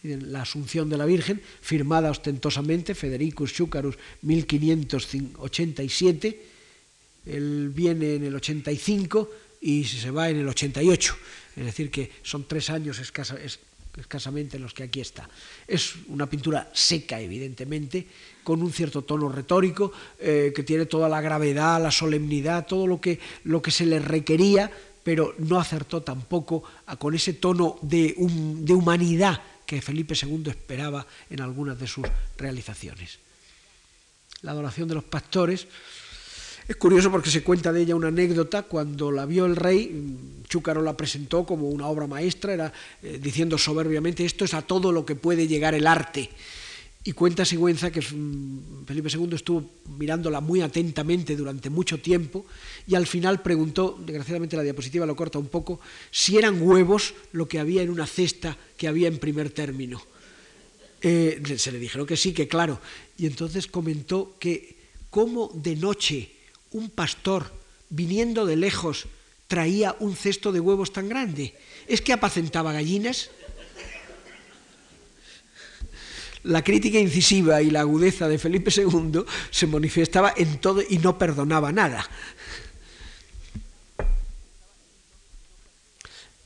La 0.06 0.42
Asunción 0.42 0.88
de 0.88 0.96
la 0.96 1.06
Virgen, 1.06 1.42
firmada 1.60 2.10
ostentosamente, 2.10 2.94
Federicus 2.94 3.52
Chúcarus 3.52 3.98
1587, 4.22 6.42
él 7.26 7.70
viene 7.74 8.14
en 8.14 8.24
el 8.24 8.34
85 8.34 9.30
y 9.60 9.84
se 9.84 10.10
va 10.10 10.30
en 10.30 10.38
el 10.38 10.48
88, 10.48 11.16
es 11.56 11.64
decir, 11.64 11.90
que 11.90 12.10
son 12.22 12.46
tres 12.46 12.70
años 12.70 12.98
escasa, 12.98 13.36
escasamente 13.96 14.58
los 14.58 14.74
que 14.74 14.84
aquí 14.84 15.00
está. 15.00 15.28
Es 15.66 15.94
una 16.08 16.28
pintura 16.28 16.70
seca, 16.72 17.20
evidentemente, 17.20 18.06
con 18.44 18.62
un 18.62 18.72
cierto 18.72 19.02
tono 19.02 19.28
retórico, 19.28 19.92
eh, 20.20 20.52
que 20.54 20.62
tiene 20.62 20.86
toda 20.86 21.08
la 21.08 21.20
gravedad, 21.20 21.82
la 21.82 21.90
solemnidad, 21.90 22.66
todo 22.66 22.86
lo 22.86 23.00
que, 23.00 23.18
lo 23.44 23.60
que 23.60 23.70
se 23.70 23.86
le 23.86 23.98
requería, 23.98 24.70
pero 25.02 25.34
no 25.38 25.58
acertó 25.58 26.02
tampoco 26.02 26.64
con 26.98 27.14
ese 27.14 27.34
tono 27.34 27.78
de 27.82 28.14
humanidad 28.18 29.40
que 29.66 29.82
Felipe 29.82 30.14
II 30.14 30.44
esperaba 30.48 31.06
en 31.28 31.40
algunas 31.40 31.78
de 31.78 31.86
sus 31.86 32.06
realizaciones. 32.38 33.18
La 34.42 34.52
adoración 34.52 34.88
de 34.88 34.94
los 34.94 35.04
pastores 35.04 35.66
es 36.68 36.76
curioso 36.76 37.12
porque 37.12 37.30
se 37.30 37.44
cuenta 37.44 37.72
de 37.72 37.82
ella 37.82 37.94
una 37.94 38.08
anécdota, 38.08 38.62
cuando 38.62 39.12
la 39.12 39.24
vio 39.24 39.46
el 39.46 39.54
rey, 39.54 40.42
Chúcaro 40.48 40.82
la 40.82 40.96
presentó 40.96 41.46
como 41.46 41.68
una 41.68 41.86
obra 41.86 42.08
maestra, 42.08 42.54
era, 42.54 42.72
eh, 43.02 43.20
diciendo 43.22 43.56
soberbiamente, 43.56 44.24
esto 44.24 44.44
es 44.44 44.52
a 44.52 44.62
todo 44.62 44.90
lo 44.90 45.06
que 45.06 45.14
puede 45.14 45.46
llegar 45.46 45.74
el 45.74 45.86
arte. 45.86 46.28
Y 47.06 47.12
cuenta 47.12 47.44
Sigüenza 47.44 47.92
que 47.92 48.00
mm, 48.00 48.84
Felipe 48.84 49.08
II 49.08 49.30
estuvo 49.32 49.70
mirándola 49.96 50.40
muy 50.40 50.60
atentamente 50.60 51.36
durante 51.36 51.70
mucho 51.70 51.98
tiempo 51.98 52.44
y 52.86 52.96
al 52.96 53.06
final 53.06 53.42
preguntó, 53.42 53.96
desgraciadamente 54.04 54.56
la 54.56 54.64
diapositiva 54.64 55.06
lo 55.06 55.14
corta 55.14 55.38
un 55.38 55.46
poco, 55.46 55.78
si 56.10 56.36
eran 56.36 56.60
huevos 56.60 57.14
lo 57.30 57.46
que 57.46 57.60
había 57.60 57.82
en 57.82 57.90
una 57.90 58.08
cesta 58.08 58.58
que 58.76 58.88
había 58.88 59.06
en 59.06 59.18
primer 59.18 59.50
término. 59.50 60.02
Eh, 61.00 61.40
se 61.56 61.70
le 61.70 61.78
dijeron 61.78 62.08
que 62.08 62.16
sí, 62.16 62.32
que 62.32 62.48
claro. 62.48 62.80
Y 63.16 63.26
entonces 63.26 63.68
comentó 63.68 64.34
que 64.40 64.74
cómo 65.08 65.52
de 65.54 65.76
noche 65.76 66.32
un 66.72 66.90
pastor 66.90 67.52
viniendo 67.88 68.46
de 68.46 68.56
lejos 68.56 69.06
traía 69.46 69.94
un 70.00 70.16
cesto 70.16 70.50
de 70.50 70.58
huevos 70.58 70.92
tan 70.92 71.08
grande? 71.08 71.54
¿Es 71.86 72.00
que 72.00 72.12
apacentaba 72.12 72.72
gallinas? 72.72 73.30
La 76.46 76.62
crítica 76.62 76.98
incisiva 76.98 77.60
y 77.60 77.70
la 77.70 77.80
agudeza 77.80 78.28
de 78.28 78.38
Felipe 78.38 78.70
II 78.74 79.24
se 79.50 79.66
manifestaba 79.66 80.32
en 80.36 80.58
todo 80.58 80.82
y 80.88 80.98
no 80.98 81.18
perdonaba 81.18 81.72
nada. 81.72 82.08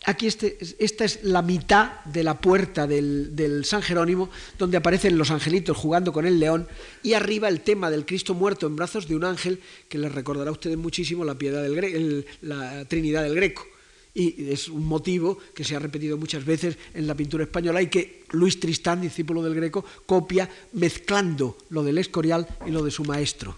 Aquí 0.06 0.26
este, 0.26 0.56
esta 0.78 1.04
es 1.04 1.22
la 1.24 1.42
mitad 1.42 2.02
de 2.06 2.24
la 2.24 2.40
puerta 2.40 2.86
del, 2.86 3.62
San 3.64 3.82
Jerónimo, 3.82 4.30
donde 4.58 4.78
aparecen 4.78 5.18
los 5.18 5.30
angelitos 5.30 5.76
jugando 5.76 6.12
con 6.12 6.26
el 6.26 6.40
león, 6.40 6.66
y 7.02 7.12
arriba 7.12 7.48
el 7.48 7.60
tema 7.60 7.90
del 7.90 8.06
Cristo 8.06 8.32
muerto 8.32 8.66
en 8.66 8.76
brazos 8.76 9.06
de 9.06 9.16
un 9.16 9.24
ángel, 9.24 9.60
que 9.90 9.98
les 9.98 10.10
recordará 10.10 10.48
a 10.48 10.52
ustedes 10.54 10.78
muchísimo 10.78 11.24
la, 11.24 11.34
piedad 11.36 11.62
del 11.62 12.26
la 12.40 12.86
Trinidad 12.86 13.22
del 13.22 13.34
Greco. 13.34 13.66
Y 14.12 14.50
es 14.50 14.68
un 14.68 14.84
motivo 14.84 15.38
que 15.54 15.64
se 15.64 15.76
ha 15.76 15.78
repetido 15.78 16.16
muchas 16.16 16.44
veces 16.44 16.76
en 16.94 17.06
la 17.06 17.14
pintura 17.14 17.44
española 17.44 17.80
y 17.80 17.86
que 17.88 18.24
Luis 18.30 18.58
Tristán, 18.58 19.00
discípulo 19.00 19.42
del 19.42 19.54
Greco, 19.54 19.84
copia 20.06 20.48
mezclando 20.72 21.56
lo 21.70 21.82
del 21.82 21.98
Escorial 21.98 22.46
y 22.66 22.70
lo 22.70 22.82
de 22.82 22.90
su 22.90 23.04
maestro 23.04 23.56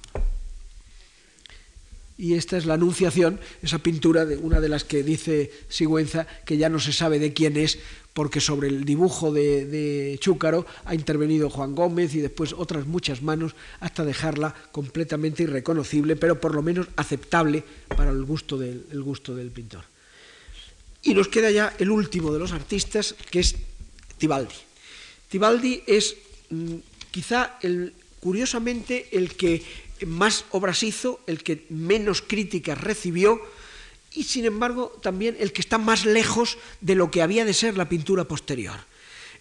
y 2.22 2.34
esta 2.34 2.56
es 2.56 2.66
la 2.66 2.74
Anunciación, 2.74 3.40
esa 3.62 3.78
pintura 3.78 4.24
de 4.24 4.36
una 4.36 4.60
de 4.60 4.68
las 4.68 4.84
que 4.84 5.02
dice 5.02 5.50
Sigüenza 5.68 6.26
que 6.44 6.56
ya 6.56 6.68
no 6.68 6.78
se 6.78 6.92
sabe 6.92 7.18
de 7.18 7.32
quién 7.32 7.56
es, 7.56 7.80
porque 8.12 8.40
sobre 8.40 8.68
el 8.68 8.84
dibujo 8.84 9.32
de, 9.32 10.16
Chúcaro 10.20 10.64
ha 10.84 10.94
intervenido 10.94 11.50
Juan 11.50 11.74
Gómez 11.74 12.14
y 12.14 12.20
después 12.20 12.52
otras 12.52 12.86
muchas 12.86 13.22
manos 13.22 13.56
hasta 13.80 14.04
dejarla 14.04 14.54
completamente 14.70 15.42
irreconocible, 15.42 16.14
pero 16.14 16.40
por 16.40 16.54
lo 16.54 16.62
menos 16.62 16.86
aceptable 16.94 17.64
para 17.88 18.10
el 18.10 18.24
gusto 18.24 18.56
del, 18.56 18.84
gusto 19.02 19.34
del 19.34 19.50
pintor. 19.50 19.91
Y 21.02 21.14
nos 21.14 21.28
queda 21.28 21.50
ya 21.50 21.74
el 21.78 21.90
último 21.90 22.32
de 22.32 22.38
los 22.38 22.52
artistas, 22.52 23.14
que 23.30 23.40
es 23.40 23.56
Tibaldi. 24.18 24.54
Tibaldi 25.28 25.82
es 25.86 26.16
mm, 26.50 26.76
quizá 27.10 27.58
el, 27.62 27.92
curiosamente 28.20 29.08
el 29.12 29.34
que 29.34 29.62
más 30.06 30.44
obras 30.50 30.82
hizo, 30.82 31.20
el 31.26 31.42
que 31.42 31.66
menos 31.70 32.22
críticas 32.22 32.80
recibió 32.80 33.40
y 34.14 34.24
sin 34.24 34.44
embargo 34.44 34.98
también 35.02 35.36
el 35.38 35.52
que 35.52 35.60
está 35.60 35.78
más 35.78 36.04
lejos 36.04 36.58
de 36.80 36.94
lo 36.94 37.10
que 37.10 37.22
había 37.22 37.44
de 37.44 37.54
ser 37.54 37.76
la 37.76 37.88
pintura 37.88 38.24
posterior. 38.24 38.76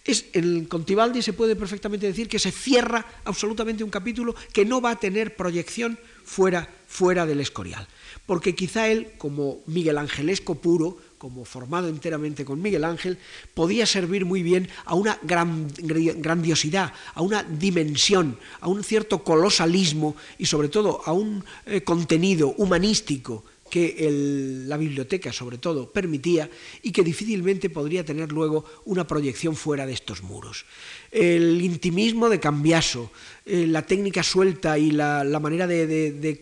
Es, 0.04 0.26
el 0.32 0.66
Contibaldi 0.68 1.22
se 1.22 1.32
puede 1.32 1.54
perfectamente 1.54 2.06
decir 2.06 2.28
que 2.28 2.40
se 2.40 2.50
cierra 2.50 3.06
absolutamente 3.24 3.84
un 3.84 3.90
capítulo 3.90 4.34
que 4.52 4.64
no 4.64 4.80
va 4.80 4.90
a 4.90 4.98
tener 4.98 5.36
proyección 5.36 5.98
fuera, 6.24 6.68
fuera 6.88 7.24
del 7.24 7.40
Escorial, 7.40 7.86
porque 8.26 8.56
quizá 8.56 8.88
él, 8.88 9.12
como 9.16 9.60
Miguel 9.66 9.98
Angelesco 9.98 10.56
puro, 10.56 10.98
como 11.22 11.44
formado 11.44 11.86
enteramente 11.86 12.44
con 12.44 12.60
Miguel 12.60 12.82
Ángel, 12.82 13.16
podía 13.54 13.86
servir 13.86 14.24
muy 14.24 14.42
bien 14.42 14.66
a 14.84 14.96
una 14.96 15.20
grandiosidad, 15.22 16.92
a 17.14 17.22
una 17.22 17.44
dimensión, 17.44 18.36
a 18.58 18.66
un 18.66 18.82
cierto 18.82 19.22
colosalismo 19.22 20.16
y 20.36 20.46
sobre 20.46 20.66
todo 20.66 21.00
a 21.06 21.12
un 21.12 21.44
eh, 21.66 21.82
contenido 21.82 22.56
humanístico 22.58 23.44
que 23.70 24.66
la 24.66 24.76
biblioteca 24.76 25.32
sobre 25.32 25.58
todo 25.58 25.90
permitía 25.90 26.50
y 26.82 26.90
que 26.90 27.04
difícilmente 27.04 27.70
podría 27.70 28.04
tener 28.04 28.32
luego 28.32 28.64
una 28.84 29.06
proyección 29.06 29.54
fuera 29.54 29.86
de 29.86 29.94
estos 29.94 30.24
muros. 30.24 30.66
El 31.12 31.60
intimismo 31.60 32.30
de 32.30 32.40
Cambiaso, 32.40 33.10
eh, 33.44 33.66
la 33.66 33.82
técnica 33.82 34.22
suelta 34.22 34.78
y 34.78 34.92
la, 34.92 35.24
manera 35.42 35.66
de, 35.66 36.38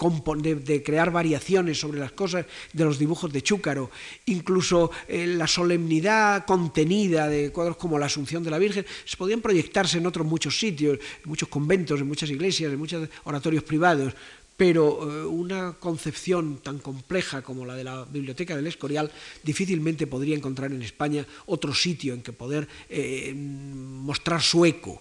crear 0.84 1.10
variaciones 1.10 1.80
sobre 1.80 1.98
las 1.98 2.12
cosas 2.12 2.47
de 2.72 2.84
los 2.84 2.97
dibujos 2.97 3.32
de 3.32 3.42
Chúcaro, 3.42 3.90
incluso 4.26 4.92
eh, 5.09 5.26
la 5.26 5.48
solemnidad 5.48 6.47
contenida 6.47 7.26
de 7.26 7.51
cuadros 7.51 7.78
como 7.78 7.98
la 7.98 8.06
Asunción 8.06 8.44
de 8.44 8.52
la 8.52 8.59
Virgen, 8.59 8.86
se 9.05 9.16
podían 9.16 9.40
proyectarse 9.40 9.98
en 9.98 10.06
otros 10.06 10.24
muchos 10.24 10.56
sitios, 10.56 11.01
en 11.24 11.28
muchos 11.28 11.48
conventos, 11.48 12.01
en 12.01 12.06
muchas 12.06 12.30
iglesias, 12.30 12.72
en 12.72 12.78
muchos 12.78 13.09
oratorios 13.24 13.64
privados 13.64 14.14
pero 14.61 15.01
eh, 15.09 15.24
una 15.24 15.73
concepción 15.81 16.59
tan 16.59 16.81
compleja 16.81 17.41
como 17.41 17.65
la 17.65 17.74
de 17.74 17.82
la 17.82 18.05
Biblioteca 18.05 18.55
del 18.55 18.66
Escorial 18.66 19.11
difícilmente 19.43 20.07
podría 20.07 20.37
encontrar 20.37 20.70
en 20.70 20.82
España 20.82 21.24
otro 21.47 21.73
sitio 21.73 22.12
en 22.12 22.20
que 22.20 22.35
poder 22.35 22.69
eh, 22.91 23.32
mostrar 23.35 24.43
su 24.43 24.66
eco 24.66 25.01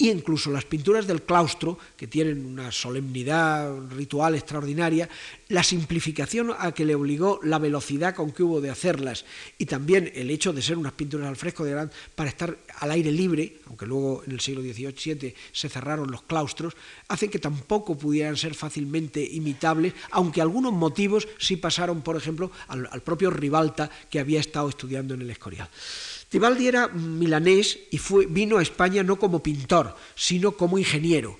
y 0.00 0.10
incluso 0.10 0.52
las 0.52 0.64
pinturas 0.64 1.08
del 1.08 1.22
claustro, 1.22 1.76
que 1.96 2.06
tienen 2.06 2.46
una 2.46 2.70
solemnidad 2.70 3.76
ritual 3.90 4.36
extraordinaria, 4.36 5.08
la 5.48 5.64
simplificación 5.64 6.54
a 6.56 6.70
que 6.70 6.84
le 6.84 6.94
obligó 6.94 7.40
la 7.42 7.58
velocidad 7.58 8.14
con 8.14 8.30
que 8.30 8.44
hubo 8.44 8.60
de 8.60 8.70
hacerlas 8.70 9.24
y 9.58 9.66
también 9.66 10.12
el 10.14 10.30
hecho 10.30 10.52
de 10.52 10.62
ser 10.62 10.78
unas 10.78 10.92
pinturas 10.92 11.26
al 11.26 11.36
fresco 11.36 11.64
de 11.64 11.72
gran 11.72 11.90
para 12.14 12.30
estar 12.30 12.56
al 12.78 12.92
aire 12.92 13.10
libre, 13.10 13.56
aunque 13.66 13.86
luego 13.86 14.22
en 14.24 14.32
el 14.32 14.40
siglo 14.40 14.62
XVII 14.62 15.34
se 15.50 15.68
cerraron 15.68 16.12
los 16.12 16.22
claustros, 16.22 16.76
hacen 17.08 17.30
que 17.30 17.40
tampoco 17.40 17.98
pudieran 17.98 18.36
ser 18.36 18.54
fácilmente 18.54 19.24
imitables, 19.24 19.94
aunque 20.12 20.40
algunos 20.40 20.72
motivos 20.72 21.26
sí 21.38 21.56
pasaron, 21.56 22.02
por 22.02 22.16
ejemplo, 22.16 22.52
al, 22.68 22.88
al 22.92 23.02
propio 23.02 23.30
Ribalta 23.30 23.90
que 24.08 24.20
había 24.20 24.38
estado 24.38 24.68
estudiando 24.68 25.14
en 25.14 25.22
el 25.22 25.30
Escorial. 25.30 25.68
Tibaldi 26.28 26.68
era 26.68 26.88
milanés 26.88 27.78
y 27.90 27.98
vino 28.26 28.58
a 28.58 28.62
España 28.62 29.02
no 29.02 29.16
como 29.16 29.42
pintor, 29.42 29.96
sino 30.14 30.52
como 30.52 30.78
ingeniero. 30.78 31.38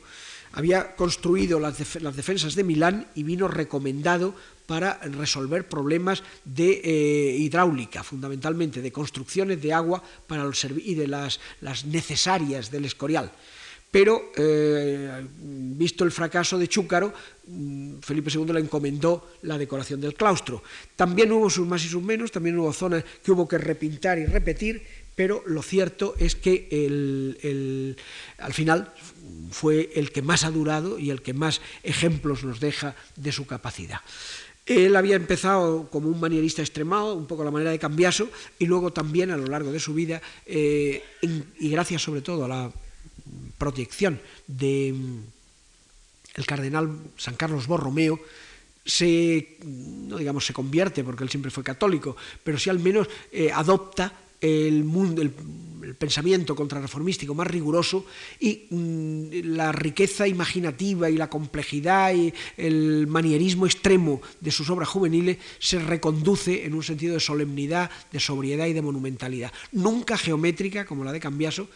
Había 0.52 0.96
construido 0.96 1.60
las, 1.60 1.76
defensas 2.16 2.54
de 2.54 2.64
Milán 2.64 3.06
y 3.14 3.22
vino 3.22 3.48
recomendado 3.48 4.34
para 4.66 4.98
resolver 5.00 5.68
problemas 5.68 6.22
de 6.44 6.80
eh, 6.82 7.36
hidráulica, 7.36 8.02
fundamentalmente 8.02 8.80
de 8.80 8.92
construcciones 8.92 9.60
de 9.60 9.72
agua 9.72 10.02
para 10.26 10.44
los, 10.44 10.64
y 10.64 10.94
de 10.94 11.06
las 11.06 11.38
necesarias 11.84 12.70
del 12.70 12.86
Escorial. 12.86 13.30
Pero, 13.90 14.32
eh, 14.36 15.26
visto 15.40 16.04
el 16.04 16.12
fracaso 16.12 16.58
de 16.58 16.68
Chúcaro, 16.68 17.12
mm, 17.46 18.00
Felipe 18.00 18.30
II 18.30 18.52
le 18.52 18.60
encomendó 18.60 19.30
la 19.42 19.56
decoración 19.56 20.00
del 20.00 20.14
claustro. 20.14 20.62
También 20.94 21.32
hubo 21.32 21.48
sus 21.48 21.66
más 21.66 21.84
y 21.84 21.88
sus 21.88 22.02
menos, 22.02 22.30
también 22.30 22.58
hubo 22.58 22.72
zonas 22.72 23.04
que 23.24 23.32
hubo 23.32 23.48
que 23.48 23.56
repintar 23.56 24.18
y 24.18 24.26
repetir, 24.26 24.82
pero 25.14 25.42
lo 25.46 25.62
cierto 25.62 26.14
es 26.18 26.36
que 26.36 26.68
al 28.38 28.52
final 28.52 28.92
fue 29.50 29.90
el 29.94 30.12
que 30.12 30.22
más 30.22 30.44
ha 30.44 30.50
durado 30.50 30.98
y 30.98 31.10
el 31.10 31.22
que 31.22 31.32
más 31.32 31.60
ejemplos 31.82 32.44
nos 32.44 32.60
deja 32.60 32.94
de 33.16 33.32
su 33.32 33.46
capacidad. 33.46 34.00
Él 34.66 34.94
había 34.96 35.16
empezado 35.16 35.88
como 35.90 36.10
un 36.10 36.20
manierista 36.20 36.60
extremado, 36.60 37.14
un 37.14 37.26
poco 37.26 37.40
a 37.40 37.46
la 37.46 37.50
manera 37.50 37.70
de 37.70 37.78
Cambiaso, 37.78 38.28
y 38.58 38.66
luego 38.66 38.92
también 38.92 39.30
a 39.30 39.36
lo 39.38 39.46
largo 39.46 39.72
de 39.72 39.80
su 39.80 39.94
vida, 39.94 40.20
eh, 40.44 41.02
y 41.58 41.70
gracias 41.70 42.02
sobre 42.02 42.20
todo 42.20 42.44
a 42.44 42.48
la 42.48 42.72
proyección 43.58 44.20
de 44.46 44.94
mm, 44.94 45.20
el 46.34 46.46
cardenal 46.46 46.96
San 47.16 47.34
Carlos 47.34 47.66
Borromeo 47.66 48.20
se, 48.84 49.58
no 49.64 50.16
digamos 50.16 50.46
se 50.46 50.54
convierte, 50.54 51.04
porque 51.04 51.24
él 51.24 51.30
siempre 51.30 51.50
fue 51.50 51.62
católico, 51.62 52.16
pero 52.42 52.58
sí 52.58 52.70
al 52.70 52.78
menos 52.78 53.08
eh, 53.30 53.50
adopta 53.52 54.12
el, 54.40 54.84
mundo, 54.84 55.20
el, 55.20 55.30
pensamiento 55.98 56.54
contrarreformístico 56.54 57.34
más 57.34 57.46
riguroso 57.46 58.04
y 58.38 58.66
mm, 58.70 59.56
la 59.56 59.72
riqueza 59.72 60.28
imaginativa 60.28 61.10
y 61.10 61.16
la 61.16 61.30
complejidad 61.30 62.14
y 62.14 62.32
el 62.56 63.06
manierismo 63.06 63.66
extremo 63.66 64.20
de 64.40 64.50
sus 64.50 64.70
obras 64.70 64.88
juveniles 64.88 65.38
se 65.58 65.78
reconduce 65.78 66.64
en 66.64 66.74
un 66.74 66.82
sentido 66.82 67.14
de 67.14 67.20
solemnidad, 67.20 67.90
de 68.12 68.20
sobriedad 68.20 68.66
y 68.66 68.74
de 68.74 68.82
monumentalidad. 68.82 69.52
Nunca 69.72 70.16
geométrica 70.16 70.84
como 70.84 71.04
la 71.04 71.12
de 71.12 71.20
Cambiaso, 71.20 71.68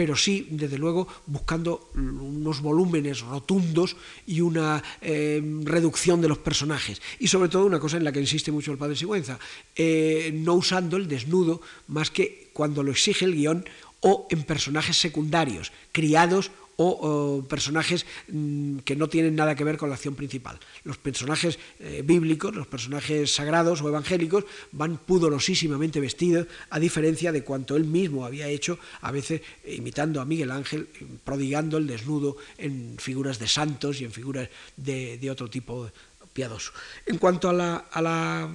pero 0.00 0.16
sí, 0.16 0.46
desde 0.48 0.78
luego, 0.78 1.06
buscando 1.26 1.90
unos 1.94 2.62
volúmenes 2.62 3.20
rotundos 3.20 3.96
y 4.26 4.40
una 4.40 4.82
eh, 5.02 5.42
reducción 5.62 6.22
de 6.22 6.28
los 6.28 6.38
personajes. 6.38 7.02
Y 7.18 7.28
sobre 7.28 7.50
todo 7.50 7.66
una 7.66 7.78
cosa 7.78 7.98
en 7.98 8.04
la 8.04 8.10
que 8.10 8.18
insiste 8.18 8.50
mucho 8.50 8.72
el 8.72 8.78
padre 8.78 8.96
Sigüenza, 8.96 9.38
eh, 9.76 10.30
no 10.32 10.54
usando 10.54 10.96
el 10.96 11.06
desnudo 11.06 11.60
más 11.88 12.10
que 12.10 12.48
cuando 12.54 12.82
lo 12.82 12.92
exige 12.92 13.26
el 13.26 13.34
guion 13.34 13.66
o 14.00 14.26
en 14.30 14.44
personajes 14.44 14.96
secundarios, 14.96 15.70
criados 15.92 16.50
o, 16.82 17.44
personajes 17.44 18.06
mm, 18.28 18.78
que 18.78 18.96
no 18.96 19.08
tienen 19.08 19.36
nada 19.36 19.54
que 19.54 19.64
ver 19.64 19.76
con 19.76 19.90
la 19.90 19.96
acción 19.96 20.14
principal. 20.14 20.58
Los 20.84 20.96
personajes 20.96 21.58
eh, 21.78 22.02
bíblicos, 22.04 22.54
los 22.54 22.66
personajes 22.66 23.34
sagrados 23.34 23.82
o 23.82 23.88
evangélicos 23.88 24.44
van 24.72 24.96
pudorosísimamente 24.96 26.00
vestidos, 26.00 26.46
a 26.70 26.78
diferencia 26.78 27.32
de 27.32 27.44
cuanto 27.44 27.76
él 27.76 27.84
mismo 27.84 28.24
había 28.24 28.48
hecho, 28.48 28.78
a 29.02 29.12
veces 29.12 29.42
eh, 29.64 29.74
imitando 29.76 30.20
a 30.20 30.24
Miguel 30.24 30.50
Ángel, 30.50 30.88
eh, 30.94 31.04
prodigando 31.24 31.76
el 31.76 31.86
desnudo 31.86 32.36
en 32.56 32.96
figuras 32.98 33.38
de 33.38 33.48
santos 33.48 34.00
y 34.00 34.04
en 34.04 34.12
figuras 34.12 34.48
de, 34.76 35.30
otro 35.30 35.48
tipo 35.48 35.90
piadoso. 36.32 36.72
En 37.06 37.18
cuanto 37.18 37.50
a 37.50 37.52
la, 37.52 38.50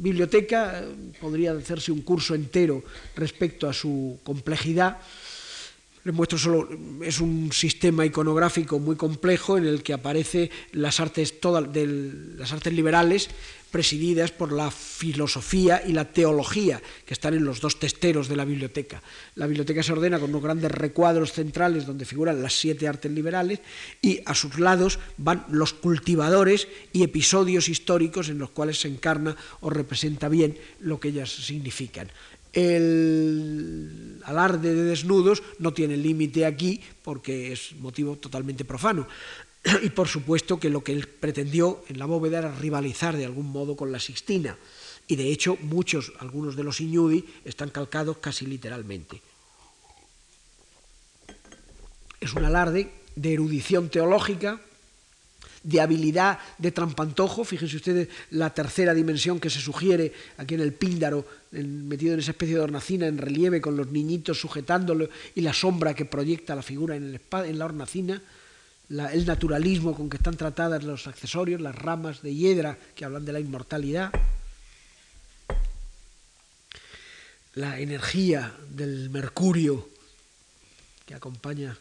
biblioteca, 0.00 0.84
podría 1.20 1.52
hacerse 1.52 1.90
un 1.90 2.02
curso 2.02 2.34
entero 2.34 2.82
respecto 3.16 3.68
a 3.68 3.72
su 3.72 4.18
complejidad. 4.22 4.98
Les 6.08 6.16
muestro 6.16 6.38
solo, 6.38 6.66
es 7.04 7.20
un 7.20 7.52
sistema 7.52 8.06
iconográfico 8.06 8.78
muy 8.78 8.96
complejo 8.96 9.58
en 9.58 9.66
el 9.66 9.82
que 9.82 9.92
aparece 9.92 10.50
las 10.72 11.00
artes, 11.00 11.34
las 11.44 12.50
artes 12.50 12.72
liberales 12.72 13.28
presididas 13.70 14.32
por 14.32 14.50
la 14.50 14.70
filosofía 14.70 15.82
y 15.86 15.92
la 15.92 16.10
teología, 16.10 16.80
que 17.04 17.12
están 17.12 17.34
en 17.34 17.44
los 17.44 17.60
dos 17.60 17.78
testeros 17.78 18.26
de 18.26 18.36
la 18.36 18.46
biblioteca. 18.46 19.02
La 19.34 19.46
biblioteca 19.46 19.82
se 19.82 19.92
ordena 19.92 20.18
con 20.18 20.30
unos 20.30 20.42
grandes 20.42 20.72
recuadros 20.72 21.34
centrales 21.34 21.84
donde 21.84 22.06
figuran 22.06 22.40
las 22.40 22.54
siete 22.54 22.88
artes 22.88 23.12
liberales 23.12 23.60
y 24.00 24.22
a 24.24 24.34
sus 24.34 24.58
lados 24.58 24.98
van 25.18 25.44
los 25.50 25.74
cultivadores 25.74 26.68
y 26.94 27.02
episodios 27.02 27.68
históricos 27.68 28.30
en 28.30 28.38
los 28.38 28.48
cuales 28.48 28.80
se 28.80 28.88
encarna 28.88 29.36
o 29.60 29.68
representa 29.68 30.30
bien 30.30 30.56
lo 30.80 31.00
que 31.00 31.08
ellas 31.08 31.28
significan 31.28 32.10
el 32.52 34.20
alarde 34.24 34.74
de 34.74 34.84
desnudos 34.84 35.42
no 35.58 35.72
tiene 35.72 35.96
límite 35.96 36.46
aquí 36.46 36.80
porque 37.02 37.52
es 37.52 37.74
motivo 37.76 38.16
totalmente 38.16 38.64
profano. 38.64 39.06
Y 39.82 39.90
por 39.90 40.08
supuesto 40.08 40.58
que 40.58 40.70
lo 40.70 40.82
que 40.82 40.92
él 40.92 41.08
pretendió 41.08 41.82
en 41.88 41.98
la 41.98 42.06
bóveda 42.06 42.38
era 42.38 42.54
rivalizar 42.54 43.16
de 43.16 43.24
algún 43.24 43.50
modo 43.50 43.76
con 43.76 43.92
la 43.92 44.00
Sixtina. 44.00 44.56
Y 45.06 45.16
de 45.16 45.30
hecho 45.30 45.56
muchos, 45.62 46.12
algunos 46.20 46.56
de 46.56 46.64
los 46.64 46.80
Iñudi, 46.80 47.24
están 47.44 47.70
calcados 47.70 48.18
casi 48.18 48.46
literalmente. 48.46 49.22
Es 52.20 52.34
un 52.34 52.44
alarde 52.44 52.90
de 53.16 53.32
erudición 53.32 53.88
teológica, 53.88 54.60
de 55.68 55.80
habilidad 55.82 56.38
de 56.56 56.72
trampantojo. 56.72 57.44
Fíjense 57.44 57.76
ustedes 57.76 58.08
la 58.30 58.54
tercera 58.54 58.94
dimensión 58.94 59.38
que 59.38 59.50
se 59.50 59.60
sugiere 59.60 60.12
aquí 60.38 60.54
en 60.54 60.62
el 60.62 60.72
píndaro, 60.72 61.26
metido 61.52 62.14
en 62.14 62.20
esa 62.20 62.30
especie 62.30 62.54
de 62.54 62.62
hornacina 62.62 63.06
en 63.06 63.18
relieve 63.18 63.60
con 63.60 63.76
los 63.76 63.88
niñitos 63.88 64.40
sujetándolo 64.40 65.10
y 65.34 65.42
la 65.42 65.52
sombra 65.52 65.94
que 65.94 66.06
proyecta 66.06 66.54
la 66.54 66.62
figura 66.62 66.96
en, 66.96 67.20
la 67.30 67.64
hornacina. 67.64 68.22
el 68.88 69.26
naturalismo 69.26 69.94
con 69.94 70.08
que 70.08 70.16
están 70.16 70.38
tratadas 70.38 70.84
los 70.84 71.06
accesorios, 71.06 71.60
las 71.60 71.74
ramas 71.74 72.22
de 72.22 72.34
hiedra 72.34 72.78
que 72.94 73.04
hablan 73.04 73.26
de 73.26 73.32
la 73.32 73.40
inmortalidad, 73.40 74.10
la 77.54 77.78
energía 77.78 78.54
del 78.70 79.10
mercurio 79.10 79.86
que 81.04 81.14
acompaña 81.14 81.76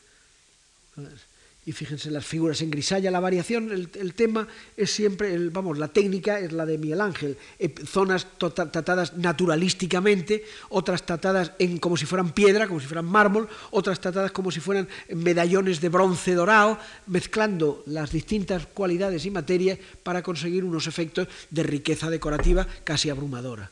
y 1.67 1.73
fíjense 1.73 2.09
las 2.09 2.25
figuras 2.25 2.61
en 2.61 2.71
grisalla, 2.71 3.11
la 3.11 3.19
variación, 3.19 3.69
el, 3.73 4.13
tema 4.13 4.47
es 4.77 4.89
siempre, 4.89 5.37
vamos, 5.49 5.77
la 5.77 5.89
técnica 5.89 6.39
es 6.39 6.53
la 6.53 6.65
de 6.65 6.77
Miguel 6.77 7.01
Ángel, 7.01 7.35
eh, 7.59 7.75
zonas 7.85 8.25
tratadas 8.37 9.17
naturalísticamente, 9.17 10.45
otras 10.69 11.05
tratadas 11.05 11.51
en, 11.59 11.77
como 11.79 11.97
si 11.97 12.05
fueran 12.05 12.31
piedra, 12.31 12.69
como 12.69 12.79
si 12.79 12.87
fueran 12.87 13.03
mármol, 13.03 13.49
otras 13.71 13.99
tratadas 13.99 14.31
como 14.31 14.49
si 14.49 14.61
fueran 14.61 14.87
medallones 15.13 15.81
de 15.81 15.89
bronce 15.89 16.35
dorado, 16.35 16.79
mezclando 17.07 17.83
las 17.85 18.13
distintas 18.13 18.65
cualidades 18.67 19.25
y 19.25 19.31
materias 19.31 19.77
para 20.03 20.23
conseguir 20.23 20.63
unos 20.63 20.87
efectos 20.87 21.27
de 21.49 21.63
riqueza 21.63 22.09
decorativa 22.09 22.65
casi 22.85 23.09
abrumadora. 23.09 23.69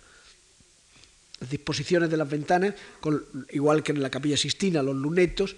Las 1.40 1.50
disposiciones 1.50 2.10
de 2.10 2.18
las 2.18 2.30
ventanas, 2.30 2.74
igual 3.52 3.84
que 3.84 3.94
en 3.94 4.02
la 4.02 4.10
capilla 4.10 4.36
Sistina, 4.36 4.84
los 4.84 4.98
lunetos, 4.98 5.56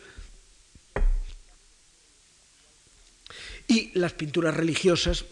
y 3.67 3.91
las 3.99 4.13
pinturas 4.13 4.55
religiosas 4.55 5.25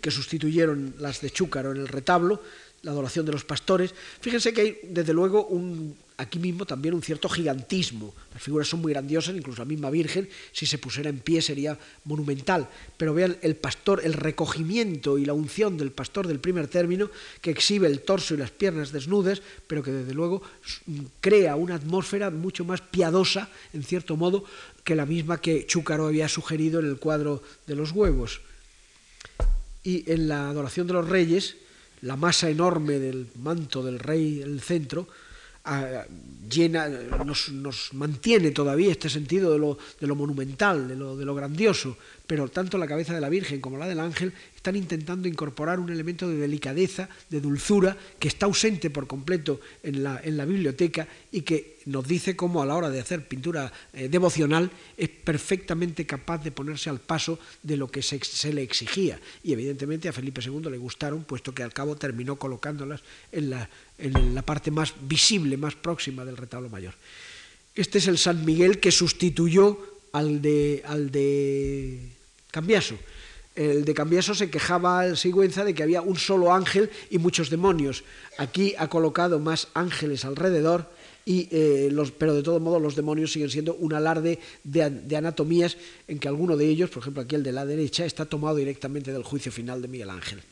que 0.00 0.10
sustituyeron 0.10 0.94
las 0.98 1.20
de 1.20 1.30
Chúcaro 1.30 1.72
en 1.72 1.78
el 1.78 1.88
retablo, 1.88 2.40
la 2.82 2.92
adoración 2.92 3.26
de 3.26 3.32
los 3.32 3.44
pastores. 3.44 3.94
Fíjense 4.20 4.52
que 4.52 4.60
hay, 4.60 4.78
desde 4.84 5.12
luego, 5.12 5.46
un, 5.46 5.96
aquí 6.16 6.38
mismo 6.38 6.64
también 6.64 6.94
un 6.94 7.02
cierto 7.02 7.28
gigantismo. 7.28 8.14
Las 8.32 8.42
figuras 8.42 8.68
son 8.68 8.80
muy 8.80 8.92
grandiosas, 8.92 9.34
incluso 9.34 9.62
la 9.62 9.66
misma 9.66 9.90
Virgen, 9.90 10.28
si 10.52 10.66
se 10.66 10.78
pusiera 10.78 11.10
en 11.10 11.18
pie 11.18 11.42
sería 11.42 11.78
monumental. 12.04 12.68
Pero 12.96 13.14
vean 13.14 13.36
el 13.42 13.56
pastor, 13.56 14.00
el 14.04 14.14
recogimiento 14.14 15.18
y 15.18 15.24
la 15.24 15.32
unción 15.32 15.76
del 15.76 15.90
pastor 15.90 16.26
del 16.26 16.40
primer 16.40 16.68
término, 16.68 17.10
que 17.40 17.50
exhibe 17.50 17.88
el 17.88 18.02
torso 18.02 18.34
y 18.34 18.38
las 18.38 18.50
piernas 18.50 18.92
desnudas, 18.92 19.42
pero 19.66 19.82
que 19.82 19.90
desde 19.90 20.14
luego 20.14 20.42
crea 21.20 21.56
una 21.56 21.74
atmósfera 21.74 22.30
mucho 22.30 22.64
más 22.64 22.80
piadosa, 22.80 23.48
en 23.72 23.82
cierto 23.82 24.16
modo, 24.16 24.44
que 24.84 24.94
la 24.94 25.06
misma 25.06 25.40
que 25.40 25.66
Chúcaro 25.66 26.06
había 26.06 26.28
sugerido 26.28 26.80
en 26.80 26.86
el 26.86 26.98
cuadro 26.98 27.42
de 27.66 27.74
los 27.74 27.92
huevos. 27.92 28.40
Y 29.82 30.10
en 30.10 30.28
la 30.28 30.48
adoración 30.48 30.86
de 30.86 30.94
los 30.94 31.08
reyes, 31.08 31.56
la 32.02 32.16
masa 32.16 32.50
enorme 32.50 32.98
del 32.98 33.26
manto 33.42 33.82
del 33.82 33.98
rey 33.98 34.40
el 34.40 34.60
centro, 34.60 35.08
llena, 36.50 36.88
nos, 36.88 37.94
mantiene 37.94 38.50
todavía 38.50 38.92
este 38.92 39.08
sentido 39.08 39.52
de 39.52 39.58
lo, 39.58 39.78
de 39.98 40.06
lo 40.06 40.14
monumental, 40.14 40.88
de 40.88 40.96
lo, 40.96 41.16
de 41.16 41.24
lo, 41.24 41.34
grandioso, 41.34 41.96
pero 42.26 42.48
tanto 42.48 42.76
la 42.76 42.86
cabeza 42.86 43.14
de 43.14 43.20
la 43.20 43.30
Virgen 43.30 43.60
como 43.60 43.78
la 43.78 43.86
del 43.86 44.00
ángel 44.00 44.32
están 44.54 44.76
intentando 44.76 45.28
incorporar 45.28 45.80
un 45.80 45.90
elemento 45.90 46.28
de 46.28 46.36
delicadeza, 46.36 47.08
de 47.28 47.40
dulzura, 47.40 47.96
que 48.18 48.28
está 48.28 48.46
ausente 48.46 48.90
por 48.90 49.06
completo 49.06 49.60
en 49.82 50.02
la, 50.02 50.20
en 50.22 50.36
la 50.36 50.44
biblioteca 50.44 51.06
y 51.32 51.42
que 51.42 51.78
nos 51.86 52.06
dice 52.06 52.34
cómo 52.34 52.62
a 52.62 52.66
la 52.66 52.74
hora 52.74 52.90
de 52.90 53.00
hacer 53.00 53.26
pintura 53.26 53.72
eh, 53.92 54.08
devocional 54.08 54.70
es 54.96 55.08
perfectamente 55.10 56.06
capaz 56.06 56.38
de 56.38 56.50
ponerse 56.50 56.88
al 56.88 57.00
paso 57.00 57.38
de 57.62 57.76
lo 57.76 57.88
que 57.88 58.02
se, 58.02 58.18
se, 58.24 58.52
le 58.52 58.62
exigía. 58.62 59.20
Y 59.42 59.52
evidentemente 59.52 60.08
a 60.08 60.12
Felipe 60.12 60.40
II 60.42 60.70
le 60.70 60.78
gustaron, 60.78 61.24
puesto 61.24 61.54
que 61.54 61.62
al 61.62 61.72
cabo 61.72 61.96
terminó 61.96 62.36
colocándolas 62.36 63.02
en 63.32 63.50
la, 63.50 63.68
en 63.98 64.34
la 64.34 64.42
parte 64.42 64.70
más 64.70 64.94
visible, 65.02 65.56
más 65.56 65.74
próxima 65.74 66.24
del 66.24 66.36
retablo 66.36 66.68
mayor. 66.68 66.94
Este 67.74 67.98
es 67.98 68.08
el 68.08 68.18
San 68.18 68.44
Miguel 68.44 68.78
que 68.80 68.92
sustituyó 68.92 69.78
al 70.12 70.40
de, 70.40 70.82
al 70.86 71.10
de 71.10 71.98
Cambiaso. 72.50 72.96
El 73.54 73.84
de 73.84 73.94
Cambiaso 73.94 74.34
se 74.34 74.50
quejaba 74.50 75.00
al 75.00 75.16
Sigüenza 75.16 75.64
de 75.64 75.74
que 75.74 75.82
había 75.82 76.02
un 76.02 76.16
solo 76.16 76.52
ángel 76.52 76.90
y 77.10 77.18
muchos 77.18 77.50
demonios. 77.50 78.04
Aquí 78.38 78.74
ha 78.78 78.88
colocado 78.88 79.38
más 79.38 79.68
ángeles 79.74 80.24
alrededor, 80.24 80.90
y, 81.26 81.48
eh, 81.50 81.88
los, 81.90 82.10
pero 82.10 82.34
de 82.34 82.42
todo 82.42 82.60
modo 82.60 82.78
los 82.78 82.96
demonios 82.96 83.32
siguen 83.32 83.48
siendo 83.48 83.74
un 83.74 83.94
alarde 83.94 84.38
de, 84.62 84.90
de, 84.90 85.16
anatomías 85.16 85.78
en 86.06 86.18
que 86.18 86.28
alguno 86.28 86.56
de 86.56 86.66
ellos, 86.68 86.90
por 86.90 87.02
ejemplo 87.02 87.22
aquí 87.22 87.34
el 87.34 87.42
de 87.42 87.52
la 87.52 87.64
derecha, 87.64 88.04
está 88.04 88.26
tomado 88.26 88.56
directamente 88.56 89.10
del 89.10 89.22
juicio 89.22 89.50
final 89.50 89.80
de 89.80 89.88
Miguel 89.88 90.10
Ángel 90.10 90.42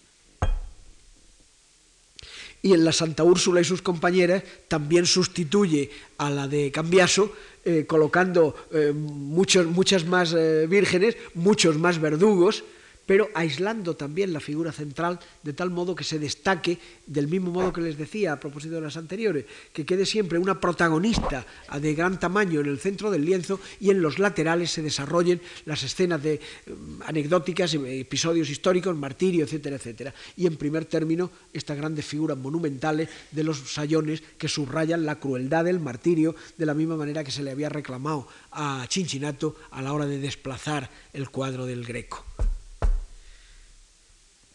y 2.63 2.73
en 2.73 2.85
la 2.85 2.93
Santa 2.93 3.25
Úrsula 3.25 3.61
y 3.61 3.65
sus 3.65 3.83
compañeras 3.83 4.45
también 4.69 5.05
sustituye 5.05 5.91
a 6.19 6.31
la 6.31 6.47
de 6.47 6.71
Cambiaso, 6.71 7.33
eh, 7.65 7.85
colocando 7.87 8.55
eh, 8.73 8.93
muchas 8.95 10.07
más 10.07 10.33
eh, 10.33 10.67
vírgenes, 10.69 11.17
muchos 11.35 11.77
más 11.77 12.01
verdugos, 12.01 12.65
pero 13.07 13.29
aislando 13.35 13.97
también 13.97 14.33
la 14.33 14.41
figura 14.41 14.73
central 14.73 15.19
de 15.43 15.53
tal 15.53 15.70
modo 15.70 15.95
que 15.95 16.05
se 16.05 16.19
destaque, 16.19 16.79
del 17.07 17.29
mismo 17.29 17.51
modo 17.51 17.73
que 17.73 17.81
les 17.81 17.99
decía 17.99 18.33
a 18.33 18.41
propósito 18.41 18.77
de 18.77 18.81
las 18.81 18.97
anteriores, 18.97 19.45
que 19.73 19.85
quede 19.85 20.07
siempre 20.07 20.39
una 20.39 20.61
protagonista 20.61 21.47
de 21.81 21.95
gran 21.95 22.19
tamaño 22.19 22.61
en 22.61 22.66
el 22.66 22.79
centro 22.79 23.11
del 23.11 23.24
lienzo 23.24 23.61
y 23.81 23.91
en 23.91 24.03
los 24.03 24.19
laterales 24.19 24.70
se 24.70 24.83
desarrollen 24.83 25.41
las 25.66 25.83
escenas 25.83 26.23
de 26.23 26.41
mm, 26.66 27.03
anecdóticas, 27.07 27.74
episodios 27.74 28.51
históricos, 28.51 28.97
martirio, 28.97 29.45
etcétera, 29.45 29.77
etcétera. 29.77 30.15
Y 30.37 30.47
en 30.47 30.57
primer 30.57 30.85
término, 30.85 31.31
estas 31.53 31.77
grandes 31.77 32.05
figuras 32.05 32.39
monumentales 32.39 33.09
de 33.31 33.45
los 33.45 33.59
sayones 33.73 34.23
que 34.39 34.49
subrayan 34.49 35.05
la 35.05 35.19
crueldad 35.19 35.65
del 35.65 35.81
martirio 35.81 36.35
de 36.57 36.66
la 36.66 36.74
misma 36.74 36.97
manera 36.97 37.24
que 37.24 37.31
se 37.31 37.43
le 37.43 37.51
había 37.51 37.69
reclamado 37.69 38.29
a 38.51 38.87
Cincinnato 38.91 39.57
a 39.70 39.83
la 39.83 39.93
hora 39.93 40.07
de 40.07 40.19
desplazar 40.19 40.91
el 41.12 41.31
cuadro 41.31 41.66
del 41.66 41.85
Greco. 41.85 42.24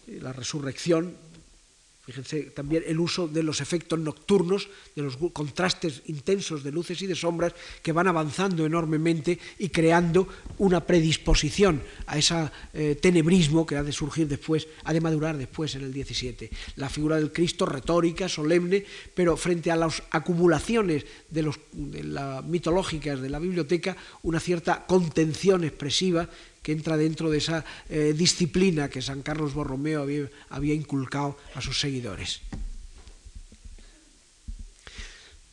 La 0.08 0.34
resurrección 0.34 1.16
Fíjense 2.08 2.44
también 2.56 2.86
el 2.88 3.02
uso 3.02 3.28
de 3.28 3.44
los 3.44 3.60
efectos 3.60 4.00
nocturnos, 4.00 4.70
de 4.96 5.02
los 5.02 5.18
contrastes 5.34 6.04
intensos 6.06 6.64
de 6.64 6.72
luces 6.72 7.02
y 7.02 7.06
de 7.06 7.16
sombras 7.16 7.52
que 7.84 7.92
van 7.92 8.08
avanzando 8.08 8.66
enormemente 8.66 9.38
y 9.60 9.68
creando 9.68 10.26
una 10.60 10.80
predisposición 10.88 11.84
a 12.06 12.18
ese 12.18 12.50
eh, 12.74 12.96
tenebrismo 12.96 13.66
que 13.66 13.76
ha 13.76 13.84
de 13.84 13.92
surgir 13.92 14.26
después, 14.26 14.70
ha 14.86 14.94
de 14.94 15.02
madurar 15.02 15.36
después 15.36 15.76
en 15.76 15.82
el 15.82 15.92
17. 15.92 16.50
La 16.78 16.88
figura 16.88 17.18
del 17.18 17.34
Cristo 17.34 17.66
retórica, 17.66 18.30
solemne, 18.30 18.86
pero 19.14 19.36
frente 19.36 19.70
a 19.70 19.76
las 19.76 20.02
acumulaciones 20.12 21.06
de, 21.30 21.42
los, 21.44 21.60
de 21.74 22.06
la, 22.06 22.42
mitológicas 22.42 23.20
de 23.20 23.30
la 23.30 23.40
biblioteca, 23.40 23.98
una 24.24 24.40
cierta 24.40 24.86
contención 24.86 25.66
expresiva 25.66 26.30
que 26.68 26.74
entra 26.74 26.98
dentro 27.00 27.32
de 27.32 27.38
esa 27.38 27.64
eh, 27.88 28.12
disciplina 28.12 28.90
que 28.90 29.00
San 29.02 29.22
Carlos 29.22 29.54
Borromeo 29.54 30.02
había, 30.02 30.28
había 30.50 30.74
inculcado 30.74 31.38
a 31.56 31.62
sus 31.62 31.80
seguidores. 31.80 32.42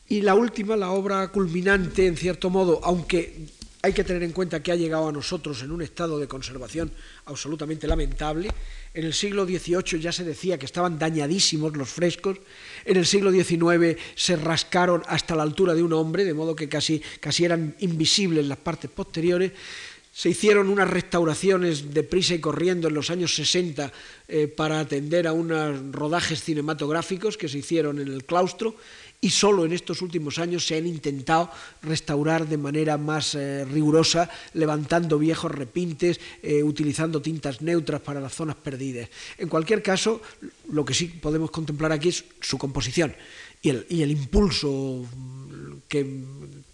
Y 0.09 0.19
la 0.19 0.35
última, 0.35 0.75
la 0.75 0.91
obra 0.91 1.29
culminante, 1.29 2.05
en 2.05 2.17
cierto 2.17 2.49
modo, 2.49 2.81
aunque 2.83 3.47
hay 3.81 3.93
que 3.93 4.03
tener 4.03 4.23
en 4.23 4.33
cuenta 4.33 4.61
que 4.61 4.73
ha 4.73 4.75
llegado 4.75 5.07
a 5.07 5.11
nosotros 5.13 5.63
en 5.63 5.71
un 5.71 5.81
estado 5.81 6.19
de 6.19 6.27
conservación 6.27 6.91
absolutamente 7.27 7.87
lamentable. 7.87 8.49
En 8.93 9.05
el 9.05 9.13
siglo 9.13 9.45
XVIII 9.45 10.01
ya 10.01 10.11
se 10.11 10.25
decía 10.25 10.57
que 10.57 10.65
estaban 10.65 10.99
dañadísimos 10.99 11.77
los 11.77 11.87
frescos. 11.87 12.39
En 12.83 12.97
el 12.97 13.05
siglo 13.05 13.31
XIX 13.31 13.95
se 14.15 14.35
rascaron 14.35 15.01
hasta 15.07 15.33
la 15.33 15.43
altura 15.43 15.75
de 15.75 15.83
un 15.83 15.93
hombre, 15.93 16.25
de 16.25 16.33
modo 16.33 16.57
que 16.57 16.67
casi, 16.67 17.01
casi 17.21 17.45
eran 17.45 17.73
invisibles 17.79 18.45
las 18.47 18.57
partes 18.57 18.91
posteriores. 18.91 19.53
Se 20.15 20.29
hicieron 20.29 20.69
unas 20.69 20.89
restauraciones 20.89 21.93
de 21.93 22.01
prisa 22.01 22.35
y 22.35 22.39
corriendo 22.39 22.87
en 22.87 22.93
los 22.93 23.09
años 23.09 23.35
60 23.35 23.91
eh, 24.29 24.47
para 24.47 24.79
atender 24.79 25.27
a 25.27 25.33
unos 25.33 25.91
rodajes 25.91 26.41
cinematográficos 26.41 27.35
que 27.35 27.49
se 27.49 27.57
hicieron 27.57 27.99
en 27.99 28.07
el 28.07 28.23
claustro 28.23 28.77
y 29.19 29.29
solo 29.29 29.65
en 29.65 29.73
estos 29.73 30.01
últimos 30.01 30.39
años 30.39 30.65
se 30.65 30.77
han 30.77 30.87
intentado 30.87 31.51
restaurar 31.81 32.47
de 32.47 32.57
manera 32.57 32.97
más 32.97 33.35
eh, 33.35 33.65
rigurosa, 33.65 34.29
levantando 34.53 35.19
viejos 35.19 35.51
repintes, 35.51 36.21
eh, 36.41 36.63
utilizando 36.63 37.21
tintas 37.21 37.61
neutras 37.61 37.99
para 37.99 38.21
las 38.21 38.33
zonas 38.33 38.55
perdidas. 38.55 39.09
En 39.37 39.49
cualquier 39.49 39.83
caso, 39.83 40.21
lo 40.69 40.85
que 40.85 40.93
sí 40.93 41.07
podemos 41.07 41.51
contemplar 41.51 41.91
aquí 41.91 42.07
es 42.07 42.23
su 42.39 42.57
composición 42.57 43.13
y 43.61 44.01
el 44.03 44.11
impulso 44.11 45.03
que 45.87 46.03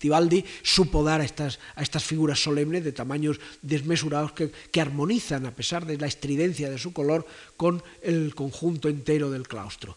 Tibaldi 0.02 0.42
supo 0.66 1.06
dar 1.06 1.22
a 1.22 1.28
estas, 1.30 1.62
a 1.78 1.86
estas 1.86 2.02
figuras 2.02 2.42
solemnes 2.42 2.82
de 2.84 2.92
tamaños 2.92 3.38
desmesurados 3.62 4.34
que, 4.34 4.50
que 4.50 4.82
armonizan, 4.82 5.46
a 5.46 5.54
pesar 5.54 5.86
de 5.86 6.02
la 6.02 6.10
estridencia 6.10 6.74
de 6.74 6.82
su 6.82 6.92
color, 6.92 7.26
con 7.56 7.84
el 8.02 8.34
conjunto 8.34 8.90
entero 8.90 9.30
del 9.30 9.48
claustro. 9.48 9.96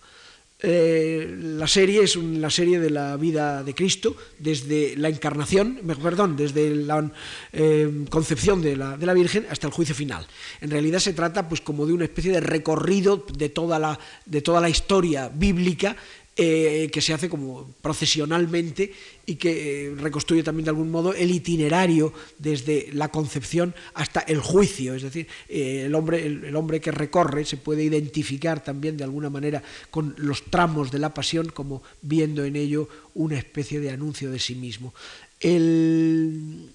Eh, 0.66 1.36
la 1.59 1.66
serie 1.66 2.05
es 2.05 2.16
la 2.16 2.48
serie 2.48 2.81
de 2.81 2.89
la 2.89 3.18
vida 3.18 3.62
de 3.62 3.74
Cristo 3.74 4.16
desde 4.39 4.97
la 4.97 5.10
encarnación, 5.10 5.81
perdón, 6.02 6.36
desde 6.36 6.74
la 6.74 7.10
eh, 7.52 8.06
concepción 8.09 8.62
de 8.62 8.74
la, 8.74 8.97
de 8.97 9.05
la, 9.05 9.12
Virgen 9.12 9.47
hasta 9.51 9.66
el 9.66 9.74
juicio 9.74 9.94
final. 9.94 10.26
En 10.62 10.70
realidad 10.70 11.01
se 11.01 11.12
trata 11.12 11.48
pues 11.48 11.60
como 11.60 11.85
de 11.85 11.93
una 11.93 12.05
especie 12.05 12.32
de 12.32 12.40
recorrido 12.40 13.26
de 13.36 13.51
toda 13.51 13.78
la, 13.78 13.98
de 14.24 14.40
toda 14.40 14.62
la 14.62 14.70
historia 14.70 15.28
bíblica 15.28 15.97
eh, 16.36 16.90
que 16.93 17.01
se 17.01 17.15
hace 17.15 17.28
como 17.28 17.70
procesionalmente 17.81 18.93
y 19.24 19.36
que 19.36 19.86
eh, 19.86 19.94
reconstruye 19.94 20.43
también 20.43 20.65
de 20.65 20.70
algún 20.70 20.90
modo 20.90 21.15
el 21.15 21.31
itinerario 21.31 22.12
desde 22.39 22.89
la 22.93 23.09
concepción 23.09 23.73
hasta 23.94 24.19
el 24.19 24.40
juicio, 24.40 24.97
es 24.97 25.02
decir, 25.02 25.28
eh, 25.48 25.85
el, 25.86 25.94
hombre, 25.94 26.27
el, 26.27 26.56
hombre 26.56 26.81
que 26.81 26.90
recorre 26.90 27.44
se 27.44 27.56
puede 27.56 27.85
identificar 27.85 28.65
también 28.65 28.97
de 28.97 29.05
alguna 29.05 29.31
manera 29.31 29.62
con 29.93 30.16
los 30.19 30.43
tramos 30.47 30.90
de 30.90 30.98
la 30.98 31.15
pasión 31.15 31.51
como 31.51 31.85
viendo 32.02 32.44
en 32.44 32.56
ello 32.56 32.89
una 33.15 33.39
especie 33.39 33.78
de 33.78 33.90
anuncio 33.90 34.32
de 34.32 34.40
sí 34.40 34.56
mismo. 34.56 34.93
El... 35.39 36.69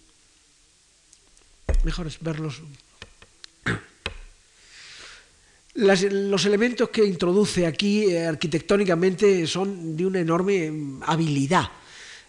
Mejor 1.84 2.08
es 2.08 2.18
verlos 2.22 2.62
los 5.80 6.46
elementos 6.46 6.90
que 6.90 7.06
introduce 7.06 7.66
aquí 7.66 8.06
eh, 8.06 8.28
arquitectónicamente 8.28 9.48
son 9.48 9.96
de 9.96 10.06
una 10.06 10.20
enorme 10.20 11.00
habilidad. 11.06 11.70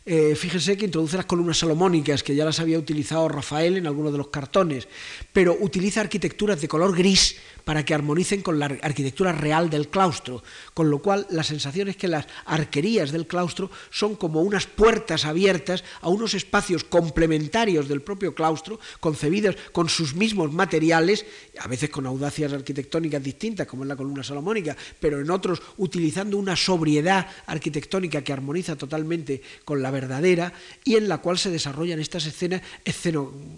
Eh, 0.07 0.35
fíjense 0.35 0.79
que 0.79 0.87
introduce 0.87 1.19
las 1.19 1.27
columnas 1.27 1.59
salomónicas, 1.59 2.23
que 2.23 2.35
ya 2.35 2.47
las 2.47 2.59
había 2.59 2.79
utilizado 2.79 3.29
Rafael 3.29 3.77
en 3.77 3.87
algunos 3.87 4.13
de 4.13 4.19
los 4.19 4.29
cartones, 4.29 4.89
pero 5.33 5.57
utiliza 5.61 6.01
arquitecturas 6.01 6.61
de 6.61 6.69
color 6.69 6.97
gris 6.97 7.37
para 7.65 7.85
que 7.85 7.93
armonicen 7.93 8.41
con 8.41 8.59
la 8.59 8.67
arquitectura 8.67 9.33
real 9.33 9.69
del 9.69 9.89
claustro, 9.89 10.43
con 10.73 10.91
lo 10.91 11.01
cual 11.01 11.27
la 11.31 11.45
sensación 11.45 11.89
es 11.89 11.97
que 11.97 12.09
las 12.09 12.27
arquerías 12.47 13.13
del 13.13 13.27
claustro 13.27 13.71
son 13.91 14.17
como 14.17 14.41
unas 14.41 14.67
puertas 14.67 15.27
abiertas 15.27 15.85
a 16.01 16.09
unos 16.09 16.33
espacios 16.33 16.83
complementarios 16.83 17.87
del 17.87 18.01
propio 18.01 18.35
claustro, 18.35 18.81
concebidos 19.01 19.57
con 19.73 19.91
sus 19.91 20.15
mismos 20.15 20.51
materiales, 20.53 21.27
a 21.59 21.69
veces 21.69 21.91
con 21.91 22.07
audacias 22.07 22.53
arquitectónicas 22.55 23.23
distintas, 23.23 23.67
como 23.67 23.83
en 23.83 23.89
la 23.91 23.97
columna 23.97 24.25
salomónica, 24.25 24.77
pero 24.99 25.21
en 25.21 25.31
otros 25.31 25.61
utilizando 25.77 26.39
una 26.39 26.57
sobriedad 26.57 27.29
arquitectónica 27.47 28.23
que 28.23 28.33
armoniza 28.33 28.77
totalmente 28.77 29.43
con 29.65 29.83
la 29.83 29.90
verdadera 29.91 30.53
y 30.85 30.97
en 30.97 31.09
la 31.09 31.19
cual 31.19 31.39
se 31.39 31.51
desarrollan 31.51 32.01
estas 32.01 32.27
escenas 32.27 32.63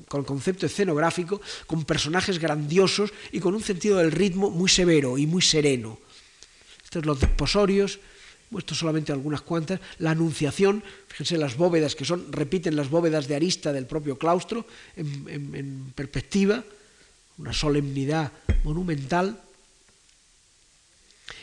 con 0.09 0.24
concepto 0.24 0.66
escenográfico, 0.66 1.40
con 1.66 1.84
personajes 1.84 2.38
grandiosos 2.38 3.12
y 3.32 3.40
con 3.40 3.54
un 3.54 3.62
sentido 3.62 4.00
el 4.00 4.12
ritmo 4.12 4.50
muy 4.50 4.68
severo 4.68 5.18
y 5.18 5.26
muy 5.26 5.42
sereno. 5.42 5.98
Estos 6.84 7.06
los 7.06 7.20
desposorios, 7.20 8.00
puesto 8.50 8.74
solamente 8.74 9.12
algunas 9.12 9.42
cuantas, 9.42 9.80
la 9.98 10.10
anunciación, 10.10 10.82
fíjense 11.09 11.38
las 11.38 11.56
bóvedas 11.56 11.94
que 11.94 12.04
son, 12.04 12.30
repiten 12.32 12.76
las 12.76 12.90
bóvedas 12.90 13.28
de 13.28 13.36
arista 13.36 13.72
del 13.72 13.86
propio 13.86 14.18
claustro 14.18 14.66
en 14.96 15.92
perspectiva, 15.94 16.62
una 17.38 17.52
solemnidad 17.52 18.30
monumental 18.64 19.40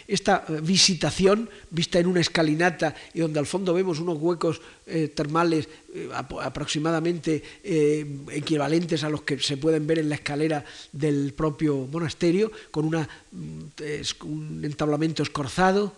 esta 0.10 0.44
eh, 0.50 0.60
visitación 0.62 1.50
vista 1.70 2.00
en 2.00 2.08
una 2.08 2.20
escalinata 2.20 2.96
y 3.14 3.20
donde 3.20 3.40
al 3.40 3.46
fondo 3.46 3.74
vemos 3.74 4.00
unos 4.00 4.18
huecos 4.18 4.60
eh, 4.88 5.10
termales 5.10 5.70
eh, 5.94 6.10
aproximadamente 6.42 7.44
equivalentes 7.64 9.04
a 9.04 9.10
los 9.10 9.22
que 9.22 9.40
se 9.40 9.58
pueden 9.58 9.86
ver 9.86 10.00
en 10.00 10.10
la 10.10 10.16
escalera 10.16 10.66
del 10.92 11.34
propio 11.34 11.88
monasterio, 11.92 12.52
con 12.72 12.86
una, 12.86 13.08
mm, 13.32 14.26
un 14.26 14.62
entablamento 14.66 15.22
escorzado. 15.22 15.94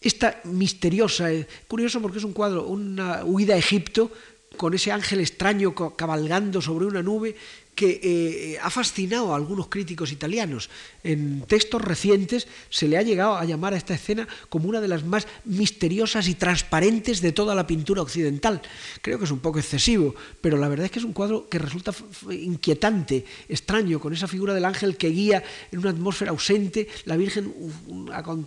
Esta 0.00 0.40
misteriosa, 0.44 1.30
curioso 1.68 2.00
porque 2.02 2.18
es 2.18 2.24
un 2.24 2.32
cuadro, 2.32 2.66
una 2.66 3.24
huida 3.24 3.54
a 3.54 3.58
Egipto, 3.58 4.10
con 4.56 4.74
ese 4.74 4.92
ángel 4.92 5.20
extraño 5.20 5.74
cabalgando 5.74 6.60
sobre 6.60 6.86
una 6.86 7.02
nube 7.02 7.36
que 7.82 7.98
eh, 7.98 8.58
ha 8.62 8.70
fascinado 8.70 9.32
a 9.32 9.36
algunos 9.36 9.66
críticos 9.66 10.12
italianos. 10.12 10.70
En 11.02 11.42
textos 11.50 11.82
recientes 11.82 12.46
se 12.70 12.86
le 12.86 12.96
ha 12.96 13.02
llegado 13.02 13.34
a 13.34 13.44
llamar 13.44 13.74
a 13.74 13.76
esta 13.76 13.92
escena 13.92 14.28
como 14.48 14.68
una 14.68 14.80
de 14.80 14.86
las 14.86 15.02
más 15.02 15.26
misteriosas 15.44 16.28
y 16.28 16.36
transparentes 16.36 17.20
de 17.20 17.32
toda 17.32 17.56
la 17.56 17.66
pintura 17.66 18.00
occidental. 18.00 18.62
Creo 19.00 19.18
que 19.18 19.24
es 19.24 19.32
un 19.32 19.40
poco 19.40 19.58
excesivo, 19.58 20.14
pero 20.40 20.58
la 20.58 20.68
verdad 20.68 20.84
es 20.84 20.92
que 20.92 21.00
es 21.00 21.04
un 21.04 21.12
cuadro 21.12 21.48
que 21.48 21.58
resulta 21.58 21.92
inquietante, 22.30 23.24
extraño, 23.48 23.98
con 23.98 24.12
esa 24.12 24.28
figura 24.28 24.54
del 24.54 24.64
ángel 24.64 24.96
que 24.96 25.08
guía 25.08 25.42
en 25.72 25.80
una 25.80 25.90
atmósfera 25.90 26.30
ausente, 26.30 26.86
la 27.06 27.16
Virgen 27.16 27.52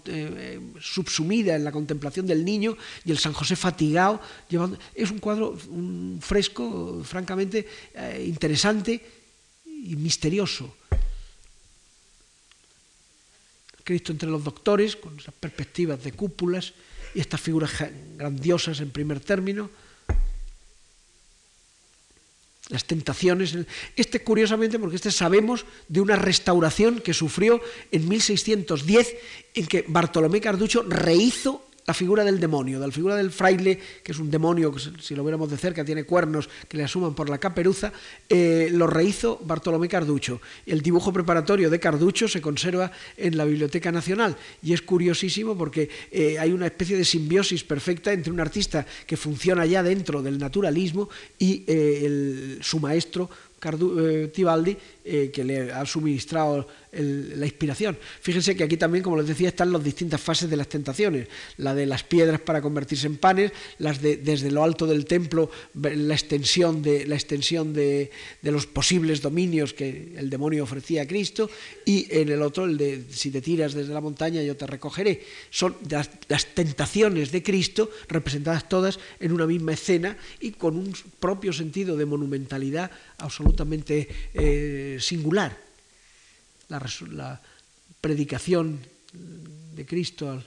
eh, 0.06 0.62
subsumida 0.80 1.58
en 1.58 1.66
la 1.66 1.74
contemplación 1.74 2.26
del 2.26 2.46
niño 2.46 2.78
y 3.04 3.12
el 3.12 3.18
San 3.18 3.34
José 3.34 3.58
fatigado. 3.58 4.22
Es 4.96 5.12
un 5.12 5.20
cuadro 5.20 5.58
un 5.68 6.20
fresco, 6.22 7.04
francamente 7.04 7.68
eh, 7.96 8.24
interesante 8.26 9.25
y 9.84 9.96
misterioso. 9.96 10.76
Cristo 13.84 14.12
entre 14.12 14.30
los 14.30 14.44
doctores, 14.44 14.96
con 14.96 15.20
esas 15.20 15.34
perspectivas 15.34 16.04
de 16.04 16.12
cúpulas 16.12 16.74
y 17.14 17.20
estas 17.20 17.40
figuras 17.40 17.72
grandiosas 18.18 18.80
en 18.80 18.90
primer 18.90 19.20
término. 19.20 19.70
las 22.70 22.86
tentaciones. 22.86 23.56
Este 23.96 24.24
curiosamente 24.24 24.80
porque 24.80 24.96
este 24.96 25.12
sabemos 25.12 25.66
de 25.88 26.02
una 26.02 26.16
restauración 26.16 27.00
que 27.00 27.14
sufrió 27.14 27.62
en 27.92 28.08
1610 28.08 29.16
en 29.54 29.68
que 29.68 29.86
Bartolomé 29.88 30.42
Carducho 30.42 30.84
rehizo 30.84 31.65
la 31.86 31.94
figura 31.94 32.24
del 32.24 32.40
demonio, 32.40 32.80
la 32.80 32.92
figura 32.92 33.16
del 33.16 33.32
fraile, 33.32 33.80
que 34.04 34.12
es 34.12 34.20
un 34.20 34.32
demonio 34.32 34.72
que 34.72 34.80
si 35.00 35.16
lo 35.16 35.24
viéramos 35.24 35.52
de 35.52 35.58
cerca 35.58 35.86
tiene 35.86 36.04
cuernos 36.04 36.50
que 36.68 36.78
le 36.78 36.84
asuman 36.84 37.14
por 37.14 37.30
la 37.30 37.38
caperuza, 37.38 37.94
eh, 38.28 38.70
lo 38.72 38.88
rehizo 38.88 39.40
Bartolomé 39.44 39.88
Carducho. 39.88 40.42
El 40.66 40.82
dibujo 40.82 41.14
preparatorio 41.14 41.70
de 41.70 41.80
Carducho 41.80 42.28
se 42.28 42.42
conserva 42.42 42.92
en 43.18 43.38
la 43.38 43.46
Biblioteca 43.46 43.92
Nacional 43.92 44.36
y 44.64 44.74
es 44.74 44.82
curiosísimo 44.82 45.56
porque 45.56 45.90
eh, 46.12 46.40
hay 46.40 46.52
una 46.52 46.66
especie 46.66 46.98
de 46.98 47.06
simbiosis 47.06 47.64
perfecta 47.64 48.12
entre 48.12 48.34
un 48.34 48.40
artista 48.40 48.86
que 49.06 49.16
funciona 49.16 49.66
ya 49.66 49.84
dentro 49.84 50.24
del 50.24 50.40
naturalismo 50.40 51.10
y 51.38 51.64
eh, 51.68 52.58
su 52.62 52.80
maestro 52.80 53.30
Tibaldi, 54.32 54.78
que 55.04 55.44
le 55.44 55.72
ha 55.72 55.84
suministrado 55.88 56.68
la 56.96 57.46
inspiración. 57.46 57.98
Fíjense 58.22 58.56
que 58.56 58.64
aquí 58.64 58.78
también, 58.78 59.04
como 59.04 59.18
les 59.18 59.28
decía, 59.28 59.50
están 59.50 59.72
las 59.72 59.84
distintas 59.84 60.22
fases 60.22 60.50
de 60.50 60.58
las 60.58 60.68
tentaciones, 60.68 61.28
la 61.58 61.76
de 61.76 61.86
las 61.86 62.04
piedras 62.04 62.40
para 62.42 62.62
convertirse 62.62 63.08
en 63.08 63.18
panes, 63.18 63.52
las 63.80 64.02
de 64.02 64.18
desde 64.18 64.52
lo 64.52 64.64
alto 64.64 64.88
del 64.88 65.06
templo, 65.06 65.50
la 65.74 66.14
extensión 66.14 66.82
de, 66.82 67.06
la 67.06 67.16
extensión 67.16 67.74
de, 67.74 68.12
los 68.42 68.66
posibles 68.66 69.22
dominios 69.22 69.74
que 69.74 70.14
el 70.18 70.30
demonio 70.30 70.64
ofrecía 70.64 71.04
a 71.04 71.08
Cristo, 71.08 71.50
y 71.86 72.08
en 72.10 72.30
el 72.30 72.42
otro, 72.42 72.66
el 72.66 72.78
de 72.78 73.04
si 73.10 73.32
te 73.32 73.42
tiras 73.42 73.74
desde 73.74 73.94
la 73.94 74.02
montaña 74.02 74.42
yo 74.42 74.56
te 74.56 74.68
recogeré. 74.68 75.24
Son 75.50 75.76
las, 75.90 76.10
tentaciones 76.54 77.32
de 77.32 77.44
Cristo 77.44 77.90
representadas 78.08 78.70
todas 78.70 79.00
en 79.20 79.32
una 79.32 79.46
misma 79.46 79.74
escena 79.74 80.18
y 80.40 80.52
con 80.52 80.78
un 80.78 80.94
propio 81.20 81.54
sentido 81.54 81.98
de 81.98 82.06
monumentalidad 82.06 82.92
absolutamente 83.18 84.08
eh, 84.34 84.98
singular 85.00 85.65
la, 86.70 87.42
predicación 88.02 88.80
de 89.14 89.86
Cristo, 89.86 90.44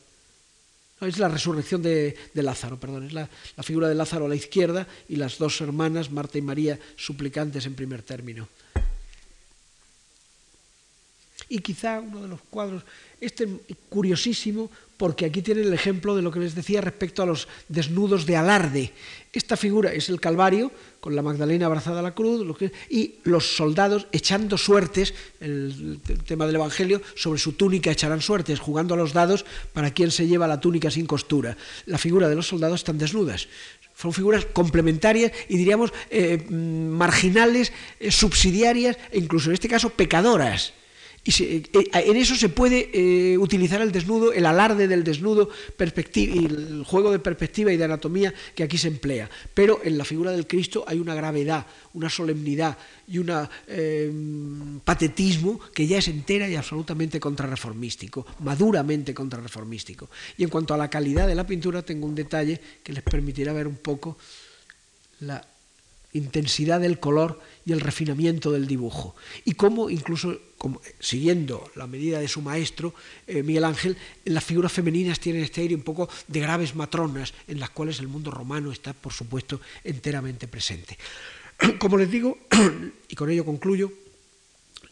es 1.00 1.18
la 1.18 1.28
resurrección 1.28 1.82
de, 1.82 2.16
Lázaro, 2.34 2.78
perdón, 2.78 3.06
es 3.06 3.12
la, 3.12 3.28
la, 3.56 3.62
figura 3.62 3.88
de 3.88 3.94
Lázaro 3.94 4.26
a 4.26 4.28
la 4.28 4.36
izquierda 4.36 4.86
y 5.08 5.16
las 5.16 5.38
dos 5.38 5.60
hermanas, 5.60 6.10
Marta 6.10 6.38
y 6.38 6.42
María, 6.42 6.78
suplicantes 6.96 7.66
en 7.66 7.74
primer 7.74 8.02
término. 8.02 8.48
Y 11.48 11.60
quizá 11.60 12.00
uno 12.00 12.22
de 12.22 12.28
los 12.28 12.40
cuadros, 12.42 12.82
este 13.20 13.48
curiosísimo, 13.88 14.70
porque 14.98 15.24
aquí 15.24 15.40
tienen 15.40 15.64
el 15.64 15.72
ejemplo 15.72 16.14
de 16.14 16.22
lo 16.22 16.30
que 16.30 16.40
les 16.40 16.54
decía 16.54 16.80
respecto 16.80 17.22
a 17.22 17.26
los 17.26 17.48
desnudos 17.68 18.26
de 18.26 18.36
alarde. 18.36 18.92
Esta 19.32 19.56
figura 19.56 19.92
es 19.92 20.08
el 20.08 20.20
Calvario, 20.20 20.72
con 21.00 21.14
la 21.14 21.22
Magdalena 21.22 21.66
abrazada 21.66 22.00
a 22.00 22.02
la 22.02 22.14
cruz, 22.14 22.44
y 22.90 23.14
los 23.22 23.56
soldados 23.56 24.08
echando 24.10 24.58
suertes, 24.58 25.14
el, 25.40 26.00
tema 26.26 26.46
del 26.46 26.56
Evangelio, 26.56 27.00
sobre 27.14 27.38
su 27.38 27.52
túnica 27.52 27.92
echarán 27.92 28.20
suertes, 28.20 28.58
jugando 28.58 28.94
a 28.94 28.96
los 28.96 29.12
dados 29.12 29.46
para 29.72 29.92
quien 29.92 30.10
se 30.10 30.26
lleva 30.26 30.48
la 30.48 30.60
túnica 30.60 30.90
sin 30.90 31.06
costura. 31.06 31.56
La 31.86 31.98
figura 31.98 32.28
de 32.28 32.34
los 32.34 32.48
soldados 32.48 32.80
están 32.80 32.98
desnudas. 32.98 33.48
Son 33.94 34.12
figuras 34.12 34.46
complementarias 34.46 35.32
y 35.48 35.56
diríamos 35.56 35.92
eh, 36.10 36.44
marginales, 36.50 37.72
eh, 38.00 38.10
subsidiarias 38.10 38.96
e 39.10 39.18
incluso 39.18 39.50
en 39.50 39.54
este 39.54 39.68
caso 39.68 39.90
pecadoras 39.90 40.72
y 41.24 41.42
eh, 41.42 41.62
eh, 41.72 41.88
en 41.92 42.16
eso 42.16 42.34
se 42.36 42.48
puede 42.48 42.90
eh, 42.92 43.36
utilizar 43.38 43.82
el 43.82 43.92
desnudo, 43.92 44.32
el 44.32 44.46
alarde 44.46 44.88
del 44.88 45.04
desnudo, 45.04 45.50
y 46.14 46.44
el 46.46 46.84
juego 46.86 47.10
de 47.10 47.18
perspectiva 47.18 47.72
y 47.72 47.76
de 47.76 47.84
anatomía 47.84 48.32
que 48.54 48.62
aquí 48.62 48.78
se 48.78 48.88
emplea. 48.88 49.28
Pero 49.52 49.80
en 49.84 49.98
la 49.98 50.04
figura 50.04 50.32
del 50.32 50.46
Cristo 50.46 50.84
hay 50.86 50.98
una 50.98 51.14
gravedad, 51.14 51.66
una 51.94 52.08
solemnidad 52.08 52.78
y 53.06 53.18
un 53.18 54.80
patetismo 54.84 55.60
que 55.74 55.86
ya 55.86 55.98
es 55.98 56.08
entera 56.08 56.48
y 56.48 56.56
absolutamente 56.56 57.20
contrarreformístico, 57.20 58.26
maduramente 58.40 59.12
contrarreformístico. 59.12 60.08
Y 60.36 60.44
en 60.44 60.50
cuanto 60.50 60.72
a 60.72 60.78
la 60.78 60.88
calidad 60.88 61.26
de 61.26 61.34
la 61.34 61.46
pintura, 61.46 61.82
tengo 61.82 62.06
un 62.06 62.14
detalle 62.14 62.60
que 62.82 62.92
les 62.92 63.02
permitirá 63.02 63.52
ver 63.52 63.66
un 63.66 63.76
poco 63.76 64.16
la 65.20 65.44
intensidad 66.12 66.80
del 66.80 66.98
color 66.98 67.40
y 67.64 67.72
el 67.72 67.80
refinamiento 67.80 68.50
del 68.50 68.66
dibujo. 68.66 69.14
Y 69.44 69.52
cómo 69.52 69.90
incluso, 69.90 70.38
siguiendo 70.98 71.70
la 71.74 71.86
medida 71.86 72.18
de 72.18 72.28
su 72.28 72.40
maestro, 72.40 72.94
eh, 73.26 73.42
Miguel 73.42 73.64
Ángel, 73.64 73.96
las 74.24 74.44
figuras 74.44 74.72
femeninas 74.72 75.20
tienen 75.20 75.42
este 75.42 75.60
aire 75.60 75.74
un 75.74 75.82
poco 75.82 76.08
de 76.26 76.40
graves 76.40 76.74
matronas, 76.74 77.34
en 77.46 77.60
las 77.60 77.70
cuales 77.70 78.00
el 78.00 78.08
mundo 78.08 78.30
romano 78.30 78.72
está, 78.72 78.92
por 78.92 79.12
supuesto, 79.12 79.60
enteramente 79.84 80.48
presente. 80.48 80.98
Como 81.78 81.98
les 81.98 82.10
digo, 82.10 82.38
y 83.08 83.14
con 83.14 83.30
ello 83.30 83.44
concluyo, 83.44 83.92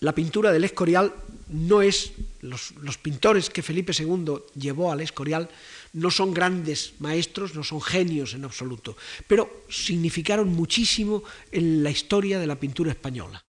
la 0.01 0.14
pintura 0.14 0.52
del 0.52 0.64
Escorial 0.64 1.14
no 1.48 1.80
es, 1.80 2.12
los, 2.43 2.72
los 2.82 2.98
pintores 2.98 3.48
que 3.48 3.62
Felipe 3.62 3.93
II 3.98 4.34
llevó 4.55 4.93
al 4.93 5.01
Escorial 5.01 5.48
no 5.92 6.10
son 6.10 6.34
grandes 6.34 6.94
maestros, 6.98 7.54
no 7.54 7.64
son 7.64 7.80
genios 7.80 8.34
en 8.34 8.44
absoluto, 8.44 8.96
pero 9.26 9.64
significaron 9.68 10.48
muchísimo 10.48 11.22
en 11.52 11.82
la 11.82 11.90
historia 11.90 12.38
de 12.38 12.46
la 12.46 12.58
pintura 12.58 12.90
española. 12.90 13.42